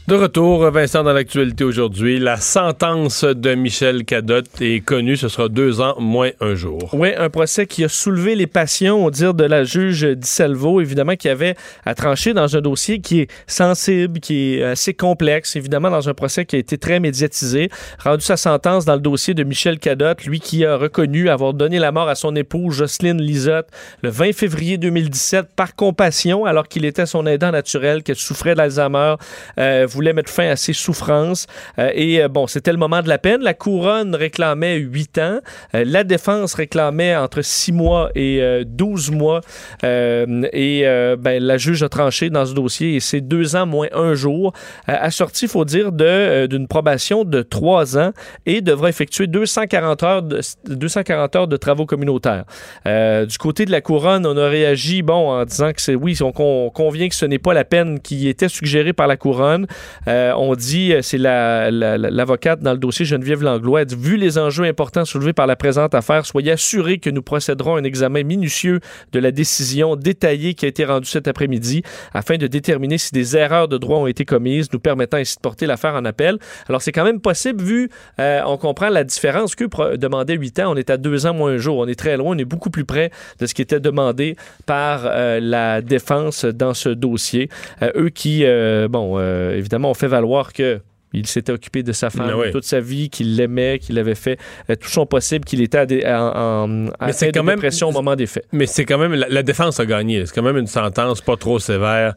De 0.07 0.15
retour, 0.15 0.71
Vincent, 0.71 1.03
dans 1.03 1.11
l'actualité 1.11 1.65
aujourd'hui, 1.65 2.17
la 2.17 2.37
sentence 2.37 3.25
de 3.25 3.55
Michel 3.55 4.05
Cadotte 4.05 4.47
est 4.61 4.79
connue. 4.79 5.17
Ce 5.17 5.27
sera 5.27 5.49
deux 5.49 5.81
ans 5.81 5.95
moins 5.99 6.29
un 6.39 6.55
jour. 6.55 6.89
Oui, 6.93 7.09
un 7.17 7.29
procès 7.29 7.65
qui 7.67 7.83
a 7.83 7.89
soulevé 7.89 8.35
les 8.35 8.47
passions, 8.47 9.03
au 9.03 9.11
dire 9.11 9.33
de 9.33 9.43
la 9.43 9.65
juge 9.65 10.05
Disselvo, 10.05 10.79
évidemment, 10.79 11.17
qui 11.17 11.27
avait 11.27 11.55
à 11.85 11.93
trancher 11.93 12.33
dans 12.33 12.55
un 12.55 12.61
dossier 12.61 13.01
qui 13.01 13.19
est 13.19 13.27
sensible, 13.47 14.21
qui 14.21 14.55
est 14.55 14.63
assez 14.63 14.93
complexe, 14.93 15.57
évidemment, 15.57 15.89
dans 15.89 16.07
un 16.07 16.13
procès 16.13 16.45
qui 16.45 16.55
a 16.55 16.59
été 16.59 16.77
très 16.77 17.01
médiatisé. 17.01 17.69
Rendu 18.01 18.23
sa 18.23 18.37
sentence 18.37 18.85
dans 18.85 18.95
le 18.95 19.01
dossier 19.01 19.33
de 19.33 19.43
Michel 19.43 19.77
Cadotte, 19.77 20.23
lui 20.23 20.39
qui 20.39 20.63
a 20.63 20.77
reconnu 20.77 21.27
avoir 21.27 21.53
donné 21.53 21.79
la 21.79 21.91
mort 21.91 22.07
à 22.07 22.15
son 22.15 22.33
épouse 22.37 22.77
Jocelyne 22.77 23.21
Lisotte 23.21 23.67
le 24.03 24.09
20 24.09 24.33
février 24.33 24.77
2017 24.77 25.47
par 25.53 25.75
compassion, 25.75 26.45
alors 26.45 26.69
qu'il 26.69 26.85
était 26.85 27.05
son 27.05 27.25
aidant 27.25 27.51
naturel, 27.51 28.03
qu'elle 28.03 28.15
souffrait 28.15 28.55
d'Alzheimer, 28.55 29.15
euh, 29.59 29.85
voulait 29.97 30.13
mettre 30.13 30.29
fin 30.29 30.47
à 30.49 30.55
ses 30.55 30.73
souffrances. 30.73 31.47
Euh, 31.79 31.91
et 31.93 32.21
euh, 32.21 32.27
bon, 32.27 32.47
c'était 32.47 32.71
le 32.71 32.77
moment 32.77 33.01
de 33.01 33.09
la 33.09 33.17
peine. 33.17 33.41
La 33.41 33.53
couronne 33.53 34.15
réclamait 34.15 34.75
8 34.77 35.17
ans. 35.17 35.39
Euh, 35.75 35.83
la 35.85 36.03
défense 36.03 36.53
réclamait 36.53 37.15
entre 37.15 37.41
6 37.41 37.71
mois 37.71 38.11
et 38.15 38.41
euh, 38.41 38.63
12 38.65 39.11
mois. 39.11 39.41
Et 39.83 40.83
ben, 41.19 41.43
la 41.43 41.57
juge 41.57 41.83
a 41.83 41.89
tranché 41.89 42.29
dans 42.29 42.45
ce 42.45 42.53
dossier 42.53 42.95
et 42.95 42.99
c'est 42.99 43.21
2 43.21 43.55
ans 43.55 43.65
moins 43.65 43.87
un 43.93 44.13
jour. 44.13 44.53
Assorti, 44.85 45.45
il 45.45 45.49
faut 45.49 45.65
dire, 45.65 45.91
d'une 45.91 46.67
probation 46.67 47.23
de 47.23 47.41
3 47.41 47.97
ans 47.97 48.11
et 48.45 48.61
devra 48.61 48.89
effectuer 48.89 49.27
240 49.27 50.03
heures 50.03 50.21
de, 50.21 50.41
240 50.67 51.35
heures 51.35 51.47
de 51.47 51.57
travaux 51.57 51.85
communautaires. 51.85 52.45
Du 52.85 53.37
côté 53.39 53.65
de 53.65 53.71
la 53.71 53.81
couronne, 53.81 54.25
on 54.25 54.37
a 54.37 54.47
réagi, 54.47 55.01
bon, 55.01 55.31
en 55.31 55.45
disant 55.45 55.71
que 55.73 55.81
c'est 55.81 55.95
oui, 55.95 56.17
on, 56.21 56.31
con- 56.31 56.69
convient 56.73 57.09
que 57.09 57.15
ce 57.15 57.25
n'est 57.25 57.39
pas 57.39 57.53
la 57.53 57.65
peine 57.65 57.99
qui 57.99 58.27
était 58.27 58.49
suggérée 58.49 58.93
par 58.93 59.07
la 59.07 59.17
couronne. 59.17 59.67
Euh, 60.07 60.33
on 60.37 60.55
dit, 60.55 60.93
euh, 60.93 61.01
c'est 61.01 61.17
la- 61.17 61.71
la- 61.71 61.97
la- 61.97 62.09
l'avocate 62.09 62.61
dans 62.61 62.71
le 62.71 62.77
dossier 62.77 63.05
Geneviève 63.05 63.43
Langlois, 63.43 63.81
elle 63.81 63.87
dit, 63.87 63.95
vu 63.95 64.17
les 64.17 64.37
enjeux 64.37 64.63
importants 64.65 65.05
soulevés 65.05 65.33
par 65.33 65.47
la 65.47 65.55
présente 65.55 65.95
affaire, 65.95 66.25
soyez 66.25 66.51
assurés 66.51 66.97
que 66.99 67.09
nous 67.09 67.21
procéderons 67.21 67.75
à 67.75 67.79
un 67.79 67.83
examen 67.83 68.23
minutieux 68.23 68.79
de 69.11 69.19
la 69.19 69.31
décision 69.31 69.95
détaillée 69.95 70.53
qui 70.53 70.65
a 70.65 70.67
été 70.69 70.85
rendue 70.85 71.07
cet 71.07 71.27
après-midi 71.27 71.83
afin 72.13 72.37
de 72.37 72.47
déterminer 72.47 72.97
si 72.97 73.11
des 73.11 73.35
erreurs 73.37 73.67
de 73.67 73.77
droit 73.77 73.97
ont 73.97 74.07
été 74.07 74.25
commises, 74.25 74.67
nous 74.73 74.79
permettant 74.79 75.17
ainsi 75.17 75.35
de 75.35 75.41
porter 75.41 75.65
l'affaire 75.65 75.95
en 75.95 76.05
appel. 76.05 76.37
Alors, 76.69 76.81
c'est 76.81 76.91
quand 76.91 77.03
même 77.03 77.19
possible 77.19 77.63
vu, 77.63 77.89
euh, 78.19 78.41
on 78.45 78.57
comprend 78.57 78.89
la 78.89 79.03
différence 79.03 79.55
que 79.55 79.95
demandait 79.95 80.35
8 80.35 80.59
ans, 80.59 80.71
on 80.73 80.75
est 80.75 80.89
à 80.89 80.97
2 80.97 81.25
ans 81.25 81.33
moins 81.33 81.51
un 81.51 81.57
jour, 81.57 81.77
on 81.77 81.87
est 81.87 81.95
très 81.99 82.17
loin, 82.17 82.35
on 82.35 82.37
est 82.37 82.45
beaucoup 82.45 82.69
plus 82.69 82.85
près 82.85 83.11
de 83.39 83.45
ce 83.45 83.53
qui 83.53 83.61
était 83.61 83.79
demandé 83.79 84.35
par 84.65 85.01
euh, 85.05 85.39
la 85.41 85.81
défense 85.81 86.45
dans 86.45 86.73
ce 86.73 86.89
dossier. 86.89 87.49
Eux 87.95 88.09
qui, 88.09 88.43
bon, 88.89 89.15
euh, 89.17 89.55
évidemment, 89.77 89.91
ont 89.91 89.93
fait 89.93 90.07
valoir 90.07 90.53
que 90.53 90.81
il 91.13 91.25
s'était 91.25 91.53
occupé 91.53 91.83
de 91.83 91.93
sa 91.93 92.09
femme 92.09 92.33
oui. 92.37 92.51
toute 92.51 92.65
sa 92.65 92.81
vie, 92.81 93.09
qu'il 93.09 93.37
l'aimait, 93.37 93.79
qu'il 93.79 93.97
avait 93.97 94.13
fait 94.13 94.37
euh, 94.69 94.75
tout 94.75 94.89
son 94.89 95.05
possible, 95.05 95.45
qu'il 95.45 95.61
était 95.61 95.77
à 95.77 95.85
des- 95.85 96.05
en, 96.05 96.09
en, 96.35 96.87
à 96.99 97.13
c'est 97.13 97.27
fin 97.27 97.31
quand 97.31 97.39
de 97.41 97.45
même- 97.45 97.55
dépression 97.55 97.87
au 97.89 97.91
moment 97.93 98.15
des 98.17 98.25
faits. 98.27 98.45
Mais 98.51 98.65
c'est 98.65 98.83
quand 98.83 98.97
même, 98.97 99.13
la, 99.13 99.29
la 99.29 99.41
défense 99.41 99.79
a 99.79 99.85
gagné. 99.85 100.25
C'est 100.25 100.35
quand 100.35 100.43
même 100.43 100.57
une 100.57 100.67
sentence 100.67 101.21
pas 101.21 101.37
trop 101.37 101.59
sévère 101.59 102.15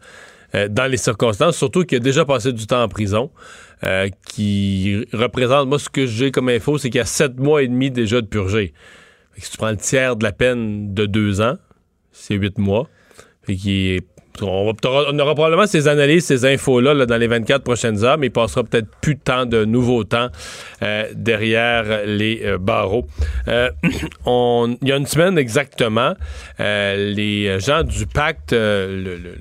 euh, 0.56 0.66
dans 0.68 0.86
les 0.90 0.96
circonstances, 0.96 1.56
surtout 1.56 1.84
qu'il 1.84 1.98
a 1.98 2.00
déjà 2.00 2.24
passé 2.24 2.52
du 2.52 2.66
temps 2.66 2.82
en 2.82 2.88
prison, 2.88 3.30
euh, 3.86 4.08
qui 4.26 5.06
représente, 5.12 5.68
moi, 5.68 5.78
ce 5.78 5.88
que 5.88 6.06
j'ai 6.06 6.32
comme 6.32 6.48
info, 6.48 6.76
c'est 6.76 6.90
qu'il 6.90 6.98
y 6.98 7.02
a 7.02 7.04
sept 7.06 7.38
mois 7.38 7.62
et 7.62 7.68
demi 7.68 7.92
déjà 7.92 8.20
de 8.20 8.26
purgé. 8.26 8.74
Si 9.38 9.52
tu 9.52 9.56
prends 9.56 9.70
le 9.70 9.76
tiers 9.76 10.16
de 10.16 10.24
la 10.24 10.32
peine 10.32 10.92
de 10.92 11.06
deux 11.06 11.40
ans, 11.40 11.56
c'est 12.10 12.34
huit 12.34 12.58
mois. 12.58 12.88
Fait 13.44 13.54
qu'il 13.54 13.70
est- 13.70 14.06
on, 14.42 15.18
aura 15.18 15.34
probablement 15.34 15.66
ces 15.66 15.88
analyses, 15.88 16.24
ces 16.26 16.44
infos-là 16.44 16.94
là, 16.94 17.06
dans 17.06 17.16
les 17.16 17.26
24 17.26 17.62
prochaines 17.62 18.04
heures, 18.04 18.18
mais 18.18 18.28
il 18.28 18.30
passera 18.30 18.64
peut-être 18.64 18.88
plus 19.00 19.14
de 19.14 19.20
temps 19.20 19.46
de 19.46 19.64
nouveau 19.64 20.04
temps 20.04 20.28
euh, 20.82 21.04
derrière 21.14 22.04
les 22.06 22.40
euh, 22.44 22.58
barreaux. 22.58 23.06
Euh, 23.48 23.70
il 23.84 24.88
y 24.88 24.92
a 24.92 24.96
une 24.96 25.06
semaine 25.06 25.38
exactement, 25.38 26.14
les 26.58 27.58
gens 27.60 27.82
du 27.82 28.06
pacte, 28.06 28.52
le- 28.52 28.86
le- 29.02 29.16
le- 29.16 29.34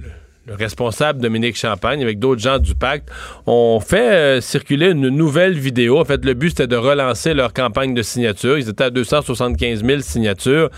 le 0.48 0.56
responsable 0.56 1.22
Dominique 1.22 1.56
Champagne 1.56 2.02
avec 2.02 2.18
d'autres 2.18 2.42
gens 2.42 2.58
du 2.58 2.74
pacte 2.74 3.08
ont 3.46 3.80
fait 3.80 4.42
circuler 4.42 4.90
une 4.90 5.10
nouvelle 5.10 5.54
vidéo. 5.54 6.00
En 6.00 6.06
fait, 6.06 6.26
le 6.26 6.34
but 6.34 6.50
c'était 6.50 6.66
de 6.66 6.76
relancer 6.76 7.36
leur 7.36 7.54
campagne 7.54 7.94
de 7.94 8.02
signature. 8.02 8.58
Ils 8.58 8.68
étaient 8.68 8.86
à 8.86 8.90
275 8.90 9.84
000 9.86 10.00
signatures. 10.02 10.72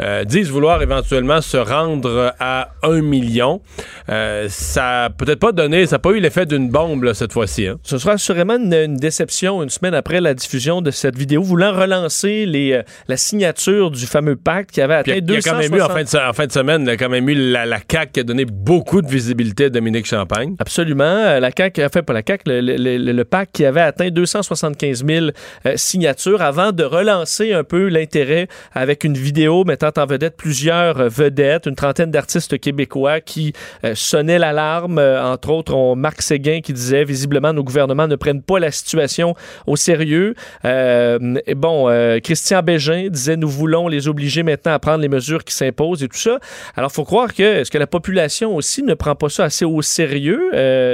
Euh, 0.00 0.24
disent 0.24 0.50
vouloir 0.50 0.80
éventuellement 0.82 1.40
se 1.42 1.56
rendre 1.58 2.32
à 2.40 2.70
1 2.82 3.02
million. 3.02 3.60
Euh, 4.08 4.46
ça 4.48 5.04
a 5.04 5.10
peut-être 5.10 5.38
pas 5.40 5.52
donné, 5.52 5.84
ça 5.86 5.96
n'a 5.96 5.98
pas 6.00 6.10
eu 6.10 6.20
l'effet 6.20 6.46
d'une 6.46 6.70
bombe 6.70 7.02
là, 7.04 7.12
cette 7.14 7.32
fois-ci. 7.32 7.66
hein. 7.66 7.76
Ce 7.82 7.98
sera 7.98 8.12
assurément 8.14 8.56
une, 8.56 8.72
une 8.72 8.96
déception 8.96 9.62
une 9.62 9.68
semaine 9.68 9.94
après 9.94 10.20
la 10.20 10.32
diffusion 10.34 10.80
de 10.80 10.90
cette 10.90 11.16
vidéo, 11.18 11.42
voulant 11.42 11.72
relancer 11.72 12.46
les, 12.46 12.72
euh, 12.72 12.82
la 13.08 13.16
signature 13.16 13.90
du 13.90 14.06
fameux 14.06 14.36
pacte 14.36 14.70
qui 14.70 14.80
avait 14.80 14.94
atteint 14.94 15.12
Il 15.12 15.14
y 15.16 15.18
a- 15.18 15.22
il 15.26 15.34
y 15.34 15.36
a 15.36 15.40
quand 15.52 15.58
même 15.58 15.74
eu, 15.74 15.80
en 15.82 15.88
260 15.88 16.08
fin 16.08 16.18
de, 16.18 16.30
en 16.30 16.32
fin 16.32 16.46
de 16.46 16.52
semaine, 16.52 16.96
quand 16.98 17.08
même 17.08 17.28
eu 17.28 17.34
la, 17.34 17.66
la 17.66 17.78
CAQ 17.90 18.12
qui 18.12 18.20
a 18.20 18.22
donné 18.22 18.44
beaucoup 18.46 19.02
de 19.02 19.08
visibilité 19.08 19.64
à 19.66 19.68
Dominique 19.70 20.06
Champagne. 20.06 20.54
Absolument. 20.58 21.04
Euh, 21.04 21.40
La 21.40 21.50
CAQ, 21.56 21.84
enfin 21.84 22.02
pas 22.02 22.12
la 22.14 22.22
CAQ, 22.26 22.44
le, 22.46 22.60
le, 22.60 22.76
le- 22.96 23.12
le 23.12 23.24
pacte 23.24 23.54
qui 23.54 23.64
avait 23.66 23.80
atteint 23.82 24.08
275 24.10 25.04
000 25.06 25.26
euh, 25.66 25.72
signatures 25.76 26.40
avant 26.42 26.72
de 26.72 26.84
relancer 26.84 27.52
un 27.52 27.64
peu 27.64 27.88
l'intérêt 27.88 28.48
avec 28.72 29.04
une 29.04 29.14
vidéo 29.14 29.64
mettant 29.64 29.89
en 29.98 30.06
vedette 30.06 30.36
plusieurs 30.36 31.00
euh, 31.00 31.08
vedettes, 31.08 31.66
une 31.66 31.74
trentaine 31.74 32.10
d'artistes 32.10 32.58
québécois 32.58 33.20
qui 33.20 33.52
euh, 33.84 33.94
sonnaient 33.94 34.38
l'alarme. 34.38 34.98
Euh, 34.98 35.22
entre 35.22 35.50
autres, 35.50 35.74
on 35.74 35.96
Marc 35.96 36.22
Séguin 36.22 36.60
qui 36.60 36.72
disait 36.72 37.04
visiblement 37.04 37.52
nos 37.52 37.64
gouvernements 37.64 38.06
ne 38.06 38.16
prennent 38.16 38.42
pas 38.42 38.58
la 38.58 38.70
situation 38.70 39.34
au 39.66 39.76
sérieux. 39.76 40.34
Et 40.64 41.54
bon, 41.54 41.88
Christian 42.22 42.62
Bégin 42.62 43.08
disait 43.08 43.36
nous 43.36 43.48
voulons 43.48 43.88
les 43.88 44.08
obliger 44.08 44.42
maintenant 44.42 44.72
à 44.72 44.78
prendre 44.78 45.00
les 45.00 45.08
mesures 45.08 45.44
qui 45.44 45.54
s'imposent 45.54 46.02
et 46.02 46.08
tout 46.08 46.18
ça. 46.18 46.38
Alors, 46.76 46.92
faut 46.92 47.04
croire 47.04 47.34
que 47.34 47.42
est-ce 47.42 47.70
que 47.70 47.78
la 47.78 47.86
population 47.86 48.54
aussi 48.54 48.82
ne 48.82 48.94
prend 48.94 49.14
pas 49.14 49.28
ça 49.28 49.44
assez 49.44 49.64
au 49.64 49.82
sérieux, 49.82 50.50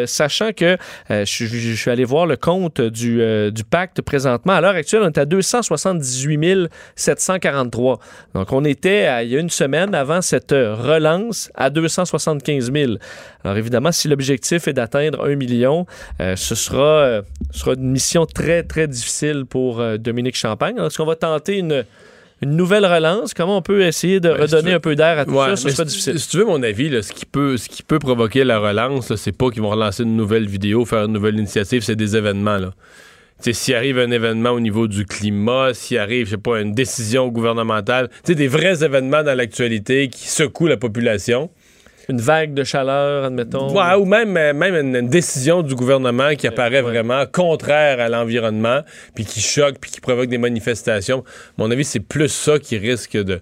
sachant 0.07 0.53
que 0.53 0.77
je, 1.11 1.75
suis 1.75 1.91
allé 1.91 2.05
voir 2.05 2.27
le 2.27 2.37
compte 2.37 2.81
du, 2.81 3.21
du 3.53 3.65
pacte 3.65 4.03
présentement. 4.03 4.55
À 4.55 4.61
l'heure 4.61 4.75
actuelle, 4.75 5.03
on 5.03 5.09
est 5.09 5.19
à 5.19 5.25
278 5.25 6.69
743. 6.95 7.99
Donc, 8.35 8.53
on 8.53 8.65
était 8.65 8.86
à- 8.89 9.23
il 9.23 9.31
y 9.31 9.37
a 9.37 9.41
une 9.41 9.51
semaine 9.51 9.95
avant 9.95 10.23
cette 10.23 10.53
euh, 10.53 10.75
relance 10.75 11.51
à 11.55 11.71
275 11.71 12.73
000. 12.73 12.93
Alors, 13.45 13.57
évidemment, 13.57 13.93
si 13.93 14.09
l'objectif 14.09 14.69
est 14.69 14.73
d'atteindre 14.73 15.25
un 15.25 15.35
million, 15.37 15.87
euh, 16.21 16.37
ce 16.37 16.55
sera, 16.55 16.99
euh, 17.01 17.23
sera 17.53 17.75
une 17.75 17.91
mission 17.91 18.27
très, 18.27 18.63
très 18.63 18.87
difficile 18.89 19.45
pour 19.49 19.81
euh, 19.81 19.97
Dominique 19.97 20.37
Champagne. 20.37 20.77
Est-ce 20.79 20.97
qu'on 20.99 21.07
va 21.07 21.17
tenter 21.17 21.59
une 21.59 21.85
une 22.43 22.55
nouvelle 22.55 22.85
relance, 22.85 23.33
comment 23.33 23.57
on 23.57 23.63
peut 23.63 23.81
essayer 23.81 24.21
de 24.21 24.29
Ben, 24.29 24.43
redonner 24.43 24.75
un 24.75 24.79
peu 24.79 24.95
d'air 24.95 25.19
à 25.19 25.25
tout 25.25 25.31
Ouais, 25.31 25.47
ça? 25.49 25.57
Ce 25.57 25.65
mais 25.65 25.71
sera 25.73 25.85
si- 25.85 25.89
difficile. 25.93 26.21
Si 26.21 26.29
tu 26.29 26.37
veux 26.37 26.45
mon 26.45 26.63
avis, 26.63 26.91
là, 26.91 27.01
ce, 27.01 27.11
qui 27.11 27.25
peut, 27.25 27.57
ce 27.57 27.67
qui 27.67 27.83
peut 27.83 27.99
provoquer 27.99 28.45
la 28.45 28.59
relance, 28.59 29.17
c'est 29.17 29.33
pas 29.33 29.49
qu'ils 29.49 29.63
vont 29.63 29.71
relancer 29.71 30.03
une 30.03 30.17
nouvelle 30.19 30.47
vidéo, 30.47 30.85
faire 30.85 31.07
une 31.07 31.15
nouvelle 31.15 31.39
initiative, 31.39 31.81
c'est 31.83 31.97
des 31.97 32.15
événements. 32.15 32.59
Là. 32.59 32.75
S'il 33.41 33.75
arrive 33.75 33.99
un 33.99 34.11
événement 34.11 34.51
au 34.51 34.61
niveau 34.61 34.89
du 34.89 35.05
climat, 35.05 35.75
s'il 35.75 35.99
arrive, 35.99 36.27
je 36.27 36.33
sais 36.33 36.37
pas, 36.37 36.61
une 36.61 36.73
décision 36.73 37.29
gouvernementale, 37.29 38.09
des 38.25 38.49
vrais 38.49 38.83
événements 38.83 39.23
dans 39.23 39.37
l'actualité 39.37 40.09
qui 40.09 40.29
secouent 40.29 40.67
la 40.67 40.77
population. 40.77 41.51
Une 42.09 42.21
vague 42.21 42.55
de 42.55 42.63
chaleur, 42.63 43.25
admettons. 43.25 43.75
Ouais, 43.75 43.95
ou 43.95 44.05
même, 44.05 44.31
même 44.31 44.75
une, 44.75 44.95
une 44.95 45.09
décision 45.09 45.63
du 45.63 45.75
gouvernement 45.75 46.37
qui 46.37 46.47
apparaît 46.47 46.83
vraiment 46.83 47.25
contraire 47.27 47.99
à 48.01 48.09
l'environnement, 48.09 48.83
puis 49.15 49.25
qui 49.25 49.41
choque, 49.41 49.79
puis 49.81 49.91
qui 49.91 50.01
provoque 50.01 50.29
des 50.29 50.39
manifestations. 50.39 51.25
À 51.27 51.53
mon 51.59 51.71
avis, 51.71 51.85
c'est 51.85 52.01
plus 52.01 52.29
ça 52.29 52.61
qui 52.61 52.79
risque 52.79 53.17
de. 53.17 53.41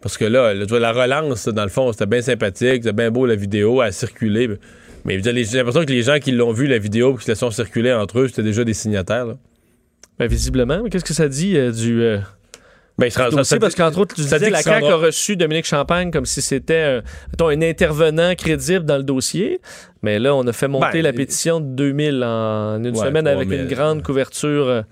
Parce 0.00 0.16
que 0.16 0.24
là, 0.24 0.54
là, 0.54 0.64
tu 0.64 0.70
vois, 0.70 0.80
la 0.80 0.92
relance, 0.92 1.48
dans 1.48 1.64
le 1.64 1.68
fond, 1.68 1.92
c'était 1.92 2.06
bien 2.06 2.22
sympathique, 2.22 2.84
c'était 2.84 2.92
bien 2.92 3.10
beau 3.10 3.26
la 3.26 3.34
vidéo, 3.34 3.80
à 3.82 3.92
circuler. 3.92 4.48
Mais 4.48 4.56
les- 5.06 5.44
j'ai 5.44 5.56
l'impression 5.58 5.84
que 5.84 5.92
les 5.92 6.02
gens 6.02 6.18
qui 6.18 6.32
l'ont 6.32 6.52
vu, 6.52 6.66
la 6.66 6.78
vidéo, 6.78 7.14
puis 7.14 7.24
qui 7.24 7.30
la 7.30 7.36
sont 7.36 7.50
circulée 7.50 7.92
entre 7.92 8.20
eux, 8.20 8.28
c'était 8.28 8.42
déjà 8.42 8.64
des 8.64 8.74
signataires. 8.74 9.26
Là. 9.26 9.36
Ben, 10.18 10.26
visiblement. 10.28 10.80
Mais 10.82 10.90
Qu'est-ce 10.90 11.04
que 11.04 11.14
ça 11.14 11.28
dit 11.28 11.56
euh, 11.56 11.70
du. 11.70 12.02
euh, 12.02 12.18
Ben, 12.98 13.08
ça- 13.10 13.30
ça- 13.44 13.58
parce 13.60 13.76
qu'entre 13.76 13.98
autres, 13.98 14.16
tu 14.16 14.22
ça 14.22 14.38
disais 14.38 14.50
la 14.50 14.60
CAQ 14.60 14.86
a 14.86 14.96
reçu 14.96 15.36
Dominique 15.36 15.66
Champagne 15.66 16.10
comme 16.10 16.26
si 16.26 16.42
c'était 16.42 17.00
mettons, 17.30 17.46
un 17.48 17.62
intervenant 17.62 18.34
crédible 18.34 18.84
dans 18.84 18.96
le 18.96 19.04
dossier. 19.04 19.60
Mais 20.02 20.18
là, 20.18 20.34
on 20.34 20.44
a 20.48 20.52
fait 20.52 20.66
monter 20.66 20.94
Ben, 20.94 21.02
la 21.02 21.12
pétition 21.12 21.60
de 21.60 21.66
2000 21.66 22.24
en 22.24 22.82
une 22.82 22.96
Ouais, 22.96 23.06
semaine 23.06 23.28
avec 23.28 23.46
3000. 23.48 23.60
une 23.60 23.68
grande 23.68 24.02
couverture. 24.02 24.66
euh, 24.66 24.82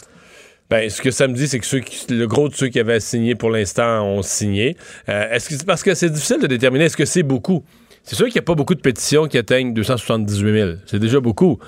Ben, 0.70 0.88
ce 0.90 1.00
que 1.02 1.11
ça 1.12 1.26
me 1.28 1.34
dit, 1.34 1.46
c'est 1.48 1.59
que 1.61 1.66
ceux 1.66 1.80
qui- 1.80 2.12
le 2.12 2.26
gros 2.28 2.48
de 2.48 2.54
ceux 2.54 2.68
qui 2.68 2.78
avaient 2.80 2.98
signé 3.00 3.34
pour 3.34 3.50
l'instant 3.50 4.04
ont 4.04 4.22
signé. 4.22 4.76
Euh, 5.09 5.30
est-ce 5.32 5.48
que 5.48 5.54
c'est 5.57 5.66
parce 5.66 5.82
que 5.82 5.94
c'est 5.94 6.11
difficile 6.11 6.38
de 6.40 6.46
déterminer 6.46 6.84
est-ce 6.86 6.96
que 6.96 7.04
c'est 7.04 7.22
beaucoup? 7.24 7.64
C'est 8.07 8.14
sûr 8.14 8.26
qu'il 8.26 8.34
n'y 8.34 8.38
a 8.38 8.42
pas 8.42 8.54
beaucoup 8.54 8.76
de 8.76 8.80
pétitions 8.80 9.26
qui 9.26 9.36
atteignent 9.36 9.74
278 9.74 10.52
000. 10.52 10.70
C'est 10.86 11.00
déjà 11.00 11.18
beaucoup. 11.18 11.59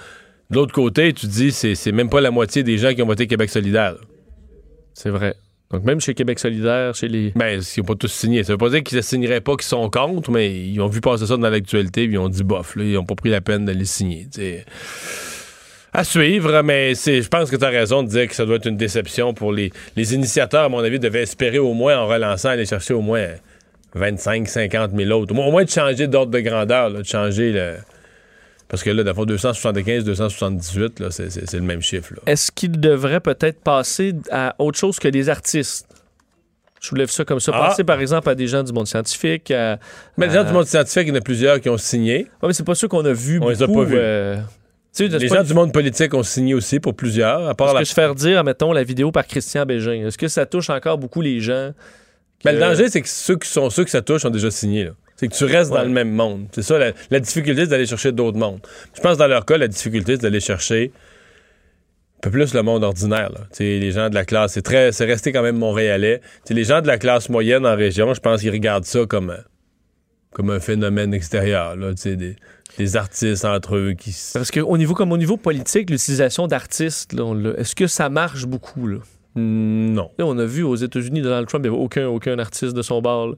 De 0.50 0.56
l'autre 0.56 0.72
côté, 0.72 1.12
tu 1.12 1.26
dis 1.26 1.50
c'est 1.50 1.74
c'est 1.74 1.90
même 1.90 2.08
pas 2.08 2.20
la 2.20 2.30
moitié 2.30 2.62
des 2.62 2.78
gens 2.78 2.94
qui 2.94 3.02
ont 3.02 3.06
voté 3.06 3.26
Québec 3.26 3.50
solidaire. 3.50 3.96
C'est 4.94 5.10
vrai. 5.10 5.34
Donc, 5.72 5.84
même 5.84 6.00
chez 6.00 6.14
Québec 6.14 6.38
solidaire, 6.38 6.94
chez 6.94 7.08
les. 7.08 7.32
Ben, 7.34 7.60
ils 7.60 7.80
n'ont 7.80 7.84
pas 7.84 7.96
tous 7.96 8.10
signé. 8.10 8.44
Ça 8.44 8.52
veut 8.52 8.58
pas 8.58 8.70
dire 8.70 8.84
qu'ils 8.84 8.96
ne 8.96 9.02
signeraient 9.02 9.40
pas 9.40 9.56
qu'ils 9.56 9.66
sont 9.66 9.90
contre, 9.90 10.30
mais 10.30 10.56
ils 10.56 10.80
ont 10.80 10.86
vu 10.86 11.00
passer 11.00 11.26
ça 11.26 11.36
dans 11.36 11.50
l'actualité 11.50 12.06
puis 12.06 12.14
ils 12.14 12.18
ont 12.18 12.28
dit 12.28 12.44
bof, 12.44 12.76
là, 12.76 12.84
ils 12.84 12.94
n'ont 12.94 13.04
pas 13.04 13.16
pris 13.16 13.30
la 13.30 13.40
peine 13.40 13.64
de 13.64 13.72
les 13.72 13.84
signer. 13.84 14.28
À 15.92 16.04
suivre, 16.04 16.62
mais 16.62 16.94
c'est, 16.94 17.20
je 17.20 17.28
pense 17.28 17.50
que 17.50 17.56
tu 17.56 17.64
as 17.64 17.68
raison 17.68 18.04
de 18.04 18.08
dire 18.08 18.28
que 18.28 18.34
ça 18.34 18.46
doit 18.46 18.56
être 18.56 18.66
une 18.66 18.76
déception 18.76 19.34
pour 19.34 19.52
les, 19.52 19.72
les 19.96 20.14
initiateurs, 20.14 20.64
à 20.64 20.68
mon 20.68 20.78
avis, 20.78 21.00
devaient 21.00 21.22
espérer 21.22 21.58
au 21.58 21.74
moins 21.74 21.98
en 21.98 22.06
relançant, 22.06 22.50
aller 22.50 22.66
chercher 22.66 22.94
au 22.94 23.00
moins 23.00 23.26
25, 23.94 24.48
50 24.48 24.90
000 24.96 25.10
autres. 25.10 25.32
Au 25.36 25.50
moins, 25.50 25.64
de 25.64 25.70
changer 25.70 26.06
d'ordre 26.06 26.32
de 26.32 26.40
grandeur, 26.40 26.90
là, 26.90 27.00
de 27.00 27.06
changer 27.06 27.52
le. 27.52 27.74
Parce 28.68 28.82
que 28.82 28.90
là, 28.90 29.02
d'abord 29.02 29.24
275, 29.24 30.04
278, 30.04 31.00
là, 31.00 31.10
c'est, 31.10 31.52
le 31.54 31.60
même 31.62 31.80
chiffre. 31.80 32.12
Est-ce 32.26 32.52
qu'il 32.52 32.78
devrait 32.78 33.20
peut-être 33.20 33.60
passer 33.60 34.14
à 34.30 34.54
autre 34.58 34.78
chose 34.78 34.98
que 34.98 35.08
les 35.08 35.30
artistes? 35.30 35.86
Je 36.80 36.86
soulève 36.88 37.10
ça 37.10 37.24
comme 37.24 37.40
ça. 37.40 37.50
Ah. 37.54 37.68
Passer, 37.68 37.82
par 37.82 37.98
exemple, 37.98 38.28
à 38.28 38.34
des 38.34 38.46
gens 38.46 38.62
du 38.62 38.72
monde 38.72 38.86
scientifique. 38.86 39.50
à- 39.50 39.78
Mais 40.18 40.26
les 40.28 40.34
gens 40.34 40.44
du 40.44 40.52
monde 40.52 40.66
scientifique, 40.66 41.04
il 41.06 41.08
y 41.08 41.12
en 41.12 41.16
a 41.16 41.20
plusieurs 41.22 41.60
qui 41.60 41.68
ont 41.70 41.78
signé. 41.78 42.18
Ouais, 42.42 42.48
mais 42.48 42.52
c'est 42.52 42.62
pas 42.64 42.74
ceux 42.74 42.88
qu'on 42.88 43.04
a 43.04 43.12
vus 43.12 43.40
On 43.42 43.48
les 43.48 43.62
a 43.62 43.66
beaucoup, 43.66 43.80
pas 43.80 43.86
vus. 43.86 43.96
euh, 43.98 44.36
Les 45.00 45.28
gens 45.28 45.42
du 45.42 45.54
monde 45.54 45.72
politique 45.72 46.12
ont 46.14 46.22
signé 46.22 46.54
aussi 46.54 46.78
pour 46.78 46.94
plusieurs. 46.94 47.48
À 47.48 47.54
part 47.54 47.68
Est-ce 47.68 47.74
la 47.74 47.80
que 47.80 47.88
se 47.88 47.94
faire 47.94 48.14
dire, 48.14 48.44
mettons, 48.44 48.72
la 48.72 48.84
vidéo 48.84 49.10
par 49.10 49.26
Christian 49.26 49.64
Bégin, 49.64 50.06
est-ce 50.06 50.18
que 50.18 50.28
ça 50.28 50.44
touche 50.46 50.68
encore 50.70 50.98
beaucoup 50.98 51.20
les 51.22 51.40
gens? 51.40 51.72
Ben, 52.44 52.52
le 52.52 52.60
danger, 52.60 52.88
c'est 52.88 53.02
que 53.02 53.08
ceux 53.08 53.36
qui 53.36 53.48
sont 53.48 53.68
ceux 53.70 53.84
que 53.84 53.90
ça 53.90 54.02
touche 54.02 54.24
ont 54.24 54.30
déjà 54.30 54.50
signé. 54.50 54.84
là. 54.84 54.90
C'est 55.16 55.26
que 55.26 55.34
tu 55.34 55.44
restes 55.44 55.72
dans 55.72 55.82
le 55.82 55.88
même 55.88 56.12
monde. 56.12 56.46
C'est 56.52 56.62
ça, 56.62 56.78
la, 56.78 56.92
la 57.10 57.18
difficulté, 57.18 57.62
c'est 57.62 57.70
d'aller 57.70 57.86
chercher 57.86 58.12
d'autres 58.12 58.38
mondes. 58.38 58.60
Je 58.94 59.00
pense 59.00 59.14
que 59.14 59.18
dans 59.18 59.26
leur 59.26 59.44
cas, 59.44 59.58
la 59.58 59.66
difficulté, 59.66 60.12
c'est 60.14 60.22
d'aller 60.22 60.38
chercher 60.38 60.92
un 62.18 62.20
peu 62.20 62.30
plus 62.30 62.54
le 62.54 62.62
monde 62.62 62.84
ordinaire. 62.84 63.30
Là. 63.32 63.40
Les 63.58 63.90
gens 63.90 64.10
de 64.10 64.14
la 64.14 64.24
classe, 64.24 64.52
c'est 64.52 64.62
très, 64.62 64.92
c'est 64.92 65.06
resté 65.06 65.32
quand 65.32 65.42
même 65.42 65.56
montréalais. 65.58 66.20
Les 66.48 66.62
gens 66.62 66.80
de 66.82 66.86
la 66.86 66.98
classe 66.98 67.28
moyenne 67.28 67.66
en 67.66 67.74
région, 67.74 68.14
je 68.14 68.20
pense 68.20 68.40
qu'ils 68.42 68.52
regardent 68.52 68.84
ça 68.84 69.06
comme, 69.06 69.36
comme 70.32 70.50
un 70.50 70.60
phénomène 70.60 71.12
extérieur. 71.12 71.74
Là. 71.74 71.92
Des, 72.04 72.36
des 72.76 72.96
artistes 72.96 73.44
entre 73.44 73.74
eux 73.74 73.94
qui... 73.98 74.14
Parce 74.34 74.52
qu'au 74.52 74.76
niveau, 74.78 74.94
comme 74.94 75.10
au 75.10 75.16
niveau 75.18 75.36
politique, 75.36 75.90
l'utilisation 75.90 76.46
d'artistes, 76.46 77.12
est-ce 77.56 77.74
que 77.74 77.88
ça 77.88 78.08
marche 78.08 78.46
beaucoup? 78.46 78.86
Là? 78.86 78.98
Mm, 79.38 79.94
Non. 79.94 80.10
Là, 80.18 80.26
on 80.26 80.38
a 80.38 80.44
vu 80.44 80.62
aux 80.62 80.76
États-Unis, 80.76 81.22
Donald 81.22 81.46
Trump, 81.46 81.64
il 81.64 81.70
n'y 81.70 81.76
avait 81.76 81.84
aucun, 81.84 82.06
aucun 82.08 82.38
artiste 82.38 82.74
de 82.74 82.82
son 82.82 83.00
bar. 83.00 83.28
là. 83.28 83.34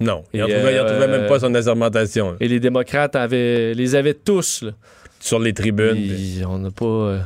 Non. 0.00 0.24
Il 0.34 0.40
n'en 0.40 0.46
trouvait, 0.48 0.78
euh, 0.78 0.84
trouvait 0.84 1.08
même 1.08 1.26
pas 1.26 1.38
son 1.40 1.54
assermentation 1.54 2.36
Et 2.40 2.48
les 2.48 2.60
démocrates 2.60 3.16
avaient, 3.16 3.72
les 3.74 3.94
avaient 3.94 4.14
tous. 4.14 4.62
là. 4.62 4.72
sur 5.20 5.38
les 5.38 5.52
tribunes. 5.54 5.94
puis- 5.94 6.08
Puis 6.36 6.42
on 6.46 6.58
n'a 6.58 6.70
pas... 6.70 7.18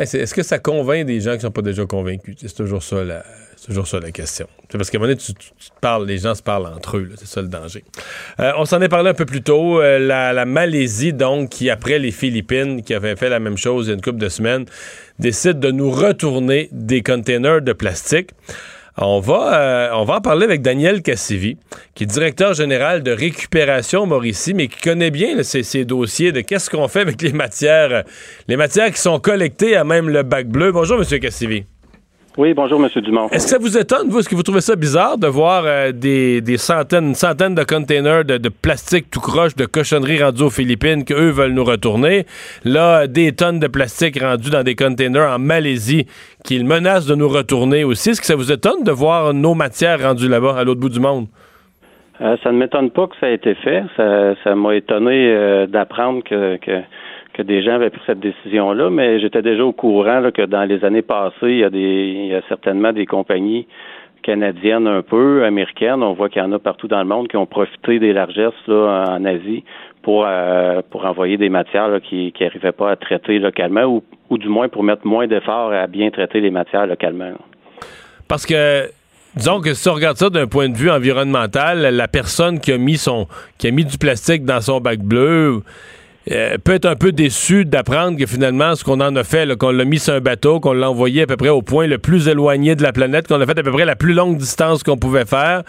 Ben, 0.00 0.06
Est-ce 0.18 0.32
que 0.32 0.42
ça 0.42 0.58
convainc 0.58 1.04
des 1.04 1.20
gens 1.20 1.34
qui 1.34 1.42
sont 1.42 1.50
pas 1.50 1.60
déjà 1.60 1.84
convaincus? 1.84 2.34
C'est 2.40 2.54
toujours 2.54 2.82
ça 2.82 3.04
la, 3.04 3.22
question. 4.12 4.46
Parce 4.72 4.88
qu'à 4.88 4.96
un 4.96 5.00
moment 5.00 5.12
donné, 5.12 5.20
tu, 5.20 5.34
parles, 5.82 6.06
les 6.06 6.16
gens 6.16 6.34
se 6.34 6.42
parlent 6.42 6.68
entre 6.68 6.96
eux. 6.96 7.10
C'est 7.16 7.26
ça 7.26 7.42
le 7.42 7.48
danger. 7.48 7.84
Euh, 8.40 8.52
on 8.56 8.64
s'en 8.64 8.80
est 8.80 8.88
parlé 8.88 9.10
un 9.10 9.14
peu 9.14 9.26
plus 9.26 9.42
tôt. 9.42 9.82
euh, 9.82 9.98
la, 9.98 10.32
la 10.32 10.46
Malaisie, 10.46 11.12
donc, 11.12 11.50
qui, 11.50 11.68
après 11.68 11.98
les 11.98 12.12
Philippines, 12.12 12.82
qui 12.82 12.94
avait 12.94 13.14
fait 13.14 13.28
la 13.28 13.40
même 13.40 13.58
chose 13.58 13.86
il 13.86 13.88
y 13.88 13.92
a 13.92 13.94
une 13.96 14.00
couple 14.00 14.16
de 14.16 14.30
semaines, 14.30 14.64
décide 15.18 15.60
de 15.60 15.70
nous 15.70 15.90
retourner 15.90 16.70
des 16.72 17.02
containers 17.02 17.60
de 17.60 17.74
plastique. 17.74 18.30
On 19.02 19.18
va, 19.18 19.54
euh, 19.54 19.90
on 19.94 20.04
va 20.04 20.16
en 20.16 20.20
parler 20.20 20.44
avec 20.44 20.60
Daniel 20.60 21.00
Cassivi, 21.00 21.56
qui 21.94 22.04
est 22.04 22.06
directeur 22.06 22.52
général 22.52 23.02
de 23.02 23.10
récupération 23.10 24.04
Mauricie, 24.04 24.52
mais 24.52 24.68
qui 24.68 24.78
connaît 24.78 25.10
bien 25.10 25.42
ces, 25.42 25.62
ces 25.62 25.86
dossiers 25.86 26.32
de 26.32 26.42
qu'est-ce 26.42 26.68
qu'on 26.68 26.86
fait 26.86 27.00
avec 27.00 27.22
les 27.22 27.32
matières, 27.32 28.04
les 28.46 28.56
matières 28.56 28.92
qui 28.92 29.00
sont 29.00 29.18
collectées 29.18 29.74
à 29.74 29.84
même 29.84 30.10
le 30.10 30.22
bac 30.22 30.48
bleu. 30.48 30.70
Bonjour, 30.70 30.98
Monsieur 30.98 31.18
Cassivi. 31.18 31.64
Oui, 32.38 32.54
bonjour, 32.54 32.80
M. 32.80 32.88
Dumont. 33.02 33.28
Est-ce 33.30 33.44
que 33.44 33.50
ça 33.50 33.58
vous 33.58 33.76
étonne, 33.76 34.08
vous? 34.08 34.20
Est-ce 34.20 34.28
que 34.28 34.36
vous 34.36 34.44
trouvez 34.44 34.60
ça 34.60 34.76
bizarre 34.76 35.18
de 35.18 35.26
voir 35.26 35.64
euh, 35.66 35.90
des, 35.90 36.40
des, 36.40 36.58
centaines, 36.58 37.08
une 37.08 37.14
centaine 37.14 37.56
de 37.56 37.64
containers 37.64 38.24
de, 38.24 38.38
de, 38.38 38.48
plastique 38.48 39.10
tout 39.10 39.20
croche, 39.20 39.56
de 39.56 39.66
cochonneries 39.66 40.22
rendues 40.22 40.44
aux 40.44 40.50
Philippines, 40.50 41.04
qu'eux 41.04 41.30
veulent 41.30 41.52
nous 41.52 41.64
retourner? 41.64 42.26
Là, 42.64 43.08
des 43.08 43.32
tonnes 43.32 43.58
de 43.58 43.66
plastique 43.66 44.20
rendues 44.20 44.50
dans 44.50 44.62
des 44.62 44.76
containers 44.76 45.28
en 45.28 45.40
Malaisie 45.40 46.06
qu'ils 46.44 46.64
menacent 46.64 47.06
de 47.06 47.16
nous 47.16 47.28
retourner 47.28 47.82
aussi. 47.82 48.10
Est-ce 48.10 48.20
que 48.20 48.26
ça 48.26 48.36
vous 48.36 48.52
étonne 48.52 48.84
de 48.84 48.92
voir 48.92 49.34
nos 49.34 49.54
matières 49.54 50.00
rendues 50.00 50.28
là-bas, 50.28 50.54
à 50.56 50.62
l'autre 50.62 50.80
bout 50.80 50.88
du 50.88 51.00
monde? 51.00 51.26
Euh, 52.20 52.36
ça 52.44 52.52
ne 52.52 52.58
m'étonne 52.58 52.90
pas 52.90 53.08
que 53.08 53.16
ça 53.20 53.28
ait 53.28 53.34
été 53.34 53.56
fait. 53.56 53.82
Ça 53.96 54.54
m'a 54.54 54.76
étonné 54.76 55.32
euh, 55.32 55.66
d'apprendre 55.66 56.22
que, 56.22 56.58
que 56.58 56.80
des 57.42 57.62
gens 57.62 57.72
avaient 57.72 57.90
pris 57.90 58.00
cette 58.06 58.20
décision-là, 58.20 58.90
mais 58.90 59.20
j'étais 59.20 59.42
déjà 59.42 59.64
au 59.64 59.72
courant 59.72 60.30
que 60.32 60.42
dans 60.42 60.64
les 60.64 60.84
années 60.84 61.02
passées, 61.02 61.34
il 61.42 61.58
y 61.58 61.64
a 61.64 61.70
des 61.70 61.78
il 61.78 62.26
y 62.26 62.34
a 62.34 62.42
certainement 62.48 62.92
des 62.92 63.06
compagnies 63.06 63.66
canadiennes 64.22 64.86
un 64.86 65.02
peu, 65.02 65.44
américaines, 65.44 66.02
on 66.02 66.12
voit 66.12 66.28
qu'il 66.28 66.42
y 66.42 66.44
en 66.44 66.52
a 66.52 66.58
partout 66.58 66.88
dans 66.88 66.98
le 66.98 67.06
monde 67.06 67.28
qui 67.28 67.36
ont 67.36 67.46
profité 67.46 67.98
des 67.98 68.12
largesses 68.12 68.68
en 68.68 69.24
Asie 69.24 69.64
pour 70.02 70.24
euh, 70.26 70.82
pour 70.90 71.04
envoyer 71.06 71.36
des 71.36 71.48
matières 71.48 72.00
qui 72.02 72.32
n'arrivaient 72.40 72.72
pas 72.72 72.90
à 72.90 72.96
traiter 72.96 73.38
localement 73.38 73.84
ou, 73.84 74.02
ou 74.28 74.38
du 74.38 74.48
moins 74.48 74.68
pour 74.68 74.82
mettre 74.82 75.06
moins 75.06 75.26
d'efforts 75.26 75.72
à 75.72 75.86
bien 75.86 76.10
traiter 76.10 76.40
les 76.40 76.50
matières 76.50 76.86
localement. 76.86 77.32
Parce 78.28 78.46
que 78.46 78.88
Disons 79.36 79.60
que 79.60 79.74
si 79.74 79.88
on 79.88 79.94
regarde 79.94 80.16
ça 80.16 80.28
d'un 80.28 80.48
point 80.48 80.68
de 80.68 80.76
vue 80.76 80.90
environnemental, 80.90 81.94
la 81.94 82.08
personne 82.08 82.58
qui 82.58 82.72
a 82.72 82.78
mis 82.78 82.96
son 82.96 83.28
qui 83.58 83.68
a 83.68 83.70
mis 83.70 83.84
du 83.84 83.96
plastique 83.96 84.44
dans 84.44 84.60
son 84.60 84.80
bac 84.80 84.98
bleu, 84.98 85.62
euh, 86.30 86.58
peut 86.62 86.74
être 86.74 86.84
un 86.84 86.96
peu 86.96 87.12
déçu 87.12 87.64
d'apprendre 87.64 88.18
que 88.18 88.26
finalement, 88.26 88.74
ce 88.74 88.84
qu'on 88.84 89.00
en 89.00 89.16
a 89.16 89.24
fait, 89.24 89.56
qu'on 89.56 89.70
l'a 89.70 89.86
mis 89.86 89.98
sur 89.98 90.12
un 90.12 90.20
bateau, 90.20 90.60
qu'on 90.60 90.74
l'a 90.74 90.90
envoyé 90.90 91.22
à 91.22 91.26
peu 91.26 91.38
près 91.38 91.48
au 91.48 91.62
point 91.62 91.86
le 91.86 91.96
plus 91.96 92.28
éloigné 92.28 92.74
de 92.74 92.82
la 92.82 92.92
planète, 92.92 93.26
qu'on 93.26 93.40
a 93.40 93.46
fait 93.46 93.58
à 93.58 93.62
peu 93.62 93.72
près 93.72 93.86
la 93.86 93.96
plus 93.96 94.12
longue 94.12 94.36
distance 94.36 94.82
qu'on 94.82 94.98
pouvait 94.98 95.24
faire 95.24 95.62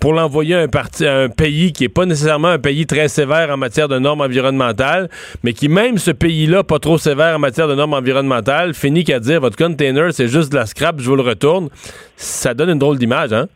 pour 0.00 0.12
l'envoyer 0.12 0.54
à 0.54 0.62
un, 0.62 1.28
pays 1.28 1.72
qui 1.72 1.84
est 1.84 1.88
pas 1.88 2.06
nécessairement 2.06 2.48
un 2.48 2.58
pays 2.58 2.86
très 2.86 3.08
sévère 3.08 3.50
en 3.50 3.56
matière 3.56 3.88
de 3.88 3.98
normes 3.98 4.20
environnementales, 4.20 5.08
mais 5.42 5.52
qui 5.52 5.68
même 5.68 5.98
ce 5.98 6.12
pays-là, 6.12 6.62
pas 6.62 6.78
trop 6.78 6.98
sévère 6.98 7.34
en 7.34 7.40
matière 7.40 7.66
de 7.66 7.74
normes 7.74 7.94
environnementales, 7.94 8.74
finit 8.74 9.02
qu'à 9.02 9.18
dire 9.18 9.40
votre 9.40 9.56
container, 9.56 10.12
c'est 10.12 10.28
juste 10.28 10.52
de 10.52 10.56
la 10.56 10.66
scrap, 10.66 11.00
je 11.00 11.08
vous 11.10 11.16
le 11.16 11.22
retourne. 11.22 11.68
Ça 12.14 12.54
donne 12.54 12.70
une 12.70 12.78
drôle 12.78 12.98
d'image, 12.98 13.32
hein? 13.32 13.46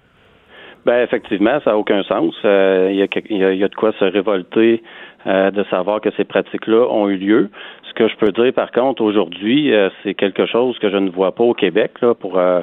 Ben 0.86 1.02
effectivement, 1.02 1.60
ça 1.62 1.70
n'a 1.70 1.76
aucun 1.76 2.02
sens. 2.04 2.34
Il 2.42 2.48
euh, 2.48 2.92
y, 2.92 2.96
y, 2.96 3.64
a 3.64 3.68
de 3.68 3.74
quoi 3.74 3.92
se 3.98 4.04
révolter 4.04 4.82
euh, 5.26 5.50
de 5.50 5.64
savoir 5.64 6.00
que 6.00 6.08
ces 6.16 6.24
pratiques-là 6.24 6.86
ont 6.90 7.08
eu 7.08 7.16
lieu. 7.16 7.50
Ce 7.88 7.92
que 7.92 8.08
je 8.08 8.16
peux 8.16 8.32
dire, 8.32 8.54
par 8.54 8.70
contre, 8.72 9.02
aujourd'hui, 9.02 9.70
euh, 9.72 9.90
c'est 10.02 10.14
quelque 10.14 10.46
chose 10.46 10.78
que 10.78 10.88
je 10.90 10.96
ne 10.96 11.10
vois 11.10 11.34
pas 11.34 11.44
au 11.44 11.52
Québec, 11.52 11.92
là, 12.00 12.14
pour 12.14 12.38
euh, 12.38 12.62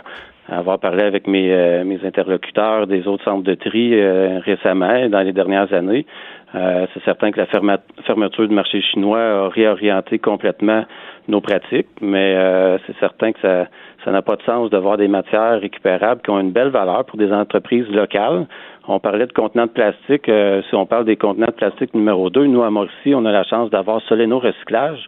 avoir 0.49 0.80
parlé 0.80 1.03
avec 1.03 1.28
mes, 1.28 1.84
mes 1.84 2.03
interlocuteurs 2.05 2.88
des 2.88 3.05
autres 3.08 3.24
centres 3.26 3.43
de 3.43 3.53
tri 3.53 4.01
récemment, 4.39 5.10
dans 5.10 5.20
les 5.20 5.34
dernières 5.34 5.74
années. 5.74 6.05
c'est 6.53 7.03
certain 7.03 7.32
que 7.32 7.41
la 7.41 7.80
fermeture 8.05 8.47
du 8.47 8.55
marché 8.55 8.82
chinois 8.82 9.20
a 9.20 9.49
réorienté 9.49 10.20
complètement 10.20 10.86
nos 11.28 11.41
pratiques, 11.41 11.89
mais 11.99 12.80
c'est 12.88 12.97
certain 12.97 13.34
que 13.34 13.41
ça 13.41 13.68
ça 14.08 14.14
n'a 14.14 14.22
pas 14.22 14.38
de 14.38 14.41
sens 14.43 14.70
de 14.70 14.78
voir 14.78 14.95
des 14.95 15.10
matières 15.10 15.60
récupérables 15.60 16.22
qui 16.22 16.30
ont 16.30 16.39
une 16.39 16.53
belle 16.53 16.70
valeur 16.70 17.03
pour 17.03 17.18
des 17.18 17.30
entreprises 17.34 17.89
locales 17.89 18.47
on 18.88 19.00
parlait 19.00 19.26
de 19.26 19.34
contenants 19.34 19.66
de 19.66 19.72
plastique. 19.72 20.30
Euh, 20.30 20.62
si 20.70 20.76
on 20.76 20.86
parle 20.86 21.06
des 21.06 21.18
contenants 21.18 21.48
de 21.48 21.52
plastique 21.52 21.94
numéro 21.94 22.30
2, 22.30 22.46
nous, 22.46 22.64
à 22.64 22.70
Mauricie, 22.70 23.14
on 23.14 23.26
a 23.26 23.32
la 23.32 23.44
chance 23.44 23.70
d'avoir 23.70 24.02
Soleno 24.04 24.40
Recyclage 24.40 25.00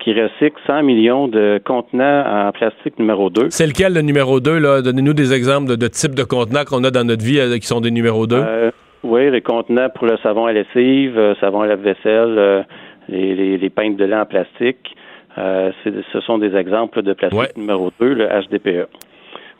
qui 0.00 0.12
recycle 0.12 0.56
100 0.66 0.82
millions 0.82 1.28
de 1.28 1.60
contenants 1.64 2.24
en 2.26 2.52
plastique 2.52 2.98
numéro 2.98 3.30
2. 3.30 3.46
C'est 3.50 3.66
lequel 3.66 3.94
le 3.94 4.02
numéro 4.02 4.40
2? 4.40 4.58
Là? 4.58 4.82
Donnez-nous 4.82 5.14
des 5.14 5.32
exemples 5.32 5.68
de, 5.68 5.76
de 5.76 5.88
types 5.88 6.14
de 6.14 6.24
contenants 6.24 6.64
qu'on 6.64 6.84
a 6.84 6.90
dans 6.90 7.04
notre 7.04 7.24
vie 7.24 7.40
euh, 7.40 7.58
qui 7.58 7.66
sont 7.66 7.80
des 7.80 7.90
numéros 7.90 8.26
2. 8.26 8.36
Euh, 8.36 8.70
oui, 9.02 9.30
les 9.30 9.40
contenants 9.40 9.88
pour 9.94 10.06
le 10.06 10.16
savon 10.18 10.46
à 10.46 10.52
lessive, 10.52 11.34
savon 11.40 11.62
à 11.62 11.66
lave-vaisselle, 11.66 12.64
les, 13.08 13.34
les, 13.34 13.58
les, 13.58 13.70
peintes 13.70 13.96
de 13.96 14.04
lait 14.06 14.16
en 14.16 14.24
plastique. 14.24 14.96
ce 15.36 16.20
sont 16.24 16.38
des 16.38 16.56
exemples 16.56 17.02
de 17.02 17.12
plastique 17.12 17.56
numéro 17.56 17.90
2, 18.00 18.14
le 18.14 18.26
HDPE. 18.26 18.88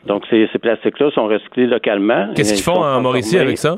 Donc, 0.05 0.23
ces, 0.29 0.47
ces 0.51 0.59
plastiques-là 0.59 1.11
sont 1.11 1.27
recyclés 1.27 1.67
localement. 1.67 2.27
Qu'est-ce 2.35 2.53
qu'ils 2.53 2.63
font 2.63 2.83
en 2.83 3.01
Mauricie 3.01 3.37
avec 3.37 3.57
ça? 3.57 3.77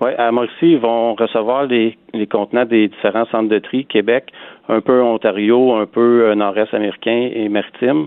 Oui, 0.00 0.10
à 0.16 0.30
Mauricie, 0.30 0.52
ils 0.62 0.78
vont 0.78 1.14
recevoir 1.14 1.66
les, 1.66 1.98
les, 2.14 2.28
contenants 2.28 2.64
des 2.64 2.86
différents 2.86 3.26
centres 3.32 3.48
de 3.48 3.58
tri, 3.58 3.84
Québec, 3.84 4.26
un 4.68 4.80
peu 4.80 5.02
Ontario, 5.02 5.74
un 5.74 5.86
peu 5.86 6.26
euh, 6.26 6.36
nord-est 6.36 6.72
américain 6.72 7.30
et 7.34 7.48
maritime. 7.48 8.06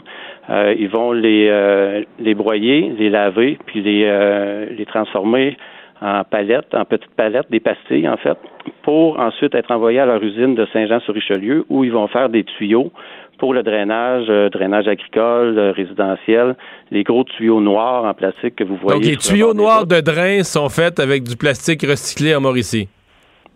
Euh, 0.50 0.74
ils 0.80 0.88
vont 0.88 1.12
les, 1.12 1.48
euh, 1.50 2.04
les 2.18 2.34
broyer, 2.34 2.94
les 2.98 3.10
laver, 3.10 3.60
puis 3.66 3.82
les, 3.82 4.06
euh, 4.06 4.68
les 4.72 4.86
transformer 4.86 5.58
en 6.02 6.24
palettes, 6.24 6.74
en 6.74 6.84
petites 6.86 7.14
palettes, 7.16 7.50
des 7.52 7.60
pastilles 7.60 8.10
en 8.10 8.18
fait, 8.18 8.38
pour 8.84 9.20
ensuite 9.20 9.54
être 9.54 9.72
envoyés 9.72 10.00
à 10.00 10.06
leur 10.06 10.22
usine 10.24 10.56
de 10.56 10.66
Saint-Jean-sur-Richelieu 10.74 11.66
où 11.70 11.84
ils 11.84 11.92
vont 11.92 12.08
faire 12.08 12.30
des 12.30 12.44
tuyaux 12.44 12.92
pour 13.38 13.54
le 13.54 13.64
drainage, 13.64 14.26
euh, 14.30 14.50
drainage 14.50 14.88
agricole, 14.88 15.58
euh, 15.58 15.72
résidentiel, 15.72 16.56
les 16.92 17.04
gros 17.04 17.24
tuyaux 17.24 17.60
noirs 17.60 18.06
en 18.06 18.14
plastique 18.14 18.56
que 18.56 18.64
vous 18.64 18.76
voyez. 18.78 19.00
Donc 19.00 19.10
les 19.10 19.18
tuyaux 19.18 19.54
noirs 19.54 19.88
de 19.88 20.00
drain 20.00 20.44
sont 20.44 20.70
faits 20.70 21.00
avec 21.00 21.24
du 21.24 21.36
plastique 21.36 21.82
recyclé 21.82 22.36
en 22.36 22.42
Mauricie. 22.42 22.88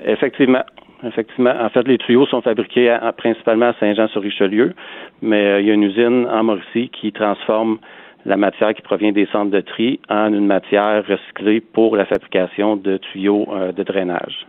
Effectivement. 0.04 0.64
Effectivement. 1.04 1.54
En 1.62 1.70
fait, 1.70 1.88
les 1.88 2.00
tuyaux 2.00 2.26
sont 2.26 2.42
fabriqués 2.42 2.98
principalement 3.18 3.68
à 3.68 3.74
Saint-Jean-sur-Richelieu, 3.80 4.74
mais 5.22 5.46
euh, 5.46 5.62
il 5.62 5.68
y 5.68 5.72
a 5.72 5.74
une 5.74 5.84
usine 5.84 6.28
en 6.32 6.44
Mauricie 6.44 6.90
qui 6.90 7.12
transforme 7.12 7.78
la 8.26 8.38
matière 8.38 8.74
qui 8.74 8.82
provient 8.82 9.12
des 9.12 9.28
centres 9.28 9.52
de 9.52 9.62
tri 9.62 10.00
en 10.10 10.34
une 10.34 10.48
matière 10.48 11.06
recyclée 11.08 11.62
pour 11.62 11.96
la 11.96 12.06
fabrication 12.06 12.76
de 12.76 12.98
tuyaux 12.98 13.48
de 13.76 13.84
drainage. 13.84 14.46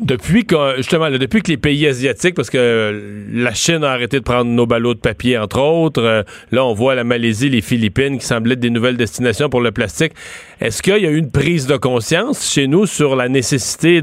Depuis 0.00 0.44
que, 0.44 0.76
justement, 0.76 1.10
depuis 1.10 1.42
que 1.42 1.50
les 1.50 1.56
pays 1.56 1.84
asiatiques, 1.84 2.34
parce 2.36 2.50
que 2.50 3.26
la 3.32 3.52
Chine 3.52 3.82
a 3.82 3.90
arrêté 3.90 4.18
de 4.18 4.24
prendre 4.24 4.48
nos 4.48 4.64
ballots 4.64 4.94
de 4.94 5.00
papier, 5.00 5.36
entre 5.36 5.60
autres, 5.60 6.00
euh, 6.00 6.22
là, 6.52 6.64
on 6.64 6.72
voit 6.72 6.94
la 6.94 7.02
Malaisie, 7.02 7.48
les 7.48 7.62
Philippines 7.62 8.18
qui 8.18 8.24
semblaient 8.24 8.54
être 8.54 8.60
des 8.60 8.70
nouvelles 8.70 8.96
destinations 8.96 9.48
pour 9.48 9.60
le 9.60 9.72
plastique. 9.72 10.12
Est-ce 10.60 10.82
qu'il 10.82 10.98
y 10.98 11.06
a 11.06 11.10
eu 11.10 11.16
une 11.16 11.32
prise 11.32 11.66
de 11.66 11.76
conscience 11.76 12.48
chez 12.48 12.68
nous 12.68 12.86
sur 12.86 13.16
la 13.16 13.28
nécessité 13.28 14.00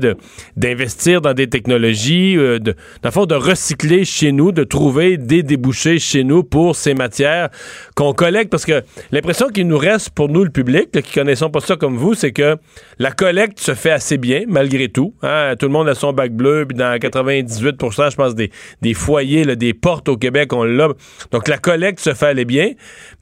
d'investir 0.57 1.21
dans 1.21 1.33
des 1.33 1.47
technologies, 1.47 2.35
euh, 2.37 2.59
de, 2.59 2.75
fond, 3.09 3.25
de 3.25 3.35
recycler 3.35 4.03
chez 4.03 4.33
nous, 4.33 4.51
de 4.51 4.65
trouver 4.65 5.15
des 5.15 5.43
débouchés 5.43 5.99
chez 5.99 6.25
nous 6.25 6.43
pour 6.43 6.75
ces 6.75 6.93
matières 6.93 7.49
qu'on 7.95 8.13
collecte? 8.13 8.51
Parce 8.51 8.65
que 8.65 8.83
l'impression 9.11 9.47
qu'il 9.47 9.67
nous 9.67 9.77
reste 9.77 10.09
pour 10.09 10.27
nous, 10.27 10.43
le 10.43 10.49
public, 10.49 10.91
qui 10.91 11.13
connaissons 11.13 11.49
pas 11.49 11.61
ça 11.61 11.77
comme 11.77 11.95
vous, 11.95 12.15
c'est 12.15 12.33
que 12.33 12.57
la 12.99 13.11
collecte 13.11 13.61
se 13.61 13.73
fait 13.73 13.91
assez 13.91 14.17
bien, 14.17 14.43
malgré 14.47 14.89
tout. 14.89 15.13
Hein? 15.21 15.55
Tout 15.57 15.67
le 15.67 15.71
monde 15.71 15.84
a 15.87 15.95
son 15.95 16.13
bac 16.13 16.31
bleu, 16.31 16.65
puis 16.67 16.77
dans 16.77 16.97
98 16.99 17.75
je 18.09 18.15
pense, 18.15 18.35
des, 18.35 18.51
des 18.81 18.93
foyers, 18.93 19.55
des 19.55 19.73
portes 19.73 20.09
au 20.09 20.17
Québec, 20.17 20.53
on 20.53 20.63
l'a. 20.63 20.89
Donc 21.31 21.47
la 21.47 21.57
collecte 21.57 21.99
se 21.99 22.13
fait 22.13 22.27
aller 22.27 22.45
bien, 22.45 22.71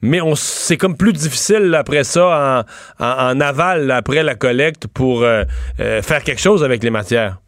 mais 0.02 0.20
on 0.20 0.34
c'est 0.34 0.76
comme 0.76 0.96
plus 0.96 1.12
difficile 1.12 1.74
après 1.74 2.04
ça 2.04 2.64
en, 3.00 3.04
en, 3.04 3.40
aval, 3.40 3.90
après 3.90 4.22
la 4.22 4.34
collecte, 4.34 4.86
pour 4.86 5.22
euh, 5.22 5.44
euh, 5.80 6.02
faire 6.02 6.22
quelque 6.22 6.40
chose 6.40 6.64
avec 6.64 6.82
les 6.82 6.90
matières. 6.90 7.38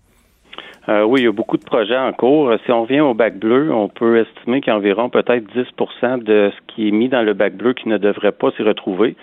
Euh, 0.88 1.02
oui, 1.02 1.22
il 1.22 1.24
y 1.24 1.28
a 1.28 1.32
beaucoup 1.32 1.56
de 1.56 1.64
projets 1.64 1.96
en 1.96 2.12
cours. 2.12 2.52
Si 2.64 2.70
on 2.70 2.82
revient 2.82 3.00
au 3.00 3.12
bac 3.12 3.38
bleu, 3.38 3.72
on 3.72 3.88
peut 3.88 4.18
estimer 4.18 4.60
qu'il 4.60 4.72
y 4.72 4.74
a 4.74 4.76
environ 4.76 5.10
peut-être 5.10 5.44
10% 5.52 6.22
de 6.22 6.52
ce 6.54 6.74
qui 6.74 6.88
est 6.88 6.92
mis 6.92 7.08
dans 7.08 7.22
le 7.22 7.34
bac 7.34 7.56
bleu 7.56 7.72
qui 7.72 7.88
ne 7.88 7.98
devrait 7.98 8.32
pas 8.32 8.52
s'y 8.52 8.62
retrouver. 8.62 9.16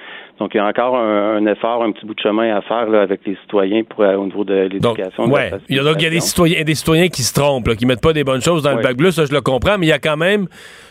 Donc, 0.44 0.54
il 0.56 0.58
y 0.58 0.60
a 0.60 0.68
encore 0.68 0.98
un, 0.98 1.46
effort, 1.46 1.86
un 1.86 1.94
petit 1.94 2.06
bout 2.06 2.16
de 2.16 2.20
chemin 2.20 2.54
à 2.54 2.62
faire 2.64 2.90
là, 2.90 3.04
avec 3.04 3.22
les 3.26 3.38
citoyens 3.44 3.84
pour, 3.86 4.04
euh, 4.04 4.16
au 4.16 4.26
niveau 4.26 4.44
de 4.44 4.54
l'éducation. 4.54 5.24
Oui, 5.32 5.40
il 5.70 5.78
y 5.78 5.80
a 5.80 5.84
donc 5.84 5.96
il 6.00 6.04
y 6.04 6.08
a 6.08 6.10
des 6.10 6.20
citoyens, 6.20 6.64
des 6.66 6.76
citoyens 6.76 7.08
qui 7.08 7.24
se 7.24 7.34
trompent, 7.34 7.70
là, 7.70 7.78
qui 7.78 7.86
mettent 7.86 8.02
pas 8.02 8.12
des 8.12 8.26
bonnes 8.26 8.42
choses 8.42 8.62
dans 8.62 8.76
le 8.76 8.82
bac 8.82 8.98
bleu, 8.98 9.12
ça 9.12 9.24
je 9.24 9.32
le 9.32 9.40
comprends, 9.40 9.78
mais 9.78 9.86
il 9.86 9.90
y 9.90 9.94
a 9.94 10.00
quand 10.00 10.18
même, 10.18 10.48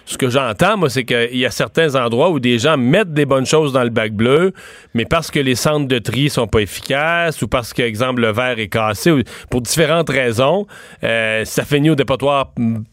ce 0.07 0.17
que 0.17 0.31
j'entends, 0.31 0.79
moi, 0.79 0.89
c'est 0.89 1.05
qu'il 1.05 1.37
y 1.37 1.45
a 1.45 1.51
certains 1.51 1.95
endroits 1.97 2.31
où 2.31 2.41
des 2.41 2.59
gens 2.59 2.79
mettent 2.79 3.13
des 3.13 3.27
bonnes 3.27 3.45
choses 3.45 3.75
dans 3.75 3.85
le 3.85 3.91
bac 3.91 4.13
bleu, 4.13 4.55
mais 4.95 5.05
parce 5.05 5.31
que 5.31 5.39
les 5.39 5.55
centres 5.55 5.87
de 5.87 5.99
tri 5.99 6.31
sont 6.31 6.47
pas 6.47 6.61
efficaces 6.61 7.43
ou 7.43 7.47
parce 7.47 7.75
que, 7.75 7.83
exemple, 7.83 8.23
le 8.23 8.33
verre 8.33 8.59
est 8.59 8.69
cassé, 8.69 9.11
ou 9.11 9.21
pour 9.51 9.61
différentes 9.61 10.09
raisons, 10.09 10.67
euh, 11.05 11.45
ça 11.45 11.67
finit 11.67 11.91
au 11.91 11.95
dépotoir 11.95 12.53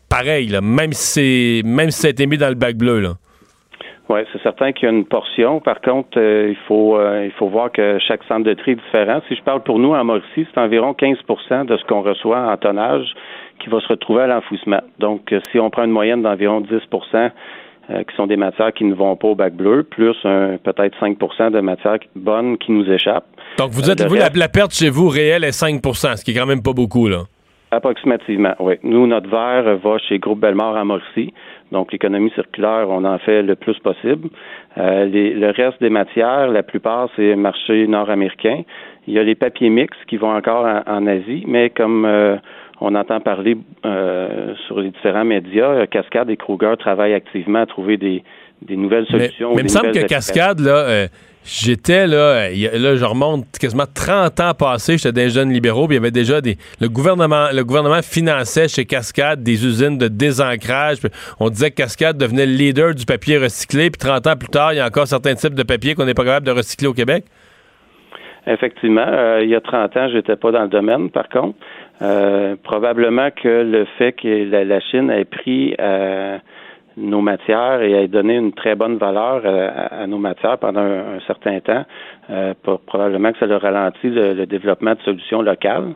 pareil, 0.09 0.49
là, 0.49 0.59
même 0.59 0.91
si 0.91 1.61
même 1.63 1.89
si 1.89 2.01
ça 2.01 2.07
a 2.07 2.09
été 2.09 2.27
mis 2.27 2.37
dans 2.37 2.49
le 2.49 2.55
bac 2.55 2.75
bleu. 2.75 2.99
Là. 2.99 3.13
Oui, 4.09 4.21
c'est 4.33 4.41
certain 4.41 4.71
qu'il 4.71 4.85
y 4.85 4.91
a 4.91 4.91
une 4.91 5.05
portion. 5.05 5.59
Par 5.59 5.81
contre, 5.81 6.17
euh, 6.17 6.47
il 6.49 6.57
faut 6.67 6.97
euh, 6.97 7.25
il 7.25 7.31
faut 7.33 7.47
voir 7.47 7.71
que 7.71 7.99
chaque 7.99 8.23
centre 8.23 8.43
de 8.43 8.55
tri 8.55 8.71
est 8.71 8.75
différent. 8.75 9.21
Si 9.27 9.35
je 9.35 9.43
parle 9.43 9.61
pour 9.61 9.77
nous 9.77 9.93
en 9.93 10.03
Mauricie, 10.03 10.47
c'est 10.51 10.59
environ 10.59 10.93
15% 10.93 11.65
de 11.67 11.77
ce 11.77 11.83
qu'on 11.85 12.01
reçoit 12.01 12.51
en 12.51 12.57
tonnage 12.57 13.05
qui 13.59 13.69
va 13.69 13.79
se 13.79 13.87
retrouver 13.87 14.23
à 14.23 14.27
l'enfouissement. 14.27 14.81
Donc, 14.97 15.31
euh, 15.31 15.39
si 15.51 15.59
on 15.59 15.69
prend 15.69 15.83
une 15.83 15.91
moyenne 15.91 16.23
d'environ 16.23 16.61
10% 16.61 17.31
qui 18.07 18.15
sont 18.15 18.27
des 18.27 18.37
matières 18.37 18.71
qui 18.71 18.83
ne 18.83 18.93
vont 18.93 19.15
pas 19.15 19.29
au 19.29 19.35
bac 19.35 19.51
bleu, 19.55 19.81
plus 19.81 20.15
peut-être 20.21 20.95
5% 20.99 21.49
de 21.49 21.59
matières 21.59 21.97
bonnes 22.15 22.55
qui 22.59 22.71
nous 22.71 22.87
échappent. 22.87 23.25
Donc, 23.57 23.71
vous 23.71 23.89
êtes, 23.89 24.03
vous, 24.03 24.13
la, 24.13 24.47
perte 24.47 24.75
chez 24.75 24.91
vous 24.91 25.07
réelle 25.07 25.43
est 25.43 25.59
5% 25.59 26.15
ce 26.15 26.23
qui 26.23 26.29
est 26.29 26.33
quand 26.35 26.45
même 26.45 26.61
pas 26.61 26.73
beaucoup, 26.73 27.07
là. 27.07 27.23
Approximativement, 27.71 28.53
oui. 28.59 28.75
Nous, 28.83 29.07
notre 29.07 29.27
verre 29.27 29.77
va 29.77 29.97
chez 29.97 30.19
Groupe 30.19 30.39
Bellemare 30.39 30.77
à 30.77 30.85
Morcy. 30.85 31.33
Donc, 31.71 31.91
l'économie 31.91 32.31
circulaire, 32.31 32.87
on 32.89 33.03
en 33.05 33.17
fait 33.19 33.41
le 33.43 33.55
plus 33.55 33.77
possible. 33.79 34.29
Euh, 34.77 35.05
les- 35.05 35.33
le 35.33 35.49
reste 35.51 35.79
des 35.81 35.89
matières, 35.89 36.47
la 36.47 36.63
plupart, 36.63 37.09
c'est 37.15 37.35
marché 37.35 37.85
nord-américain. 37.87 38.63
Il 39.07 39.13
y 39.13 39.19
a 39.19 39.23
les 39.23 39.35
papiers 39.35 39.69
mix 39.69 39.95
qui 40.07 40.17
vont 40.17 40.31
encore 40.35 40.65
en, 40.65 40.81
en 40.91 41.07
Asie, 41.07 41.43
mais 41.47 41.69
comme 41.69 42.05
euh, 42.05 42.37
on 42.81 42.95
entend 42.95 43.19
parler 43.19 43.57
euh, 43.85 44.53
sur 44.67 44.79
les 44.79 44.89
différents 44.89 45.25
médias, 45.25 45.69
euh, 45.71 45.85
Cascade 45.85 46.29
et 46.29 46.37
Kruger 46.37 46.73
travaillent 46.79 47.13
activement 47.13 47.59
à 47.59 47.65
trouver 47.65 47.97
des, 47.97 48.23
des 48.61 48.75
nouvelles 48.75 49.05
Mais, 49.11 49.19
solutions. 49.19 49.49
mais 49.49 49.55
il 49.55 49.57
des 49.57 49.63
me 49.63 49.67
semble 49.69 49.91
que 49.91 50.05
Cascade, 50.07 50.59
là, 50.59 50.77
euh, 50.87 51.07
j'étais 51.45 52.07
là, 52.07 52.49
euh, 52.49 52.77
là, 52.77 52.95
je 52.95 53.05
remonte 53.05 53.45
quasiment 53.59 53.85
30 53.93 54.39
ans 54.39 54.53
passés, 54.53 54.97
j'étais 54.97 55.11
des 55.11 55.29
jeunes 55.29 55.51
libéraux, 55.51 55.87
puis 55.87 55.95
il 55.95 55.99
y 55.99 56.01
avait 56.01 56.11
déjà 56.11 56.41
des. 56.41 56.57
Le 56.81 56.89
gouvernement, 56.89 57.47
le 57.53 57.63
gouvernement 57.63 58.01
finançait 58.01 58.67
chez 58.67 58.85
Cascade 58.85 59.43
des 59.43 59.65
usines 59.65 59.97
de 59.97 60.07
désancrage. 60.07 60.97
on 61.39 61.49
disait 61.49 61.71
que 61.71 61.75
Cascade 61.77 62.17
devenait 62.17 62.45
le 62.45 62.53
leader 62.53 62.93
du 62.93 63.05
papier 63.05 63.37
recyclé, 63.37 63.89
puis 63.89 63.99
30 63.99 64.27
ans 64.27 64.35
plus 64.35 64.49
tard, 64.49 64.73
il 64.73 64.77
y 64.77 64.79
a 64.79 64.85
encore 64.85 65.07
certains 65.07 65.35
types 65.35 65.55
de 65.55 65.63
papier 65.63 65.95
qu'on 65.95 66.05
n'est 66.05 66.13
pas 66.13 66.25
capable 66.25 66.45
de 66.45 66.51
recycler 66.51 66.87
au 66.87 66.93
Québec. 66.93 67.25
Effectivement, 68.47 69.05
euh, 69.07 69.41
il 69.43 69.49
y 69.49 69.55
a 69.55 69.61
30 69.61 69.97
ans, 69.97 70.09
j'étais 70.11 70.35
pas 70.35 70.51
dans 70.51 70.63
le 70.63 70.69
domaine, 70.69 71.09
par 71.09 71.29
contre. 71.29 71.57
Euh, 72.01 72.55
probablement 72.63 73.29
que 73.31 73.63
le 73.63 73.85
fait 73.97 74.13
que 74.13 74.49
la, 74.49 74.79
Chine 74.79 75.11
ait 75.11 75.25
pris 75.25 75.75
nos 76.99 77.21
matières 77.21 77.81
et 77.81 77.91
ait 78.03 78.07
donné 78.07 78.35
une 78.35 78.51
très 78.53 78.75
bonne 78.75 78.97
valeur 78.97 79.41
euh, 79.45 79.69
à, 79.73 80.01
à 80.03 80.07
nos 80.07 80.17
matières 80.17 80.57
pendant 80.57 80.81
un, 80.81 81.15
un 81.15 81.19
certain 81.27 81.59
temps, 81.61 81.85
euh, 82.29 82.53
pro- 82.61 82.77
probablement 82.79 83.31
que 83.31 83.39
ça 83.39 83.53
a 83.53 83.57
ralenti 83.57 84.09
le, 84.09 84.33
le 84.33 84.45
développement 84.45 84.93
de 84.95 84.99
solutions 85.01 85.41
locales. 85.41 85.93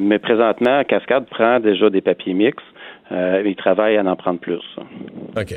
Mais 0.00 0.18
présentement, 0.18 0.84
Cascade 0.84 1.26
prend 1.30 1.58
déjà 1.58 1.90
des 1.90 2.00
papiers 2.02 2.34
mix. 2.34 2.62
Euh, 3.10 3.42
il 3.44 3.56
travaille 3.56 3.96
à 3.96 4.02
en 4.04 4.16
prendre 4.16 4.38
plus. 4.38 4.62
OK. 5.36 5.54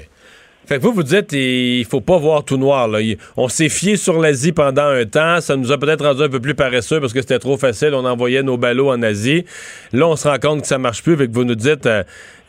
Fait 0.67 0.77
que 0.77 0.81
vous, 0.81 0.93
vous 0.93 1.03
dites, 1.03 1.31
il 1.33 1.85
faut 1.85 2.01
pas 2.01 2.17
voir 2.17 2.43
tout 2.43 2.57
noir. 2.57 2.87
Là. 2.87 2.99
On 3.37 3.47
s'est 3.47 3.69
fié 3.69 3.97
sur 3.97 4.19
l'Asie 4.19 4.51
pendant 4.51 4.87
un 4.87 5.05
temps. 5.05 5.39
Ça 5.41 5.55
nous 5.55 5.71
a 5.71 5.77
peut-être 5.77 6.05
rendu 6.05 6.23
un 6.23 6.29
peu 6.29 6.39
plus 6.39 6.55
paresseux 6.55 6.99
parce 6.99 7.13
que 7.13 7.21
c'était 7.21 7.39
trop 7.39 7.57
facile. 7.57 7.91
On 7.93 8.05
envoyait 8.05 8.43
nos 8.43 8.57
ballots 8.57 8.89
en 8.89 9.01
Asie. 9.03 9.45
Là, 9.93 10.07
on 10.07 10.15
se 10.15 10.27
rend 10.27 10.39
compte 10.39 10.61
que 10.61 10.67
ça 10.67 10.77
marche 10.77 11.03
plus. 11.03 11.15
Fait 11.17 11.27
que 11.27 11.33
vous 11.33 11.43
nous 11.43 11.55
dites, 11.55 11.85
euh, 11.85 12.03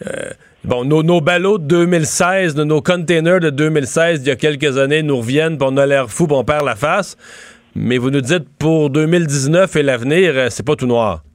euh, 0.06 0.30
bon, 0.64 0.84
nos, 0.84 1.02
nos 1.02 1.20
ballots 1.20 1.58
de 1.58 1.66
2016, 1.66 2.54
de 2.54 2.64
nos 2.64 2.80
containers 2.80 3.40
de 3.40 3.50
2016, 3.50 4.20
il 4.22 4.28
y 4.28 4.30
a 4.30 4.36
quelques 4.36 4.78
années, 4.78 5.02
nous 5.02 5.18
reviennent, 5.18 5.58
puis 5.58 5.68
on 5.70 5.76
a 5.76 5.84
l'air 5.84 6.10
fou, 6.10 6.26
puis 6.26 6.36
on 6.36 6.44
perd 6.44 6.64
la 6.64 6.76
face. 6.76 7.16
Mais 7.74 7.98
vous 7.98 8.10
nous 8.10 8.22
dites, 8.22 8.48
pour 8.58 8.88
2019 8.88 9.76
et 9.76 9.82
l'avenir, 9.82 10.32
euh, 10.34 10.46
c'est 10.48 10.64
pas 10.64 10.76
tout 10.76 10.86
noir. 10.86 11.25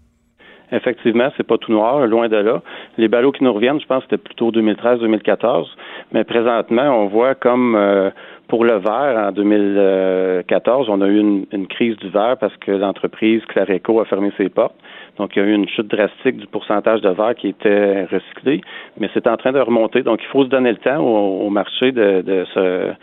Effectivement, 0.71 1.29
c'est 1.35 1.45
pas 1.45 1.57
tout 1.57 1.71
noir, 1.71 2.05
loin 2.07 2.29
de 2.29 2.37
là. 2.37 2.61
Les 2.97 3.07
ballots 3.07 3.31
qui 3.31 3.43
nous 3.43 3.51
reviennent, 3.51 3.81
je 3.81 3.85
pense 3.85 4.03
c'était 4.03 4.17
plutôt 4.17 4.51
2013-2014, 4.51 5.67
mais 6.13 6.23
présentement, 6.23 6.83
on 6.97 7.07
voit 7.07 7.35
comme 7.35 7.75
euh, 7.75 8.09
pour 8.47 8.63
le 8.63 8.77
verre 8.77 9.27
en 9.27 9.31
2014, 9.31 10.89
on 10.89 11.01
a 11.01 11.07
eu 11.07 11.19
une, 11.19 11.45
une 11.51 11.67
crise 11.67 11.97
du 11.97 12.09
verre 12.09 12.37
parce 12.39 12.55
que 12.57 12.71
l'entreprise 12.71 13.43
Clareco 13.45 13.99
a 13.99 14.05
fermé 14.05 14.31
ses 14.37 14.49
portes. 14.49 14.75
Donc, 15.17 15.35
il 15.35 15.39
y 15.39 15.45
a 15.45 15.47
eu 15.47 15.53
une 15.53 15.67
chute 15.67 15.87
drastique 15.87 16.37
du 16.37 16.47
pourcentage 16.47 17.01
de 17.01 17.09
verre 17.09 17.35
qui 17.35 17.49
était 17.49 18.05
recyclé, 18.05 18.61
mais 18.97 19.09
c'est 19.13 19.27
en 19.27 19.37
train 19.37 19.51
de 19.51 19.59
remonter. 19.59 20.03
Donc, 20.03 20.21
il 20.21 20.27
faut 20.27 20.45
se 20.45 20.49
donner 20.49 20.71
le 20.71 20.77
temps 20.77 20.99
au, 20.99 21.47
au 21.47 21.49
marché 21.49 21.91
de, 21.91 22.21
de 22.21 22.45
se 22.53 22.93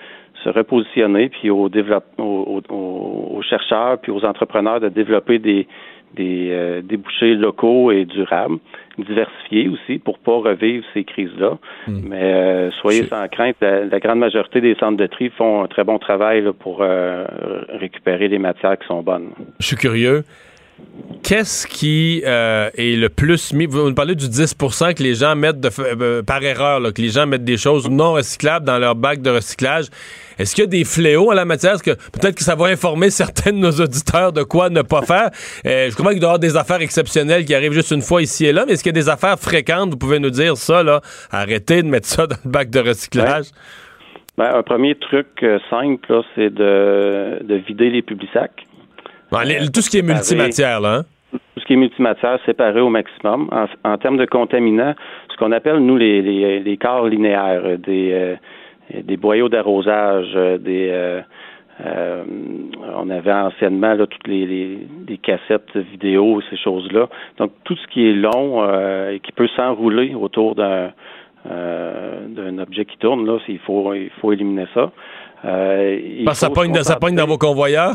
se 0.45 0.51
repositionner, 0.51 1.31
puis 1.31 1.51
aux, 1.51 1.69
aux, 1.69 2.63
aux, 2.69 3.37
aux 3.37 3.43
chercheurs, 3.43 3.99
puis 3.99 4.13
aux 4.13 4.25
entrepreneurs 4.25 4.81
de 4.81 4.89
développer 4.89 5.39
des, 5.39 5.67
des 6.15 6.49
euh, 6.51 6.83
débouchés 6.83 7.35
locaux 7.35 7.91
et 7.91 8.05
durables, 8.05 8.59
diversifiés 8.99 9.69
aussi, 9.69 9.99
pour 9.99 10.19
pas 10.19 10.39
revivre 10.39 10.85
ces 10.95 11.05
crises-là. 11.05 11.59
Mais 11.87 12.35
euh, 12.35 12.71
soyez 12.81 13.05
sans 13.05 13.27
crainte, 13.29 13.57
la, 13.61 13.85
la, 13.85 14.01
grande 14.01 14.19
majorité 14.19 14.61
des 14.61 14.75
centres 14.75 14.97
de 14.97 15.07
tri 15.07 15.31
font 15.31 15.65
un 15.65 15.69
très 15.69 15.85
bon 15.85 15.99
travail 15.99 16.43
là, 16.43 16.53
pour 16.53 16.79
euh, 16.81 17.25
récupérer 17.69 18.29
les 18.29 18.39
matières 18.39 18.79
qui 18.79 18.87
sont 18.87 19.03
bonnes. 19.03 19.31
Je 19.61 19.67
suis 19.67 19.77
curieux. 19.77 20.25
Qu'est-ce 21.23 21.67
qui 21.67 22.23
euh, 22.25 22.71
est 22.77 22.97
le 22.97 23.09
plus 23.09 23.53
mis? 23.53 23.67
Vous 23.67 23.87
nous 23.87 23.95
parlez 23.95 24.15
du 24.15 24.27
10% 24.27 24.95
que 24.95 25.03
les 25.03 25.15
gens 25.15 25.37
mettent 25.37 25.61
de, 25.61 25.69
euh, 25.79 26.23
par 26.23 26.43
erreur, 26.43 26.81
que 26.95 27.03
les 27.03 27.11
gens 27.11 27.27
mettent 27.27 27.45
des 27.45 27.57
choses 27.57 27.89
non 27.91 28.13
recyclables 28.13 28.65
dans 28.65 28.79
leur 28.79 28.95
bac 28.95 29.21
de 29.21 29.31
recyclage. 29.31 29.87
Est-ce 30.39 30.55
qu'il 30.55 30.65
y 30.65 30.67
a 30.67 30.71
des 30.71 30.85
fléaux 30.85 31.31
en 31.31 31.35
la 31.35 31.45
matière? 31.45 31.75
Est-ce 31.75 31.83
que 31.83 31.91
peut-être 31.91 32.37
que 32.37 32.45
ça 32.45 32.55
va 32.55 32.67
informer 32.67 33.11
certains 33.11 33.53
de 33.53 33.59
nos 33.59 33.73
auditeurs 33.73 34.33
de 34.33 34.43
quoi 34.43 34.71
ne 34.71 34.83
pas 34.83 35.03
faire? 35.03 35.31
Euh, 35.67 35.91
je 35.91 35.97
comprends 35.97 36.13
qu'il 36.13 36.21
doit 36.21 36.29
y 36.29 36.31
avoir 36.31 36.39
des 36.39 36.57
affaires 36.57 36.81
exceptionnelles 36.81 37.45
qui 37.45 37.55
arrivent 37.55 37.73
juste 37.73 37.91
une 37.91 38.03
fois 38.03 38.23
ici 38.23 38.47
et 38.47 38.53
là, 38.53 38.65
mais 38.67 38.73
est-ce 38.73 38.83
qu'il 38.83 38.95
y 38.95 38.99
a 38.99 39.01
des 39.03 39.09
affaires 39.09 39.39
fréquentes? 39.39 39.91
Vous 39.91 39.99
pouvez 39.99 40.21
nous 40.21 40.31
dire 40.31 40.57
ça, 40.57 40.83
là. 40.83 41.01
Arrêtez 41.31 41.83
de 41.83 41.89
mettre 41.89 42.07
ça 42.07 42.27
dans 42.27 42.37
le 42.43 42.51
bac 42.51 42.71
de 42.71 42.81
recyclage. 42.81 43.47
Ben, 44.39 44.55
un 44.55 44.63
premier 44.63 44.95
truc 44.95 45.27
euh, 45.43 45.59
simple, 45.69 46.23
c'est 46.37 46.55
de, 46.55 47.41
de 47.43 47.55
vider 47.57 47.91
les 47.91 48.03
publics 48.03 48.31
sacs. 48.33 48.68
Bon, 49.31 49.39
les, 49.45 49.69
tout 49.71 49.81
ce 49.81 49.91
qui 49.91 49.99
est 49.99 50.03
multimatière, 50.03 50.81
là. 50.81 50.95
Hein? 50.99 51.03
Tout 51.33 51.61
ce 51.61 51.65
qui 51.67 51.75
est 51.75 51.77
multimatière, 51.77 52.39
séparé 52.47 52.81
au 52.81 52.89
maximum. 52.89 53.49
En, 53.53 53.67
en 53.91 53.99
termes 53.99 54.17
de 54.17 54.25
contaminants, 54.27 54.95
ce 55.31 55.37
qu'on 55.37 55.53
appelle, 55.53 55.79
nous, 55.79 55.97
les, 55.97 56.23
les, 56.23 56.61
les 56.61 56.77
corps 56.77 57.07
linéaires, 57.07 57.79
des, 57.79 58.11
euh, 58.13 58.37
des 59.03 59.17
boyaux 59.17 59.49
d'arrosage, 59.49 60.33
des. 60.61 60.89
Euh, 60.91 61.21
euh, 61.87 62.25
on 62.97 63.09
avait 63.09 63.33
anciennement 63.33 63.95
là, 63.95 64.07
toutes 64.09 64.27
les, 64.27 64.47
les, 64.47 64.79
les, 65.07 65.19
cassettes 65.19 65.77
vidéo, 65.77 66.41
ces 66.51 66.57
choses-là. 66.57 67.09
Donc, 67.39 67.53
tout 67.63 67.77
ce 67.77 67.87
qui 67.87 68.09
est 68.09 68.15
long 68.15 68.65
euh, 68.65 69.13
et 69.13 69.21
qui 69.21 69.31
peut 69.31 69.47
s'enrouler 69.55 70.15
autour 70.15 70.55
d'un 70.55 70.91
d'un 71.45 72.59
objet 72.59 72.85
qui 72.85 72.99
tourne, 72.99 73.25
là, 73.25 73.39
il 73.49 73.59
faut, 73.61 73.95
il 73.95 74.11
faut 74.21 74.33
éliminer 74.33 74.67
ça. 74.75 74.91
Euh, 75.45 75.99
Parce 76.27 76.41
que 76.41 76.47
ça 76.47 76.51
pogne, 76.51 76.75
ça 76.83 76.97
pogne 76.97 77.15
dans 77.15 77.27
vos 77.27 77.39
convoyeurs? 77.39 77.95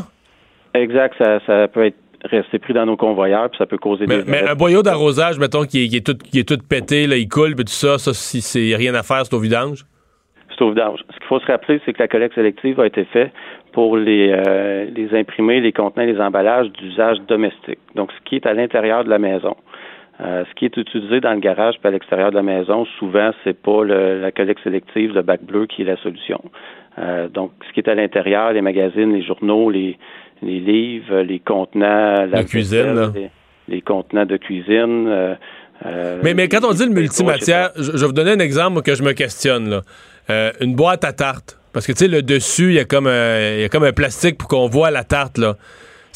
Exact, 0.74 1.14
ça, 1.18 1.40
ça 1.46 1.68
peut 1.68 1.86
être 1.86 1.96
resté 2.24 2.58
pris 2.58 2.72
dans 2.72 2.86
nos 2.86 2.96
convoyeurs, 2.96 3.48
puis 3.50 3.58
ça 3.58 3.66
peut 3.66 3.78
causer 3.78 4.06
mais, 4.06 4.22
des. 4.22 4.30
Mais 4.30 4.48
un 4.48 4.54
boyau 4.54 4.82
d'arrosage, 4.82 5.38
mettons, 5.38 5.64
qui 5.64 5.84
est, 5.84 5.88
qui 5.88 5.96
est, 5.96 6.06
tout, 6.06 6.16
qui 6.16 6.38
est 6.38 6.48
tout 6.48 6.58
pété, 6.68 7.06
là, 7.06 7.16
il 7.16 7.28
coule, 7.28 7.54
puis 7.54 7.64
tout 7.64 7.72
ça, 7.72 7.98
ça, 7.98 8.12
si 8.12 8.40
c'est 8.40 8.74
rien 8.76 8.94
à 8.94 9.02
faire, 9.02 9.24
c'est 9.24 9.34
au 9.34 9.40
vidange? 9.40 9.84
C'est 10.50 10.62
au 10.64 10.70
vidange. 10.70 11.00
Ce 11.10 11.18
qu'il 11.18 11.26
faut 11.26 11.40
se 11.40 11.46
rappeler, 11.46 11.80
c'est 11.84 11.92
que 11.92 12.02
la 12.02 12.08
collecte 12.08 12.34
sélective 12.34 12.80
a 12.80 12.86
été 12.86 13.04
faite 13.04 13.32
pour 13.72 13.96
les, 13.96 14.30
euh, 14.32 14.86
les 14.94 15.12
imprimés, 15.18 15.60
les 15.60 15.72
contenants, 15.72 16.06
les 16.06 16.20
emballages 16.20 16.70
d'usage 16.70 17.18
domestique. 17.28 17.80
Donc, 17.94 18.10
ce 18.12 18.24
qui 18.24 18.36
est 18.36 18.46
à 18.46 18.54
l'intérieur 18.54 19.04
de 19.04 19.10
la 19.10 19.18
maison. 19.18 19.56
Euh, 20.20 20.44
ce 20.48 20.54
qui 20.54 20.64
est 20.64 20.76
utilisé 20.76 21.20
dans 21.20 21.32
le 21.32 21.40
garage 21.40 21.74
puis 21.80 21.88
à 21.88 21.90
l'extérieur 21.90 22.30
de 22.30 22.36
la 22.36 22.42
maison, 22.44 22.84
souvent, 23.00 23.32
c'est 23.42 23.60
pas 23.60 23.82
le, 23.82 24.20
la 24.20 24.30
collecte 24.30 24.62
sélective, 24.62 25.12
le 25.12 25.22
bac 25.22 25.42
bleu 25.42 25.66
qui 25.66 25.82
est 25.82 25.86
la 25.86 25.96
solution. 25.96 26.40
Euh, 26.98 27.28
donc, 27.28 27.50
ce 27.66 27.72
qui 27.72 27.80
est 27.80 27.88
à 27.88 27.96
l'intérieur, 27.96 28.52
les 28.52 28.60
magazines, 28.60 29.12
les 29.12 29.24
journaux, 29.24 29.70
les, 29.70 29.98
les 30.44 30.60
livres, 30.60 31.20
les 31.20 31.40
contenants, 31.40 32.26
la, 32.26 32.44
cuisine, 32.44 33.12
les, 33.14 33.30
les, 33.68 33.80
contenants 33.80 34.26
de 34.26 34.36
cuisine. 34.36 35.36
Euh, 35.86 36.20
mais, 36.22 36.34
mais 36.34 36.48
quand 36.48 36.64
on 36.64 36.72
dit 36.72 36.86
le 36.86 36.92
multimatière, 36.92 37.70
je, 37.76 37.82
je 37.82 37.92
vais 37.92 38.06
vous 38.06 38.12
donner 38.12 38.32
un 38.32 38.38
exemple 38.38 38.82
que 38.82 38.94
je 38.94 39.02
me 39.02 39.12
questionne. 39.12 39.68
Là. 39.68 39.82
Euh, 40.30 40.52
une 40.60 40.74
boîte 40.74 41.04
à 41.04 41.12
tarte. 41.12 41.58
Parce 41.72 41.86
que, 41.86 41.92
tu 41.92 41.98
sais, 41.98 42.08
le 42.08 42.22
dessus, 42.22 42.68
il 42.68 42.74
y, 42.74 42.78
a 42.78 42.84
comme 42.84 43.08
un, 43.08 43.56
y 43.56 43.64
a 43.64 43.68
comme 43.68 43.84
un 43.84 43.92
plastique 43.92 44.38
pour 44.38 44.48
qu'on 44.48 44.68
voit 44.68 44.90
la 44.90 45.02
tarte, 45.02 45.38
là. 45.38 45.56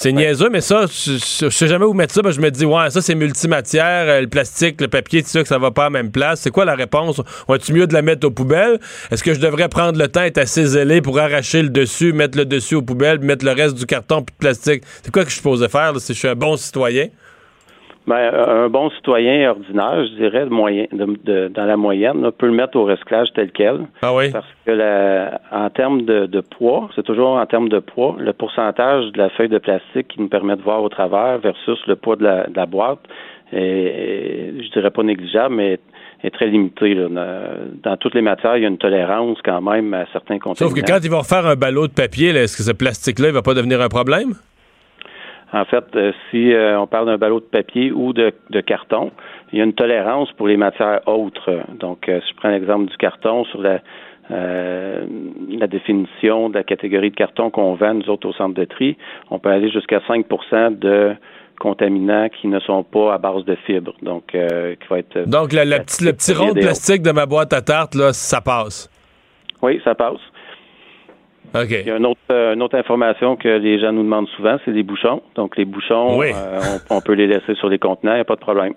C'est 0.00 0.12
niaiseux, 0.12 0.48
mais 0.48 0.60
ça, 0.60 0.86
je, 0.86 1.14
je, 1.14 1.48
sais 1.48 1.66
jamais 1.66 1.84
où 1.84 1.92
mettre 1.92 2.14
ça. 2.14 2.20
je 2.30 2.40
me 2.40 2.52
dis, 2.52 2.64
ouais, 2.64 2.88
ça, 2.88 3.02
c'est 3.02 3.16
multimatière, 3.16 4.20
le 4.20 4.28
plastique, 4.28 4.80
le 4.80 4.86
papier, 4.86 5.24
tout 5.24 5.28
ça, 5.28 5.42
que 5.42 5.48
ça 5.48 5.58
va 5.58 5.72
pas 5.72 5.82
à 5.82 5.86
la 5.86 5.90
même 5.90 6.12
place. 6.12 6.42
C'est 6.42 6.52
quoi 6.52 6.64
la 6.64 6.76
réponse? 6.76 7.20
On 7.48 7.56
est-tu 7.56 7.72
mieux 7.72 7.88
de 7.88 7.94
la 7.94 8.02
mettre 8.02 8.24
aux 8.24 8.30
poubelles? 8.30 8.78
Est-ce 9.10 9.24
que 9.24 9.34
je 9.34 9.40
devrais 9.40 9.68
prendre 9.68 9.98
le 9.98 10.06
temps, 10.06 10.22
être 10.22 10.38
assez 10.38 10.64
zélé 10.64 11.02
pour 11.02 11.18
arracher 11.18 11.62
le 11.64 11.68
dessus, 11.68 12.12
mettre 12.12 12.38
le 12.38 12.44
dessus 12.44 12.76
aux 12.76 12.82
poubelles, 12.82 13.18
mettre 13.18 13.44
le 13.44 13.50
reste 13.50 13.74
du 13.74 13.86
carton 13.86 14.22
puis 14.22 14.32
de 14.34 14.38
plastique? 14.38 14.84
C'est 15.02 15.10
quoi 15.10 15.24
que 15.24 15.30
je 15.30 15.32
suis 15.32 15.40
supposé 15.40 15.68
faire, 15.68 15.92
là, 15.92 15.98
si 15.98 16.14
je 16.14 16.18
suis 16.20 16.28
un 16.28 16.36
bon 16.36 16.56
citoyen? 16.56 17.08
Ben, 18.08 18.32
un 18.34 18.70
bon 18.70 18.88
citoyen 18.90 19.50
ordinaire, 19.50 20.06
je 20.06 20.14
dirais, 20.14 20.44
de 20.46 20.50
moyen, 20.50 20.86
de, 20.92 21.06
de, 21.24 21.48
dans 21.48 21.66
la 21.66 21.76
moyenne, 21.76 22.22
là, 22.22 22.32
peut 22.32 22.46
le 22.46 22.52
mettre 22.52 22.74
au 22.76 22.86
recyclage 22.86 23.28
tel 23.34 23.50
quel. 23.52 23.80
Ah 24.00 24.14
oui? 24.14 24.30
Parce 24.32 24.46
que 24.64 24.70
la, 24.70 25.38
en 25.52 25.68
termes 25.68 26.02
de, 26.02 26.24
de 26.24 26.40
poids, 26.40 26.88
c'est 26.96 27.04
toujours 27.04 27.36
en 27.36 27.44
termes 27.44 27.68
de 27.68 27.80
poids, 27.80 28.16
le 28.18 28.32
pourcentage 28.32 29.12
de 29.12 29.18
la 29.18 29.28
feuille 29.28 29.50
de 29.50 29.58
plastique 29.58 30.08
qui 30.08 30.22
nous 30.22 30.28
permet 30.28 30.56
de 30.56 30.62
voir 30.62 30.82
au 30.82 30.88
travers 30.88 31.38
versus 31.38 31.78
le 31.86 31.96
poids 31.96 32.16
de 32.16 32.24
la, 32.24 32.46
de 32.46 32.56
la 32.56 32.64
boîte 32.64 33.00
est, 33.52 34.54
je 34.58 34.70
dirais 34.72 34.90
pas 34.90 35.02
négligeable, 35.02 35.54
mais 35.56 35.78
est 36.24 36.30
très 36.30 36.46
limité. 36.46 36.94
Là. 36.94 37.08
Dans 37.82 37.96
toutes 37.98 38.14
les 38.14 38.22
matières, 38.22 38.56
il 38.56 38.62
y 38.62 38.64
a 38.64 38.68
une 38.68 38.78
tolérance 38.78 39.38
quand 39.44 39.60
même 39.60 39.92
à 39.92 40.06
certains 40.12 40.38
contaminants. 40.38 40.74
Sauf 40.74 40.74
que 40.74 40.84
quand 40.84 40.98
ils 41.02 41.10
vont 41.10 41.20
refaire 41.20 41.46
un 41.46 41.56
ballot 41.56 41.88
de 41.88 41.92
papier, 41.92 42.30
est-ce 42.30 42.56
que 42.56 42.62
ce 42.62 42.72
plastique-là, 42.72 43.28
il 43.28 43.34
va 43.34 43.42
pas 43.42 43.54
devenir 43.54 43.80
un 43.80 43.88
problème? 43.88 44.34
En 45.52 45.64
fait, 45.64 45.84
euh, 45.96 46.12
si 46.30 46.52
euh, 46.52 46.78
on 46.78 46.86
parle 46.86 47.06
d'un 47.06 47.16
ballot 47.16 47.40
de 47.40 47.46
papier 47.46 47.90
ou 47.90 48.12
de, 48.12 48.32
de, 48.50 48.60
carton, 48.60 49.10
il 49.52 49.58
y 49.58 49.62
a 49.62 49.64
une 49.64 49.72
tolérance 49.72 50.30
pour 50.32 50.46
les 50.46 50.58
matières 50.58 51.00
autres. 51.06 51.62
Donc, 51.78 52.08
euh, 52.08 52.20
si 52.20 52.32
je 52.32 52.36
prends 52.36 52.50
l'exemple 52.50 52.90
du 52.90 52.96
carton 52.98 53.44
sur 53.46 53.62
la, 53.62 53.80
euh, 54.30 55.06
la 55.48 55.66
définition 55.66 56.50
de 56.50 56.54
la 56.54 56.64
catégorie 56.64 57.10
de 57.10 57.14
carton 57.14 57.50
qu'on 57.50 57.74
vend, 57.74 57.94
nous 57.94 58.10
autres, 58.10 58.28
au 58.28 58.32
centre 58.34 58.54
de 58.54 58.64
tri, 58.64 58.98
on 59.30 59.38
peut 59.38 59.48
aller 59.48 59.70
jusqu'à 59.70 60.00
5% 60.00 60.78
de 60.78 61.14
contaminants 61.58 62.28
qui 62.28 62.46
ne 62.46 62.60
sont 62.60 62.82
pas 62.84 63.14
à 63.14 63.18
base 63.18 63.44
de 63.46 63.54
fibres. 63.66 63.94
Donc, 64.02 64.34
euh, 64.34 64.74
qui 64.74 64.88
va 64.88 64.98
être. 64.98 65.28
Donc, 65.28 65.52
le, 65.52 65.78
petit, 65.82 66.04
le 66.04 66.12
petit 66.12 66.34
rond 66.34 66.52
de 66.52 66.60
plastique 66.60 67.02
de 67.02 67.10
ma 67.10 67.24
boîte 67.24 67.54
à 67.54 67.62
tarte, 67.62 67.94
là, 67.94 68.12
ça 68.12 68.42
passe. 68.42 68.90
Oui, 69.62 69.80
ça 69.82 69.94
passe. 69.94 70.20
Il 71.54 71.86
y 71.86 71.90
a 71.90 71.96
une 71.96 72.06
autre, 72.06 72.20
euh, 72.30 72.54
une 72.54 72.62
autre 72.62 72.76
information 72.76 73.36
que 73.36 73.48
les 73.48 73.78
gens 73.80 73.92
nous 73.92 74.02
demandent 74.02 74.28
souvent, 74.36 74.56
c'est 74.64 74.70
les 74.70 74.82
bouchons. 74.82 75.22
Donc, 75.34 75.56
les 75.56 75.64
bouchons, 75.64 76.18
Oui. 76.18 76.28
euh, 76.34 76.60
on, 76.90 76.96
on 76.96 77.00
peut 77.00 77.14
les 77.14 77.26
laisser 77.26 77.54
sur 77.54 77.68
les 77.68 77.78
contenants, 77.78 78.12
il 78.12 78.16
n'y 78.16 78.20
a 78.20 78.24
pas 78.24 78.36
de 78.36 78.40
problème. 78.40 78.74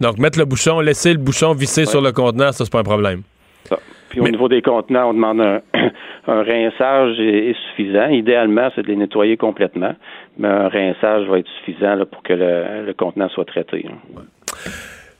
Donc, 0.00 0.18
mettre 0.18 0.38
le 0.38 0.44
bouchon, 0.46 0.80
laisser 0.80 1.12
le 1.12 1.18
bouchon 1.18 1.52
visser 1.52 1.84
sur 1.84 2.00
le 2.00 2.12
contenant, 2.12 2.52
ça, 2.52 2.64
c'est 2.64 2.72
pas 2.72 2.80
un 2.80 2.84
problème. 2.84 3.22
Ça. 3.64 3.78
Puis 4.08 4.18
au 4.20 4.26
niveau 4.28 4.48
des 4.48 4.62
contenants, 4.62 5.10
on 5.10 5.14
demande 5.14 5.40
un, 5.40 5.60
un 6.26 6.42
rinçage 6.42 7.20
est, 7.20 7.50
est 7.50 7.56
suffisant. 7.68 8.08
Idéalement, 8.08 8.70
c'est 8.74 8.82
de 8.82 8.88
les 8.88 8.96
nettoyer 8.96 9.36
complètement, 9.36 9.94
mais 10.38 10.48
un 10.48 10.68
rinçage 10.68 11.28
va 11.28 11.38
être 11.38 11.48
suffisant 11.58 11.94
là, 11.94 12.06
pour 12.06 12.22
que 12.24 12.32
le, 12.32 12.86
le 12.86 12.94
contenant 12.94 13.28
soit 13.28 13.44
traité. 13.44 13.84
là. 13.88 14.22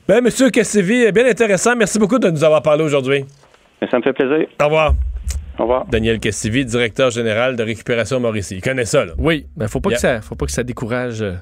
Ben, 0.07 0.21
Monsieur 0.21 0.49
Cassivi, 0.49 1.09
bien 1.13 1.25
intéressant. 1.27 1.75
Merci 1.77 1.99
beaucoup 1.99 2.19
de 2.19 2.29
nous 2.29 2.43
avoir 2.43 2.61
parlé 2.61 2.83
aujourd'hui. 2.83 3.23
Mais 3.81 3.87
ça 3.87 3.97
me 3.97 4.03
fait 4.03 4.11
plaisir. 4.13 4.47
Au 4.61 4.65
revoir. 4.65 4.93
Au 5.59 5.63
revoir. 5.63 5.85
Daniel 5.87 6.19
Cassivi, 6.19 6.65
directeur 6.65 7.11
général 7.11 7.55
de 7.55 7.63
récupération 7.63 8.19
Mauricie. 8.19 8.55
Il 8.55 8.61
connaît 8.61 8.85
ça, 8.85 9.05
là. 9.05 9.13
Oui, 9.17 9.47
mais 9.57 9.67
faut 9.67 9.79
pas 9.81 9.91
que 9.91 9.99
ça, 9.99 10.21
faut 10.21 10.35
pas 10.35 10.45
que 10.45 10.51
ça 10.51 10.63
décourage. 10.63 11.21
euh, 11.21 11.33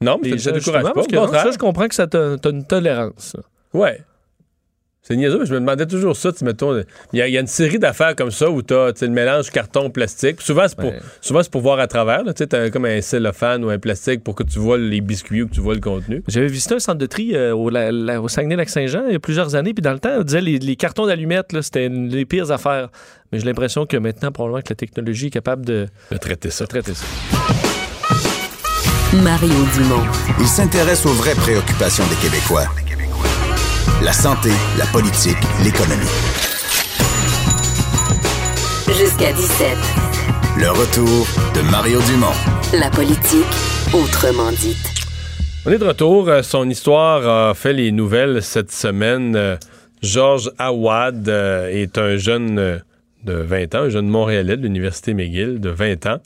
Non, 0.00 0.18
mais 0.22 0.38
ça 0.38 0.50
ne 0.52 0.58
décourage 0.58 0.82
pas. 0.84 0.92
parce 0.92 1.06
Au 1.06 1.10
que 1.10 1.16
non, 1.16 1.22
contraire. 1.22 1.42
ça, 1.44 1.50
je 1.52 1.58
comprends 1.58 1.88
que 1.88 1.94
ça 1.94 2.06
t'a 2.06 2.36
t'as 2.38 2.50
une 2.50 2.64
tolérance. 2.66 3.32
ça. 3.34 3.38
Ouais. 3.74 4.00
C'est 5.02 5.16
niaiseux, 5.16 5.38
mais 5.40 5.46
je 5.46 5.54
me 5.54 5.60
demandais 5.60 5.86
toujours 5.86 6.14
ça. 6.14 6.30
Tu 6.30 6.44
mettons, 6.44 6.76
il 7.14 7.18
y, 7.18 7.22
a- 7.22 7.26
il 7.26 7.32
y 7.32 7.38
a 7.38 7.40
une 7.40 7.46
série 7.46 7.78
d'affaires 7.78 8.14
comme 8.14 8.30
ça 8.30 8.50
où 8.50 8.60
tu 8.62 8.74
as 8.74 8.92
le 9.00 9.08
mélange 9.08 9.50
carton-plastique. 9.50 10.42
Souvent, 10.42 10.66
c'est 10.68 10.76
pour, 10.76 10.90
Ouais. 10.90 11.00
souvent, 11.22 11.42
c'est 11.42 11.50
pour 11.50 11.62
voir 11.62 11.78
à 11.80 11.86
travers. 11.86 12.22
Tu 12.36 12.42
as 12.54 12.70
comme 12.70 12.84
un 12.84 13.00
cellophane 13.00 13.64
ou 13.64 13.70
un 13.70 13.78
plastique 13.78 14.22
pour 14.22 14.34
que 14.34 14.42
tu 14.42 14.58
vois 14.58 14.76
les 14.76 15.00
biscuits 15.00 15.42
ou 15.42 15.48
que 15.48 15.54
tu 15.54 15.60
vois 15.60 15.72
le 15.74 15.80
contenu. 15.80 16.22
J'avais 16.28 16.48
visité 16.48 16.74
un 16.74 16.78
centre 16.80 16.98
de 16.98 17.06
tri 17.06 17.34
euh, 17.34 17.54
au, 17.54 17.70
la- 17.70 17.90
la- 17.90 18.20
au 18.20 18.28
Saguenay-Lac-Saint-Jean 18.28 19.04
il 19.06 19.12
y 19.14 19.16
a 19.16 19.20
plusieurs 19.20 19.54
années, 19.54 19.72
puis 19.72 19.82
dans 19.82 19.92
le 19.94 20.00
temps, 20.00 20.10
on 20.18 20.22
disait 20.22 20.42
les, 20.42 20.58
les 20.58 20.76
cartons 20.76 21.06
d'allumettes, 21.06 21.54
là, 21.54 21.62
c'était 21.62 21.86
une 21.86 22.08
des 22.10 22.26
pires 22.26 22.50
affaires. 22.50 22.90
Mais 23.32 23.38
j'ai 23.38 23.46
l'impression 23.46 23.86
que 23.86 23.96
maintenant, 23.96 24.30
probablement 24.32 24.60
que 24.60 24.68
la 24.70 24.76
technologie 24.76 25.28
est 25.28 25.30
capable 25.30 25.64
de, 25.64 25.86
De 26.10 26.16
traiter 26.18 26.50
ça. 26.50 26.64
de 26.64 26.68
traiter 26.68 26.92
ça. 26.94 27.06
Mario 29.22 29.54
Dumont. 29.74 30.04
Il 30.38 30.46
s'intéresse 30.46 31.04
aux 31.06 31.12
vraies 31.14 31.34
préoccupations 31.34 32.04
des 32.08 32.16
Québécois. 32.16 32.66
La 34.02 34.12
santé, 34.12 34.50
la 34.78 34.86
politique, 34.86 35.36
l'économie. 35.62 36.06
Jusqu'à 38.88 39.32
17. 39.32 39.76
Le 40.58 40.70
retour 40.70 41.26
de 41.54 41.60
Mario 41.70 42.00
Dumont. 42.02 42.26
La 42.78 42.90
politique, 42.90 43.44
autrement 43.92 44.50
dite. 44.52 44.76
On 45.66 45.70
est 45.70 45.78
de 45.78 45.84
retour. 45.84 46.28
Euh, 46.28 46.42
Son 46.42 46.68
histoire 46.68 47.50
a 47.50 47.54
fait 47.54 47.72
les 47.72 47.92
nouvelles 47.92 48.42
cette 48.42 48.72
semaine. 48.72 49.36
Euh, 49.36 49.56
Georges 50.02 50.50
Awad 50.58 51.28
euh, 51.28 51.68
est 51.68 51.98
un 51.98 52.16
jeune 52.16 52.80
de 53.24 53.32
20 53.34 53.74
ans, 53.74 53.78
un 53.82 53.88
jeune 53.90 54.08
Montréalais 54.08 54.56
de 54.56 54.62
l'Université 54.62 55.12
McGill 55.12 55.60
de 55.60 55.68
20 55.70 56.06
ans. 56.06 56.18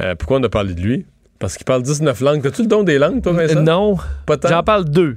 Euh, 0.00 0.14
pourquoi 0.16 0.38
on 0.38 0.42
a 0.42 0.48
parlé 0.48 0.74
de 0.74 0.80
lui? 0.80 1.06
Parce 1.38 1.56
qu'il 1.56 1.64
parle 1.64 1.82
19 1.82 2.20
langues. 2.20 2.42
T'as-tu 2.42 2.62
le 2.62 2.68
don 2.68 2.82
des 2.82 2.98
langues, 2.98 3.22
toi, 3.22 3.32
Vincent? 3.32 3.58
Euh, 3.58 3.62
non, 3.62 3.96
Pas 4.26 4.36
tant? 4.36 4.48
j'en 4.48 4.62
parle 4.62 4.84
deux. 4.84 5.16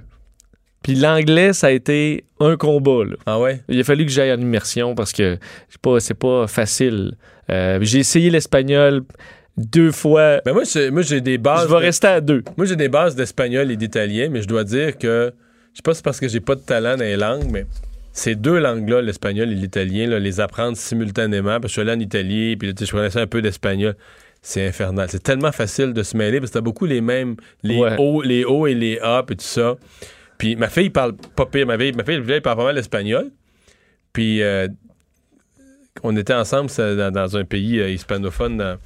Puis 0.85 0.95
l'anglais, 0.95 1.51
ça 1.53 1.67
a 1.67 1.71
été 1.71 2.25
un 2.39 2.55
combat. 2.57 3.03
là. 3.05 3.15
Ah 3.25 3.39
ouais? 3.39 3.61
Il 3.69 3.79
a 3.79 3.83
fallu 3.83 4.05
que 4.05 4.11
j'aille 4.11 4.31
en 4.31 4.39
immersion 4.39 4.93
parce 4.95 5.11
que 5.11 5.37
c'est 5.69 5.81
pas, 5.81 5.99
c'est 5.99 6.13
pas 6.13 6.45
facile. 6.47 7.13
Euh, 7.49 7.79
j'ai 7.81 7.99
essayé 7.99 8.29
l'espagnol 8.29 9.01
deux 9.57 9.91
fois. 9.91 10.41
Ben 10.45 10.53
moi, 10.53 10.63
j'ai, 10.71 10.91
moi, 10.91 11.01
j'ai 11.01 11.21
des 11.21 11.37
bases. 11.37 11.63
Je 11.63 11.73
vais 11.73 11.79
de- 11.79 11.85
rester 11.85 12.07
à 12.07 12.21
deux. 12.21 12.43
Moi, 12.57 12.65
j'ai 12.67 12.75
des 12.75 12.89
bases 12.89 13.15
d'espagnol 13.15 13.71
et 13.71 13.77
d'italien, 13.77 14.29
mais 14.29 14.41
je 14.41 14.47
dois 14.47 14.63
dire 14.63 14.97
que, 14.97 15.31
je 15.73 15.77
sais 15.77 15.81
pas 15.83 15.93
si 15.93 15.97
c'est 15.97 16.03
parce 16.03 16.19
que 16.19 16.27
j'ai 16.27 16.39
pas 16.39 16.55
de 16.55 16.61
talent 16.61 16.97
dans 16.97 17.03
les 17.03 17.17
langues, 17.17 17.49
mais 17.51 17.65
ces 18.11 18.35
deux 18.35 18.59
langues-là, 18.59 19.01
l'espagnol 19.01 19.49
et 19.51 19.55
l'italien, 19.55 20.19
les 20.19 20.39
apprendre 20.39 20.77
simultanément, 20.77 21.59
parce 21.59 21.63
que 21.63 21.67
je 21.67 21.73
suis 21.73 21.81
allé 21.81 21.91
en 21.91 21.99
Italie, 21.99 22.55
puis 22.57 22.67
là, 22.69 22.73
je 22.79 22.91
connaissais 22.91 23.19
un 23.19 23.27
peu 23.27 23.41
d'espagnol, 23.41 23.95
c'est 24.41 24.67
infernal. 24.67 25.07
C'est 25.09 25.23
tellement 25.23 25.51
facile 25.51 25.93
de 25.93 26.03
se 26.03 26.15
mêler, 26.15 26.39
parce 26.39 26.51
que 26.51 26.57
t'as 26.57 26.61
beaucoup 26.61 26.85
les 26.85 27.01
mêmes, 27.01 27.35
les 27.63 27.77
Ouais. 27.77 27.95
O, 27.97 28.21
les 28.21 28.43
O 28.45 28.67
et 28.67 28.73
les 28.75 28.99
A, 28.99 29.23
puis 29.25 29.35
tout 29.35 29.43
ça. 29.43 29.75
Puis 30.37 30.55
ma 30.55 30.69
fille 30.69 30.89
parle 30.89 31.15
pas 31.15 31.45
pire, 31.45 31.65
ma 31.65 31.77
fille, 31.77 31.93
ma 31.93 32.03
fille 32.03 32.21
elle 32.27 32.41
parle 32.41 32.57
pas 32.57 32.63
mal 32.65 32.75
l'espagnol. 32.75 33.31
Puis 34.13 34.41
euh, 34.41 34.67
on 36.03 36.15
était 36.15 36.33
ensemble 36.33 36.69
dans, 36.69 37.37
un 37.37 37.45
pays 37.45 37.79
euh, 37.79 37.89
hispanophone. 37.89 38.77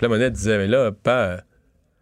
la 0.00 0.08
monnaie 0.08 0.30
disait, 0.30 0.58
mais 0.58 0.66
là, 0.66 0.92
pas, 0.92 1.40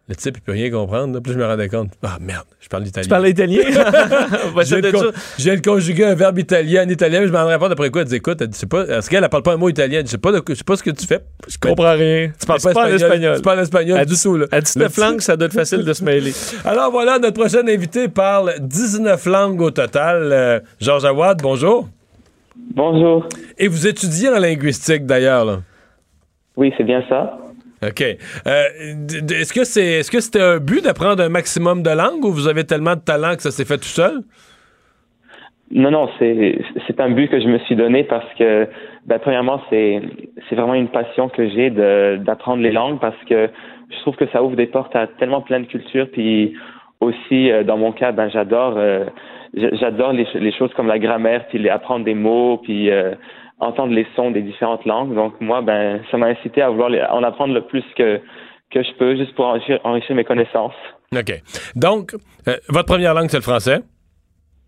le 0.09 0.15
type, 0.15 0.35
il 0.37 0.41
peut 0.41 0.51
rien 0.51 0.69
comprendre. 0.69 1.13
là. 1.13 1.21
Puis 1.21 1.31
je 1.31 1.37
me 1.37 1.45
rendais 1.45 1.69
compte, 1.69 1.91
ah 2.03 2.17
merde, 2.19 2.43
je 2.59 2.67
parle 2.67 2.85
italien. 2.85 3.03
Tu 3.03 3.09
parles 3.09 3.27
italien? 3.29 3.61
Je 3.65 4.61
viens, 4.65 4.77
de 4.77 4.81
de 4.81 4.91
con- 4.91 4.99
ça. 4.99 5.07
je 5.37 5.43
viens 5.43 5.55
de 5.55 5.61
conjuguer 5.61 6.03
un 6.05 6.13
verbe 6.15 6.39
italien 6.39 6.85
en 6.85 6.89
italien, 6.89 7.21
mais 7.21 7.27
je 7.27 7.31
m'en 7.31 7.45
rends 7.45 7.57
compte 7.57 7.71
après 7.71 7.89
quoi. 7.89 8.01
Elle 8.01 8.07
dit 8.09 8.15
Écoute, 8.15 8.41
elle 8.41 8.47
dit, 8.49 8.57
c'est 8.57 8.67
pas, 8.69 8.83
est-ce 8.85 9.09
qu'elle 9.09 9.23
elle 9.23 9.29
parle 9.29 9.43
pas 9.43 9.53
un 9.53 9.57
mot 9.57 9.69
italien? 9.69 9.99
Elle 9.99 10.03
dit, 10.03 10.09
Je 10.09 10.11
sais 10.11 10.17
pas, 10.17 10.31
je 10.47 10.53
sais 10.55 10.63
pas 10.65 10.75
ce 10.75 10.83
que 10.83 10.89
tu 10.91 11.05
fais. 11.07 11.21
Je 11.47 11.57
comprends 11.57 11.93
rien. 11.93 12.31
Tu 12.37 12.45
parles 12.45 12.59
pas, 12.61 12.83
en 12.83 12.87
espagnol. 12.87 13.35
Tu 13.37 13.41
parles 13.41 13.59
espagnol 13.61 13.97
À 13.97 14.05
du 14.05 14.15
tout, 14.15 14.35
là. 14.35 14.45
À 14.51 14.59
19 14.59 14.97
Le- 14.97 15.03
langues, 15.03 15.21
ça 15.21 15.37
doit 15.37 15.45
être 15.47 15.53
facile 15.53 15.85
de 15.85 15.93
se 15.93 16.03
mêler. 16.03 16.33
Alors 16.65 16.91
voilà, 16.91 17.17
notre 17.19 17.39
prochain 17.39 17.65
invité 17.65 18.09
parle 18.09 18.55
19 18.59 19.25
langues 19.25 19.61
au 19.61 19.71
total. 19.71 20.29
Euh, 20.33 20.59
Georges 20.81 21.05
Awad, 21.05 21.41
bonjour. 21.41 21.87
Bonjour. 22.75 23.27
Et 23.57 23.67
vous 23.69 23.87
étudiez 23.87 24.29
en 24.29 24.39
linguistique 24.39 25.05
d'ailleurs. 25.05 25.61
Oui, 26.57 26.73
c'est 26.77 26.83
bien 26.83 27.03
ça. 27.09 27.37
OK. 27.87 28.01
Euh, 28.01 28.63
est-ce 29.29 29.53
que 29.53 29.63
c'est 29.63 29.99
est-ce 29.99 30.11
que 30.11 30.19
c'était 30.19 30.41
un 30.41 30.57
but 30.57 30.83
d'apprendre 30.83 31.21
un 31.23 31.29
maximum 31.29 31.83
de 31.83 31.89
langues 31.89 32.23
ou 32.25 32.31
vous 32.31 32.47
avez 32.47 32.63
tellement 32.63 32.95
de 32.95 33.01
talent 33.01 33.35
que 33.35 33.41
ça 33.41 33.51
s'est 33.51 33.65
fait 33.65 33.77
tout 33.77 33.83
seul? 33.83 34.21
Non, 35.71 35.91
non, 35.91 36.09
c'est 36.19 36.59
c'est 36.87 36.99
un 36.99 37.09
but 37.09 37.29
que 37.29 37.39
je 37.39 37.47
me 37.47 37.57
suis 37.59 37.75
donné 37.75 38.03
parce 38.03 38.31
que, 38.37 38.67
ben, 39.07 39.17
premièrement, 39.19 39.61
c'est 39.69 40.01
c'est 40.47 40.55
vraiment 40.55 40.75
une 40.75 40.89
passion 40.89 41.29
que 41.29 41.49
j'ai 41.49 41.69
de 41.69 42.19
d'apprendre 42.23 42.61
les 42.61 42.71
langues 42.71 42.99
parce 42.99 43.17
que 43.27 43.49
je 43.89 43.99
trouve 44.01 44.15
que 44.15 44.27
ça 44.27 44.43
ouvre 44.43 44.55
des 44.55 44.67
portes 44.67 44.95
à 44.95 45.07
tellement 45.07 45.41
plein 45.41 45.59
de 45.59 45.65
cultures. 45.65 46.07
Puis 46.11 46.53
aussi, 46.99 47.51
euh, 47.51 47.63
dans 47.63 47.77
mon 47.77 47.91
cas, 47.91 48.11
ben 48.11 48.29
j'adore 48.29 48.75
euh, 48.77 49.05
j'adore 49.55 50.13
les, 50.13 50.27
les 50.35 50.51
choses 50.51 50.71
comme 50.75 50.87
la 50.87 50.99
grammaire, 50.99 51.47
puis 51.47 51.67
apprendre 51.69 52.05
des 52.05 52.15
mots, 52.15 52.57
puis 52.57 52.89
entendre 53.63 53.93
les 53.93 54.05
sons 54.15 54.31
des 54.31 54.41
différentes 54.41 54.85
langues. 54.85 55.13
Donc 55.15 55.39
moi, 55.41 55.61
ben 55.61 56.01
ça 56.11 56.17
m'a 56.17 56.27
incité 56.27 56.61
à 56.61 56.69
vouloir 56.69 56.91
en 57.13 57.23
apprendre 57.23 57.53
le 57.53 57.61
plus 57.61 57.83
que 57.97 58.19
que 58.71 58.81
je 58.81 58.91
peux, 58.97 59.15
juste 59.15 59.35
pour 59.35 59.45
enrichir, 59.45 59.79
enrichir 59.83 60.15
mes 60.15 60.23
connaissances. 60.23 60.73
OK. 61.15 61.31
Donc, 61.75 62.15
euh, 62.47 62.57
votre 62.69 62.87
première 62.87 63.13
langue, 63.13 63.29
c'est 63.29 63.37
le 63.37 63.43
français? 63.43 63.81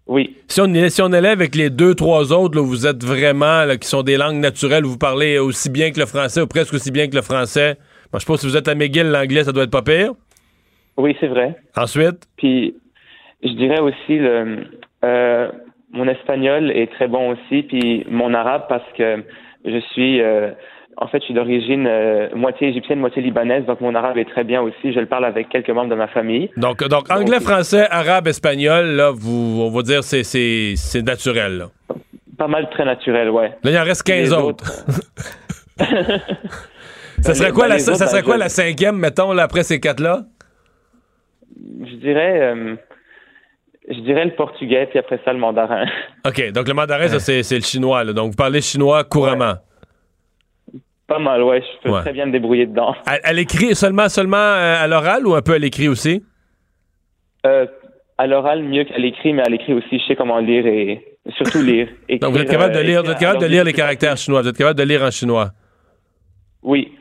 Oui. 0.06 0.38
Si 0.48 0.62
on, 0.62 0.72
est- 0.76 0.90
si 0.90 1.02
on 1.02 1.12
allait 1.12 1.30
avec 1.30 1.56
les 1.56 1.72
deux, 1.72 1.96
trois 1.96 2.32
autres, 2.32 2.56
là, 2.56 2.62
où 2.62 2.68
vous 2.68 2.86
êtes 2.86 3.04
vraiment, 3.04 3.66
là, 3.66 3.78
qui 3.78 3.88
sont 3.88 4.04
des 4.04 4.18
langues 4.18 4.36
naturelles, 4.38 4.86
où 4.86 4.90
vous 4.90 4.98
parlez 5.00 5.40
aussi 5.40 5.72
bien 5.72 5.90
que 5.90 6.00
le 6.00 6.06
français, 6.06 6.42
ou 6.42 6.46
presque 6.46 6.76
aussi 6.76 6.92
bien 6.92 7.08
que 7.08 7.16
le 7.16 7.24
français, 7.24 7.78
bon, 8.14 8.20
je 8.20 8.26
sais 8.26 8.32
pas 8.32 8.38
si 8.38 8.46
vous 8.46 8.56
êtes 8.56 8.68
à 8.68 8.76
McGill, 8.76 9.10
l'anglais, 9.10 9.44
ça 9.44 9.52
doit 9.52 9.64
être 9.64 9.72
pas 9.72 9.82
pire. 9.82 10.12
Oui, 10.98 11.18
c'est 11.20 11.26
vrai. 11.28 11.56
Ensuite? 11.76 12.28
Puis, 12.38 12.76
je 13.44 13.50
dirais 13.54 13.80
aussi, 13.80 14.20
le, 14.20 14.68
euh, 15.04 15.48
mon 15.92 16.08
espagnol 16.08 16.72
est 16.72 16.92
très 16.92 17.08
bon 17.08 17.32
aussi, 17.32 17.64
puis 17.64 18.06
mon 18.10 18.34
arabe 18.34 18.64
parce 18.68 18.90
que 18.98 19.24
je 19.66 19.80
suis, 19.92 20.22
euh, 20.22 20.52
en 20.98 21.08
fait, 21.08 21.20
je 21.20 21.26
suis 21.26 21.34
d'origine 21.34 21.88
euh, 21.88 22.30
moitié 22.36 22.70
égyptienne, 22.70 23.00
moitié 23.00 23.22
libanaise, 23.22 23.66
donc 23.66 23.82
mon 23.82 23.96
arabe 23.96 24.18
est 24.18 24.30
très 24.30 24.44
bien 24.44 24.62
aussi. 24.62 24.94
Je 24.94 25.00
le 25.00 25.06
parle 25.06 25.26
avec 25.26 25.50
quelques 25.50 25.70
membres 25.70 25.90
de 25.90 25.96
ma 25.96 26.08
famille. 26.08 26.50
Donc, 26.58 26.84
donc 26.88 27.10
anglais, 27.12 27.40
français, 27.40 27.88
arabe, 27.90 28.28
espagnol, 28.28 28.86
là, 28.86 29.12
vous, 29.14 29.62
on 29.62 29.70
va 29.70 29.82
dire 29.82 30.04
c'est 30.04 30.24
c'est 30.24 30.74
c'est 30.76 31.02
naturel. 31.02 31.58
Là. 31.58 31.66
Pas 32.38 32.48
mal 32.48 32.70
très 32.70 32.86
naturel, 32.86 33.30
ouais. 33.30 33.52
Là, 33.64 33.72
il 33.72 33.78
en 33.78 33.84
reste 33.84 34.04
15 34.04 34.18
Les 34.18 34.34
autres. 34.34 34.66
ça 37.22 37.34
serait 37.34 37.52
quoi, 37.54 37.64
ben, 37.64 37.70
la, 37.70 37.76
les 37.76 37.82
ça, 37.82 37.92
autres, 37.92 38.00
ça 38.00 38.08
serait 38.08 38.22
ben, 38.22 38.26
quoi 38.26 38.38
la 38.38 38.50
cinquième, 38.50 38.98
mettons, 38.98 39.32
là, 39.32 39.44
après 39.44 39.64
ces 39.64 39.80
quatre-là? 39.80 40.24
Je 41.82 41.96
dirais, 41.96 42.40
euh, 42.42 42.76
je 43.90 44.00
dirais 44.02 44.26
le 44.26 44.36
portugais, 44.36 44.88
puis 44.88 45.00
après 45.00 45.20
ça 45.24 45.32
le 45.34 45.40
mandarin. 45.40 45.86
OK, 46.28 46.52
donc 46.52 46.68
le 46.68 46.74
mandarin, 46.74 47.08
ça, 47.08 47.20
c'est 47.20 47.56
le 47.56 47.62
chinois. 47.64 48.04
là. 48.04 48.14
Donc, 48.14 48.32
vous 48.32 48.36
parlez 48.38 48.62
chinois 48.62 49.04
couramment. 49.04 49.56
Pas 51.08 51.20
mal, 51.20 51.44
ouais. 51.44 51.62
Je 51.62 51.84
peux 51.84 51.94
Ouais. 51.94 52.02
très 52.02 52.14
bien 52.14 52.26
me 52.26 52.32
débrouiller 52.32 52.66
dedans. 52.66 52.96
À, 53.06 53.18
à 53.24 53.32
l'écrit, 53.34 53.76
seulement, 53.76 54.10
seulement 54.10 54.38
euh, 54.38 54.84
à 54.84 54.88
l'oral 54.88 55.28
ou 55.28 55.36
un 55.36 55.42
peu 55.44 55.54
à 55.54 55.60
l'écrit 55.60 55.88
aussi? 55.88 56.24
Euh, 57.46 57.68
à 58.18 58.26
l'oral, 58.26 58.64
mieux 58.64 58.86
qu'à 58.86 58.98
l'écrit, 58.98 59.34
mais 59.34 59.44
à 59.44 59.50
l'écrit 59.50 59.74
aussi, 59.74 60.00
je 60.00 60.06
sais 60.08 60.16
comment 60.16 60.40
lire 60.40 60.66
et 60.66 61.06
surtout 61.38 61.62
lire. 61.62 61.88
Donc, 62.22 62.32
vous 62.34 62.40
êtes 62.40 62.50
capable 62.50 62.74
de 62.74 62.80
euh, 62.80 62.84
lire, 62.84 63.04
vous 63.04 63.10
êtes 63.12 63.18
écrire 63.18 63.28
capable 63.34 63.44
de 63.46 63.52
lire 63.52 63.64
les 63.64 63.74
caractères 63.74 64.18
chinois. 64.18 64.42
Vous 64.42 64.48
êtes 64.48 64.58
capable 64.58 64.80
de 64.80 64.84
lire 64.84 65.04
en 65.04 65.12
chinois? 65.12 65.52
Oui. 66.64 66.92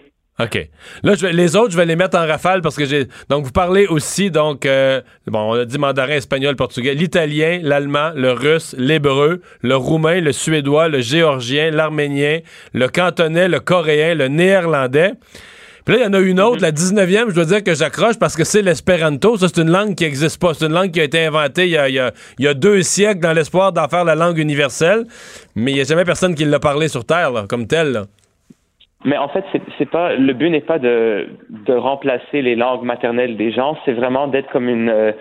OK. 0.40 0.68
Là, 1.04 1.14
je 1.14 1.26
vais- 1.26 1.32
les 1.32 1.54
autres, 1.54 1.70
je 1.70 1.76
vais 1.76 1.86
les 1.86 1.94
mettre 1.94 2.18
en 2.18 2.26
rafale 2.26 2.60
parce 2.60 2.74
que 2.74 2.84
j'ai. 2.86 3.06
Donc, 3.28 3.44
vous 3.44 3.52
parlez 3.52 3.86
aussi, 3.86 4.32
donc, 4.32 4.66
euh, 4.66 5.00
bon, 5.28 5.52
on 5.52 5.52
a 5.54 5.64
dit 5.64 5.78
mandarin, 5.78 6.14
espagnol, 6.14 6.56
portugais, 6.56 6.94
l'italien, 6.94 7.60
l'allemand, 7.62 8.10
le 8.16 8.32
russe, 8.32 8.74
l'hébreu, 8.76 9.42
le 9.62 9.76
roumain, 9.76 10.20
le 10.20 10.32
suédois, 10.32 10.88
le 10.88 11.00
géorgien, 11.00 11.70
l'arménien, 11.70 12.40
le 12.72 12.88
cantonais, 12.88 13.46
le 13.46 13.60
coréen, 13.60 14.16
le 14.16 14.26
néerlandais. 14.26 15.12
Puis 15.84 15.94
là, 15.94 16.00
il 16.00 16.04
y 16.04 16.08
en 16.08 16.14
a 16.14 16.18
une 16.18 16.40
autre, 16.40 16.62
la 16.62 16.72
19e, 16.72 17.28
je 17.28 17.34
dois 17.34 17.44
dire 17.44 17.62
que 17.62 17.74
j'accroche 17.74 18.18
parce 18.18 18.34
que 18.34 18.42
c'est 18.42 18.62
l'espéranto. 18.62 19.36
Ça, 19.36 19.46
c'est 19.54 19.60
une 19.60 19.70
langue 19.70 19.94
qui 19.94 20.02
n'existe 20.04 20.40
pas. 20.40 20.52
C'est 20.54 20.64
une 20.66 20.72
langue 20.72 20.90
qui 20.90 20.98
a 21.00 21.04
été 21.04 21.26
inventée 21.26 21.64
il 21.66 21.72
y 21.72 21.76
a, 21.76 21.88
il 21.90 21.94
y 21.94 21.98
a- 22.00 22.12
il 22.38 22.44
y 22.46 22.48
a 22.48 22.54
deux 22.54 22.82
siècles 22.82 23.20
dans 23.20 23.34
l'espoir 23.34 23.70
d'en 23.72 23.86
faire 23.86 24.04
la 24.04 24.14
langue 24.14 24.38
universelle. 24.38 25.04
Mais 25.54 25.72
il 25.72 25.74
n'y 25.74 25.80
a 25.82 25.84
jamais 25.84 26.04
personne 26.06 26.34
qui 26.34 26.44
l'a 26.46 26.58
parlé 26.58 26.88
sur 26.88 27.04
Terre, 27.04 27.30
là, 27.30 27.44
comme 27.48 27.66
tel. 27.68 27.92
là. 27.92 28.06
Mais 29.04 29.16
en 29.18 29.28
fait, 29.28 29.44
c'est, 29.78 29.90
pas 29.90 30.14
le 30.14 30.32
but 30.32 30.50
n'est 30.50 30.60
pas 30.62 30.78
de, 30.78 31.28
de 31.50 31.74
remplacer 31.74 32.40
les 32.42 32.56
langues 32.56 32.82
maternelles 32.84 33.36
des 33.36 33.52
gens, 33.52 33.76
c'est 33.84 33.92
vraiment 33.92 34.28
d'être 34.28 34.50
comme 34.50 34.68
une, 34.68 34.88
euh, 34.88 35.12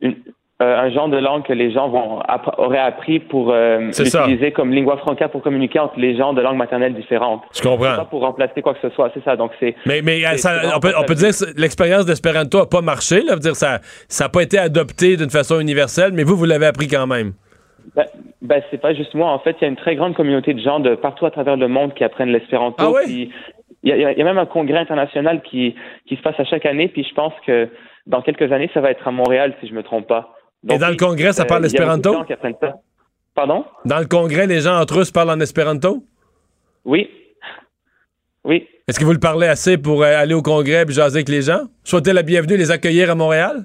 une 0.00 0.14
euh, 0.62 0.78
un 0.80 0.90
genre 0.90 1.08
de 1.08 1.16
langue 1.16 1.42
que 1.42 1.52
les 1.52 1.72
gens 1.72 1.88
vont 1.88 2.20
app- 2.20 2.54
auraient 2.56 2.78
appris 2.78 3.18
pour 3.18 3.50
euh, 3.50 3.88
C'est 3.90 4.04
ça. 4.04 4.20
l'utiliser 4.20 4.52
comme 4.52 4.70
lingua 4.70 4.96
franca 4.98 5.28
pour 5.28 5.42
communiquer 5.42 5.80
entre 5.80 5.98
les 5.98 6.16
gens 6.16 6.34
de 6.34 6.40
langues 6.40 6.56
maternelles 6.56 6.94
différentes. 6.94 7.42
Je 7.52 7.62
comprends. 7.62 7.96
Pas 7.96 8.04
pour 8.04 8.20
remplacer 8.20 8.62
quoi 8.62 8.74
que 8.74 8.80
ce 8.80 8.94
soit, 8.94 9.10
c'est 9.12 9.24
ça. 9.24 9.34
Donc 9.34 9.50
c'est. 9.58 9.74
Mais, 9.86 10.02
mais 10.02 10.20
ça- 10.36 10.60
on, 10.76 10.78
peut, 10.78 10.92
on 10.96 11.02
peut 11.02 11.16
ça. 11.16 11.30
dire 11.30 11.54
que 11.54 11.60
l'expérience 11.60 12.06
d'espéranto 12.06 12.58
n'a 12.60 12.66
pas 12.66 12.80
marché. 12.80 13.22
Là, 13.22 13.34
dire 13.36 13.56
ça 13.56 13.80
n'a 14.20 14.28
pas 14.28 14.42
été 14.42 14.56
adopté 14.56 15.16
d'une 15.16 15.30
façon 15.30 15.58
universelle, 15.58 16.12
mais 16.14 16.22
vous, 16.22 16.36
vous 16.36 16.44
l'avez 16.44 16.66
appris 16.66 16.86
quand 16.86 17.08
même. 17.08 17.32
Ben, 17.94 18.06
ben, 18.40 18.62
c'est 18.70 18.80
pas 18.80 18.94
juste 18.94 19.14
moi. 19.14 19.30
En 19.30 19.38
fait, 19.38 19.56
il 19.60 19.62
y 19.62 19.64
a 19.64 19.68
une 19.68 19.76
très 19.76 19.96
grande 19.96 20.14
communauté 20.14 20.54
de 20.54 20.60
gens 20.60 20.80
de 20.80 20.94
partout 20.94 21.26
à 21.26 21.30
travers 21.30 21.56
le 21.56 21.68
monde 21.68 21.94
qui 21.94 22.04
apprennent 22.04 22.30
l'espéranto. 22.30 22.96
Ah 22.96 23.02
Il 23.06 23.30
y, 23.84 23.88
y 23.88 23.92
a- 23.92 24.12
il 24.12 24.18
y 24.18 24.22
a 24.22 24.24
même 24.24 24.38
un 24.38 24.46
congrès 24.46 24.78
international 24.78 25.42
qui, 25.42 25.74
qui 26.06 26.16
se 26.16 26.22
passe 26.22 26.38
à 26.38 26.44
chaque 26.44 26.66
année. 26.66 26.88
Puis 26.88 27.04
je 27.08 27.14
pense 27.14 27.32
que 27.46 27.68
dans 28.06 28.22
quelques 28.22 28.50
années, 28.52 28.70
ça 28.72 28.80
va 28.80 28.90
être 28.90 29.06
à 29.06 29.10
Montréal, 29.10 29.54
si 29.60 29.68
je 29.68 29.74
me 29.74 29.82
trompe 29.82 30.06
pas. 30.08 30.34
Et 30.70 30.78
dans 30.78 30.88
le 30.90 30.96
congrès, 30.96 31.32
ça 31.32 31.42
euh, 31.42 31.46
parle 31.46 31.62
l'espéranto? 31.62 32.12
gens 32.12 32.24
qui 32.24 32.32
apprennent 32.32 32.56
ça. 32.60 32.74
Pardon? 33.34 33.64
Dans 33.84 33.98
le 33.98 34.06
congrès, 34.06 34.46
les 34.46 34.60
gens 34.60 34.78
entre 34.80 35.00
eux 35.00 35.04
se 35.04 35.12
parlent 35.12 35.30
en 35.30 35.40
espéranto? 35.40 36.04
Oui. 36.84 37.08
Oui. 38.44 38.66
Est-ce 38.88 38.98
que 38.98 39.04
vous 39.04 39.12
le 39.12 39.20
parlez 39.20 39.46
assez 39.46 39.78
pour 39.78 40.02
euh, 40.02 40.16
aller 40.16 40.34
au 40.34 40.42
congrès 40.42 40.82
et 40.82 40.92
jaser 40.92 41.18
avec 41.18 41.28
les 41.28 41.42
gens? 41.42 41.62
Souhaitez 41.84 42.12
la 42.12 42.22
bienvenue, 42.22 42.56
les 42.56 42.70
accueillir 42.70 43.10
à 43.10 43.14
Montréal? 43.14 43.64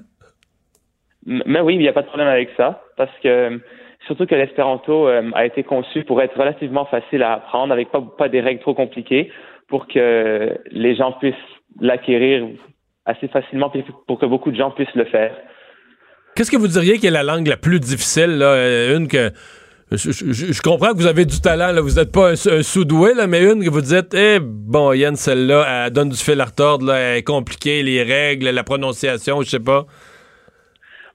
Mais 1.26 1.60
oui, 1.60 1.74
il 1.74 1.80
n'y 1.80 1.88
a 1.88 1.92
pas 1.92 2.02
de 2.02 2.06
problème 2.06 2.28
avec 2.28 2.48
ça, 2.56 2.80
parce 2.96 3.10
que 3.22 3.60
surtout 4.06 4.26
que 4.26 4.34
l'espéranto 4.34 5.08
euh, 5.08 5.30
a 5.34 5.44
été 5.46 5.62
conçu 5.64 6.04
pour 6.04 6.20
être 6.22 6.36
relativement 6.38 6.86
facile 6.86 7.22
à 7.22 7.34
apprendre, 7.34 7.72
avec 7.72 7.90
pas, 7.90 8.00
pas 8.16 8.28
des 8.28 8.40
règles 8.40 8.60
trop 8.60 8.74
compliquées, 8.74 9.30
pour 9.68 9.86
que 9.86 10.58
les 10.70 10.96
gens 10.96 11.12
puissent 11.12 11.34
l'acquérir 11.80 12.46
assez 13.04 13.28
facilement, 13.28 13.70
pour 14.06 14.18
que 14.18 14.26
beaucoup 14.26 14.50
de 14.50 14.56
gens 14.56 14.70
puissent 14.70 14.94
le 14.94 15.04
faire. 15.06 15.32
Qu'est-ce 16.34 16.50
que 16.50 16.56
vous 16.56 16.68
diriez 16.68 16.98
qui 16.98 17.06
est 17.06 17.10
la 17.10 17.22
langue 17.22 17.46
la 17.48 17.56
plus 17.56 17.80
difficile? 17.80 18.38
Là? 18.38 18.46
Euh, 18.52 18.96
Une 18.96 19.08
que. 19.08 19.30
Je, 19.90 20.10
je- 20.12 20.52
je 20.52 20.60
comprends 20.60 20.92
que 20.92 20.98
vous 20.98 21.06
avez 21.06 21.24
du 21.24 21.40
talent, 21.40 21.72
là. 21.72 21.80
vous 21.80 21.94
n'êtes 21.98 22.12
pas 22.12 22.28
un, 22.32 22.32
un 22.34 22.62
sous-doué, 22.62 23.12
mais 23.26 23.42
une 23.42 23.64
que 23.64 23.70
vous 23.70 23.80
dites, 23.80 24.12
eh, 24.12 24.38
bon, 24.38 24.92
Yann, 24.92 25.16
celle-là, 25.16 25.86
elle 25.86 25.92
donne 25.94 26.10
du 26.10 26.16
fil 26.18 26.38
à 26.42 26.44
retordre, 26.44 26.84
là, 26.84 26.98
elle 26.98 27.16
est 27.18 27.22
compliquée, 27.22 27.82
les 27.82 28.02
règles, 28.02 28.50
la 28.50 28.64
prononciation, 28.64 29.40
je 29.40 29.48
sais 29.48 29.60
pas. 29.60 29.86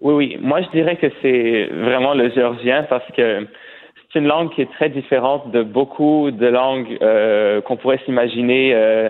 Oui, 0.03 0.13
oui. 0.13 0.37
Moi, 0.41 0.61
je 0.61 0.69
dirais 0.77 0.97
que 0.97 1.07
c'est 1.21 1.69
vraiment 1.71 2.13
le 2.13 2.29
géorgien 2.31 2.83
parce 2.83 3.09
que 3.15 3.47
c'est 4.11 4.19
une 4.19 4.27
langue 4.27 4.53
qui 4.53 4.61
est 4.61 4.71
très 4.73 4.89
différente 4.89 5.49
de 5.51 5.63
beaucoup 5.63 6.29
de 6.29 6.45
langues 6.45 6.97
euh, 7.01 7.61
qu'on 7.61 7.77
pourrait 7.77 7.99
s'imaginer, 8.05 8.73
euh, 8.75 9.09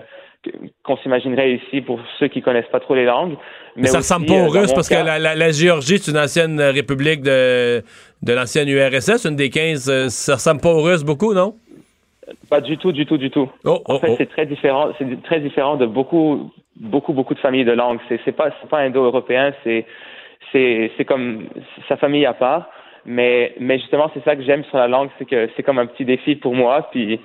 qu'on 0.84 0.96
s'imaginerait 0.98 1.52
ici 1.54 1.80
pour 1.80 1.98
ceux 2.18 2.28
qui 2.28 2.40
connaissent 2.42 2.70
pas 2.70 2.80
trop 2.80 2.94
les 2.94 3.04
langues. 3.06 3.34
Mais 3.76 3.88
ça 3.88 3.98
aussi, 3.98 4.12
ressemble 4.12 4.26
pas 4.26 4.34
euh, 4.34 4.46
Russes 4.60 4.68
mon 4.70 4.74
parce 4.76 4.88
cas- 4.88 5.00
que 5.02 5.06
la, 5.06 5.18
la- 5.18 5.34
la 5.34 5.50
Géorgie, 5.50 5.98
c'est 5.98 6.12
une 6.12 6.18
ancienne 6.18 6.60
république 6.60 7.22
de, 7.22 7.82
de 8.22 8.32
l'ancienne 8.32 8.68
URSS, 8.68 9.24
une 9.28 9.36
des 9.36 9.50
15. 9.50 9.90
euh, 9.90 10.08
ça 10.08 10.34
ressemble 10.34 10.60
pas 10.60 10.72
aux 10.72 10.80
Russes 10.82 11.02
beaucoup, 11.04 11.34
non? 11.34 11.54
Pas 12.48 12.60
du 12.60 12.78
tout, 12.78 12.92
du 12.92 13.04
tout, 13.04 13.18
du 13.18 13.30
tout. 13.30 13.50
Oh, 13.64 13.82
en 13.86 13.98
fait, 13.98 14.14
c'est 14.16 14.30
très 14.30 14.46
différent. 14.46 14.88
C'est 14.98 15.22
très 15.24 15.40
différent 15.40 15.76
de 15.76 15.84
beaucoup, 15.86 16.50
beaucoup, 16.76 17.12
beaucoup 17.12 17.34
de 17.34 17.38
familles 17.40 17.66
de 17.66 17.72
langues. 17.72 17.98
C'est, 18.08 18.32
pas, 18.32 18.48
c'est 18.62 18.68
pas 18.70 18.78
indo-européen. 18.78 19.52
C'est, 19.62 19.84
c'est, 20.54 20.90
c'est 20.96 21.04
comme 21.04 21.48
sa 21.88 21.96
famille 21.98 22.24
à 22.24 22.32
part. 22.32 22.70
Mais, 23.04 23.54
mais 23.60 23.78
justement, 23.78 24.10
c'est 24.14 24.24
ça 24.24 24.34
que 24.34 24.42
j'aime 24.42 24.64
sur 24.64 24.78
la 24.78 24.88
langue, 24.88 25.10
c'est 25.18 25.26
que 25.26 25.50
c'est 25.54 25.62
comme 25.62 25.78
un 25.78 25.84
petit 25.86 26.06
défi 26.06 26.36
pour 26.36 26.54
moi. 26.54 26.88
Puis, 26.90 27.20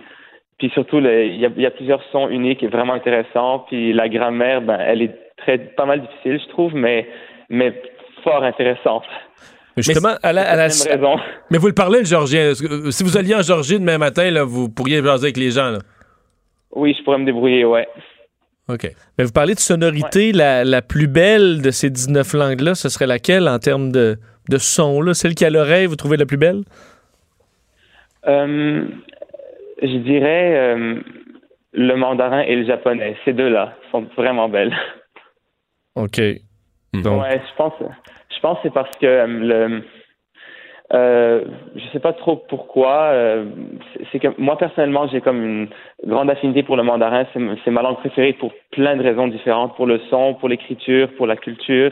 puis 0.57 0.69
surtout, 0.71 0.97
il 0.99 1.37
y 1.39 1.45
a, 1.45 1.49
il 1.55 1.61
y 1.61 1.65
a 1.65 1.71
plusieurs 1.71 2.03
sons 2.11 2.27
uniques 2.27 2.61
et 2.63 2.67
vraiment 2.67 2.93
intéressants. 2.93 3.59
Puis 3.69 3.93
la 3.93 4.09
grammaire, 4.09 4.61
ben, 4.61 4.77
elle 4.81 5.01
est 5.03 5.15
très, 5.37 5.57
pas 5.57 5.85
mal 5.85 6.01
difficile, 6.01 6.41
je 6.43 6.49
trouve, 6.49 6.75
mais, 6.75 7.07
mais 7.49 7.81
fort 8.25 8.43
intéressante. 8.43 9.05
Mais 9.77 9.83
justement, 9.83 10.15
à 10.21 10.33
la, 10.33 10.41
à 10.41 10.55
la- 10.57 10.67
la 10.67 10.73
raison. 10.91 11.15
Mais 11.51 11.57
vous 11.57 11.67
le 11.67 11.73
parlez, 11.73 11.99
le 11.99 12.13
euh, 12.13 12.91
Si 12.91 13.03
vous 13.05 13.15
alliez 13.17 13.35
en 13.35 13.41
Géorgie 13.41 13.79
demain 13.79 13.97
matin, 13.97 14.29
là, 14.29 14.43
vous 14.43 14.67
pourriez 14.67 15.01
jaser 15.01 15.27
avec 15.27 15.37
les 15.37 15.51
gens. 15.51 15.69
Là? 15.69 15.79
Oui, 16.75 16.93
je 16.97 17.03
pourrais 17.03 17.19
me 17.19 17.25
débrouiller, 17.25 17.63
ouais. 17.63 17.87
OK. 18.69 18.87
Mais 19.17 19.23
vous 19.25 19.31
parlez 19.31 19.55
de 19.55 19.59
sonorité, 19.59 20.31
la, 20.31 20.63
la 20.63 20.81
plus 20.81 21.07
belle 21.07 21.61
de 21.61 21.71
ces 21.71 21.89
19 21.89 22.33
langues-là, 22.33 22.75
ce 22.75 22.87
serait 22.89 23.07
laquelle 23.07 23.47
en 23.47 23.57
termes 23.59 23.91
de, 23.91 24.17
de 24.49 24.57
son? 24.57 25.01
Là? 25.01 25.13
Celle 25.13 25.33
qui 25.35 25.43
a 25.45 25.49
l'oreille, 25.49 25.87
vous 25.87 25.95
trouvez 25.95 26.17
la 26.17 26.25
plus 26.25 26.37
belle? 26.37 26.61
Euh, 28.27 28.85
je 29.81 29.97
dirais 29.97 30.55
euh, 30.57 30.99
le 31.73 31.95
mandarin 31.95 32.41
et 32.41 32.55
le 32.55 32.65
japonais. 32.65 33.15
Ces 33.25 33.33
deux-là 33.33 33.73
sont 33.91 34.05
vraiment 34.17 34.49
belles. 34.49 34.75
OK. 35.95 36.19
Donc, 36.93 37.21
Ouais, 37.21 37.41
je 37.49 37.55
pense, 37.57 37.73
je 37.79 38.39
pense 38.41 38.57
que 38.57 38.61
c'est 38.63 38.73
parce 38.73 38.95
que 38.97 39.05
euh, 39.05 39.27
le, 39.27 39.83
euh, 40.93 41.45
je 41.75 41.81
sais 41.93 41.99
pas 41.99 42.13
trop 42.13 42.35
pourquoi. 42.49 43.11
euh, 43.13 43.45
c'est 44.11 44.19
que 44.19 44.27
moi 44.37 44.57
personnellement, 44.57 45.07
j'ai 45.07 45.21
comme 45.21 45.43
une 45.43 45.69
grande 46.05 46.29
affinité 46.29 46.63
pour 46.63 46.77
le 46.77 46.83
mandarin. 46.83 47.25
C'est 47.63 47.71
ma 47.71 47.81
langue 47.81 47.97
préférée 47.97 48.33
pour 48.33 48.51
plein 48.71 48.95
de 48.95 49.03
raisons 49.03 49.27
différentes, 49.27 49.75
pour 49.75 49.85
le 49.85 49.99
son, 50.09 50.33
pour 50.35 50.49
l'écriture, 50.49 51.09
pour 51.17 51.27
la 51.27 51.35
culture. 51.35 51.91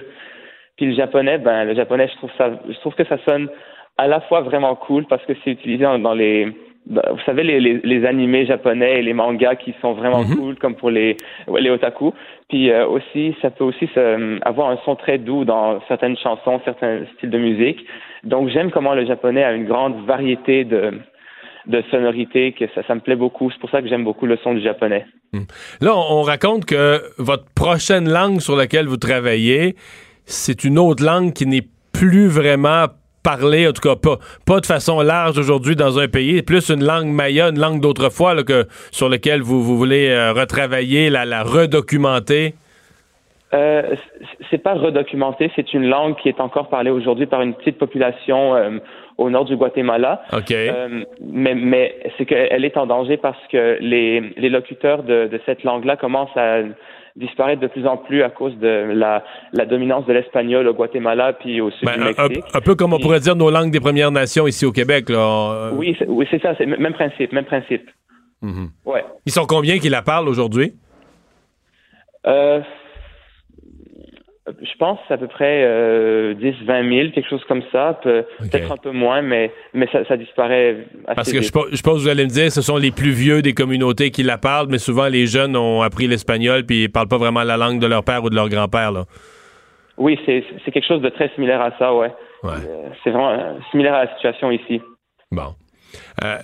Puis 0.77 0.85
le 0.87 0.93
japonais, 0.95 1.37
ben 1.39 1.65
le 1.65 1.75
japonais, 1.75 2.07
je 2.07 2.15
trouve 2.17 2.31
ça, 2.37 2.51
je 2.69 2.79
trouve 2.79 2.93
que 2.95 3.03
ça 3.05 3.17
sonne 3.25 3.49
à 3.97 4.07
la 4.07 4.21
fois 4.21 4.41
vraiment 4.41 4.75
cool 4.75 5.05
parce 5.05 5.25
que 5.25 5.33
c'est 5.43 5.51
utilisé 5.51 5.83
dans, 5.83 6.13
les 6.13 6.53
dans- 6.85 7.01
vous 7.13 7.19
savez, 7.25 7.41
les, 7.43 7.59
les, 7.59 7.79
les 7.83 8.05
animés 8.05 8.45
japonais 8.45 8.99
et 8.99 9.01
les 9.01 9.13
mangas 9.13 9.55
qui 9.55 9.73
sont 9.81 9.93
vraiment 9.93 10.23
cool, 10.35 10.55
comme 10.55 10.75
pour 10.75 10.91
les, 10.91 11.17
les 11.59 11.69
otaku. 11.71 12.13
Puis 12.47 12.69
euh, 12.69 12.85
aussi, 12.87 13.35
ça 13.41 13.49
peut 13.49 13.63
aussi 13.63 13.89
avoir 14.43 14.69
un 14.69 14.77
son 14.85 14.95
très 14.95 15.17
doux 15.17 15.45
dans 15.45 15.81
certaines 15.87 16.15
chansons, 16.17 16.61
certains 16.63 16.99
styles 17.15 17.31
de 17.31 17.39
musique. 17.39 17.83
Donc 18.23 18.49
j'aime 18.49 18.69
comment 18.69 18.93
le 18.93 19.05
japonais 19.05 19.43
a 19.43 19.53
une 19.53 19.65
grande 19.65 20.05
variété 20.05 20.63
de, 20.63 20.91
de 21.67 21.83
sonorités, 21.91 22.53
que 22.53 22.65
ça, 22.73 22.81
ça 22.87 22.95
me 22.95 23.01
plaît 23.01 23.15
beaucoup. 23.15 23.51
C'est 23.51 23.59
pour 23.59 23.69
ça 23.69 23.81
que 23.81 23.87
j'aime 23.87 24.03
beaucoup 24.03 24.25
le 24.25 24.37
son 24.43 24.53
du 24.53 24.61
japonais. 24.61 25.05
Là, 25.81 25.95
on, 25.95 26.19
on 26.19 26.21
raconte 26.21 26.65
que 26.65 27.01
votre 27.17 27.45
prochaine 27.53 28.09
langue 28.09 28.39
sur 28.39 28.55
laquelle 28.55 28.87
vous 28.87 28.97
travaillez, 28.97 29.75
c'est 30.25 30.63
une 30.63 30.79
autre 30.79 31.03
langue 31.03 31.33
qui 31.33 31.45
n'est 31.45 31.67
plus 31.93 32.27
vraiment 32.27 32.85
parlée, 33.23 33.67
en 33.67 33.73
tout 33.73 33.81
cas 33.81 33.95
pas, 33.97 34.19
pas 34.45 34.61
de 34.61 34.65
façon 34.65 35.01
large 35.01 35.37
aujourd'hui 35.37 35.75
dans 35.75 35.99
un 35.99 36.07
pays, 36.07 36.41
plus 36.43 36.69
une 36.69 36.83
langue 36.83 37.07
maya, 37.07 37.49
une 37.49 37.59
langue 37.59 37.81
d'autrefois 37.81 38.33
là, 38.33 38.43
que, 38.43 38.67
sur 38.91 39.09
laquelle 39.09 39.41
vous, 39.41 39.61
vous 39.61 39.77
voulez 39.77 40.07
euh, 40.09 40.31
retravailler, 40.31 41.09
la, 41.09 41.25
la 41.25 41.43
redocumenter. 41.43 42.53
Euh, 43.53 43.95
c'est 44.49 44.57
pas 44.57 44.75
redocumenté, 44.75 45.51
c'est 45.55 45.73
une 45.73 45.87
langue 45.87 46.15
qui 46.17 46.29
est 46.29 46.39
encore 46.39 46.69
parlée 46.69 46.91
aujourd'hui 46.91 47.25
par 47.25 47.41
une 47.41 47.53
petite 47.53 47.77
population 47.77 48.55
euh, 48.55 48.77
au 49.17 49.29
nord 49.29 49.45
du 49.45 49.55
Guatemala. 49.55 50.21
OK. 50.33 50.51
Euh, 50.51 51.03
mais 51.21 51.55
mais 51.55 51.95
c'est 52.17 52.25
qu'elle 52.25 52.63
est 52.65 52.77
en 52.77 52.85
danger 52.85 53.17
parce 53.17 53.39
que 53.51 53.77
les, 53.81 54.21
les 54.37 54.49
locuteurs 54.49 55.03
de, 55.03 55.27
de 55.27 55.39
cette 55.45 55.63
langue-là 55.63 55.95
commencent 55.97 56.35
à 56.37 56.61
disparaître 57.15 57.59
de 57.61 57.65
plus 57.67 57.87
en 57.87 57.97
plus 57.97 58.21
à 58.21 58.29
cause 58.29 58.55
de 58.59 58.91
la, 58.93 59.23
la 59.51 59.65
dominance 59.65 60.05
de 60.05 60.13
l'espagnol 60.13 60.67
au 60.67 60.73
Guatemala 60.75 61.33
puis 61.33 61.61
au 61.61 61.71
sud 61.71 61.83
Ben, 61.87 61.93
du 61.97 62.03
Mexique. 62.03 62.43
un- 62.53 62.57
un 62.59 62.61
peu 62.61 62.75
comme 62.75 62.93
on 62.93 62.99
pourrait 62.99 63.19
dire 63.19 63.35
nos 63.35 63.49
langues 63.49 63.71
des 63.71 63.79
Premières 63.79 64.11
Nations 64.11 64.45
ici 64.45 64.65
au 64.67 64.71
Québec. 64.71 65.09
Là. 65.09 65.71
Oui, 65.73 65.95
c'est, 65.97 66.07
oui, 66.07 66.27
c'est 66.29 66.39
ça, 66.41 66.53
c'est 66.59 66.67
même 66.67 66.93
principe, 66.93 67.31
même 67.33 67.45
principe. 67.45 67.89
Mhm. 68.43 68.69
Ouais. 68.85 69.03
Ils 69.25 69.31
sont 69.31 69.45
combien 69.47 69.79
qui 69.79 69.89
la 69.89 70.03
parlent 70.03 70.29
aujourd'hui? 70.29 70.73
Euh, 72.27 72.59
je 74.61 74.77
pense 74.79 74.99
à 75.09 75.17
peu 75.17 75.27
près 75.27 75.63
euh, 75.65 76.33
10, 76.35 76.53
20 76.65 76.89
000, 76.89 77.11
quelque 77.11 77.29
chose 77.29 77.43
comme 77.47 77.63
ça. 77.71 77.99
Peut, 78.01 78.23
Peut-être 78.39 78.71
un 78.71 78.77
peu 78.77 78.91
moins, 78.91 79.21
mais, 79.21 79.51
mais 79.73 79.87
ça, 79.91 80.05
ça 80.05 80.17
disparaît 80.17 80.77
assez 81.07 81.15
Parce 81.15 81.31
que 81.31 81.37
je, 81.37 81.43
vite. 81.43 81.53
pense- 81.53 81.67
je 81.71 81.81
pense 81.81 81.95
que 81.95 81.99
vous 82.01 82.07
allez 82.07 82.23
me 82.23 82.29
dire, 82.29 82.51
ce 82.51 82.61
sont 82.61 82.77
les 82.77 82.91
plus 82.91 83.11
vieux 83.11 83.41
des 83.41 83.53
communautés 83.53 84.11
qui 84.11 84.23
la 84.23 84.37
parlent, 84.37 84.67
mais 84.69 84.77
souvent 84.79 85.07
les 85.07 85.25
jeunes 85.25 85.55
ont 85.55 85.81
appris 85.81 86.07
l'espagnol 86.07 86.65
puis 86.65 86.83
ils 86.83 86.89
parlent 86.91 87.07
pas 87.07 87.17
vraiment 87.17 87.43
la 87.43 87.57
langue 87.57 87.79
de 87.79 87.87
leur 87.87 88.03
père 88.03 88.23
ou 88.23 88.29
de 88.29 88.35
leur 88.35 88.49
grand-père. 88.49 88.91
là. 88.91 89.05
Oui, 89.97 90.19
c'est, 90.25 90.43
c'est 90.63 90.71
quelque 90.71 90.87
chose 90.87 91.01
de 91.01 91.09
très 91.09 91.29
similaire 91.35 91.61
à 91.61 91.71
ça, 91.79 91.93
ouais. 91.93 92.11
Ouais. 92.43 92.51
Euh, 92.51 92.89
c'est 93.03 93.09
vraiment 93.09 93.31
euh, 93.31 93.53
similaire 93.71 93.95
à 93.95 94.05
la 94.05 94.13
situation 94.15 94.51
ici. 94.51 94.79
Bon. 95.31 95.55
Euh, 96.23 96.37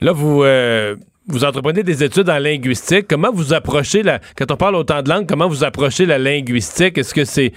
là, 0.00 0.12
vous, 0.12 0.42
euh, 0.44 0.96
vous 1.28 1.44
entreprenez 1.44 1.82
des 1.82 2.04
études 2.04 2.28
en 2.30 2.38
linguistique. 2.38 3.06
Comment 3.08 3.32
vous 3.32 3.52
approchez 3.52 4.02
la. 4.02 4.20
Quand 4.36 4.50
on 4.50 4.56
parle 4.56 4.76
autant 4.76 5.02
de 5.02 5.08
langues, 5.08 5.26
comment 5.26 5.48
vous 5.48 5.64
approchez 5.64 6.06
la 6.06 6.18
linguistique? 6.18 6.98
Est-ce 6.98 7.12
que 7.14 7.24
c'est. 7.24 7.52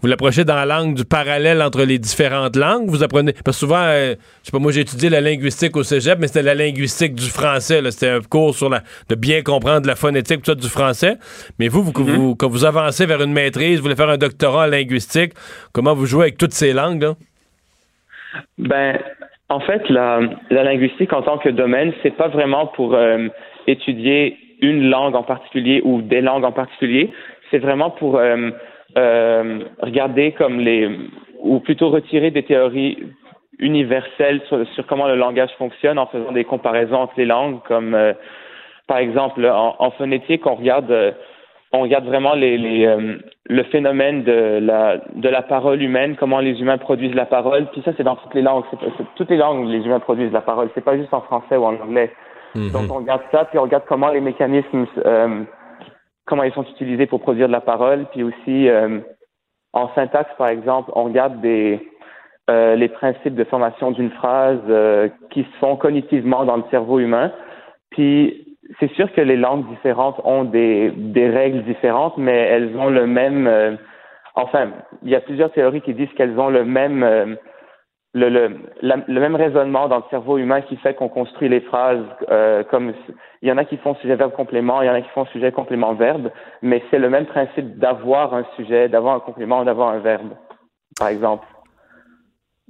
Vous 0.00 0.08
l'approchez 0.08 0.44
dans 0.44 0.56
la 0.56 0.66
langue 0.66 0.96
du 0.96 1.04
parallèle 1.04 1.62
entre 1.62 1.84
les 1.84 2.00
différentes 2.00 2.56
langues? 2.56 2.88
Vous 2.90 3.04
apprenez. 3.04 3.32
Parce 3.44 3.56
que 3.56 3.60
souvent, 3.60 3.82
euh, 3.84 4.16
je 4.42 4.46
sais 4.46 4.50
pas, 4.50 4.58
moi 4.58 4.72
j'ai 4.72 4.80
étudié 4.80 5.08
la 5.08 5.20
linguistique 5.20 5.76
au 5.76 5.84
cégep, 5.84 6.18
mais 6.18 6.26
c'était 6.26 6.42
la 6.42 6.56
linguistique 6.56 7.14
du 7.14 7.26
français. 7.30 7.80
C'était 7.92 8.08
un 8.08 8.20
cours 8.20 8.56
sur 8.56 8.68
la. 8.68 8.82
de 9.08 9.14
bien 9.14 9.42
comprendre 9.42 9.86
la 9.86 9.94
phonétique 9.94 10.42
tout 10.42 10.50
ça, 10.50 10.54
du 10.56 10.68
français. 10.68 11.18
Mais 11.60 11.68
vous, 11.68 11.84
vous, 11.84 11.92
vous- 12.04 12.34
quand 12.34 12.48
vous 12.48 12.64
avancez 12.64 13.06
vers 13.06 13.22
une 13.22 13.32
maîtrise, 13.32 13.76
vous 13.76 13.84
voulez 13.84 13.94
faire 13.94 14.08
un 14.10 14.18
doctorat 14.18 14.64
en 14.64 14.66
linguistique, 14.66 15.34
comment 15.72 15.94
vous 15.94 16.06
jouez 16.06 16.22
avec 16.24 16.38
toutes 16.38 16.54
ces 16.54 16.72
langues, 16.72 17.02
là? 17.02 17.14
Ben, 18.58 18.98
en 19.52 19.60
fait, 19.60 19.88
la, 19.90 20.20
la 20.50 20.64
linguistique 20.64 21.12
en 21.12 21.22
tant 21.22 21.36
que 21.36 21.50
domaine, 21.50 21.92
c'est 22.02 22.16
pas 22.16 22.28
vraiment 22.28 22.66
pour 22.66 22.94
euh, 22.94 23.28
étudier 23.66 24.38
une 24.62 24.88
langue 24.88 25.14
en 25.14 25.22
particulier 25.22 25.82
ou 25.84 26.00
des 26.00 26.22
langues 26.22 26.44
en 26.44 26.52
particulier. 26.52 27.10
C'est 27.50 27.58
vraiment 27.58 27.90
pour 27.90 28.18
euh, 28.18 28.50
euh, 28.96 29.58
regarder 29.80 30.32
comme 30.32 30.58
les, 30.58 30.88
ou 31.40 31.60
plutôt 31.60 31.90
retirer 31.90 32.30
des 32.30 32.44
théories 32.44 32.96
universelles 33.58 34.40
sur, 34.48 34.66
sur 34.68 34.86
comment 34.86 35.06
le 35.06 35.16
langage 35.16 35.50
fonctionne 35.58 35.98
en 35.98 36.06
faisant 36.06 36.32
des 36.32 36.44
comparaisons 36.44 37.00
entre 37.02 37.14
les 37.18 37.26
langues, 37.26 37.60
comme 37.68 37.94
euh, 37.94 38.14
par 38.86 38.98
exemple 38.98 39.44
en, 39.44 39.76
en 39.78 39.90
phonétique, 39.90 40.46
on 40.46 40.54
regarde 40.54 40.90
euh, 40.90 41.12
on 41.72 41.80
regarde 41.80 42.04
vraiment 42.04 42.34
les, 42.34 42.58
les, 42.58 42.86
euh, 42.86 43.16
le 43.46 43.62
phénomène 43.64 44.24
de 44.24 44.58
la, 44.60 44.98
de 45.14 45.28
la 45.28 45.42
parole 45.42 45.82
humaine, 45.82 46.16
comment 46.16 46.40
les 46.40 46.60
humains 46.60 46.78
produisent 46.78 47.14
la 47.14 47.26
parole. 47.26 47.66
Puis 47.72 47.82
ça, 47.84 47.92
c'est 47.96 48.02
dans 48.02 48.16
toutes 48.16 48.34
les 48.34 48.42
langues. 48.42 48.64
C'est, 48.70 48.78
c'est 48.98 49.06
toutes 49.16 49.30
les 49.30 49.38
langues 49.38 49.64
où 49.64 49.68
les 49.68 49.84
humains 49.84 50.00
produisent 50.00 50.32
la 50.32 50.42
parole. 50.42 50.68
C'est 50.74 50.84
pas 50.84 50.96
juste 50.96 51.14
en 51.14 51.22
français 51.22 51.56
ou 51.56 51.64
en 51.64 51.74
anglais. 51.74 52.12
Donc 52.54 52.90
on 52.90 52.96
regarde 52.96 53.22
ça, 53.32 53.46
puis 53.46 53.58
on 53.58 53.62
regarde 53.62 53.84
comment 53.88 54.10
les 54.10 54.20
mécanismes, 54.20 54.86
euh, 55.06 55.42
comment 56.26 56.42
ils 56.42 56.52
sont 56.52 56.64
utilisés 56.64 57.06
pour 57.06 57.22
produire 57.22 57.46
de 57.46 57.52
la 57.52 57.62
parole. 57.62 58.04
Puis 58.12 58.22
aussi 58.22 58.68
euh, 58.68 59.00
en 59.72 59.88
syntaxe, 59.94 60.30
par 60.36 60.48
exemple, 60.48 60.90
on 60.94 61.04
regarde 61.04 61.40
des 61.40 61.80
euh, 62.50 62.74
les 62.74 62.88
principes 62.88 63.36
de 63.36 63.44
formation 63.44 63.92
d'une 63.92 64.10
phrase 64.10 64.58
euh, 64.68 65.08
qui 65.30 65.44
se 65.44 65.58
font 65.60 65.76
cognitivement 65.76 66.44
dans 66.44 66.56
le 66.56 66.64
cerveau 66.70 66.98
humain. 66.98 67.32
Puis 67.90 68.51
c'est 68.80 68.90
sûr 68.92 69.12
que 69.12 69.20
les 69.20 69.36
langues 69.36 69.68
différentes 69.68 70.20
ont 70.24 70.44
des, 70.44 70.92
règles 71.14 71.62
différentes, 71.64 72.16
mais 72.16 72.36
elles 72.36 72.76
ont 72.76 72.88
le 72.90 73.06
même. 73.06 73.46
euh, 73.46 73.76
enfin, 74.34 74.70
il 75.02 75.10
y 75.10 75.14
a 75.14 75.20
plusieurs 75.20 75.52
théories 75.52 75.82
qui 75.82 75.94
disent 75.94 76.12
qu'elles 76.16 76.38
ont 76.38 76.48
le 76.48 76.64
même. 76.64 77.02
euh, 77.02 77.34
le, 78.14 78.28
le, 78.28 78.58
le 78.82 79.20
même 79.20 79.36
raisonnement 79.36 79.88
dans 79.88 79.96
le 79.96 80.04
cerveau 80.10 80.36
humain 80.36 80.60
qui 80.60 80.76
fait 80.76 80.92
qu'on 80.92 81.08
construit 81.08 81.48
les 81.48 81.62
phrases 81.62 82.04
euh, 82.30 82.62
comme 82.64 82.92
il 83.40 83.48
y 83.48 83.52
en 83.52 83.56
a 83.56 83.64
qui 83.64 83.78
font 83.78 83.94
sujet 83.96 84.16
verbe 84.16 84.32
complément, 84.32 84.82
il 84.82 84.86
y 84.86 84.90
en 84.90 84.94
a 84.94 85.00
qui 85.00 85.08
font 85.10 85.24
sujet 85.26 85.50
complément 85.50 85.94
verbe, 85.94 86.30
mais 86.60 86.82
c'est 86.90 86.98
le 86.98 87.08
même 87.08 87.24
principe 87.24 87.78
d'avoir 87.78 88.34
un 88.34 88.44
sujet, 88.56 88.90
d'avoir 88.90 89.14
un 89.14 89.20
complément, 89.20 89.64
d'avoir 89.64 89.88
un 89.88 89.98
verbe, 90.00 90.34
par 90.98 91.08
exemple. 91.08 91.46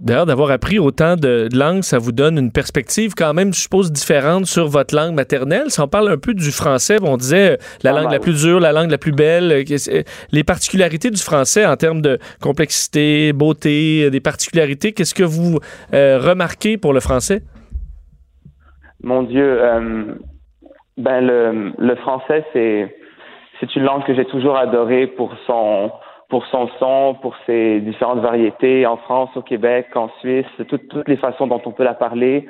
D'ailleurs, 0.03 0.27
d'avoir 0.27 0.51
appris 0.51 0.81
autant 0.81 1.15
de, 1.15 1.49
langues, 1.57 1.83
ça 1.83 1.99
vous 1.99 2.11
donne 2.11 2.37
une 2.37 2.51
perspective 2.51 3.15
quand 3.16 3.33
même, 3.35 3.55
je 3.55 3.61
suppose, 3.61 3.93
différente 3.93 4.47
sur 4.47 4.66
votre 4.66 4.97
langue 4.97 5.15
maternelle. 5.15 5.70
Si 5.70 5.81
on 5.81 5.87
parle 5.87 6.11
un 6.11 6.16
peu 6.19 6.35
du 6.35 6.51
français, 6.51 6.97
on 7.01 7.16
disait 7.16 7.53
euh, 7.53 7.57
la 7.85 7.93
langue 7.93 8.11
la 8.11 8.19
plus 8.19 8.43
dure, 8.43 8.59
la 8.59 8.73
langue 8.73 8.91
la 8.91 8.99
plus 8.99 9.12
belle. 9.12 9.53
euh, 9.53 9.62
euh, 9.89 10.03
Les 10.33 10.43
particularités 10.43 11.11
du 11.11 11.23
français 11.23 11.65
en 11.65 11.77
termes 11.77 12.03
de 12.03 12.19
complexité, 12.41 13.33
beauté, 13.33 14.11
des 14.11 14.20
particularités, 14.20 14.93
qu'est-ce 14.93 15.15
que 15.15 15.23
vous 15.23 15.61
euh, 15.95 16.19
remarquez 16.19 16.79
pour 16.79 16.93
le 16.93 16.99
français? 16.99 17.43
Mon 19.05 19.23
Dieu, 19.23 19.62
euh, 19.62 20.15
ben 20.97 21.20
le, 21.20 21.73
le 21.79 21.95
français 21.97 22.45
c'est 22.53 22.93
c'est 23.61 23.77
une 23.77 23.85
langue 23.85 24.05
que 24.05 24.15
j'ai 24.15 24.24
toujours 24.24 24.57
adorée 24.57 25.07
pour 25.07 25.33
son 25.47 25.93
pour 26.33 26.47
son 26.47 26.67
son, 26.79 27.15
pour 27.21 27.37
ses 27.45 27.81
différentes 27.81 28.21
variétés 28.21 28.87
en 28.87 28.97
France, 28.97 29.29
au 29.37 29.43
Québec, 29.43 29.89
en 29.95 30.09
Suisse, 30.21 30.47
toutes 30.67 30.89
toutes 30.89 31.07
les 31.07 31.19
façons 31.19 31.47
dont 31.47 31.61
on 31.67 31.73
peut 31.73 31.85
la 31.85 31.93
parler. 31.93 32.49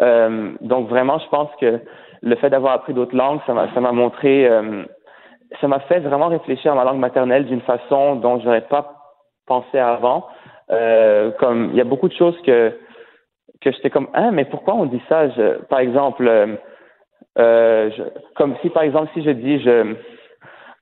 Euh, 0.00 0.52
donc 0.62 0.88
vraiment, 0.88 1.18
je 1.18 1.28
pense 1.28 1.50
que 1.60 1.78
le 2.22 2.36
fait 2.36 2.48
d'avoir 2.48 2.72
appris 2.72 2.94
d'autres 2.94 3.14
langues, 3.14 3.40
ça 3.46 3.52
m'a 3.52 3.92
montré, 3.92 4.48
euh, 4.48 4.82
ça 5.60 5.68
m'a 5.68 5.80
fait 5.80 6.00
vraiment 6.00 6.28
réfléchir 6.28 6.72
à 6.72 6.74
ma 6.74 6.84
langue 6.84 7.00
maternelle 7.00 7.44
d'une 7.44 7.60
façon 7.60 8.16
dont 8.16 8.40
j'aurais 8.40 8.62
pas 8.66 8.94
pensé 9.46 9.78
avant. 9.78 10.26
Euh, 10.70 11.30
comme 11.32 11.68
il 11.72 11.76
y 11.76 11.82
a 11.82 11.90
beaucoup 11.92 12.08
de 12.08 12.14
choses 12.14 12.40
que 12.46 12.72
que 13.60 13.70
j'étais 13.72 13.90
comme 13.90 14.08
ah 14.14 14.30
mais 14.30 14.46
pourquoi 14.46 14.72
on 14.74 14.86
dit 14.86 15.02
ça? 15.06 15.28
Je, 15.28 15.58
par 15.64 15.80
exemple 15.80 16.26
euh, 16.26 16.56
euh, 17.38 17.90
je- 17.94 18.04
comme 18.36 18.56
si 18.62 18.70
par 18.70 18.84
exemple 18.84 19.10
si 19.12 19.22
je 19.22 19.30
dis 19.32 19.60
je 19.60 19.96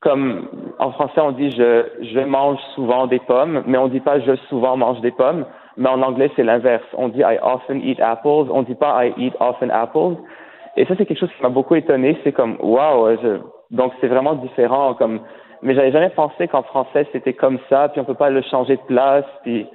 comme 0.07 0.49
en 0.79 0.93
français 0.93 1.21
on 1.21 1.33
dit 1.33 1.51
je 1.51 1.85
je 2.01 2.21
mange 2.21 2.59
souvent 2.75 3.07
des 3.07 3.19
pommes 3.19 3.63
mais 3.67 3.79
on 3.79 3.89
dit 3.89 4.01
pas 4.01 4.21
je 4.21 4.37
souvent 4.49 4.77
mange 4.77 5.01
des 5.01 5.11
pommes 5.11 5.45
mais 5.77 5.89
en 5.89 6.01
anglais 6.03 6.31
c'est 6.37 6.45
l'inverse 6.45 6.85
on 6.97 7.09
dit 7.09 7.21
I 7.21 7.39
often 7.43 7.81
eat 7.83 8.01
apples 8.01 8.51
on 8.51 8.63
dit 8.63 8.75
pas 8.75 9.05
I 9.05 9.13
eat 9.17 9.35
often 9.41 9.71
apples 9.71 10.17
et 10.77 10.85
ça 10.87 10.95
c'est 10.97 11.07
quelque 11.07 11.19
chose 11.19 11.33
qui 11.37 11.43
m'a 11.43 11.49
beaucoup 11.49 11.75
étonné 11.75 12.17
c'est 12.23 12.33
comme 12.33 12.57
waouh 12.61 13.17
donc 13.71 13.93
c'est 14.01 14.09
vraiment 14.09 14.35
différent 14.35 14.95
comme 14.95 15.21
mais 15.63 15.75
j'avais 15.75 15.93
jamais 15.93 16.11
pensé 16.11 16.47
qu'en 16.47 16.63
français 16.63 17.07
c'était 17.13 17.35
comme 17.35 17.59
ça 17.69 17.89
puis 17.89 18.01
on 18.01 18.05
peut 18.05 18.15
pas 18.15 18.31
le 18.31 18.43
changer 18.43 18.77
de 18.77 18.87
place 18.87 19.27
puis 19.43 19.67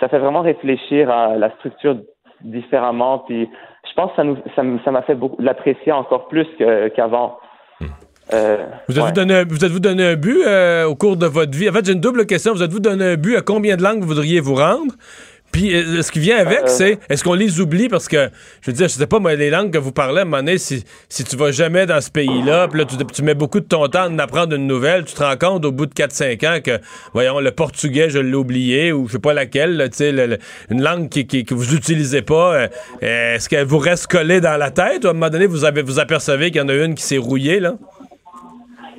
ça 0.00 0.08
fait 0.08 0.18
vraiment 0.18 0.40
réfléchir 0.40 1.10
à 1.10 1.36
la 1.36 1.50
structure 1.56 1.96
différemment. 2.42 3.20
Puis 3.20 3.48
je 3.88 3.94
pense 3.94 4.10
que 4.10 4.16
ça 4.16 4.24
nous, 4.24 4.78
ça 4.84 4.90
m'a 4.90 5.02
fait 5.02 5.14
beaucoup 5.14 5.40
l'apprécier 5.40 5.92
encore 5.92 6.28
plus 6.28 6.46
qu'avant. 6.94 7.38
Euh, 8.32 8.56
Vous 8.88 8.94
êtes-vous 8.94 9.06
ouais. 9.06 9.12
donné, 9.12 9.34
êtes-vous 9.34 9.78
donné 9.80 10.04
un 10.04 10.16
but 10.16 10.42
euh, 10.46 10.84
au 10.84 10.96
cours 10.96 11.16
de 11.16 11.26
votre 11.26 11.56
vie? 11.56 11.68
En 11.68 11.72
fait, 11.72 11.84
j'ai 11.86 11.92
une 11.92 12.00
double 12.00 12.26
question. 12.26 12.52
Vous 12.54 12.62
êtes-vous 12.62 12.80
donné 12.80 13.04
un 13.04 13.16
but 13.16 13.36
à 13.36 13.40
combien 13.42 13.76
de 13.76 13.82
langues 13.82 14.00
vous 14.00 14.08
voudriez 14.08 14.40
vous 14.40 14.56
rendre? 14.56 14.92
Puis 15.52 15.74
euh, 15.74 16.02
ce 16.02 16.10
qui 16.10 16.18
vient 16.18 16.36
avec, 16.38 16.62
c'est 16.68 16.98
est-ce 17.08 17.22
qu'on 17.22 17.32
les 17.34 17.60
oublie? 17.60 17.88
Parce 17.88 18.08
que, 18.08 18.28
je 18.60 18.70
veux 18.70 18.76
dire, 18.76 18.88
je 18.88 18.94
sais 18.94 19.06
pas, 19.06 19.20
moi, 19.20 19.34
les 19.36 19.48
langues 19.48 19.72
que 19.72 19.78
vous 19.78 19.92
parlez, 19.92 20.18
à 20.18 20.22
un 20.22 20.24
moment 20.24 20.38
donné, 20.38 20.58
si, 20.58 20.84
si 21.08 21.22
tu 21.22 21.36
vas 21.36 21.52
jamais 21.52 21.86
dans 21.86 22.00
ce 22.00 22.10
pays-là, 22.10 22.66
puis 22.68 22.80
là, 22.80 22.84
tu, 22.84 22.96
tu 23.06 23.22
mets 23.22 23.34
beaucoup 23.34 23.60
de 23.60 23.64
ton 23.64 23.86
temps 23.86 24.02
à 24.02 24.08
en 24.08 24.18
apprendre 24.18 24.54
une 24.56 24.66
nouvelle, 24.66 25.04
tu 25.04 25.14
te 25.14 25.22
rends 25.22 25.36
compte 25.36 25.64
au 25.64 25.70
bout 25.72 25.86
de 25.86 25.94
4-5 25.94 26.46
ans 26.48 26.60
que, 26.62 26.78
voyons, 27.14 27.38
le 27.38 27.52
portugais, 27.52 28.10
je 28.10 28.18
l'ai 28.18 28.34
oublié, 28.34 28.92
ou 28.92 29.06
je 29.06 29.12
sais 29.12 29.18
pas 29.20 29.32
laquelle, 29.34 29.88
tu 29.92 29.98
sais, 29.98 30.10
une 30.68 30.82
langue 30.82 31.08
qui, 31.08 31.26
qui- 31.28 31.44
que 31.44 31.54
vous 31.54 31.74
utilisez 31.74 32.22
pas, 32.22 32.66
est-ce 33.00 33.48
qu'elle 33.48 33.66
vous 33.66 33.78
reste 33.78 34.08
collée 34.08 34.40
dans 34.40 34.56
la 34.58 34.72
tête? 34.72 35.04
Ou 35.04 35.06
à 35.06 35.10
un 35.10 35.14
moment 35.14 35.30
donné, 35.30 35.46
vous 35.46 35.64
avez 35.64 35.80
vous 35.82 36.00
apercevez 36.00 36.50
qu'il 36.50 36.60
y 36.60 36.64
en 36.64 36.68
a 36.68 36.74
une 36.74 36.96
qui 36.96 37.04
s'est 37.04 37.18
rouillée, 37.18 37.60
là? 37.60 37.76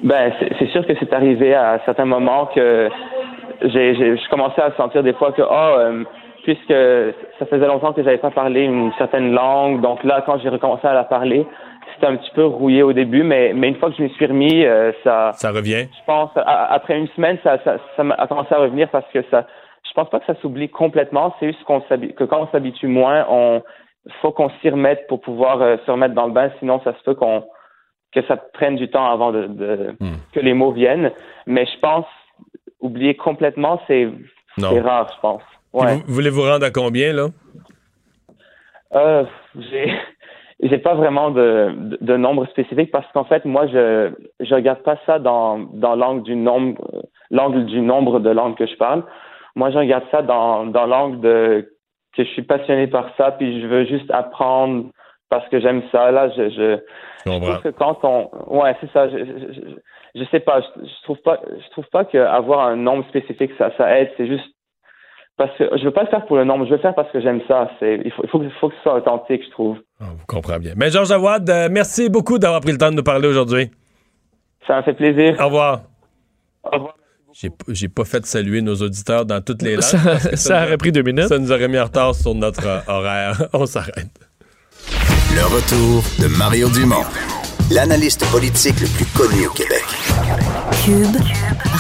Ben, 0.04 0.32
c'est 0.40 0.52
c'est 0.60 0.68
sûr 0.68 0.86
que 0.86 0.94
c'est 1.00 1.12
arrivé 1.14 1.54
à 1.56 1.80
certains 1.86 2.06
moments 2.06 2.46
que 2.48 2.90
j'ai, 3.62 3.96
j'ai, 3.96 4.18
je 4.18 4.30
commençais 4.30 4.62
à 4.62 4.72
sentir 4.74 5.02
des 5.04 5.14
fois 5.14 5.32
que, 5.32 5.42
oh, 5.42 5.80
euh, 5.80 6.04
puisque 6.44 6.74
ça 7.40 7.46
faisait 7.48 7.66
longtemps 7.68 7.94
que 7.94 8.04
j'avais 8.04 8.18
pas 8.20 8.30
parlé 8.32 8.62
une 8.64 8.92
certaine 8.98 9.34
langue, 9.34 9.82
donc 9.82 10.04
là, 10.04 10.22
quand 10.26 10.38
j'ai 10.40 10.50
recommencé 10.50 10.86
à 10.88 10.94
la 10.94 11.04
parler, 11.04 11.46
c'était 11.96 12.08
un 12.08 12.16
petit 12.18 12.30
peu 12.36 12.46
rouillé 12.46 12.84
au 12.84 12.94
début, 12.94 13.24
mais, 13.24 13.54
mais 13.56 13.70
une 13.70 13.76
fois 13.76 13.90
que 13.90 13.96
je 13.98 14.04
m'y 14.04 14.10
suis 14.12 14.28
remis, 14.28 14.64
euh, 14.66 14.92
ça, 15.04 15.32
Ça 15.34 15.52
revient. 15.52 15.88
je 15.92 16.06
pense, 16.06 16.30
à- 16.36 16.72
après 16.74 16.98
une 16.98 17.08
semaine, 17.10 17.40
ça, 17.44 17.58
ça, 17.64 17.78
ça 17.96 18.04
a 18.18 18.28
commencé 18.28 18.54
à 18.54 18.60
revenir 18.60 18.88
parce 18.90 19.06
que 19.12 19.24
ça, 19.32 19.46
je 19.88 19.94
pense 19.94 20.10
pas 20.10 20.20
que 20.20 20.26
ça 20.28 20.36
s'oublie 20.42 20.70
complètement. 20.70 21.34
C'est 21.40 21.48
juste 21.48 21.64
qu'on 21.64 21.80
que 21.80 22.24
quand 22.26 22.42
on 22.42 22.48
s'habitue 22.48 22.88
moins, 22.88 23.26
on 23.30 23.64
faut 24.22 24.32
qu'on 24.32 24.50
s'y 24.62 24.70
remette 24.70 25.08
pour 25.08 25.20
pouvoir 25.22 25.62
euh, 25.62 25.78
se 25.86 25.92
remettre 25.92 26.14
dans 26.14 26.28
le 26.28 26.34
bain. 26.34 26.50
Sinon, 26.60 26.80
ça 26.84 26.94
se 26.94 27.04
peut 27.04 27.16
qu'on 27.16 27.44
que 28.14 28.22
ça 28.28 28.38
prenne 28.38 28.76
du 28.78 28.90
temps 28.90 29.10
avant 29.12 29.32
de, 29.32 29.48
de- 29.48 29.94
que 30.34 30.40
les 30.40 30.54
mots 30.54 30.72
viennent. 30.72 31.12
Mais 31.46 31.66
je 31.66 31.80
pense 31.80 32.06
oublier 32.80 33.16
complètement, 33.16 33.82
c'est 33.88 34.10
rare, 34.80 35.12
je 35.16 35.20
pense. 35.22 35.42
Ouais. 35.74 35.96
Vous, 35.96 36.02
vous 36.08 36.14
voulez 36.14 36.30
vous 36.30 36.42
rendre 36.44 36.66
à 36.66 36.72
combien, 36.72 37.14
là? 37.14 37.28
Euh, 38.96 39.24
j'ai 39.72 39.92
j'ai 40.62 40.78
pas 40.78 40.96
vraiment 40.96 41.30
de, 41.32 41.72
de, 41.78 41.98
de 42.02 42.18
nombre 42.18 42.48
spécifique 42.48 42.90
parce 42.92 43.06
qu'en 43.12 43.26
fait 43.26 43.46
moi 43.46 43.68
je 43.68 44.12
je 44.40 44.56
regarde 44.56 44.82
pas 44.82 44.98
ça 45.06 45.20
dans 45.20 45.60
dans 45.60 45.96
l'angle 45.96 46.24
du 46.24 46.36
nombre 46.36 46.82
l'angle 47.30 47.66
du 47.66 47.82
nombre 47.82 48.20
de 48.20 48.30
langues 48.30 48.56
que 48.56 48.66
je 48.66 48.76
parle. 48.78 49.04
Moi 49.56 49.72
je 49.72 49.78
regarde 49.78 50.06
ça 50.10 50.22
dans 50.22 50.66
dans 50.66 50.86
l'angle 50.86 51.20
de 51.20 51.74
que 52.16 52.24
je 52.24 52.30
suis 52.30 52.44
passionné 52.44 52.88
par 52.88 53.10
ça 53.18 53.32
puis 53.32 53.62
je 53.62 53.68
veux 53.68 53.86
juste 53.86 54.10
apprendre 54.10 54.86
parce 55.30 55.48
que 55.50 55.60
j'aime 55.60 55.84
ça 55.92 56.12
là 56.12 56.30
je 56.36 56.50
je, 56.50 56.80
trouve 57.26 57.62
que 57.62 57.70
quand 57.70 58.00
on 58.04 58.30
ouais 58.60 58.76
c'est 58.82 58.92
ça 58.92 59.10
je, 59.10 59.18
je, 59.18 59.54
je, 59.54 60.20
je 60.20 60.24
sais 60.32 60.40
pas 60.40 60.62
je, 60.62 60.86
je 60.86 61.04
trouve 61.04 61.18
pas 61.18 61.40
je 61.46 61.70
trouve 61.72 61.88
pas 61.92 62.06
que 62.06 62.18
avoir 62.18 62.68
un 62.68 62.76
nombre 62.76 63.06
spécifique 63.10 63.52
ça 63.58 63.72
ça 63.78 64.00
aide 64.00 64.10
c'est 64.18 64.28
juste 64.28 64.46
parce 65.38 65.56
que 65.58 65.66
je 65.78 65.84
veux 65.84 65.92
pas 65.92 66.04
le 66.04 66.10
faire 66.10 66.26
pour 66.26 66.38
le 66.38 66.46
nombre 66.46 66.66
je 66.66 66.72
veux 66.72 66.78
le 66.78 66.82
faire 66.82 66.96
parce 66.96 67.12
que 67.12 67.20
j'aime 67.22 67.42
ça 67.48 67.70
c'est 67.80 68.00
il 68.04 68.12
faut 68.12 68.24
il 68.24 68.30
faut 68.30 68.40
que, 68.40 68.46
il 68.46 68.52
faut 68.60 68.70
que 68.70 68.76
ce 68.76 68.82
soit 68.82 68.96
authentique 68.96 69.44
je 69.46 69.52
trouve 69.52 69.78
Je 70.00 70.26
comprends 70.28 70.60
bien. 70.60 70.74
Mais 70.76 70.90
Georges 70.92 71.12
Awad, 71.12 71.50
euh, 71.50 71.70
merci 71.72 72.10
beaucoup 72.10 72.38
d'avoir 72.38 72.62
pris 72.62 72.72
le 72.72 72.78
temps 72.78 72.92
de 72.92 72.96
nous 72.96 73.04
parler 73.04 73.28
aujourd'hui. 73.28 73.72
Ça 74.68 74.76
m'a 74.76 74.84
fait 74.84 74.94
plaisir. 74.94 75.36
Au 75.40 75.46
revoir. 75.46 75.82
Au 76.64 76.70
revoir. 76.72 76.94
J'ai, 77.70 77.88
pas 77.88 78.04
fait 78.04 78.26
saluer 78.26 78.62
nos 78.62 78.76
auditeurs 78.76 79.26
dans 79.26 79.42
toutes 79.42 79.62
les 79.62 79.76
langues. 79.76 79.82
Ça- 79.82 80.64
aurait 80.64 80.78
pris 80.78 80.92
deux 80.92 81.04
minutes. 81.04 81.28
Ça 81.28 81.38
nous 81.38 81.52
aurait 81.52 81.68
mis 81.68 81.80
en 81.80 81.86
retard 81.86 82.16
sur 82.16 82.34
notre 82.34 82.66
euh, 82.66 82.80
horaire. 82.88 83.48
On 83.54 83.66
s'arrête. 83.66 84.27
Le 85.36 85.44
retour 85.46 86.04
de 86.22 86.28
Mario 86.38 86.70
Dumont, 86.70 87.04
l'analyste 87.72 88.26
politique 88.32 88.80
le 88.80 88.88
plus 88.88 89.06
connu 89.18 89.48
au 89.48 89.52
Québec. 89.52 89.84
Cube 90.84 91.16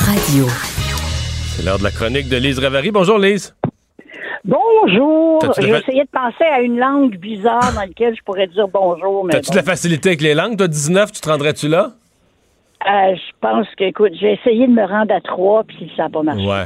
Radio. 0.05 0.45
C'est 1.55 1.63
l'heure 1.65 1.77
de 1.79 1.83
la 1.83 1.91
chronique 1.91 2.29
de 2.29 2.37
Lise 2.37 2.59
Ravary. 2.59 2.91
Bonjour 2.91 3.17
Lise. 3.17 3.55
Bonjour. 4.45 5.43
Essayé 5.57 6.03
de 6.03 6.09
penser 6.11 6.43
à 6.51 6.61
une 6.61 6.77
langue 6.79 7.17
bizarre 7.17 7.73
dans 7.73 7.81
laquelle 7.81 8.15
je 8.15 8.21
pourrais 8.23 8.47
dire 8.47 8.67
bonjour, 8.67 9.25
mais 9.25 9.33
T'as-tu 9.33 9.47
bon. 9.49 9.53
de 9.53 9.57
la 9.57 9.63
facilité 9.63 10.09
avec 10.09 10.21
les 10.21 10.33
langues? 10.33 10.57
Toi, 10.57 10.67
19, 10.67 11.11
tu 11.11 11.21
te 11.21 11.29
rendrais-tu 11.29 11.67
là? 11.67 11.91
Euh, 12.87 13.15
je 13.15 13.31
pense 13.41 13.67
que, 13.77 13.83
écoute, 13.85 14.13
j'ai 14.19 14.33
essayé 14.33 14.67
de 14.67 14.71
me 14.71 14.85
rendre 14.85 15.13
à 15.13 15.19
trois, 15.21 15.63
puis 15.63 15.91
ça 15.97 16.03
n'a 16.03 16.09
pas 16.09 16.21
marché. 16.23 16.45
Ouais. 16.47 16.65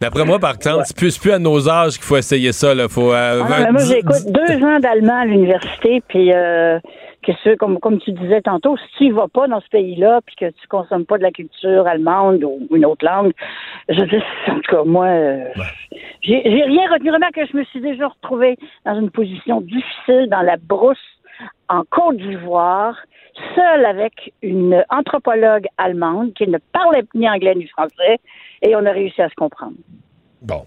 D'après 0.00 0.24
moi, 0.24 0.38
par 0.38 0.58
contre, 0.58 0.86
c'est 0.86 0.96
plus, 0.96 1.10
c'est 1.10 1.20
plus 1.20 1.32
à 1.32 1.38
nos 1.38 1.68
âges 1.68 1.94
qu'il 1.94 2.04
faut 2.04 2.16
essayer 2.16 2.52
ça. 2.52 2.74
Là. 2.74 2.88
Faut, 2.88 3.12
euh, 3.12 3.42
Ah, 3.44 3.72
moi, 3.72 3.82
j'écoute 3.82 4.26
deux 4.26 4.64
ans 4.64 4.78
d'allemand 4.78 5.20
à 5.20 5.24
l'université, 5.24 6.02
puis 6.06 6.32
euh, 6.32 6.78
que 7.22 7.56
comme, 7.56 7.78
comme 7.80 7.98
tu 7.98 8.12
disais 8.12 8.40
tantôt, 8.40 8.76
si 8.76 8.84
tu 8.96 9.04
y 9.06 9.10
vas 9.10 9.28
pas 9.28 9.48
dans 9.48 9.60
ce 9.60 9.68
pays-là, 9.68 10.20
puis 10.24 10.36
que 10.36 10.50
tu 10.50 10.68
consommes 10.68 11.04
pas 11.04 11.18
de 11.18 11.22
la 11.22 11.30
culture 11.30 11.86
allemande 11.86 12.44
ou 12.44 12.66
une 12.74 12.84
autre 12.86 13.04
langue, 13.04 13.32
je 13.88 14.02
dis, 14.02 14.22
en 14.48 14.54
tout 14.60 14.76
cas, 14.76 14.84
moi, 14.84 15.06
euh, 15.06 15.44
j'ai 16.22 16.42
j'ai 16.44 16.62
rien 16.62 16.90
retenu. 16.90 17.10
Vraiment 17.10 17.30
que 17.34 17.46
je 17.46 17.56
me 17.56 17.64
suis 17.64 17.80
déjà 17.80 18.08
retrouvée 18.08 18.56
dans 18.84 18.98
une 18.98 19.10
position 19.10 19.60
difficile 19.60 20.28
dans 20.30 20.42
la 20.42 20.56
brousse 20.56 20.98
en 21.68 21.82
Côte 21.90 22.16
d'Ivoire, 22.16 22.94
seule 23.54 23.84
avec 23.84 24.32
une 24.42 24.84
anthropologue 24.90 25.66
allemande 25.76 26.34
qui 26.34 26.46
ne 26.46 26.58
parlait 26.72 27.04
ni 27.14 27.28
anglais 27.28 27.54
ni 27.54 27.66
français, 27.68 28.18
et 28.62 28.74
on 28.76 28.84
a 28.86 28.92
réussi 28.92 29.20
à 29.22 29.28
se 29.28 29.34
comprendre. 29.34 29.76
Bon. 30.42 30.64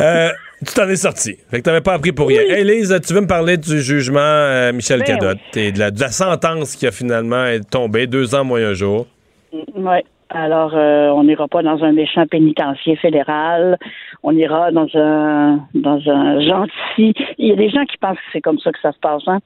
Euh, 0.00 0.30
tu 0.66 0.74
t'en 0.74 0.88
es 0.88 0.96
sorti. 0.96 1.36
Fait 1.50 1.58
que 1.58 1.62
t'avais 1.62 1.80
pas 1.80 1.94
appris 1.94 2.12
pour 2.12 2.28
rien. 2.28 2.40
Hey 2.40 2.64
Lise, 2.64 2.98
tu 3.06 3.14
veux 3.14 3.20
me 3.20 3.26
parler 3.26 3.56
du 3.56 3.80
jugement 3.80 4.18
euh, 4.20 4.72
Michel 4.72 5.00
Ben 5.00 5.06
Cadotte 5.18 5.56
et 5.56 5.72
de 5.72 5.78
la, 5.78 5.90
de 5.90 6.00
la 6.00 6.08
sentence 6.08 6.74
qui 6.74 6.86
a 6.86 6.90
finalement 6.90 7.46
est 7.46 7.68
tombée, 7.68 8.06
deux 8.06 8.34
ans 8.34 8.44
moins 8.44 8.64
un 8.64 8.74
jour? 8.74 9.06
Oui. 9.52 9.98
Alors, 10.34 10.72
euh, 10.74 11.10
on 11.10 11.22
n'ira 11.22 11.46
pas 11.46 11.62
dans 11.62 11.84
un 11.84 11.92
méchant 11.92 12.26
pénitencier 12.26 12.96
fédéral. 12.96 13.78
On 14.24 14.36
ira 14.36 14.72
dans 14.72 14.88
un 14.94 15.60
dans 15.74 16.00
un 16.10 16.40
gentil. 16.40 17.14
Il 17.38 17.46
y 17.46 17.52
a 17.52 17.56
des 17.56 17.70
gens 17.70 17.84
qui 17.84 17.96
pensent 17.98 18.16
que 18.16 18.32
c'est 18.32 18.40
comme 18.40 18.58
ça 18.58 18.72
que 18.72 18.80
ça 18.80 18.90
se 18.90 18.98
passe. 18.98 19.22
Hein? 19.28 19.38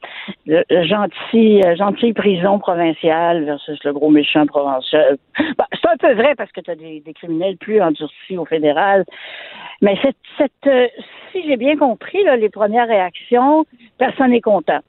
Le, 0.46 0.64
gentil, 0.84 1.60
euh, 1.62 1.76
gentille 1.76 2.14
prison 2.14 2.58
provinciale 2.58 3.44
versus 3.44 3.78
le 3.84 3.92
gros 3.92 4.08
méchant 4.08 4.46
provincial. 4.46 5.18
Bah, 5.58 5.66
c'est 5.72 5.88
un 5.88 5.96
peu 5.98 6.14
vrai 6.14 6.34
parce 6.36 6.50
que 6.52 6.62
tu 6.62 6.70
as 6.70 6.74
des, 6.74 7.00
des 7.00 7.12
criminels 7.12 7.58
plus 7.58 7.82
endurcis 7.82 8.38
au 8.38 8.46
fédéral. 8.46 9.04
Mais 9.82 9.96
cette, 10.02 10.16
cette 10.38 10.66
euh, 10.66 10.86
si 11.32 11.46
j'ai 11.46 11.56
bien 11.56 11.76
compris 11.76 12.24
là, 12.24 12.36
les 12.36 12.48
premières 12.48 12.88
réactions, 12.88 13.66
personne 13.98 14.30
n'est 14.30 14.40
content. 14.40 14.80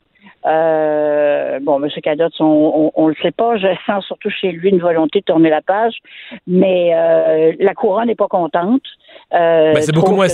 Euh, 0.46 1.60
bon, 1.62 1.84
M. 1.84 1.90
Cadotte, 2.02 2.34
on, 2.40 2.46
on, 2.46 2.92
on 2.96 3.08
le 3.08 3.16
sait 3.22 3.32
pas. 3.32 3.58
Je 3.58 3.68
sens 3.86 4.06
surtout 4.06 4.30
chez 4.30 4.52
lui 4.52 4.70
une 4.70 4.80
volonté 4.80 5.20
de 5.20 5.26
tourner 5.26 5.50
la 5.50 5.62
page, 5.62 5.96
mais 6.48 6.92
euh, 6.96 7.54
la 7.60 7.74
couronne 7.74 8.08
n'est 8.08 8.16
pas 8.16 8.28
contente. 8.28 8.82
Euh, 9.34 9.74
Ben, 9.74 9.82
c'est 9.82 9.94
beaucoup 9.94 10.16
moins. 10.16 10.28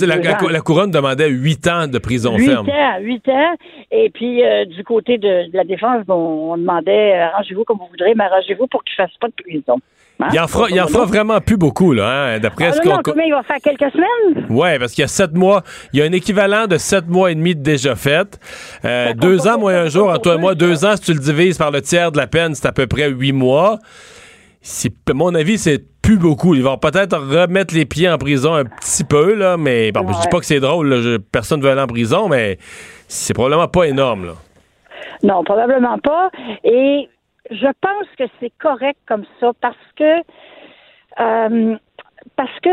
La, 0.51 0.61
couronne 0.61 0.91
demandait 0.91 1.29
huit 1.29 1.67
ans 1.67 1.87
de 1.87 1.97
prison 1.97 2.37
Huit 2.37 2.45
ferme. 2.45 2.69
ans, 2.69 2.97
huit 2.99 3.27
ans. 3.29 3.55
Et 3.91 4.09
puis, 4.09 4.43
euh, 4.43 4.65
du 4.65 4.83
côté 4.83 5.17
de, 5.17 5.49
de 5.51 5.57
la 5.57 5.63
défense, 5.63 6.05
bon, 6.05 6.51
on 6.53 6.57
demandait, 6.57 7.15
euh, 7.15 7.25
arrangez-vous 7.25 7.63
comme 7.63 7.77
vous 7.79 7.87
voudrez, 7.89 8.13
mais 8.15 8.25
arrangez-vous 8.25 8.67
pour 8.67 8.83
qu'il 8.83 8.95
ne 9.01 9.07
fasse 9.07 9.17
pas 9.19 9.27
de 9.27 9.33
prison. 9.33 9.77
Hein? 10.19 10.27
Il 10.31 10.39
en 10.39 10.47
fera, 10.47 10.69
il 10.69 10.79
en 10.81 10.87
fera 10.87 11.05
vraiment 11.05 11.41
plus 11.41 11.57
beaucoup, 11.57 11.91
là, 11.93 12.07
hein, 12.35 12.39
d'après 12.39 12.67
Ah, 12.67 12.71
ce 12.73 12.79
qu'on. 12.81 12.97
combien 13.03 13.25
il 13.25 13.31
va 13.33 13.43
faire? 13.43 13.57
Quelques 13.61 13.91
semaines? 13.91 14.45
Ouais, 14.49 14.79
parce 14.79 14.93
qu'il 14.93 15.01
y 15.01 15.05
a 15.05 15.09
sept 15.09 15.33
mois, 15.33 15.61
il 15.91 15.99
y 15.99 16.01
a 16.01 16.05
un 16.05 16.11
équivalent 16.13 16.67
de 16.67 16.77
sept 16.77 17.07
mois 17.07 17.31
et 17.31 17.35
demi 17.35 17.53
de 17.55 17.61
déjà 17.61 17.95
fait. 17.95 18.39
Euh, 18.85 19.13
deux 19.13 19.45
ans 19.47 19.57
moins 19.59 19.75
un 19.75 19.87
jour, 19.87 20.09
en 20.09 20.17
toi 20.17 20.35
et 20.35 20.37
moi, 20.37 20.55
deux 20.55 20.85
ans, 20.85 20.95
si 20.95 21.01
tu 21.03 21.13
le 21.13 21.19
divises 21.19 21.57
par 21.57 21.71
le 21.71 21.81
tiers 21.81 22.11
de 22.13 22.17
la 22.17 22.27
peine, 22.27 22.55
c'est 22.55 22.65
à 22.67 22.71
peu 22.71 22.87
près 22.87 23.09
huit 23.09 23.33
mois. 23.33 23.79
À 25.09 25.13
mon 25.13 25.35
avis, 25.35 25.57
c'est 25.57 25.83
plus 26.01 26.17
beaucoup. 26.17 26.55
Ils 26.55 26.63
vont 26.63 26.77
peut-être 26.77 27.15
remettre 27.17 27.73
les 27.75 27.85
pieds 27.85 28.09
en 28.09 28.17
prison 28.17 28.53
un 28.55 28.65
petit 28.65 29.03
peu, 29.03 29.33
là, 29.35 29.57
mais 29.57 29.91
bon, 29.91 30.07
je 30.11 30.21
dis 30.21 30.27
pas 30.31 30.39
que 30.39 30.45
c'est 30.45 30.59
drôle, 30.59 30.87
là, 30.89 31.01
je- 31.01 31.17
personne 31.17 31.59
ne 31.59 31.65
veut 31.65 31.71
aller 31.71 31.81
en 31.81 31.87
prison, 31.87 32.29
mais 32.29 32.57
c'est 33.07 33.33
probablement 33.33 33.67
pas 33.67 33.83
énorme, 33.83 34.25
là. 34.27 34.33
Non, 35.23 35.43
probablement 35.43 35.97
pas. 35.99 36.29
Et 36.63 37.07
je 37.51 37.67
pense 37.81 38.07
que 38.17 38.23
c'est 38.39 38.51
correct 38.59 38.97
comme 39.07 39.25
ça 39.39 39.51
parce 39.61 39.75
que 39.95 40.19
euh, 41.19 41.77
parce 42.35 42.59
que 42.61 42.69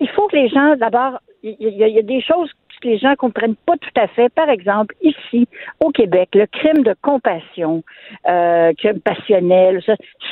il 0.00 0.08
faut 0.10 0.26
que 0.28 0.36
les 0.36 0.48
gens, 0.48 0.74
d'abord, 0.76 1.20
il 1.42 1.56
y, 1.60 1.84
a- 1.98 2.02
des 2.02 2.20
choses 2.20 2.50
que 2.80 2.88
les 2.88 2.98
gens 2.98 3.14
comprennent 3.16 3.56
pas 3.56 3.76
tout 3.76 4.00
à 4.00 4.08
fait. 4.08 4.28
Par 4.30 4.48
exemple, 4.48 4.94
ici, 5.00 5.46
au 5.80 5.90
Québec, 5.90 6.30
le 6.34 6.46
crime 6.46 6.82
de 6.82 6.94
compassion, 7.02 7.84
euh, 8.28 8.72
crime 8.78 9.00
passionnel, 9.00 9.82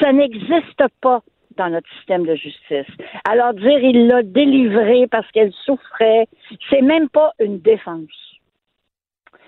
ça, 0.00 0.12
n'existe 0.12 0.82
pas 1.00 1.20
dans 1.56 1.68
notre 1.68 1.88
système 1.98 2.26
de 2.26 2.34
justice. 2.34 2.86
Alors 3.28 3.54
dire 3.54 3.78
il 3.82 4.06
l'a 4.08 4.22
délivré 4.22 5.06
parce 5.08 5.30
qu'elle 5.32 5.52
souffrait, 5.64 6.26
c'est 6.70 6.80
même 6.82 7.08
pas 7.08 7.32
une 7.38 7.58
défense. 7.60 8.30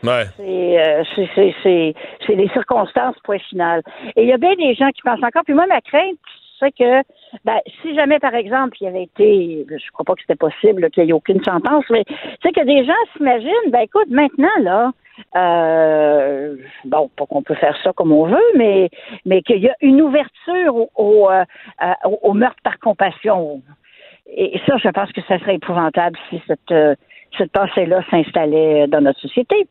Ouais. 0.03 0.24
C'est, 0.37 0.81
euh, 0.81 1.95
c'est, 2.27 2.35
les 2.35 2.49
circonstances, 2.49 3.16
point 3.24 3.39
final. 3.39 3.83
Et 4.16 4.23
il 4.23 4.29
y 4.29 4.33
a 4.33 4.39
bien 4.39 4.55
des 4.55 4.74
gens 4.74 4.89
qui 4.91 5.03
pensent 5.03 5.23
encore. 5.23 5.43
Puis 5.45 5.55
moi, 5.55 5.66
ma 5.66 5.81
crainte, 5.81 6.19
c'est 6.59 6.73
que 6.73 7.03
ben, 7.45 7.59
si 7.81 7.95
jamais, 7.95 8.19
par 8.19 8.35
exemple, 8.35 8.77
il 8.81 8.85
y 8.85 8.89
avait 8.89 9.05
été, 9.05 9.66
je 9.69 9.91
crois 9.93 10.05
pas 10.05 10.15
que 10.15 10.20
c'était 10.23 10.37
possible 10.37 10.91
qu'il 10.91 11.05
n'y 11.05 11.11
ait 11.11 11.15
aucune 11.15 11.43
sentence, 11.43 11.85
mais 11.91 12.05
c'est 12.43 12.53
que 12.53 12.65
des 12.65 12.85
gens 12.85 12.93
s'imaginent, 13.16 13.70
ben 13.70 13.81
écoute, 13.81 14.09
maintenant, 14.09 14.49
là, 14.61 14.93
euh, 15.37 16.57
bon, 16.85 17.11
pas 17.16 17.27
qu'on 17.27 17.43
peut 17.43 17.55
faire 17.55 17.77
ça 17.83 17.93
comme 17.93 18.12
on 18.12 18.27
veut, 18.27 18.53
mais, 18.57 18.91
mais 19.24 19.43
qu'il 19.43 19.59
y 19.59 19.69
a 19.69 19.74
une 19.81 20.01
ouverture 20.01 20.74
au, 20.74 20.91
au, 20.97 21.31
euh, 21.31 21.45
euh, 21.83 22.33
meurtre 22.33 22.61
par 22.62 22.79
compassion. 22.79 23.62
Et 24.35 24.61
ça, 24.66 24.77
je 24.79 24.89
pense 24.89 25.12
que 25.12 25.20
ça 25.23 25.39
serait 25.39 25.57
épouvantable 25.57 26.19
si 26.31 26.41
cette, 26.47 26.70
euh, 26.70 26.95
cette 27.37 27.53
pensée-là 27.53 28.03
s'installait 28.11 28.87
dans 28.87 29.01
notre 29.01 29.20
société. 29.20 29.66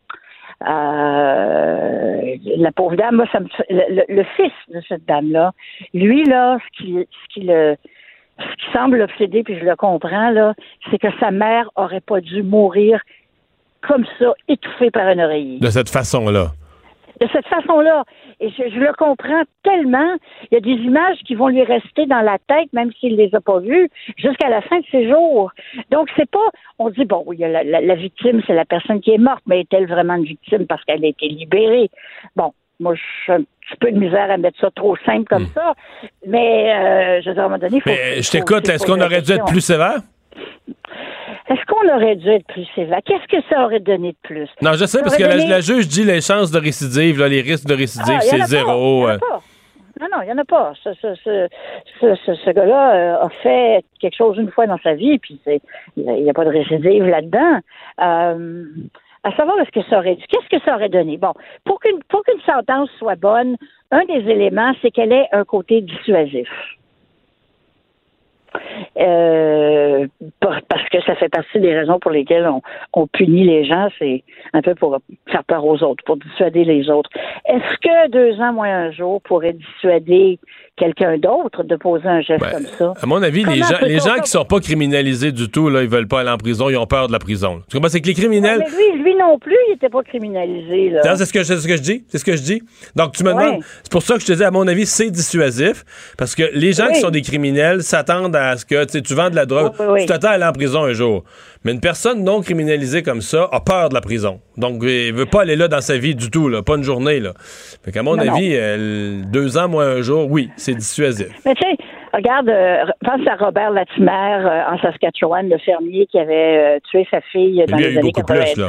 Euh, 0.67 2.35
la 2.57 2.71
pauvre 2.71 2.95
dame, 2.95 3.15
moi, 3.15 3.25
le, 3.69 4.23
fils 4.35 4.53
de 4.73 4.81
cette 4.87 5.05
dame-là, 5.05 5.53
lui, 5.93 6.23
là, 6.25 6.57
ce 6.77 6.83
qui, 6.83 7.41
le 7.41 7.75
semble 8.73 8.97
l'obséder, 8.97 9.43
puis 9.43 9.57
je 9.59 9.65
le 9.65 9.75
comprends, 9.75 10.29
là, 10.29 10.53
c'est 10.89 10.97
que 10.97 11.07
sa 11.19 11.31
mère 11.31 11.69
aurait 11.75 12.01
pas 12.01 12.21
dû 12.21 12.43
mourir 12.43 13.01
comme 13.81 14.05
ça, 14.19 14.33
étouffée 14.47 14.91
par 14.91 15.07
un 15.07 15.19
oreiller 15.19 15.59
De 15.59 15.69
cette 15.69 15.89
façon-là. 15.89 16.51
De 17.21 17.27
cette 17.31 17.47
façon-là. 17.47 18.03
Et 18.39 18.49
je, 18.49 18.63
je 18.73 18.79
le 18.79 18.91
comprends 18.93 19.43
tellement. 19.63 20.15
Il 20.51 20.55
y 20.55 20.57
a 20.57 20.61
des 20.61 20.81
images 20.83 21.17
qui 21.25 21.35
vont 21.35 21.47
lui 21.47 21.63
rester 21.63 22.05
dans 22.07 22.21
la 22.21 22.37
tête, 22.47 22.73
même 22.73 22.91
s'il 22.99 23.15
les 23.15 23.33
a 23.35 23.39
pas 23.41 23.59
vues, 23.59 23.89
jusqu'à 24.17 24.49
la 24.49 24.61
fin 24.61 24.79
de 24.79 24.85
ses 24.91 25.07
jours. 25.09 25.51
Donc, 25.91 26.09
c'est 26.17 26.29
pas, 26.29 26.39
on 26.79 26.89
dit, 26.89 27.05
bon, 27.05 27.23
oui, 27.27 27.37
la, 27.37 27.63
la- 27.63 27.81
la 27.81 27.95
victime, 27.95 28.41
c'est 28.47 28.53
la 28.55 28.65
personne 28.65 28.99
qui 29.01 29.11
est 29.11 29.17
morte, 29.17 29.43
mais 29.45 29.61
est-elle 29.61 29.87
vraiment 29.87 30.15
une 30.15 30.25
victime 30.25 30.65
parce 30.67 30.83
qu'elle 30.83 31.05
a 31.05 31.07
été 31.07 31.27
libérée? 31.27 31.89
Bon. 32.35 32.53
Moi, 32.79 32.95
je 32.95 33.01
suis 33.23 33.31
un 33.31 33.41
petit 33.41 33.77
peu 33.79 33.91
de 33.91 33.99
misère 33.99 34.31
à 34.31 34.37
mettre 34.37 34.59
ça 34.59 34.71
trop 34.71 34.95
simple 35.05 35.25
comme 35.29 35.45
ça. 35.53 35.75
Mais, 36.25 36.73
euh, 36.73 37.21
je 37.21 37.29
veux 37.29 37.35
dire, 37.35 37.43
à 37.43 37.45
un 37.45 37.49
moment 37.49 37.59
donné, 37.59 37.75
il 37.77 37.81
faut. 37.81 37.91
Mais 37.91 38.23
je 38.23 38.31
t'écoute, 38.31 38.67
est-ce 38.67 38.87
qu'on 38.87 38.99
aurait 38.99 39.21
dû 39.21 39.33
être 39.33 39.45
plus 39.45 39.61
sévère? 39.61 39.97
Est-ce 41.47 41.65
qu'on 41.65 41.95
aurait 41.95 42.15
dû 42.15 42.29
être 42.29 42.47
plus 42.47 42.65
sévère? 42.75 42.99
Qu'est-ce 43.05 43.27
que 43.27 43.43
ça 43.49 43.63
aurait 43.65 43.79
donné 43.79 44.11
de 44.11 44.17
plus? 44.21 44.49
Non, 44.61 44.71
je 44.73 44.85
sais, 44.85 44.97
Ça 44.99 45.03
parce 45.03 45.17
que 45.17 45.23
la, 45.23 45.59
juge 45.61 45.87
dit 45.87 46.03
les 46.03 46.21
chances 46.21 46.51
de 46.51 46.59
récidive, 46.59 47.19
là, 47.19 47.27
les 47.27 47.41
risques 47.41 47.67
de 47.67 47.73
récidive, 47.75 48.15
Ah, 48.17 48.21
c'est 48.21 48.41
zéro. 48.43 49.01
il 49.01 49.01
y 49.01 49.05
en 49.05 49.07
a 49.09 49.13
euh. 49.15 49.17
pas. 49.19 49.41
Non, 49.99 50.07
non, 50.13 50.21
il 50.23 50.25
n'y 50.27 50.31
en 50.31 50.37
a 50.37 50.45
pas. 50.45 50.73
Ce, 50.83 50.93
ce, 50.93 51.13
ce, 51.23 51.47
ce, 51.99 52.15
ce- 52.25 52.33
ce 52.35 52.49
gars-là 52.51 52.95
euh, 52.95 53.25
a 53.25 53.29
fait 53.43 53.83
quelque 53.99 54.15
chose 54.15 54.37
une 54.37 54.49
fois 54.49 54.65
dans 54.65 54.79
sa 54.81 54.93
vie, 54.93 55.19
puis 55.19 55.39
il 55.45 55.59
n'y 56.05 56.29
a, 56.29 56.33
pas 56.33 56.45
de 56.45 56.49
récidive 56.49 57.05
là-dedans. 57.05 57.59
Euh, 58.01 58.63
à 59.23 59.31
savoir 59.35 59.59
est-ce 59.59 59.69
que 59.71 59.85
ça 59.89 59.99
aurait 59.99 60.15
dû. 60.15 60.23
Qu'est-ce 60.27 60.57
que 60.57 60.63
ça 60.65 60.75
aurait 60.75 60.89
donné? 60.89 61.17
Bon, 61.17 61.33
pour 61.65 61.79
qu'une 61.79 61.99
pour 62.09 62.23
qu'une 62.23 62.41
sentence 62.41 62.89
soit 62.97 63.15
bonne, 63.19 63.55
un 63.91 64.03
des 64.05 64.27
éléments, 64.31 64.73
c'est 64.81 64.89
qu'elle 64.89 65.11
ait 65.11 65.27
un 65.33 65.43
côté 65.43 65.81
dissuasif. 65.81 66.49
Euh, 68.97 70.07
par- 70.39 70.61
parce 70.67 70.87
que 70.89 71.01
ça 71.01 71.15
fait 71.15 71.29
partie 71.29 71.59
des 71.59 71.73
raisons 71.77 71.99
pour 71.99 72.11
lesquelles 72.11 72.47
on, 72.47 72.61
on 72.93 73.07
punit 73.07 73.43
les 73.43 73.63
gens, 73.65 73.87
c'est 73.99 74.23
un 74.53 74.61
peu 74.61 74.75
pour 74.75 74.97
faire 75.29 75.43
peur 75.43 75.65
aux 75.65 75.81
autres, 75.83 76.03
pour 76.05 76.17
dissuader 76.17 76.65
les 76.65 76.89
autres. 76.89 77.09
Est-ce 77.45 77.77
que 77.77 78.09
deux 78.09 78.39
ans 78.41 78.53
moins 78.53 78.87
un 78.87 78.91
jour 78.91 79.21
pourrait 79.21 79.53
dissuader 79.53 80.39
quelqu'un 80.81 81.17
d'autre 81.19 81.63
de 81.63 81.75
poser 81.75 82.07
un 82.07 82.21
geste 82.21 82.43
comme 82.51 82.65
ça? 82.77 82.93
À 83.01 83.05
mon 83.05 83.21
avis, 83.21 83.43
les 83.45 83.59
gens, 83.59 83.77
les 83.83 83.99
gens 83.99 84.15
qui 84.23 84.29
sont 84.31 84.45
pas 84.45 84.59
criminalisés 84.59 85.31
du 85.31 85.47
tout, 85.49 85.69
là, 85.69 85.83
ils 85.83 85.89
veulent 85.89 86.07
pas 86.07 86.21
aller 86.21 86.29
en 86.31 86.37
prison, 86.37 86.69
ils 86.69 86.77
ont 86.77 86.87
peur 86.87 87.07
de 87.07 87.11
la 87.11 87.19
prison. 87.19 87.61
Tu 87.69 87.77
comprends? 87.77 87.89
C'est 87.89 88.01
que 88.01 88.07
les 88.07 88.13
criminels. 88.15 88.59
Mais 88.65 88.95
lui, 88.95 89.03
lui 89.03 89.15
non 89.15 89.37
plus, 89.37 89.55
il 89.67 89.73
n'était 89.73 89.89
pas 89.89 90.01
criminalisé. 90.03 90.93
C'est 91.03 91.25
ce 91.25 91.33
que, 91.33 91.43
c'est 91.43 91.57
ce 91.57 91.67
que 91.67 91.77
je 91.77 91.81
dis. 91.81 92.03
C'est 92.07 92.17
ce 92.17 92.25
que 92.25 92.35
je 92.35 92.41
dis. 92.41 92.63
Donc, 92.95 93.13
tu 93.13 93.23
me 93.23 93.31
Ouais. 93.33 93.45
demandes. 93.45 93.61
C'est 93.83 93.91
pour 93.91 94.01
ça 94.01 94.15
que 94.15 94.21
je 94.21 94.25
te 94.25 94.33
dis, 94.33 94.43
à 94.43 94.51
mon 94.51 94.67
avis, 94.67 94.85
c'est 94.85 95.11
dissuasif. 95.11 95.83
Parce 96.17 96.33
que 96.35 96.43
les 96.53 96.73
gens 96.73 96.87
Oui. 96.87 96.93
qui 96.93 96.99
sont 97.01 97.09
des 97.11 97.21
criminels 97.21 97.83
s'attendent 97.83 98.35
à 98.35 98.57
ce 98.57 98.65
que 98.65 98.83
tu 98.99 99.13
vends 99.13 99.29
de 99.29 99.35
la 99.35 99.45
drogue. 99.45 99.71
Oui, 99.79 99.85
oui, 99.85 99.91
oui. 99.93 99.99
Tu 100.01 100.05
t'attends 100.07 100.29
à 100.29 100.31
aller 100.31 100.45
en 100.45 100.51
prison 100.51 100.83
un 100.83 100.93
jour. 100.93 101.23
Mais 101.63 101.71
une 101.73 101.79
personne 101.79 102.23
non 102.23 102.41
criminalisée 102.41 103.03
comme 103.03 103.21
ça 103.21 103.47
a 103.51 103.59
peur 103.59 103.89
de 103.89 103.93
la 103.93 104.01
prison. 104.01 104.39
Donc, 104.57 104.81
il 104.83 105.13
veut 105.13 105.25
pas 105.27 105.41
aller 105.41 105.55
là 105.55 105.67
dans 105.67 105.81
sa 105.81 105.97
vie 105.97 106.15
du 106.15 106.29
tout, 106.31 106.49
là, 106.49 106.63
pas 106.63 106.75
une 106.75 106.83
journée. 106.83 107.19
Là. 107.19 107.33
Fait 107.83 107.91
qu'à 107.91 108.01
mon 108.03 108.15
Non, 108.15 108.33
avis, 108.33 108.55
euh, 108.55 109.21
deux 109.31 109.57
ans 109.57 109.67
moins 109.67 109.87
un 109.97 110.01
jour, 110.01 110.29
oui, 110.31 110.49
c'est 110.55 110.73
dissuasif. 110.73 111.27
Mais 111.45 111.53
tu 111.53 111.61
sais, 111.63 111.77
regarde, 112.13 112.49
euh, 112.49 112.83
pense 113.05 113.27
à 113.27 113.35
Robert 113.35 113.71
Latimer 113.71 114.09
euh, 114.11 114.71
en 114.71 114.79
Saskatchewan, 114.79 115.47
le 115.49 115.57
fermier 115.59 116.07
qui 116.07 116.17
avait 116.19 116.77
euh, 116.77 116.79
tué 116.89 117.07
sa 117.11 117.21
fille 117.21 117.63
dans 117.67 117.77
Lui 117.77 117.83
les 117.83 117.89
eu 117.93 117.97
années 117.99 118.11
beaucoup 118.11 118.23
plus, 118.25 118.39
90. 118.39 118.57
là. 118.57 118.67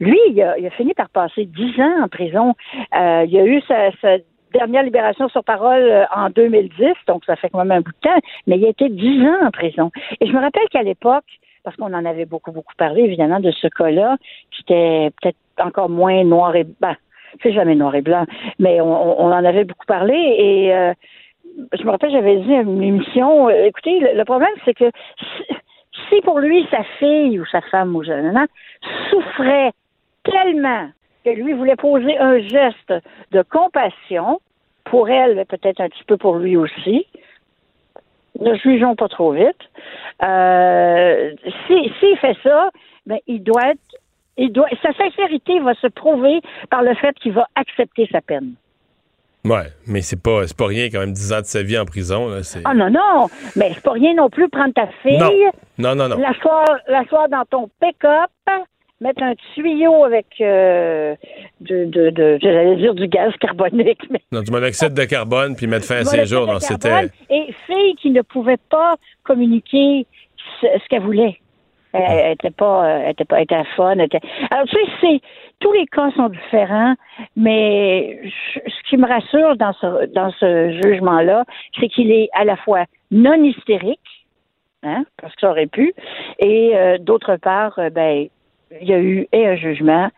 Lui, 0.00 0.18
il 0.28 0.42
a, 0.42 0.58
il 0.58 0.66
a 0.66 0.70
fini 0.70 0.94
par 0.94 1.08
passer 1.08 1.44
dix 1.46 1.80
ans 1.80 2.04
en 2.04 2.08
prison. 2.08 2.54
Euh, 2.96 3.24
il 3.26 3.36
a 3.38 3.44
eu 3.44 3.60
sa, 3.66 3.90
sa 4.00 4.16
dernière 4.52 4.82
libération 4.82 5.28
sur 5.28 5.42
parole 5.44 5.82
euh, 5.82 6.04
en 6.14 6.28
2010, 6.30 6.92
donc 7.08 7.24
ça 7.24 7.36
fait 7.36 7.48
quand 7.48 7.58
même 7.64 7.72
un 7.72 7.80
bout 7.80 7.90
de 7.90 8.08
temps, 8.08 8.20
mais 8.46 8.58
il 8.58 8.66
a 8.66 8.68
été 8.68 8.88
dix 8.90 9.22
ans 9.26 9.46
en 9.46 9.50
prison. 9.50 9.90
Et 10.20 10.26
je 10.26 10.32
me 10.32 10.40
rappelle 10.40 10.68
qu'à 10.70 10.82
l'époque, 10.82 11.24
parce 11.64 11.76
qu'on 11.76 11.92
en 11.92 12.04
avait 12.04 12.24
beaucoup, 12.24 12.52
beaucoup 12.52 12.74
parlé, 12.76 13.02
évidemment, 13.02 13.40
de 13.40 13.50
ce 13.50 13.68
cas-là, 13.68 14.16
qui 14.50 14.62
était 14.62 15.10
peut-être 15.20 15.36
encore 15.60 15.88
moins 15.88 16.24
noir 16.24 16.54
et 16.56 16.64
blanc. 16.64 16.94
C'est 17.42 17.52
jamais 17.52 17.74
noir 17.74 17.94
et 17.94 18.02
blanc, 18.02 18.26
mais 18.58 18.80
on, 18.80 19.20
en 19.20 19.44
avait 19.44 19.64
beaucoup 19.64 19.86
parlé 19.86 20.14
et 20.14 20.74
euh, 20.74 20.92
je 21.78 21.82
me 21.84 21.90
rappelle, 21.90 22.10
j'avais 22.10 22.36
dit 22.36 22.54
à 22.54 22.60
une 22.60 22.82
émission, 22.82 23.48
euh, 23.48 23.64
écoutez, 23.64 24.00
le, 24.00 24.24
problème, 24.24 24.52
c'est 24.64 24.74
que 24.74 24.90
si, 26.08 26.20
pour 26.22 26.40
lui, 26.40 26.66
sa 26.70 26.82
fille 26.98 27.40
ou 27.40 27.46
sa 27.46 27.62
femme 27.62 27.96
ou 27.96 28.02
jeune 28.02 28.46
souffrait 29.10 29.72
tellement 30.24 30.88
que 31.24 31.30
lui 31.30 31.52
voulait 31.52 31.76
poser 31.76 32.18
un 32.18 32.38
geste 32.40 32.92
de 33.30 33.42
compassion 33.42 34.40
pour 34.84 35.08
elle, 35.08 35.36
mais 35.36 35.44
peut-être 35.44 35.80
un 35.80 35.88
petit 35.88 36.04
peu 36.04 36.16
pour 36.16 36.36
lui 36.36 36.56
aussi, 36.56 37.06
ne 38.40 38.54
jugeons 38.56 38.94
pas 38.96 39.08
trop 39.08 39.32
vite. 39.32 39.58
Euh, 40.22 41.32
si- 41.66 41.92
S'il 42.00 42.16
fait 42.18 42.36
ça, 42.42 42.70
ben, 43.06 43.18
il 43.26 43.42
doit 43.42 43.70
être. 43.70 43.80
Il 44.38 44.50
doit, 44.50 44.66
sa 44.82 44.92
sincérité 44.94 45.60
va 45.60 45.74
se 45.74 45.88
prouver 45.88 46.40
par 46.70 46.82
le 46.82 46.94
fait 46.94 47.14
qu'il 47.16 47.32
va 47.32 47.46
accepter 47.54 48.08
sa 48.10 48.22
peine. 48.22 48.54
Ouais, 49.44 49.66
mais 49.86 50.00
c'est 50.00 50.22
pas, 50.22 50.42
pas 50.56 50.66
rien 50.66 50.86
quand 50.90 51.00
même, 51.00 51.12
10 51.12 51.32
ans 51.34 51.40
de 51.40 51.44
sa 51.46 51.62
vie 51.62 51.76
en 51.76 51.84
prison. 51.84 52.28
Là. 52.28 52.38
Ah 52.64 52.72
non, 52.74 52.88
non, 52.88 53.28
mais 53.56 53.72
c'est 53.74 53.82
pas 53.82 53.92
rien 53.92 54.14
non 54.14 54.30
plus 54.30 54.48
prendre 54.48 54.72
ta 54.72 54.86
fille, 55.02 55.18
Non. 55.18 55.30
Non, 55.78 55.94
non, 55.96 56.08
non. 56.08 56.16
l'asseoir 56.18 56.64
l'asseoir 56.88 57.28
dans 57.28 57.44
ton 57.50 57.68
pick-up, 57.80 58.30
mettre 59.02 59.22
un 59.22 59.34
tuyau 59.54 60.04
avec 60.04 60.26
euh, 60.40 61.14
de, 61.60 61.84
de, 61.86 62.10
de- 62.10 62.38
j'allais 62.40 62.76
dire 62.76 62.94
du 62.94 63.08
gaz 63.08 63.32
carbonique, 63.40 64.00
mais 64.10 64.20
Non, 64.32 64.40
du 64.42 64.50
monoxyde 64.50 64.94
de 64.94 65.04
carbone, 65.04 65.56
puis 65.56 65.66
mettre 65.66 65.86
fin 65.86 65.96
à 65.96 66.04
ses 66.04 66.24
jours. 66.26 66.48
c'était. 66.60 67.08
Et 67.30 67.52
fille 67.66 67.94
qui 67.96 68.10
ne 68.10 68.22
pouvait 68.22 68.60
pas 68.70 68.94
communiquer 69.24 70.06
ce, 70.60 70.66
ce 70.82 70.88
qu'elle 70.88 71.02
voulait. 71.02 71.38
Elle, 71.94 72.02
elle 72.08 72.32
était 72.32 72.50
pas, 72.50 72.86
euh, 72.86 73.00
elle 73.04 73.10
était 73.10 73.24
pas, 73.26 73.36
elle 73.36 73.42
était 73.42 73.64
fun. 73.76 73.90
elle 73.92 74.02
était- 74.06 74.20
Alors 74.50 74.64
tu 74.66 74.76
sais, 74.76 74.90
c'est 75.02 75.20
tous 75.60 75.72
les 75.72 75.84
cas 75.86 76.10
sont 76.16 76.30
différents, 76.30 76.94
mais 77.36 78.18
je- 78.24 78.60
ce 78.66 78.88
qui 78.88 78.96
me 78.96 79.06
rassure 79.06 79.56
dans 79.56 79.72
ce 79.74 80.06
dans 80.06 80.30
ce 80.40 80.80
jugement-là, 80.82 81.44
c'est 81.78 81.88
qu'il 81.88 82.10
est 82.10 82.28
à 82.32 82.44
la 82.44 82.56
fois 82.56 82.84
non 83.10 83.34
hystérique, 83.44 84.00
hein, 84.82 85.04
parce 85.20 85.34
que 85.34 85.40
ça 85.42 85.50
aurait 85.50 85.66
pu, 85.66 85.92
et 86.38 86.72
euh, 86.74 86.96
d'autre 86.98 87.36
part, 87.36 87.78
euh, 87.78 87.90
ben 87.90 88.28
il 88.80 88.88
y 88.88 88.94
a 88.94 88.98
eu 88.98 89.26
et 89.32 89.46
un 89.46 89.56
jugement 89.56 90.10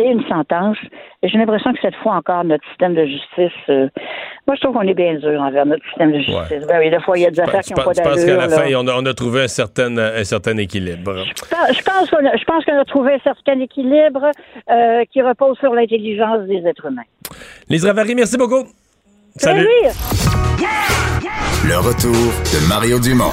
et 0.00 0.04
une 0.04 0.22
sentence. 0.28 0.76
Et 1.22 1.28
j'ai 1.28 1.38
l'impression 1.38 1.72
que 1.72 1.78
cette 1.82 1.96
fois 1.96 2.14
encore, 2.14 2.44
notre 2.44 2.64
système 2.68 2.94
de 2.94 3.04
justice, 3.04 3.58
euh, 3.68 3.88
moi 4.46 4.54
je 4.54 4.60
trouve 4.60 4.74
qu'on 4.74 4.82
est 4.86 4.94
bien 4.94 5.14
dur 5.16 5.40
envers 5.42 5.66
notre 5.66 5.84
système 5.86 6.12
de 6.12 6.18
justice. 6.20 6.64
Ben 6.68 6.78
oui, 6.78 6.88
des 6.90 7.00
fois, 7.00 7.18
il 7.18 7.22
y 7.22 7.26
a 7.26 7.30
des 7.32 7.40
affaires 7.40 7.62
qui 7.62 7.72
n'ont 7.72 7.76
pas 7.78 7.84
penses 7.86 7.96
tu 7.96 8.02
penses 8.04 8.14
d'allure. 8.16 8.36
qu'à 8.38 8.46
la 8.46 8.56
là. 8.56 8.62
fin, 8.62 8.74
on 8.76 8.86
a, 8.86 8.92
on 8.94 9.06
a 9.06 9.14
trouvé 9.14 9.42
un 9.42 9.48
certain, 9.48 9.98
un 9.98 10.22
certain 10.24 10.56
équilibre. 10.58 11.24
Je 11.24 11.32
pense- 11.42 11.76
Je 11.76 11.82
pense 11.82 12.10
qu'on 12.10 12.24
a, 12.24 12.36
je 12.36 12.44
pense 12.44 12.64
qu'on 12.64 12.78
a 12.78 12.84
trouvé 12.84 13.14
un 13.14 13.18
certain 13.24 13.58
équilibre 13.58 14.30
euh, 14.70 15.04
qui 15.12 15.20
repose 15.20 15.58
sur 15.58 15.74
l'intelligence 15.74 16.46
des 16.46 16.64
êtres 16.64 16.86
humains. 16.86 17.02
Les 17.68 17.78
Ravary, 17.84 18.14
merci 18.14 18.36
beaucoup. 18.38 18.64
Salut. 19.36 19.66
Le 21.66 21.76
retour 21.76 22.12
de 22.12 22.68
Mario 22.68 22.98
Dumont. 23.00 23.32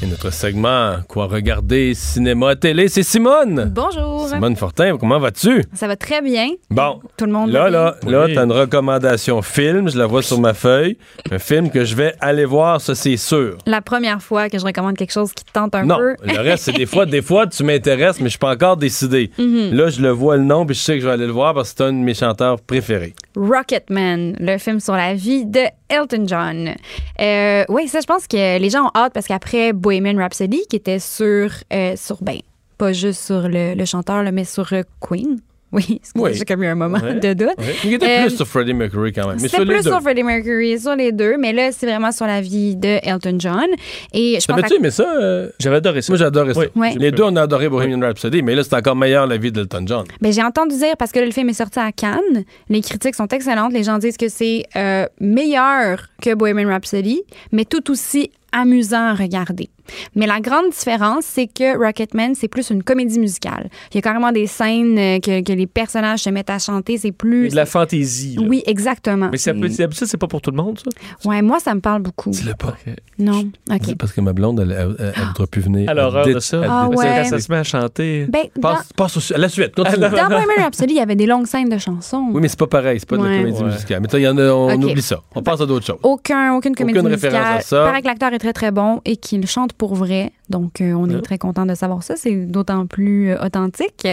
Et 0.00 0.06
notre 0.06 0.30
segment 0.32 0.98
Quoi 1.08 1.26
regarder, 1.26 1.92
cinéma, 1.92 2.54
télé, 2.54 2.86
c'est 2.86 3.02
Simone. 3.02 3.72
Bonjour. 3.74 4.28
Simone 4.28 4.54
Fortin, 4.54 4.96
comment 4.96 5.18
vas-tu? 5.18 5.64
Ça 5.74 5.88
va 5.88 5.96
très 5.96 6.22
bien. 6.22 6.50
Bon. 6.70 7.00
Tout 7.16 7.26
le 7.26 7.32
monde 7.32 7.50
Là, 7.50 7.64
va 7.64 7.70
là, 7.70 7.96
bien? 8.02 8.12
là, 8.12 8.24
Oui. 8.26 8.34
t'as 8.34 8.44
une 8.44 8.52
recommandation 8.52 9.42
film, 9.42 9.90
je 9.90 9.98
la 9.98 10.06
vois 10.06 10.22
sur 10.22 10.38
ma 10.38 10.54
feuille. 10.54 10.98
Un 11.32 11.40
film 11.40 11.68
que 11.70 11.84
je 11.84 11.96
vais 11.96 12.14
aller 12.20 12.44
voir, 12.44 12.80
ça 12.80 12.94
c'est 12.94 13.16
sûr. 13.16 13.58
La 13.66 13.80
première 13.82 14.22
fois 14.22 14.48
que 14.48 14.56
je 14.56 14.64
recommande 14.64 14.96
quelque 14.96 15.12
chose 15.12 15.32
qui 15.32 15.44
te 15.44 15.50
tente 15.50 15.74
un 15.74 15.84
Non, 15.84 15.96
peu. 15.98 16.14
le 16.22 16.40
reste, 16.42 16.64
c'est 16.66 16.72
des 16.76 16.86
fois, 16.86 17.04
des 17.04 17.22
fois, 17.22 17.48
tu 17.48 17.64
m'intéresses, 17.64 18.18
mais 18.20 18.26
je 18.26 18.30
suis 18.30 18.38
pas 18.38 18.52
encore 18.52 18.76
décidé. 18.76 19.32
Mhm. 19.36 19.72
Là, 19.74 19.90
je 19.90 20.00
le 20.00 20.10
vois 20.10 20.36
le 20.36 20.44
nom, 20.44 20.64
puis 20.64 20.76
je 20.76 20.80
sais 20.80 20.94
que 20.94 21.00
je 21.00 21.06
vais 21.06 21.14
aller 21.14 21.26
le 21.26 21.32
voir 21.32 21.54
parce 21.54 21.72
que 21.72 21.78
c'est 21.78 21.84
un 21.84 21.92
de 21.92 21.98
mes 21.98 22.14
chanteurs 22.14 22.60
préférés. 22.60 23.14
Rocketman, 23.38 24.34
le 24.40 24.58
film 24.58 24.80
sur 24.80 24.94
la 24.94 25.14
vie 25.14 25.46
de 25.46 25.60
Elton 25.88 26.24
John. 26.26 26.74
Euh, 27.20 27.64
oui, 27.68 27.86
ça, 27.88 28.00
je 28.00 28.06
pense 28.06 28.26
que 28.26 28.58
les 28.58 28.70
gens 28.70 28.86
ont 28.86 28.90
hâte 28.94 29.12
parce 29.14 29.26
qu'après 29.26 29.72
Bohemian 29.72 30.18
Rhapsody, 30.18 30.62
qui 30.68 30.76
était 30.76 30.98
sur, 30.98 31.50
euh, 31.72 31.94
sur 31.96 32.22
ben, 32.22 32.38
pas 32.76 32.92
juste 32.92 33.24
sur 33.24 33.48
le, 33.48 33.84
chanteur, 33.84 34.24
mais 34.32 34.44
sur 34.44 34.72
euh, 34.72 34.82
Queen. 35.00 35.40
Oui, 35.72 36.00
c'est 36.02 36.18
Oui. 36.18 36.30
j'ai 36.34 36.44
comme 36.44 36.62
eu 36.62 36.66
un 36.66 36.74
moment 36.74 36.98
Ouais. 36.98 37.14
de 37.20 37.32
doute. 37.34 37.48
Ouais. 37.58 37.74
Il 37.84 37.92
était 37.94 38.06
Euh, 38.20 38.26
plus 38.26 38.36
sur 38.36 38.46
Freddie 38.46 38.72
Mercury 38.74 39.12
quand 39.12 39.26
même. 39.28 39.36
Mais 39.36 39.48
C'était 39.48 39.56
sur 39.56 39.64
les 39.66 39.74
plus 39.74 39.84
deux. 39.84 39.90
sur 39.90 40.00
Freddie 40.00 40.22
Mercury, 40.22 40.78
sur 40.78 40.96
les 40.96 41.12
deux, 41.12 41.36
mais 41.38 41.52
là, 41.52 41.70
c'est 41.72 41.86
vraiment 41.86 42.10
sur 42.12 42.26
la 42.26 42.40
vie 42.40 42.74
de 42.76 42.98
Elton 43.02 43.36
John. 43.38 43.66
Et 44.14 44.38
je 44.40 44.46
pense 44.46 44.56
T'avais-tu 44.56 44.76
aimé 44.76 44.90
ça? 44.90 45.04
euh? 45.20 45.50
J'avais 45.60 45.76
adoré 45.76 46.00
ça. 46.02 46.12
Moi, 46.12 46.18
j'ai 46.18 46.24
adoré 46.24 46.54
ça. 46.54 46.60
Oui. 46.60 46.66
Ouais. 46.74 46.94
Les 46.98 47.10
deux, 47.10 47.22
on 47.24 47.36
a 47.36 47.42
adoré 47.42 47.68
Bohemian 47.68 48.00
Rhapsody, 48.00 48.42
mais 48.42 48.54
là, 48.54 48.62
c'est 48.64 48.74
encore 48.74 48.96
meilleur 48.96 49.26
la 49.26 49.36
vie 49.36 49.52
d'Elton 49.52 49.84
John. 49.86 50.04
Ben, 50.20 50.32
j'ai 50.32 50.42
entendu 50.42 50.76
dire, 50.76 50.96
parce 50.98 51.12
que 51.12 51.18
là, 51.18 51.26
le 51.26 51.32
film 51.32 51.48
est 51.50 51.52
sorti 51.54 51.78
à 51.78 51.92
Cannes, 51.92 52.44
les 52.68 52.80
critiques 52.80 53.14
sont 53.14 53.28
excellentes. 53.28 53.72
Les 53.72 53.82
gens 53.84 53.98
disent 53.98 54.16
que 54.16 54.28
c'est 54.28 54.64
euh, 54.76 55.06
meilleur 55.20 56.06
que 56.22 56.34
Bohemian 56.34 56.68
Rhapsody, 56.68 57.22
mais 57.52 57.64
tout 57.64 57.90
aussi 57.90 58.30
amusant 58.52 59.08
à 59.08 59.14
regarder. 59.14 59.68
Mais 60.14 60.26
la 60.26 60.40
grande 60.40 60.70
différence, 60.70 61.24
c'est 61.24 61.46
que 61.46 61.76
Rocketman, 61.78 62.34
c'est 62.34 62.48
plus 62.48 62.70
une 62.70 62.82
comédie 62.82 63.18
musicale. 63.18 63.68
Il 63.92 63.96
y 63.96 63.98
a 63.98 64.02
carrément 64.02 64.32
des 64.32 64.46
scènes 64.46 64.98
euh, 64.98 65.18
que, 65.20 65.42
que 65.42 65.52
les 65.52 65.66
personnages 65.66 66.20
se 66.20 66.30
mettent 66.30 66.50
à 66.50 66.58
chanter. 66.58 66.98
C'est 66.98 67.12
plus. 67.12 67.46
a 67.46 67.50
de 67.50 67.56
la 67.56 67.66
fantaisie. 67.66 68.36
là. 68.36 68.42
Oui, 68.48 68.62
exactement. 68.66 69.28
Mais 69.32 69.38
C'est- 69.38 69.52
d'habitude, 69.52 70.06
c'est 70.06 70.16
pas 70.16 70.26
pour 70.26 70.40
tout 70.40 70.50
le 70.50 70.56
monde, 70.56 70.78
ça? 70.78 71.28
Ouais, 71.28 71.42
moi, 71.42 71.58
ça 71.60 71.74
me 71.74 71.80
parle 71.80 72.02
beaucoup. 72.02 72.30
Dis-le 72.30 72.54
pas. 72.54 72.76
Non. 73.18 73.40
OK. 73.70 73.80
C'est 73.84 73.96
parce 73.96 74.12
que 74.12 74.20
ma 74.20 74.32
blonde, 74.32 74.60
elle, 74.60 74.72
elle, 74.72 74.96
elle, 74.98 75.12
elle 75.16 75.24
voudra 75.24 75.46
plus 75.46 75.62
venir. 75.62 75.88
À 75.90 75.94
l'horreur 75.94 76.26
Elle 76.28 76.34
de 76.34 76.40
ça. 76.40 76.58
elle 76.58 76.68
Ah 76.70 76.88
Parce 76.90 77.02
que 77.02 77.34
ouais. 77.34 77.40
se 77.40 77.52
met 77.52 77.58
à 77.58 77.64
chanter. 77.64 78.26
Ben, 78.28 78.42
dans, 78.56 78.74
Passe, 78.74 78.92
passe 78.96 79.30
au- 79.30 79.34
à 79.34 79.38
la 79.38 79.48
suite, 79.48 79.74
continue. 79.74 79.98
dans 80.00 80.10
Bohemian 80.10 80.62
Rhapsody, 80.64 80.94
il 80.94 80.96
y 80.96 81.00
avait 81.00 81.16
des 81.16 81.26
longues 81.26 81.46
scènes 81.46 81.68
de 81.68 81.78
chansons. 81.78 82.28
Oui, 82.32 82.40
mais 82.42 82.48
c'est 82.48 82.58
pas 82.58 82.66
pareil, 82.66 82.98
c'est 83.00 83.08
pas 83.08 83.16
de 83.16 83.22
Ouais. 83.22 83.30
la 83.30 83.38
comédie 83.38 83.62
Ouais. 83.62 83.70
musicale. 83.70 84.00
Mais 84.02 84.08
toi, 84.08 84.20
y 84.20 84.28
en 84.28 84.38
a, 84.38 84.42
on 84.50 84.82
oublie 84.82 85.02
ça. 85.02 85.20
On 85.34 85.42
passe 85.42 85.60
à 85.60 85.66
d'autres 85.66 85.86
choses. 85.86 85.98
Aucun, 86.02 86.54
aucune 86.54 86.74
comédie 86.74 86.98
Aucune 86.98 87.10
musicale. 87.10 87.32
référence 87.34 87.58
à 87.58 87.62
ça. 87.62 87.84
Paraît 87.84 88.02
que 88.02 88.06
l'acteur 88.06 88.32
est 88.32 88.38
très, 88.38 88.52
très 88.52 88.70
bon 88.70 89.00
et 89.04 89.16
qu'il 89.16 89.46
chante 89.46 89.72
pour 89.78 89.94
vrai. 89.94 90.32
Donc, 90.50 90.80
euh, 90.80 90.92
on 90.92 91.08
est 91.10 91.20
très 91.20 91.38
content 91.38 91.66
de 91.66 91.74
savoir 91.74 92.02
ça. 92.02 92.14
C'est 92.16 92.34
d'autant 92.46 92.86
plus 92.86 93.30
euh, 93.32 93.44
authentique. 93.44 94.06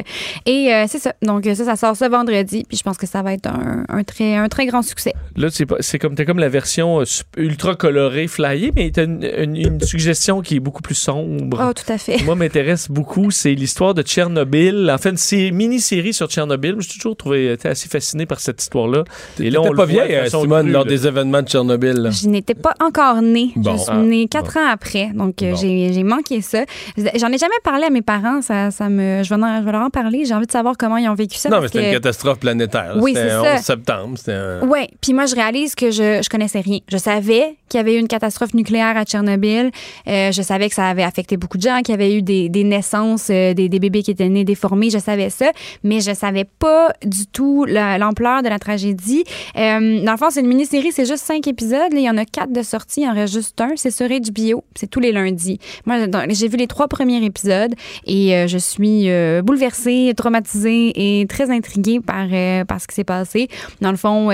Et 0.46 0.74
euh, 0.74 0.86
c'est 0.88 1.00
ça. 1.00 1.14
Donc, 1.22 1.46
ça, 1.46 1.66
ça 1.66 1.76
sort 1.76 1.96
ce 1.96 2.06
vendredi. 2.10 2.66
Puis, 2.68 2.78
je 2.78 2.84
pense 2.84 2.98
que 2.98 3.08
ça 3.08 3.22
va 3.22 3.34
être 3.34 3.48
un, 3.48 3.86
un 3.90 4.04
très, 4.04 4.36
un 4.36 4.48
très 4.50 4.66
grand 4.66 4.82
succès. 4.82 5.14
Là, 5.36 5.48
c'est 5.52 5.66
pas- 5.66 5.78
c'est 5.80 6.00
comme, 6.00 6.16
t'as 6.16 6.26
comme 6.26 6.40
la 6.40 6.50
version 6.50 7.02
ultra 7.38 7.76
colorée, 7.76 8.28
flyée, 8.28 8.72
mais 8.76 8.92
t'as 8.92 9.06
une, 9.06 9.24
une- 9.38 9.56
une 9.56 9.82
suggestion 9.82 10.42
qui 10.42 10.56
est 10.58 10.60
beaucoup 10.60 10.82
plus 10.82 10.96
sombre. 10.96 11.66
Oh, 11.70 11.74
tout 11.74 11.92
à 11.92 11.98
fait. 11.98 12.24
Moi, 12.24 12.36
m'intéresse 12.36 12.90
beaucoup, 12.90 13.32
c'est 13.32 13.54
l'histoire 13.54 13.94
de 13.94 14.02
Tchernobyl. 14.02 14.90
En 14.94 14.98
fait, 14.98 15.18
c'est 15.18 15.48
une 15.48 15.56
mini-série 15.56 16.14
sur 16.14 16.28
Tchernobyl. 16.28 16.76
J'ai 16.80 16.90
toujours 16.90 17.16
trouvé 17.16 17.56
assez 17.64 17.88
fasciné 17.90 18.26
par 18.26 18.40
cette 18.40 18.62
histoire-là. 18.62 19.04
Et 19.40 19.50
là, 19.50 19.62
on 19.62 19.72
pas 19.74 19.86
vieille, 19.86 20.30
Simone, 20.30 20.72
lors 20.72 20.84
là. 20.84 20.90
des 20.90 21.08
événements 21.08 21.42
de 21.42 21.48
Tchernobyl. 21.48 21.94
là. 21.94 22.10
Je 22.10 22.28
n'étais 22.28 22.56
pas 22.56 22.74
encore 22.82 23.22
née. 23.22 23.52
Bon. 23.56 23.74
Je 23.74 23.78
suis 23.78 23.92
Ah, 23.92 23.98
née 24.02 24.28
quatre 24.28 24.58
ans 24.58 24.68
après. 24.70 25.12
Donc, 25.14 25.36
Bon. 25.40 25.56
j'ai 25.56 25.94
j'ai 25.94 26.04
manqué 26.30 26.42
ça. 26.42 26.64
J'en 26.98 27.32
ai 27.32 27.38
jamais 27.38 27.54
parlé 27.64 27.86
à 27.86 27.90
mes 27.90 28.02
parents. 28.02 28.42
Ça, 28.42 28.72
ça 28.72 28.90
me, 28.90 29.24
je, 29.24 29.30
vais 29.34 29.42
en- 29.42 29.60
je 29.60 29.66
vais 29.66 29.72
leur 29.72 29.82
en 29.82 29.90
parler. 29.90 30.26
J'ai 30.26 30.34
envie 30.34 30.46
de 30.48 30.52
savoir 30.52 30.76
comment 30.78 30.98
ils 30.98 31.08
ont 31.10 31.14
vécu 31.16 31.38
ça. 31.38 31.50
Non, 31.50 31.62
mais 31.62 31.68
c'était 31.68 31.86
une 31.88 31.94
catastrophe 31.94 32.40
planétaire. 32.40 32.96
Oui, 33.00 33.14
C'était 33.16 33.30
c'est 33.30 33.34
un 33.36 33.44
ça. 33.44 33.54
11 33.56 33.62
septembre. 33.62 34.18
Un... 34.28 34.68
Oui, 34.68 34.88
puis 35.02 35.14
moi, 35.14 35.26
je 35.26 35.36
réalise 35.36 35.76
que 35.76 35.92
je, 35.92 36.22
je 36.24 36.30
connaissais 36.30 36.60
rien. 36.62 36.80
Je 36.88 36.98
savais 36.98 37.58
qu'il 37.70 37.78
y 37.80 37.82
avait 37.82 37.96
eu 37.96 38.00
une 38.00 38.08
catastrophe 38.08 38.54
nucléaire 38.54 38.98
à 38.98 39.06
Tchernobyl. 39.06 39.72
Euh, 40.08 40.32
je 40.32 40.42
savais 40.42 40.70
que 40.70 40.76
ça 40.76 40.88
avait 40.88 41.04
affecté 41.04 41.38
beaucoup 41.38 41.58
de 41.58 41.64
gens, 41.64 41.80
qu'il 41.82 41.90
y 41.94 41.96
avait 41.96 42.16
eu 42.16 42.22
des, 42.22 42.50
des 42.50 42.64
naissances, 42.64 43.28
euh, 43.30 43.54
des, 43.54 43.70
des 43.70 43.80
bébés 43.80 44.04
qui 44.04 44.12
étaient 44.12 44.30
nés 44.30 44.44
déformés. 44.44 44.90
Je 44.90 45.00
savais 45.00 45.30
ça, 45.30 45.52
mais 45.84 46.00
je 46.02 46.14
savais 46.14 46.46
pas 46.46 46.90
du 47.04 47.28
tout 47.28 47.66
la- 47.66 47.98
l'ampleur 47.98 48.44
de 48.44 48.50
la 48.50 48.60
tragédie. 48.60 49.24
Euh, 49.58 50.04
dans 50.04 50.12
le 50.12 50.18
fond, 50.18 50.30
c'est 50.30 50.42
une 50.42 50.48
mini-série, 50.48 50.92
c'est 50.92 51.06
juste 51.06 51.24
cinq 51.24 51.48
épisodes. 51.48 51.92
Là, 51.92 52.00
il 52.00 52.04
y 52.04 52.10
en 52.10 52.18
a 52.18 52.26
quatre 52.26 52.52
de 52.52 52.62
sortie, 52.62 53.02
il 53.02 53.08
en 53.10 53.14
reste 53.14 53.34
juste 53.34 53.60
un. 53.62 53.70
C'est 53.76 53.92
sur 53.92 54.08
HBO. 54.08 54.64
C'est 54.76 54.90
tous 54.90 55.00
les 55.00 55.12
lundis. 55.12 55.60
Moi, 55.86 56.08
j'ai 56.30 56.48
vu 56.48 56.58
les 56.58 56.68
trois 56.68 56.88
premiers 56.88 57.24
épisodes 57.24 57.74
et 58.06 58.36
euh, 58.36 58.48
je 58.48 58.58
suis 58.58 59.10
euh, 59.10 59.42
bouleversée, 59.42 60.14
traumatisée 60.16 61.20
et 61.22 61.26
très 61.28 61.50
intriguée 61.52 62.00
par, 62.00 62.28
euh, 62.32 62.66
par 62.66 62.82
ce 62.82 62.88
qui 62.88 62.96
s'est 62.96 63.04
passé. 63.04 63.48
Dans 63.82 63.92
le 63.92 63.98
fond, 63.98 64.30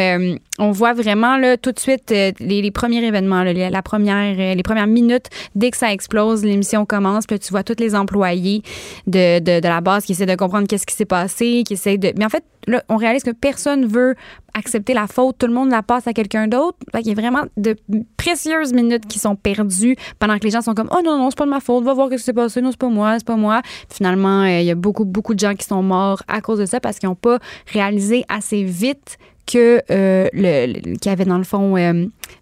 on 0.59 0.71
voit 0.71 0.93
vraiment 0.93 1.37
là, 1.37 1.57
tout 1.57 1.71
de 1.71 1.79
suite 1.79 2.13
les, 2.39 2.71
premiers 2.71 3.03
événements, 3.03 3.43
la 3.43 3.81
première, 3.81 4.55
les 4.55 4.63
premières 4.63 4.87
minutes 4.87 5.27
dès 5.55 5.71
que 5.71 5.77
ça 5.77 5.91
explose, 5.91 6.43
l'émission 6.43 6.85
commence. 6.85 7.25
Puis 7.25 7.39
tu 7.39 7.51
vois 7.51 7.63
tous 7.63 7.79
les 7.79 7.95
employés 7.95 8.61
de, 9.07 9.39
de, 9.39 9.59
de 9.59 9.67
la 9.67 9.81
base 9.81 10.05
qui 10.05 10.13
essaient 10.13 10.25
de 10.25 10.35
comprendre 10.35 10.67
qu'est-ce 10.67 10.85
qui 10.85 10.95
s'est 10.95 11.05
passé, 11.05 11.63
qui 11.65 11.73
essaient 11.73 11.97
de. 11.97 12.13
Mais 12.17 12.25
en 12.25 12.29
fait, 12.29 12.43
on 12.89 12.97
réalise 12.97 13.23
que 13.23 13.31
personne 13.31 13.85
veut 13.85 14.15
accepter 14.53 14.93
la 14.93 15.07
faute. 15.07 15.37
Tout 15.37 15.47
le 15.47 15.53
monde 15.53 15.71
la 15.71 15.83
passe 15.83 16.07
à 16.07 16.13
quelqu'un 16.13 16.47
d'autre. 16.47 16.77
Qu'il 16.93 17.07
y 17.07 17.11
a 17.11 17.15
vraiment 17.15 17.43
de 17.57 17.75
précieuses 18.17 18.73
minutes 18.73 19.07
qui 19.07 19.19
sont 19.19 19.35
perdues 19.35 19.95
pendant 20.19 20.37
que 20.37 20.43
les 20.43 20.51
gens 20.51 20.61
sont 20.61 20.73
comme 20.73 20.89
Oh 20.91 21.01
non, 21.03 21.17
non, 21.17 21.29
c'est 21.29 21.37
pas 21.37 21.45
de 21.45 21.49
ma 21.49 21.59
faute, 21.59 21.83
va 21.83 21.93
voir 21.93 22.09
ce 22.09 22.15
qui 22.15 22.23
s'est 22.23 22.33
passé, 22.33 22.61
non, 22.61 22.71
c'est 22.71 22.79
pas 22.79 22.89
moi, 22.89 23.17
c'est 23.17 23.27
pas 23.27 23.35
moi. 23.35 23.61
Finalement, 23.89 24.41
euh, 24.41 24.59
il 24.59 24.65
y 24.65 24.71
a 24.71 24.75
beaucoup, 24.75 25.05
beaucoup 25.05 25.33
de 25.33 25.39
gens 25.39 25.55
qui 25.55 25.65
sont 25.65 25.83
morts 25.83 26.23
à 26.27 26.41
cause 26.41 26.59
de 26.59 26.65
ça 26.65 26.79
parce 26.79 26.99
qu'ils 26.99 27.09
n'ont 27.09 27.15
pas 27.15 27.39
réalisé 27.67 28.25
assez 28.29 28.63
vite 28.63 29.17
que 29.47 29.81
euh, 29.89 30.27
qu'il 30.31 30.97
y 31.05 31.09
avait 31.09 31.25
dans 31.25 31.39
le 31.39 31.43
fond 31.43 31.75
euh, 31.75 31.93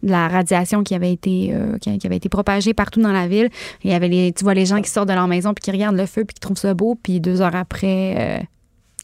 de 0.04 0.12
la 0.12 0.28
radiation 0.28 0.84
qui 0.84 0.94
avait 0.94 1.14
été 1.14 2.30
propagée 2.30 2.74
partout 2.74 3.02
dans 3.02 3.14
la 3.14 3.28
ville. 3.28 3.50
Il 3.84 3.91
y 3.91 3.94
avait 3.94 4.10
les 4.10 4.34
tu 4.34 4.44
vois 4.44 4.54
les 4.54 4.66
gens 4.66 4.82
qui 4.82 4.90
sortent 4.90 5.08
de 5.08 5.14
leur 5.14 5.28
maison 5.28 5.54
puis 5.54 5.64
qui 5.64 5.72
regardent 5.72 5.96
le 5.96 6.06
feu 6.06 6.26
puis 6.26 6.34
qui 6.34 6.41
trouvent 6.41 6.58
ça 6.58 6.74
beau 6.74 6.96
puis 7.02 7.20
deux 7.22 7.41
heures 7.41 7.56
après 7.56 8.48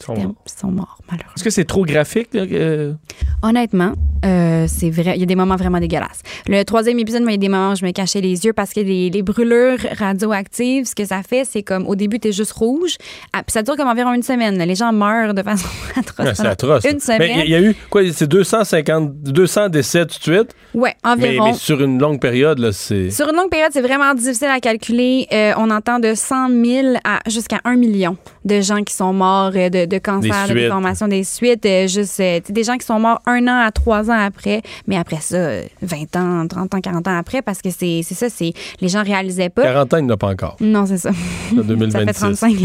sont 0.04 0.16
ils 0.16 0.24
morts. 0.24 0.36
sont 0.46 0.72
morts 0.72 0.98
malheureusement. 1.10 1.34
Est-ce 1.36 1.44
que 1.44 1.50
c'est 1.50 1.66
trop 1.66 1.86
graphique? 1.86 2.30
là, 2.34 2.46
que- 2.48 2.94
Honnêtement, 3.42 3.94
euh, 4.26 4.66
c'est 4.68 4.90
vrai. 4.90 5.14
Il 5.16 5.20
y 5.20 5.24
a 5.24 5.26
des 5.28 5.36
moments 5.36 5.56
vraiment 5.56 5.80
dégueulasses. 5.80 6.22
Le 6.48 6.64
troisième 6.64 6.98
épisode, 7.00 7.22
moi, 7.22 7.32
il 7.32 7.36
y 7.36 7.38
a 7.38 7.40
des 7.40 7.50
moments 7.50 7.74
où 7.74 7.76
je 7.76 7.86
me 7.86 7.92
cachais 7.92 8.22
les 8.22 8.46
yeux 8.46 8.54
parce 8.54 8.74
que 8.74 8.80
les, 8.80 9.10
les 9.10 9.22
brûlures 9.22 9.78
radioactives, 9.98 10.86
ce 10.86 10.96
que 10.96 11.06
ça 11.06 11.22
fait, 11.22 11.44
c'est 11.46 11.62
comme 11.64 11.86
au 11.88 11.96
début, 11.96 12.20
t'es 12.20 12.32
juste 12.32 12.54
rouge. 12.54 12.96
Ah, 13.34 13.44
puis 13.44 13.52
ça 13.52 13.62
dure 13.62 13.76
comme 13.76 13.88
environ 13.88 14.14
une 14.14 14.24
semaine. 14.24 14.58
Les 14.58 14.76
gens 14.76 14.92
meurent 14.94 15.34
de 15.34 15.44
façon 15.44 15.68
atroce. 15.96 16.26
Ouais, 16.26 16.34
c'est 16.36 16.48
atroce. 16.48 16.84
Une 16.86 16.94
Mais 16.94 17.00
semaine. 17.00 17.32
il 17.36 17.42
y, 17.42 17.44
il 17.46 17.50
y 17.52 17.56
a 17.56 17.62
eu, 17.62 17.76
quoi, 17.90 18.02
c'est 18.12 18.28
250, 18.28 19.14
200 19.22 19.70
décès 19.70 20.06
tout 20.06 20.18
de 20.18 20.36
suite? 20.36 20.56
Mais, 20.74 20.96
environ. 21.04 21.46
mais 21.46 21.54
sur 21.54 21.82
une 21.84 22.00
longue 22.00 22.20
période, 22.20 22.60
là, 22.60 22.72
c'est. 22.72 23.12
Sur 23.12 23.30
une 23.30 23.36
longue 23.36 23.50
période, 23.50 23.70
c'est 23.74 23.82
vraiment 23.82 24.14
difficile 24.14 24.48
à 24.48 24.60
calculer. 24.60 25.28
Euh, 25.32 25.54
on 25.58 25.70
entend 25.70 26.00
de 26.00 26.14
100 26.16 26.50
000 26.50 26.88
à 27.04 27.20
jusqu'à 27.30 27.60
1 27.64 27.76
million 27.76 28.18
de 28.44 28.62
gens 28.62 28.84
qui 28.84 28.94
sont 28.94 29.14
morts 29.14 29.52
euh, 29.56 29.70
de, 29.86 29.96
de 29.96 29.98
cancer, 30.00 30.22
Des 30.22 30.30
de 30.30 30.46
suites. 30.46 30.58
déformation 30.68 31.08
des 31.08 31.24
suites. 31.24 31.66
euh, 31.66 31.88
juste, 31.88 32.20
euh, 32.20 32.40
des 32.50 32.64
gens 32.64 32.78
qui 32.78 32.86
sont 32.86 33.00
morts 33.00 33.22
un 33.26 33.48
an 33.48 33.60
à 33.66 33.72
trois 33.72 34.10
ans 34.10 34.20
après, 34.20 34.62
mais 34.88 34.98
après 34.98 35.18
ça, 35.22 35.36
euh, 35.38 35.64
20 35.82 36.16
ans, 36.16 36.48
30 36.48 36.76
ans, 36.76 36.82
40 36.82 37.08
ans 37.08 37.18
après, 37.18 37.42
parce 37.42 37.62
que 37.62 37.70
c'est 37.70 38.02
ça, 38.04 38.30
c'est 38.30 38.54
les 38.82 38.88
gens 38.90 39.04
réalisaient 39.04 39.50
pas. 39.50 39.64
40 39.64 39.94
ans, 39.94 39.98
il 39.98 40.06
n'y 40.06 40.12
en 40.12 40.14
a 40.14 40.18
pas 40.18 40.30
encore. 40.30 40.56
Non, 40.60 40.86
c'est 40.86 40.98
ça. 40.98 41.12
En 41.52 41.62
2026. 41.62 41.92
ça 41.92 42.06
fait 42.06 42.14
35. 42.14 42.56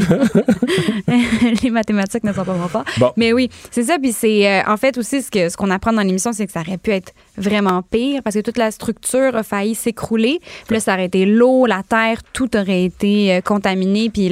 les 1.62 1.70
mathématiques 1.70 2.24
ne 2.24 2.32
sont 2.32 2.44
pas 2.44 2.55
mon 2.55 2.68
fort. 2.68 2.84
Bon. 2.98 3.12
Mais 3.16 3.32
oui, 3.32 3.51
c'est 3.70 3.82
ça. 3.84 3.97
Puis 4.01 4.12
c'est 4.12 4.47
euh, 4.48 4.62
en 4.66 4.76
fait 4.76 4.97
aussi 4.98 5.22
ce 5.22 5.30
que 5.30 5.48
ce 5.48 5.56
qu'on 5.56 5.70
apprend 5.70 5.92
dans 5.92 6.02
l'émission, 6.02 6.32
c'est 6.32 6.47
que 6.47 6.52
ça 6.52 6.60
aurait 6.60 6.78
pu 6.78 6.90
être 6.90 7.12
vraiment 7.40 7.82
pire 7.82 8.22
parce 8.22 8.36
que 8.36 8.40
toute 8.40 8.58
la 8.58 8.70
structure 8.70 9.34
a 9.34 9.42
failli 9.42 9.74
s'écrouler. 9.74 10.40
Puis 10.66 10.74
là, 10.74 10.80
ça 10.80 10.94
aurait 10.94 11.06
été 11.06 11.26
l'eau, 11.26 11.66
la 11.66 11.82
terre, 11.82 12.22
tout 12.32 12.56
aurait 12.56 12.84
été 12.84 13.34
euh, 13.34 13.40
contaminé. 13.40 14.10
Puis 14.10 14.30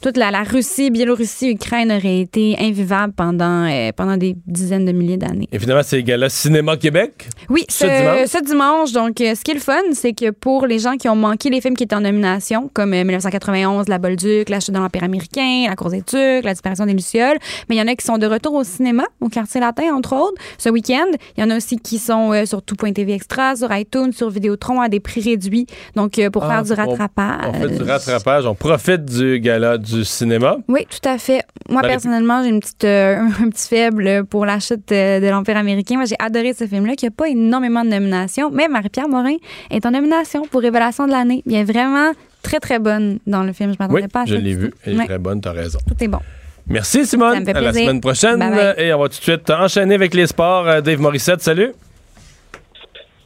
toute 0.00 0.16
la, 0.16 0.30
la 0.30 0.42
Russie, 0.42 0.90
Biélorussie, 0.90 1.50
Ukraine 1.50 1.92
aurait 1.92 2.20
été 2.20 2.56
invivable 2.58 3.12
pendant 3.12 3.66
euh, 3.66 3.90
pendant 3.96 4.16
des 4.16 4.36
dizaines 4.46 4.84
de 4.84 4.92
milliers 4.92 5.16
d'années. 5.16 5.48
Et 5.52 5.58
finalement, 5.58 5.82
c'est 5.82 6.02
Gala 6.02 6.28
Cinéma 6.28 6.76
Québec? 6.76 7.28
Oui, 7.48 7.64
Ce 7.68 7.86
ce, 7.86 7.86
dimanche? 7.86 8.28
ce 8.28 8.44
dimanche. 8.44 8.92
Donc, 8.92 9.20
euh, 9.20 9.34
ce 9.34 9.42
qui 9.42 9.50
est 9.50 9.54
le 9.54 9.60
fun, 9.60 9.80
c'est 9.92 10.12
que 10.12 10.30
pour 10.30 10.66
les 10.66 10.78
gens 10.78 10.96
qui 10.96 11.08
ont 11.08 11.16
manqué 11.16 11.50
les 11.50 11.60
films 11.60 11.76
qui 11.76 11.84
étaient 11.84 11.94
en 11.94 12.00
nomination, 12.00 12.70
comme 12.72 12.92
euh, 12.94 13.04
1991, 13.04 13.88
La 13.88 13.98
Bolduc, 13.98 14.48
La 14.48 14.60
chute 14.60 14.74
de 14.74 14.78
l'Empire 14.78 15.04
américain, 15.04 15.66
La 15.68 15.76
course 15.76 15.92
des 15.92 16.02
Tucs, 16.02 16.44
La 16.44 16.52
disparition 16.52 16.86
des 16.86 16.92
Lucioles, 16.94 17.38
mais 17.68 17.76
il 17.76 17.78
y 17.78 17.82
en 17.82 17.86
a 17.88 17.94
qui 17.94 18.04
sont 18.04 18.18
de 18.18 18.26
retour 18.26 18.54
au 18.54 18.64
cinéma, 18.64 19.04
au 19.20 19.28
quartier 19.28 19.60
latin, 19.60 19.94
entre 19.94 20.14
autres, 20.14 20.40
ce 20.58 20.68
week-end. 20.68 21.06
Il 21.36 21.42
y 21.42 21.46
en 21.46 21.50
a 21.50 21.56
aussi 21.56 21.78
qui 21.78 21.98
sont 21.98 22.29
euh, 22.32 22.44
sur 22.46 22.62
tout.tv 22.62 23.12
Extra, 23.12 23.56
sur 23.56 23.68
iTunes, 23.74 24.12
sur 24.12 24.30
Vidéotron 24.30 24.80
à 24.80 24.88
des 24.88 25.00
prix 25.00 25.20
réduits. 25.22 25.66
Donc, 25.96 26.18
euh, 26.18 26.30
pour 26.30 26.44
Ah, 26.44 26.48
faire 26.50 26.62
du 26.64 26.72
rattrapage. 26.72 27.40
On 27.48 27.52
fait 27.54 27.68
du 27.78 27.82
rattrapage, 27.82 28.46
on 28.46 28.54
profite 28.54 29.04
du 29.04 29.40
gala 29.40 29.78
du 29.78 30.04
cinéma. 30.04 30.56
Oui, 30.68 30.86
tout 30.90 31.08
à 31.08 31.18
fait. 31.18 31.42
Moi, 31.68 31.82
Dans 31.82 31.88
les- 31.88 31.94
personnellement, 31.94 32.42
j'ai 32.42 32.50
une 32.50 32.60
petite, 32.60 32.84
euh, 32.84 33.16
un 33.42 33.48
petit 33.50 33.68
faible 33.68 34.24
pour 34.26 34.46
la 34.46 34.58
chute 34.60 34.88
de 34.90 35.28
l'Empire 35.30 35.56
américain. 35.56 35.96
Moi, 35.96 36.04
j'ai 36.06 36.16
adoré 36.18 36.52
ce 36.54 36.66
film-là, 36.66 36.94
qui 36.96 37.04
n'a 37.06 37.10
pas 37.10 37.28
énormément 37.28 37.84
de 37.84 37.90
nominations, 37.90 38.50
mais 38.52 38.68
Marie-Pierre 38.68 39.08
Morin 39.08 39.36
est 39.70 39.84
en 39.86 39.90
nomination 39.90 40.42
pour 40.50 40.60
Révélation 40.62 41.06
de 41.06 41.12
l'année. 41.12 41.42
Elle 41.46 41.54
est 41.56 41.64
vraiment 41.64 42.12
très, 42.42 42.58
très 42.60 42.78
bonne 42.78 43.18
dans 43.26 43.42
le 43.42 43.52
film. 43.52 43.72
Je 43.72 43.76
m'attendais 43.78 44.02
Oui, 44.02 44.08
pas 44.08 44.22
à 44.22 44.24
je 44.24 44.34
ça 44.34 44.40
l'ai 44.40 44.54
du 44.54 44.58
vu. 44.60 44.74
Elle 44.84 44.94
est 44.94 44.98
Ouais, 44.98 45.04
très 45.06 45.18
bonne, 45.18 45.40
t'as 45.40 45.52
raison. 45.52 45.78
Tout 45.86 46.02
est 46.02 46.08
bon. 46.08 46.18
Merci 46.66 47.04
Simone. 47.04 47.48
À 47.48 47.60
la 47.60 47.72
semaine 47.72 48.00
prochaine. 48.00 48.38
Bye 48.38 48.50
bye. 48.50 48.74
Et 48.78 48.92
on 48.94 49.00
va 49.00 49.08
tout 49.08 49.16
de 49.18 49.22
suite 49.22 49.50
enchaîner 49.50 49.94
avec 49.96 50.14
les 50.14 50.26
sports. 50.28 50.82
Dave 50.82 51.00
Morissette, 51.00 51.40
salut. 51.40 51.72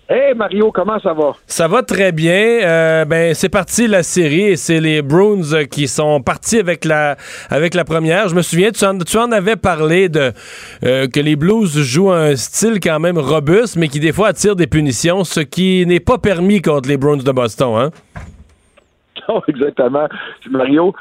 Hey 0.07 0.35
Mario, 0.35 0.71
comment 0.71 0.99
ça 0.99 1.15
va? 1.15 1.33
Ça 1.47 1.67
va 1.67 1.83
très 1.83 2.13
bien. 2.13 2.61
Euh, 2.63 3.07
ben 3.07 3.33
c'est 3.33 3.49
parti 3.49 3.87
la 3.87 4.03
série 4.03 4.43
et 4.43 4.57
c'est 4.57 4.79
les 4.79 5.01
Bruins 5.01 5.55
euh, 5.55 5.65
qui 5.65 5.89
sont 5.89 6.21
partis 6.21 6.59
avec 6.59 6.85
la 6.85 7.17
avec 7.49 7.73
la 7.73 7.85
première. 7.85 8.29
Je 8.29 8.35
me 8.35 8.43
souviens, 8.43 8.71
tu 8.71 8.85
en, 8.85 8.99
tu 8.99 9.17
en 9.17 9.33
avais 9.33 9.57
parlé 9.57 10.11
de 10.11 10.33
euh, 10.85 11.09
que 11.09 11.21
les 11.21 11.37
Blues 11.37 11.79
jouent 11.79 12.13
un 12.13 12.37
style 12.37 12.81
quand 12.81 13.01
même 13.01 13.17
robuste, 13.17 13.77
mais 13.77 13.89
qui 13.89 13.99
des 13.99 14.13
fois 14.13 14.29
attire 14.29 14.57
des 14.57 14.67
punitions, 14.67 15.25
ce 15.25 15.41
qui 15.41 15.87
n'est 15.87 16.01
pas 16.01 16.19
permis 16.19 16.61
contre 16.61 16.87
les 16.87 16.99
Bruins 16.99 17.17
de 17.17 17.33
Boston. 17.33 17.75
Hein? 17.75 17.91
Non, 19.27 19.41
exactement. 19.49 20.07
Puis 20.41 20.51
Mario, 20.51 20.95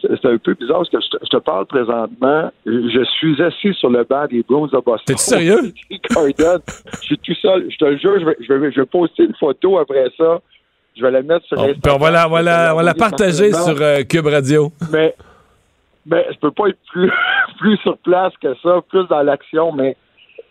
c'est 0.00 0.24
un 0.26 0.38
peu 0.38 0.54
bizarre 0.54 0.78
parce 0.78 0.90
que 0.90 1.00
je 1.00 1.08
te, 1.10 1.16
je 1.24 1.28
te 1.28 1.36
parle 1.38 1.66
présentement. 1.66 2.50
Je 2.66 3.04
suis 3.18 3.40
assis 3.42 3.72
sur 3.74 3.90
le 3.90 4.04
banc 4.04 4.26
des 4.26 4.42
Bruins 4.42 4.66
de 4.72 4.78
Boston. 4.80 5.04
T'es-tu 5.06 5.18
sérieux? 5.22 5.72
Je 5.90 6.96
suis 7.06 7.18
tout 7.18 7.34
seul. 7.34 7.66
Je 7.70 7.76
te 7.76 7.84
le 7.84 7.96
jure, 7.98 8.18
je 8.20 8.24
vais, 8.26 8.36
je 8.40 8.52
vais, 8.52 8.72
je 8.72 8.80
vais 8.80 8.86
poster 8.86 9.24
une 9.24 9.34
photo 9.34 9.78
après 9.78 10.06
ça. 10.16 10.40
Je 10.96 11.02
vais 11.02 11.10
la 11.12 11.22
mettre 11.22 11.46
sur 11.46 11.58
Instagram. 11.60 11.96
on 11.96 11.98
va 12.04 12.10
la, 12.10 12.26
on 12.26 12.30
va 12.32 12.42
la- 12.42 12.72
on 12.74 12.76
va 12.78 12.82
la 12.82 12.94
partager 12.94 13.52
sur 13.52 13.76
euh, 13.80 14.02
Cube 14.02 14.26
Radio. 14.26 14.72
Mais, 14.92 15.14
mais 16.06 16.26
je 16.32 16.38
peux 16.38 16.50
pas 16.50 16.68
être 16.68 16.78
plus, 16.90 17.10
plus 17.58 17.76
sur 17.78 17.96
place 17.98 18.32
que 18.42 18.54
ça, 18.62 18.80
plus 18.88 19.06
dans 19.08 19.22
l'action, 19.22 19.70
mais 19.72 19.96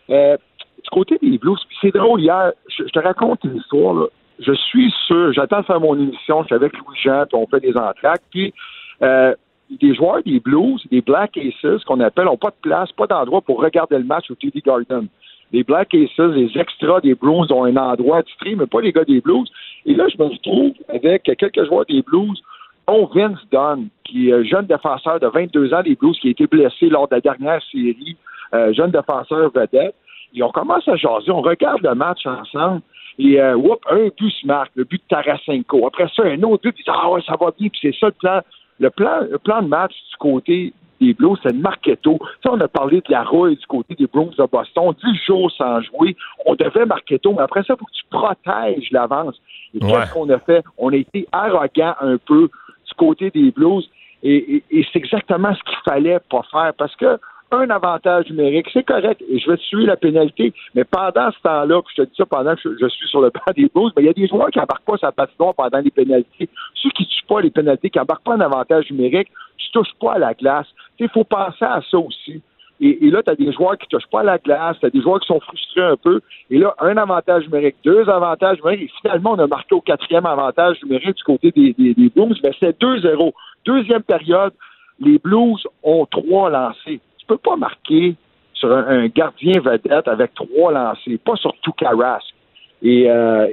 euh, 0.09 0.37
du 0.83 0.89
côté 0.89 1.17
des 1.21 1.37
Blues, 1.37 1.59
c'est 1.81 1.93
drôle, 1.93 2.21
hier, 2.21 2.53
je, 2.69 2.83
je 2.83 2.89
te 2.89 2.99
raconte 2.99 3.43
une 3.43 3.57
histoire, 3.57 3.93
là. 3.93 4.05
Je 4.39 4.53
suis 4.53 4.93
sûr, 5.07 5.33
j'attends 5.33 5.61
de 5.61 5.65
faire 5.65 5.79
mon 5.79 5.95
émission, 5.95 6.43
je 6.43 6.45
suis 6.45 6.55
avec 6.55 6.71
Louis-Jean, 6.77 7.25
puis 7.27 7.39
on 7.41 7.47
fait 7.47 7.59
des 7.59 7.75
entractes, 7.75 8.23
puis 8.29 8.53
euh, 9.01 9.33
des 9.69 9.93
joueurs 9.93 10.23
des 10.23 10.39
Blues, 10.39 10.81
des 10.91 11.01
Black 11.01 11.37
Aces, 11.37 11.83
qu'on 11.85 11.99
appelle, 11.99 12.25
n'ont 12.25 12.37
pas 12.37 12.49
de 12.49 12.61
place, 12.61 12.91
pas 12.93 13.07
d'endroit 13.07 13.41
pour 13.41 13.61
regarder 13.61 13.97
le 13.97 14.05
match 14.05 14.31
au 14.31 14.35
TD 14.35 14.61
Garden. 14.65 15.07
Les 15.51 15.63
Black 15.63 15.93
Aces, 15.93 16.17
les 16.17 16.51
extras 16.57 17.01
des 17.01 17.15
Blues 17.15 17.51
ont 17.51 17.65
un 17.65 17.75
endroit 17.75 18.19
attitré, 18.19 18.55
mais 18.55 18.65
pas 18.65 18.81
les 18.81 18.91
gars 18.91 19.03
des 19.03 19.21
Blues. 19.21 19.49
Et 19.85 19.93
là, 19.93 20.07
je 20.09 20.17
me 20.21 20.29
retrouve 20.29 20.73
avec 20.89 21.23
quelques 21.23 21.65
joueurs 21.65 21.85
des 21.85 22.01
Blues, 22.01 22.41
dont 22.87 23.09
Vince 23.13 23.39
Dunn, 23.51 23.87
qui 24.03 24.29
est 24.29 24.33
un 24.33 24.43
jeune 24.43 24.65
défenseur 24.65 25.19
de 25.19 25.27
22 25.27 25.73
ans 25.73 25.83
des 25.83 25.95
Blues, 25.95 26.17
qui 26.19 26.29
a 26.29 26.31
été 26.31 26.47
blessé 26.47 26.89
lors 26.89 27.07
de 27.07 27.15
la 27.15 27.21
dernière 27.21 27.61
série, 27.71 28.17
euh, 28.53 28.73
jeune 28.73 28.91
défenseur 28.91 29.51
vedette. 29.53 29.95
Et 30.33 30.43
on 30.43 30.51
commence 30.51 30.87
à 30.87 30.95
jaser, 30.95 31.31
on 31.31 31.41
regarde 31.41 31.81
le 31.81 31.95
match 31.95 32.25
ensemble. 32.25 32.81
Et 33.19 33.41
euh, 33.41 33.55
whoop, 33.55 33.79
un 33.89 34.09
but 34.17 34.31
se 34.31 34.45
marque, 34.45 34.71
le 34.75 34.83
but 34.83 35.01
de 35.01 35.15
Tarasenko. 35.15 35.87
Après 35.87 36.07
ça, 36.15 36.23
un 36.23 36.41
autre 36.43 36.63
but, 36.63 36.73
puis 36.73 36.83
ah 36.87 37.09
ouais, 37.09 37.21
ça 37.25 37.35
va 37.39 37.51
bien, 37.57 37.69
puis 37.69 37.79
c'est 37.81 37.95
ça 37.99 38.07
le 38.07 38.11
plan. 38.13 38.41
Le 38.79 38.89
plan, 38.89 39.21
le 39.29 39.37
plan 39.39 39.61
de 39.61 39.67
match 39.67 39.93
du 40.11 40.15
côté 40.17 40.73
des 40.99 41.13
Blues, 41.13 41.37
c'est 41.43 41.51
le 41.53 41.59
Marketo. 41.59 42.17
Ça, 42.43 42.51
on 42.51 42.59
a 42.59 42.67
parlé 42.67 42.97
de 42.97 43.11
la 43.11 43.23
rouille 43.23 43.55
du 43.55 43.65
côté 43.67 43.93
des 43.95 44.07
Bruins 44.07 44.29
de 44.37 44.45
Boston. 44.51 44.93
10 45.03 45.15
jours 45.25 45.51
sans 45.51 45.81
jouer. 45.81 46.15
On 46.45 46.55
devait 46.55 46.85
Marketo, 46.85 47.33
mais 47.33 47.41
après 47.43 47.63
ça, 47.63 47.73
il 47.75 47.77
faut 47.79 47.85
que 47.85 47.91
tu 47.91 48.03
protèges 48.09 48.89
l'avance. 48.91 49.39
Et 49.73 49.83
Ouais. 49.83 49.91
qu'est-ce 49.91 50.13
qu'on 50.13 50.29
a 50.29 50.39
fait? 50.39 50.63
On 50.77 50.91
a 50.91 50.95
été 50.95 51.27
arrogant 51.31 51.93
un 52.01 52.17
peu 52.17 52.49
du 52.87 52.93
côté 52.97 53.29
des 53.29 53.51
Blues. 53.51 53.87
Et, 54.23 54.55
et- 54.55 54.63
et 54.71 54.85
c'est 54.91 54.97
exactement 54.97 55.53
ce 55.53 55.61
qu'il 55.63 55.77
fallait 55.85 56.19
pas 56.29 56.41
faire 56.51 56.73
parce 56.75 56.95
que 56.95 57.19
un 57.51 57.69
avantage 57.69 58.29
numérique, 58.29 58.67
c'est 58.73 58.83
correct, 58.83 59.21
je 59.29 59.49
vais 59.49 59.57
tuer 59.57 59.85
la 59.85 59.95
pénalité, 59.95 60.53
mais 60.75 60.83
pendant 60.83 61.31
ce 61.31 61.41
temps-là, 61.43 61.81
je 61.95 62.03
te 62.03 62.07
dis 62.07 62.15
ça 62.17 62.25
pendant 62.25 62.55
que 62.55 62.77
je, 62.79 62.87
suis 62.87 63.07
sur 63.07 63.21
le 63.21 63.29
banc 63.29 63.53
des 63.55 63.69
Blues, 63.73 63.91
mais 63.95 64.03
il 64.03 64.05
y 64.07 64.09
a 64.09 64.13
des 64.13 64.27
joueurs 64.27 64.49
qui 64.49 64.59
embarquent 64.59 64.85
pas 64.85 64.97
sa 64.97 65.11
patinoire 65.11 65.53
pendant 65.55 65.79
les 65.79 65.91
pénalités. 65.91 66.49
Ceux 66.75 66.89
qui 66.89 67.05
tuent 67.05 67.25
pas 67.27 67.41
les 67.41 67.49
pénalités, 67.49 67.89
qui 67.89 67.99
embarquent 67.99 68.23
pas 68.23 68.35
un 68.35 68.41
avantage 68.41 68.91
numérique, 68.91 69.29
tu 69.57 69.71
touches 69.71 69.93
pas 69.99 70.13
à 70.13 70.19
la 70.19 70.33
glace. 70.33 70.67
Il 70.99 71.09
faut 71.09 71.23
penser 71.23 71.65
à 71.65 71.81
ça 71.89 71.97
aussi. 71.97 72.41
Et, 72.79 73.09
là, 73.09 73.23
tu 73.23 73.31
as 73.31 73.35
des 73.35 73.51
joueurs 73.51 73.75
qui 73.77 73.87
touchent 73.87 74.09
pas 74.11 74.19
à 74.19 74.23
la 74.23 74.37
glace, 74.37 74.77
tu 74.79 74.85
as 74.85 74.91
des 74.91 75.01
joueurs 75.01 75.19
qui 75.19 75.27
sont 75.27 75.39
frustrés 75.39 75.81
un 75.81 75.95
peu. 75.95 76.21
Et 76.51 76.59
là, 76.59 76.75
un 76.79 76.95
avantage 76.97 77.45
numérique, 77.45 77.77
deux 77.83 78.07
avantages 78.07 78.57
numériques, 78.57 78.91
et 78.91 78.91
finalement, 79.01 79.31
on 79.31 79.39
a 79.39 79.47
marqué 79.47 79.73
au 79.73 79.81
quatrième 79.81 80.27
avantage 80.27 80.83
numérique 80.83 81.15
du 81.15 81.23
côté 81.23 81.51
des, 81.51 81.73
des, 81.73 81.95
des 81.95 82.09
Blues, 82.09 82.39
mais 82.43 82.51
c'est 82.59 82.79
2-0. 82.79 83.31
Deuxième 83.65 84.03
période, 84.03 84.53
les 84.99 85.17
Blues 85.17 85.65
ont 85.81 86.05
trois 86.05 86.51
lancés. 86.51 87.01
Peux 87.27 87.37
pas 87.37 87.55
marquer 87.55 88.15
sur 88.53 88.71
un, 88.71 88.87
un 88.87 89.07
gardien 89.07 89.59
vedette 89.59 90.07
avec 90.07 90.33
trois 90.33 90.71
lancés, 90.71 91.17
pas 91.17 91.35
sur 91.35 91.53
tout 91.61 91.73
Carrasque. 91.73 92.33
Et, 92.81 93.09
euh, 93.09 93.47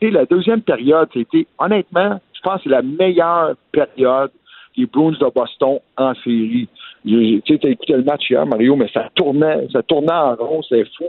et 0.00 0.10
la 0.10 0.26
deuxième 0.26 0.62
période, 0.62 1.08
c'était 1.12 1.46
honnêtement, 1.58 2.20
je 2.32 2.40
pense 2.40 2.56
que 2.58 2.64
c'est 2.64 2.70
la 2.70 2.82
meilleure 2.82 3.54
période 3.72 4.30
des 4.76 4.86
Bruins 4.86 5.12
de 5.12 5.34
Boston 5.34 5.78
en 5.96 6.14
série. 6.14 6.68
Tu 7.04 7.42
sais, 7.46 7.58
t'as 7.58 7.68
écouté 7.68 7.92
le 7.94 8.04
match 8.04 8.30
hier, 8.30 8.46
Mario, 8.46 8.76
mais 8.76 8.88
ça 8.92 9.08
tournait, 9.14 9.66
ça 9.72 9.82
tournait 9.82 10.12
en 10.12 10.34
rond, 10.36 10.62
c'est 10.68 10.84
fou. 10.96 11.04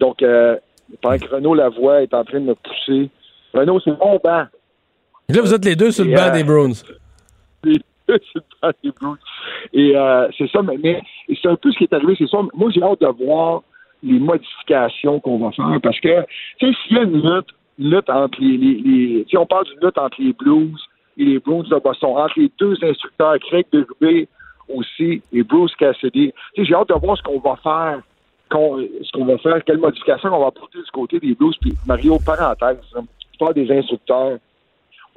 Donc, 0.00 0.22
euh, 0.22 0.56
pendant 1.00 1.18
que 1.18 1.34
Renaud 1.34 1.54
Lavoie 1.54 2.02
est 2.02 2.14
en 2.14 2.24
train 2.24 2.40
de 2.40 2.46
me 2.46 2.54
pousser, 2.54 3.10
Renaud, 3.54 3.80
c'est 3.80 3.98
bon 3.98 4.20
banc. 4.22 4.44
Là, 5.28 5.40
vous 5.40 5.54
êtes 5.54 5.64
les 5.64 5.76
deux 5.76 5.90
sur 5.90 6.04
le 6.04 6.14
banc 6.14 6.28
euh, 6.28 6.32
des 6.32 6.44
Bruins. 6.44 6.72
Les 7.64 7.78
Et 9.72 9.96
euh, 9.96 10.28
c'est 10.36 10.50
ça, 10.50 10.62
mais, 10.62 11.02
c'est 11.28 11.48
un 11.48 11.56
peu 11.56 11.70
ce 11.72 11.78
qui 11.78 11.84
est 11.84 11.92
arrivé, 11.92 12.14
c'est 12.18 12.28
ça. 12.28 12.38
Moi, 12.54 12.70
j'ai 12.70 12.82
hâte 12.82 13.00
de 13.00 13.24
voir 13.24 13.62
les 14.02 14.18
modifications 14.18 15.20
qu'on 15.20 15.38
va 15.38 15.50
faire 15.52 15.80
parce 15.82 16.00
que, 16.00 16.24
tu 16.58 16.66
sais, 16.66 16.78
s'il 16.82 16.96
y 16.96 17.00
a 17.00 17.02
une 17.02 17.20
lutte, 17.20 17.48
lutte 17.78 18.10
entre 18.10 18.40
les, 18.40 18.56
les, 18.56 19.26
si 19.28 19.36
on 19.36 19.46
parle 19.46 19.64
d'une 19.66 19.80
lutte 19.82 19.98
entre 19.98 20.20
les 20.20 20.32
Blues 20.32 20.80
et 21.16 21.24
les 21.24 21.38
Bruins 21.38 21.64
de 21.68 21.78
Boston, 21.78 22.10
entre 22.16 22.38
les 22.38 22.50
deux 22.58 22.76
instructeurs, 22.82 23.38
Craig 23.40 23.66
Berube 23.72 24.26
aussi 24.68 25.22
et 25.32 25.42
Bruce 25.42 25.74
Cassidy, 25.76 26.32
tu 26.54 26.62
sais, 26.62 26.68
j'ai 26.68 26.74
hâte 26.74 26.88
de 26.88 26.94
voir 26.94 27.16
ce 27.16 27.22
qu'on 27.22 27.40
va 27.40 27.56
faire, 27.56 28.00
ce 28.50 29.12
qu'on 29.12 29.24
va 29.24 29.38
faire, 29.38 29.64
quelles 29.64 29.78
modifications 29.78 30.34
on 30.34 30.40
va 30.40 30.46
apporter 30.48 30.78
du 30.78 30.90
côté 30.92 31.18
des 31.18 31.34
Blues. 31.34 31.56
Puis 31.60 31.74
Mario, 31.86 32.18
parenthèse, 32.24 32.78
tu 32.94 33.38
parles 33.38 33.54
des 33.54 33.70
instructeurs, 33.70 34.38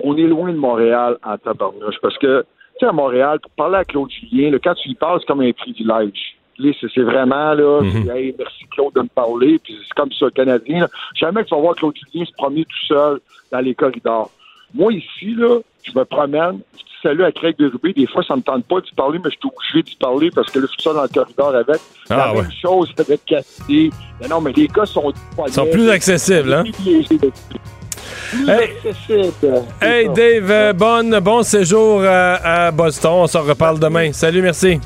on 0.04 0.18
est 0.18 0.28
loin 0.28 0.52
de 0.52 0.58
Montréal 0.58 1.18
en 1.24 1.38
tabarnouche 1.38 2.00
parce 2.02 2.18
que, 2.18 2.46
tu 2.80 2.86
sais, 2.86 2.86
à 2.88 2.92
Montréal, 2.92 3.40
pour 3.42 3.52
parler 3.52 3.78
à 3.78 3.86
Claude 3.86 4.10
Julien, 4.10 4.52
là, 4.52 4.58
quand 4.64 4.74
tu 4.76 4.90
lui 4.90 4.96
parles, 4.96 5.20
c'est 5.22 5.28
comme 5.28 5.42
un 5.42 5.52
privilège. 5.52 6.38
C'est 6.94 7.02
vraiment, 7.02 7.54
là, 7.54 7.82
Mhm. 7.82 8.12
hey, 8.12 8.36
merci 8.38 8.66
Claude 8.70 8.94
de 8.94 9.02
me 9.02 9.08
parler, 9.08 9.58
puis 9.64 9.76
c'est 9.84 9.94
comme 9.96 10.12
ça, 10.12 10.26
le 10.26 10.32
Canadien. 10.32 10.82
là. 10.82 10.88
Jamais 11.16 11.44
que 11.44 11.50
tu 11.50 11.56
vas 11.56 11.62
voir 11.62 11.76
Claude 11.76 11.96
Julien 12.12 12.26
se 12.26 12.32
promener 12.34 12.66
tout 12.66 12.86
seul 12.88 13.20
dans 13.52 13.60
les 13.62 13.74
corridors. 13.74 14.30
Moi, 14.74 14.94
ici, 14.94 15.34
là, 15.36 15.60
je 15.84 15.92
me 15.98 16.06
promène, 16.06 16.60
je 16.74 16.78
dis 16.84 16.92
salut 17.02 17.24
à 17.24 17.32
Craig 17.32 17.58
Berube, 17.58 17.96
des 17.96 18.06
fois, 18.06 18.22
ça 18.24 18.36
me 18.36 18.42
tente 18.44 18.66
pas 18.66 18.80
d'y 18.80 18.92
parler, 18.92 19.18
mais 19.18 19.32
je 19.32 19.38
suis 19.40 19.50
obligé 19.50 19.82
d'y 19.84 19.96
parler 19.96 20.30
parce 20.30 20.52
que 20.52 20.60
là, 20.60 20.66
je 20.68 20.72
suis 20.74 20.82
seul 20.84 20.94
dans 20.94 21.02
le 21.02 21.08
corridor 21.08 21.56
avec. 21.56 21.82
Ah, 22.12 22.16
La 22.18 22.34
ouais. 22.34 22.42
même 22.44 22.52
chose 22.52 22.94
avec 23.00 23.26
Cassidy. 23.26 23.90
Mais 24.22 24.28
non, 24.28 24.40
mais 24.40 24.52
les 24.54 24.68
gars 24.68 24.86
sont... 24.86 25.12
Ils 25.48 25.52
sont 25.54 25.66
plus 25.72 25.90
accessibles, 25.90 26.54
hein? 26.54 26.64
Hey. 29.82 30.10
Dave, 30.10 30.52
euh, 30.52 30.74
bonne, 30.74 31.20
bon 31.20 31.44
séjour 31.44 32.04
à, 32.04 32.66
à 32.68 32.72
Boston. 32.72 33.12
On 33.14 33.28
s'en 33.28 33.42
reparle 33.44 33.80
demain. 33.80 34.12
Salut, 34.14 34.42
merci. 34.42 34.80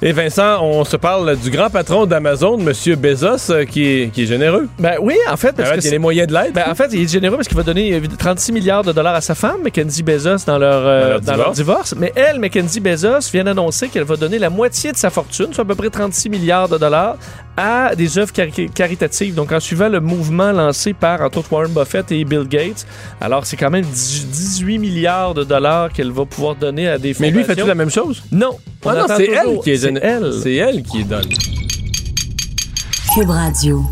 Et 0.00 0.12
Vincent, 0.12 0.62
on 0.62 0.84
se 0.84 0.96
parle 0.96 1.36
du 1.36 1.50
grand 1.50 1.70
patron 1.70 2.06
d'Amazon, 2.06 2.56
M. 2.60 2.72
Bezos, 2.96 3.50
euh, 3.50 3.64
qui, 3.64 3.84
est, 3.84 4.12
qui 4.12 4.22
est 4.22 4.26
généreux. 4.26 4.68
Ben 4.78 4.94
oui, 5.02 5.16
en 5.28 5.36
fait, 5.36 5.52
parce 5.56 5.70
Ah, 5.70 5.74
que 5.74 5.80
il 5.80 5.82
y 5.82 5.86
a 5.86 5.88
c'est- 5.88 5.90
les 5.90 5.98
moyens 5.98 6.28
de 6.28 6.34
l'aide. 6.34 6.52
Ben, 6.54 6.66
en 6.70 6.74
fait, 6.76 6.90
il 6.92 7.02
est 7.02 7.10
généreux 7.10 7.34
parce 7.34 7.48
qu'il 7.48 7.56
va 7.56 7.64
donner 7.64 7.92
euh, 7.94 8.00
36 8.16 8.52
milliards 8.52 8.84
de 8.84 8.92
dollars 8.92 9.16
à 9.16 9.20
sa 9.20 9.34
femme, 9.34 9.62
Mackenzie 9.64 10.04
Bezos, 10.04 10.44
dans 10.46 10.56
leur, 10.56 10.86
euh, 10.86 11.02
Dans 11.02 11.08
leur 11.08 11.20
dans 11.22 11.36
leur 11.36 11.52
divorce. 11.52 11.96
Mais 11.98 12.12
elle, 12.14 12.38
Mackenzie 12.38 12.78
Bezos, 12.78 13.28
vient 13.32 13.42
d'annoncer 13.42 13.88
qu'elle 13.88 14.04
va 14.04 14.14
donner 14.14 14.38
la 14.38 14.50
moitié 14.50 14.92
de 14.92 14.96
sa 14.96 15.10
fortune, 15.10 15.48
soit 15.52 15.64
à 15.64 15.66
peu 15.66 15.74
près 15.74 15.90
36 15.90 16.28
milliards 16.30 16.68
de 16.68 16.78
dollars, 16.78 17.16
à 17.56 17.96
des 17.96 18.18
œuvres 18.18 18.32
cari- 18.32 18.70
caritatives. 18.72 19.34
Donc, 19.34 19.50
en 19.50 19.58
suivant 19.58 19.88
le 19.88 19.98
mouvement 19.98 20.52
lancé 20.52 20.92
par, 20.92 21.22
entre 21.22 21.38
autres, 21.38 21.52
Warren 21.52 21.72
Buffett 21.72 22.12
et 22.12 22.22
Bill 22.24 22.46
Gates. 22.48 22.86
Alors, 23.20 23.44
c'est 23.46 23.56
quand 23.56 23.70
même 23.70 23.84
10 23.84 24.28
18 24.30 24.78
milliards 24.78 25.34
de 25.34 25.42
dollars 25.42 25.92
qu'elle 25.92 26.12
va 26.12 26.24
pouvoir 26.24 26.54
donner 26.54 26.86
à 26.88 26.98
des 26.98 27.16
Mais 27.18 27.30
lui, 27.30 27.40
fondations. 27.42 27.54
fait-tu 27.56 27.66
la 27.66 27.74
même 27.74 27.90
chose? 27.90 28.22
Non. 28.30 28.56
On 28.84 28.90
Ah 28.90 28.94
non, 28.94 29.04
c'est 29.16 29.24
elle 29.28 29.58
qui 29.64 29.72
est 29.72 29.87
C'est 29.88 29.94
géné- 29.94 30.00
elle. 30.02 30.32
C'est 30.42 30.54
elle 30.56 30.82
qui 30.82 31.04
donne. 31.04 31.28
Cube 33.14 33.30
Radio. 33.30 33.82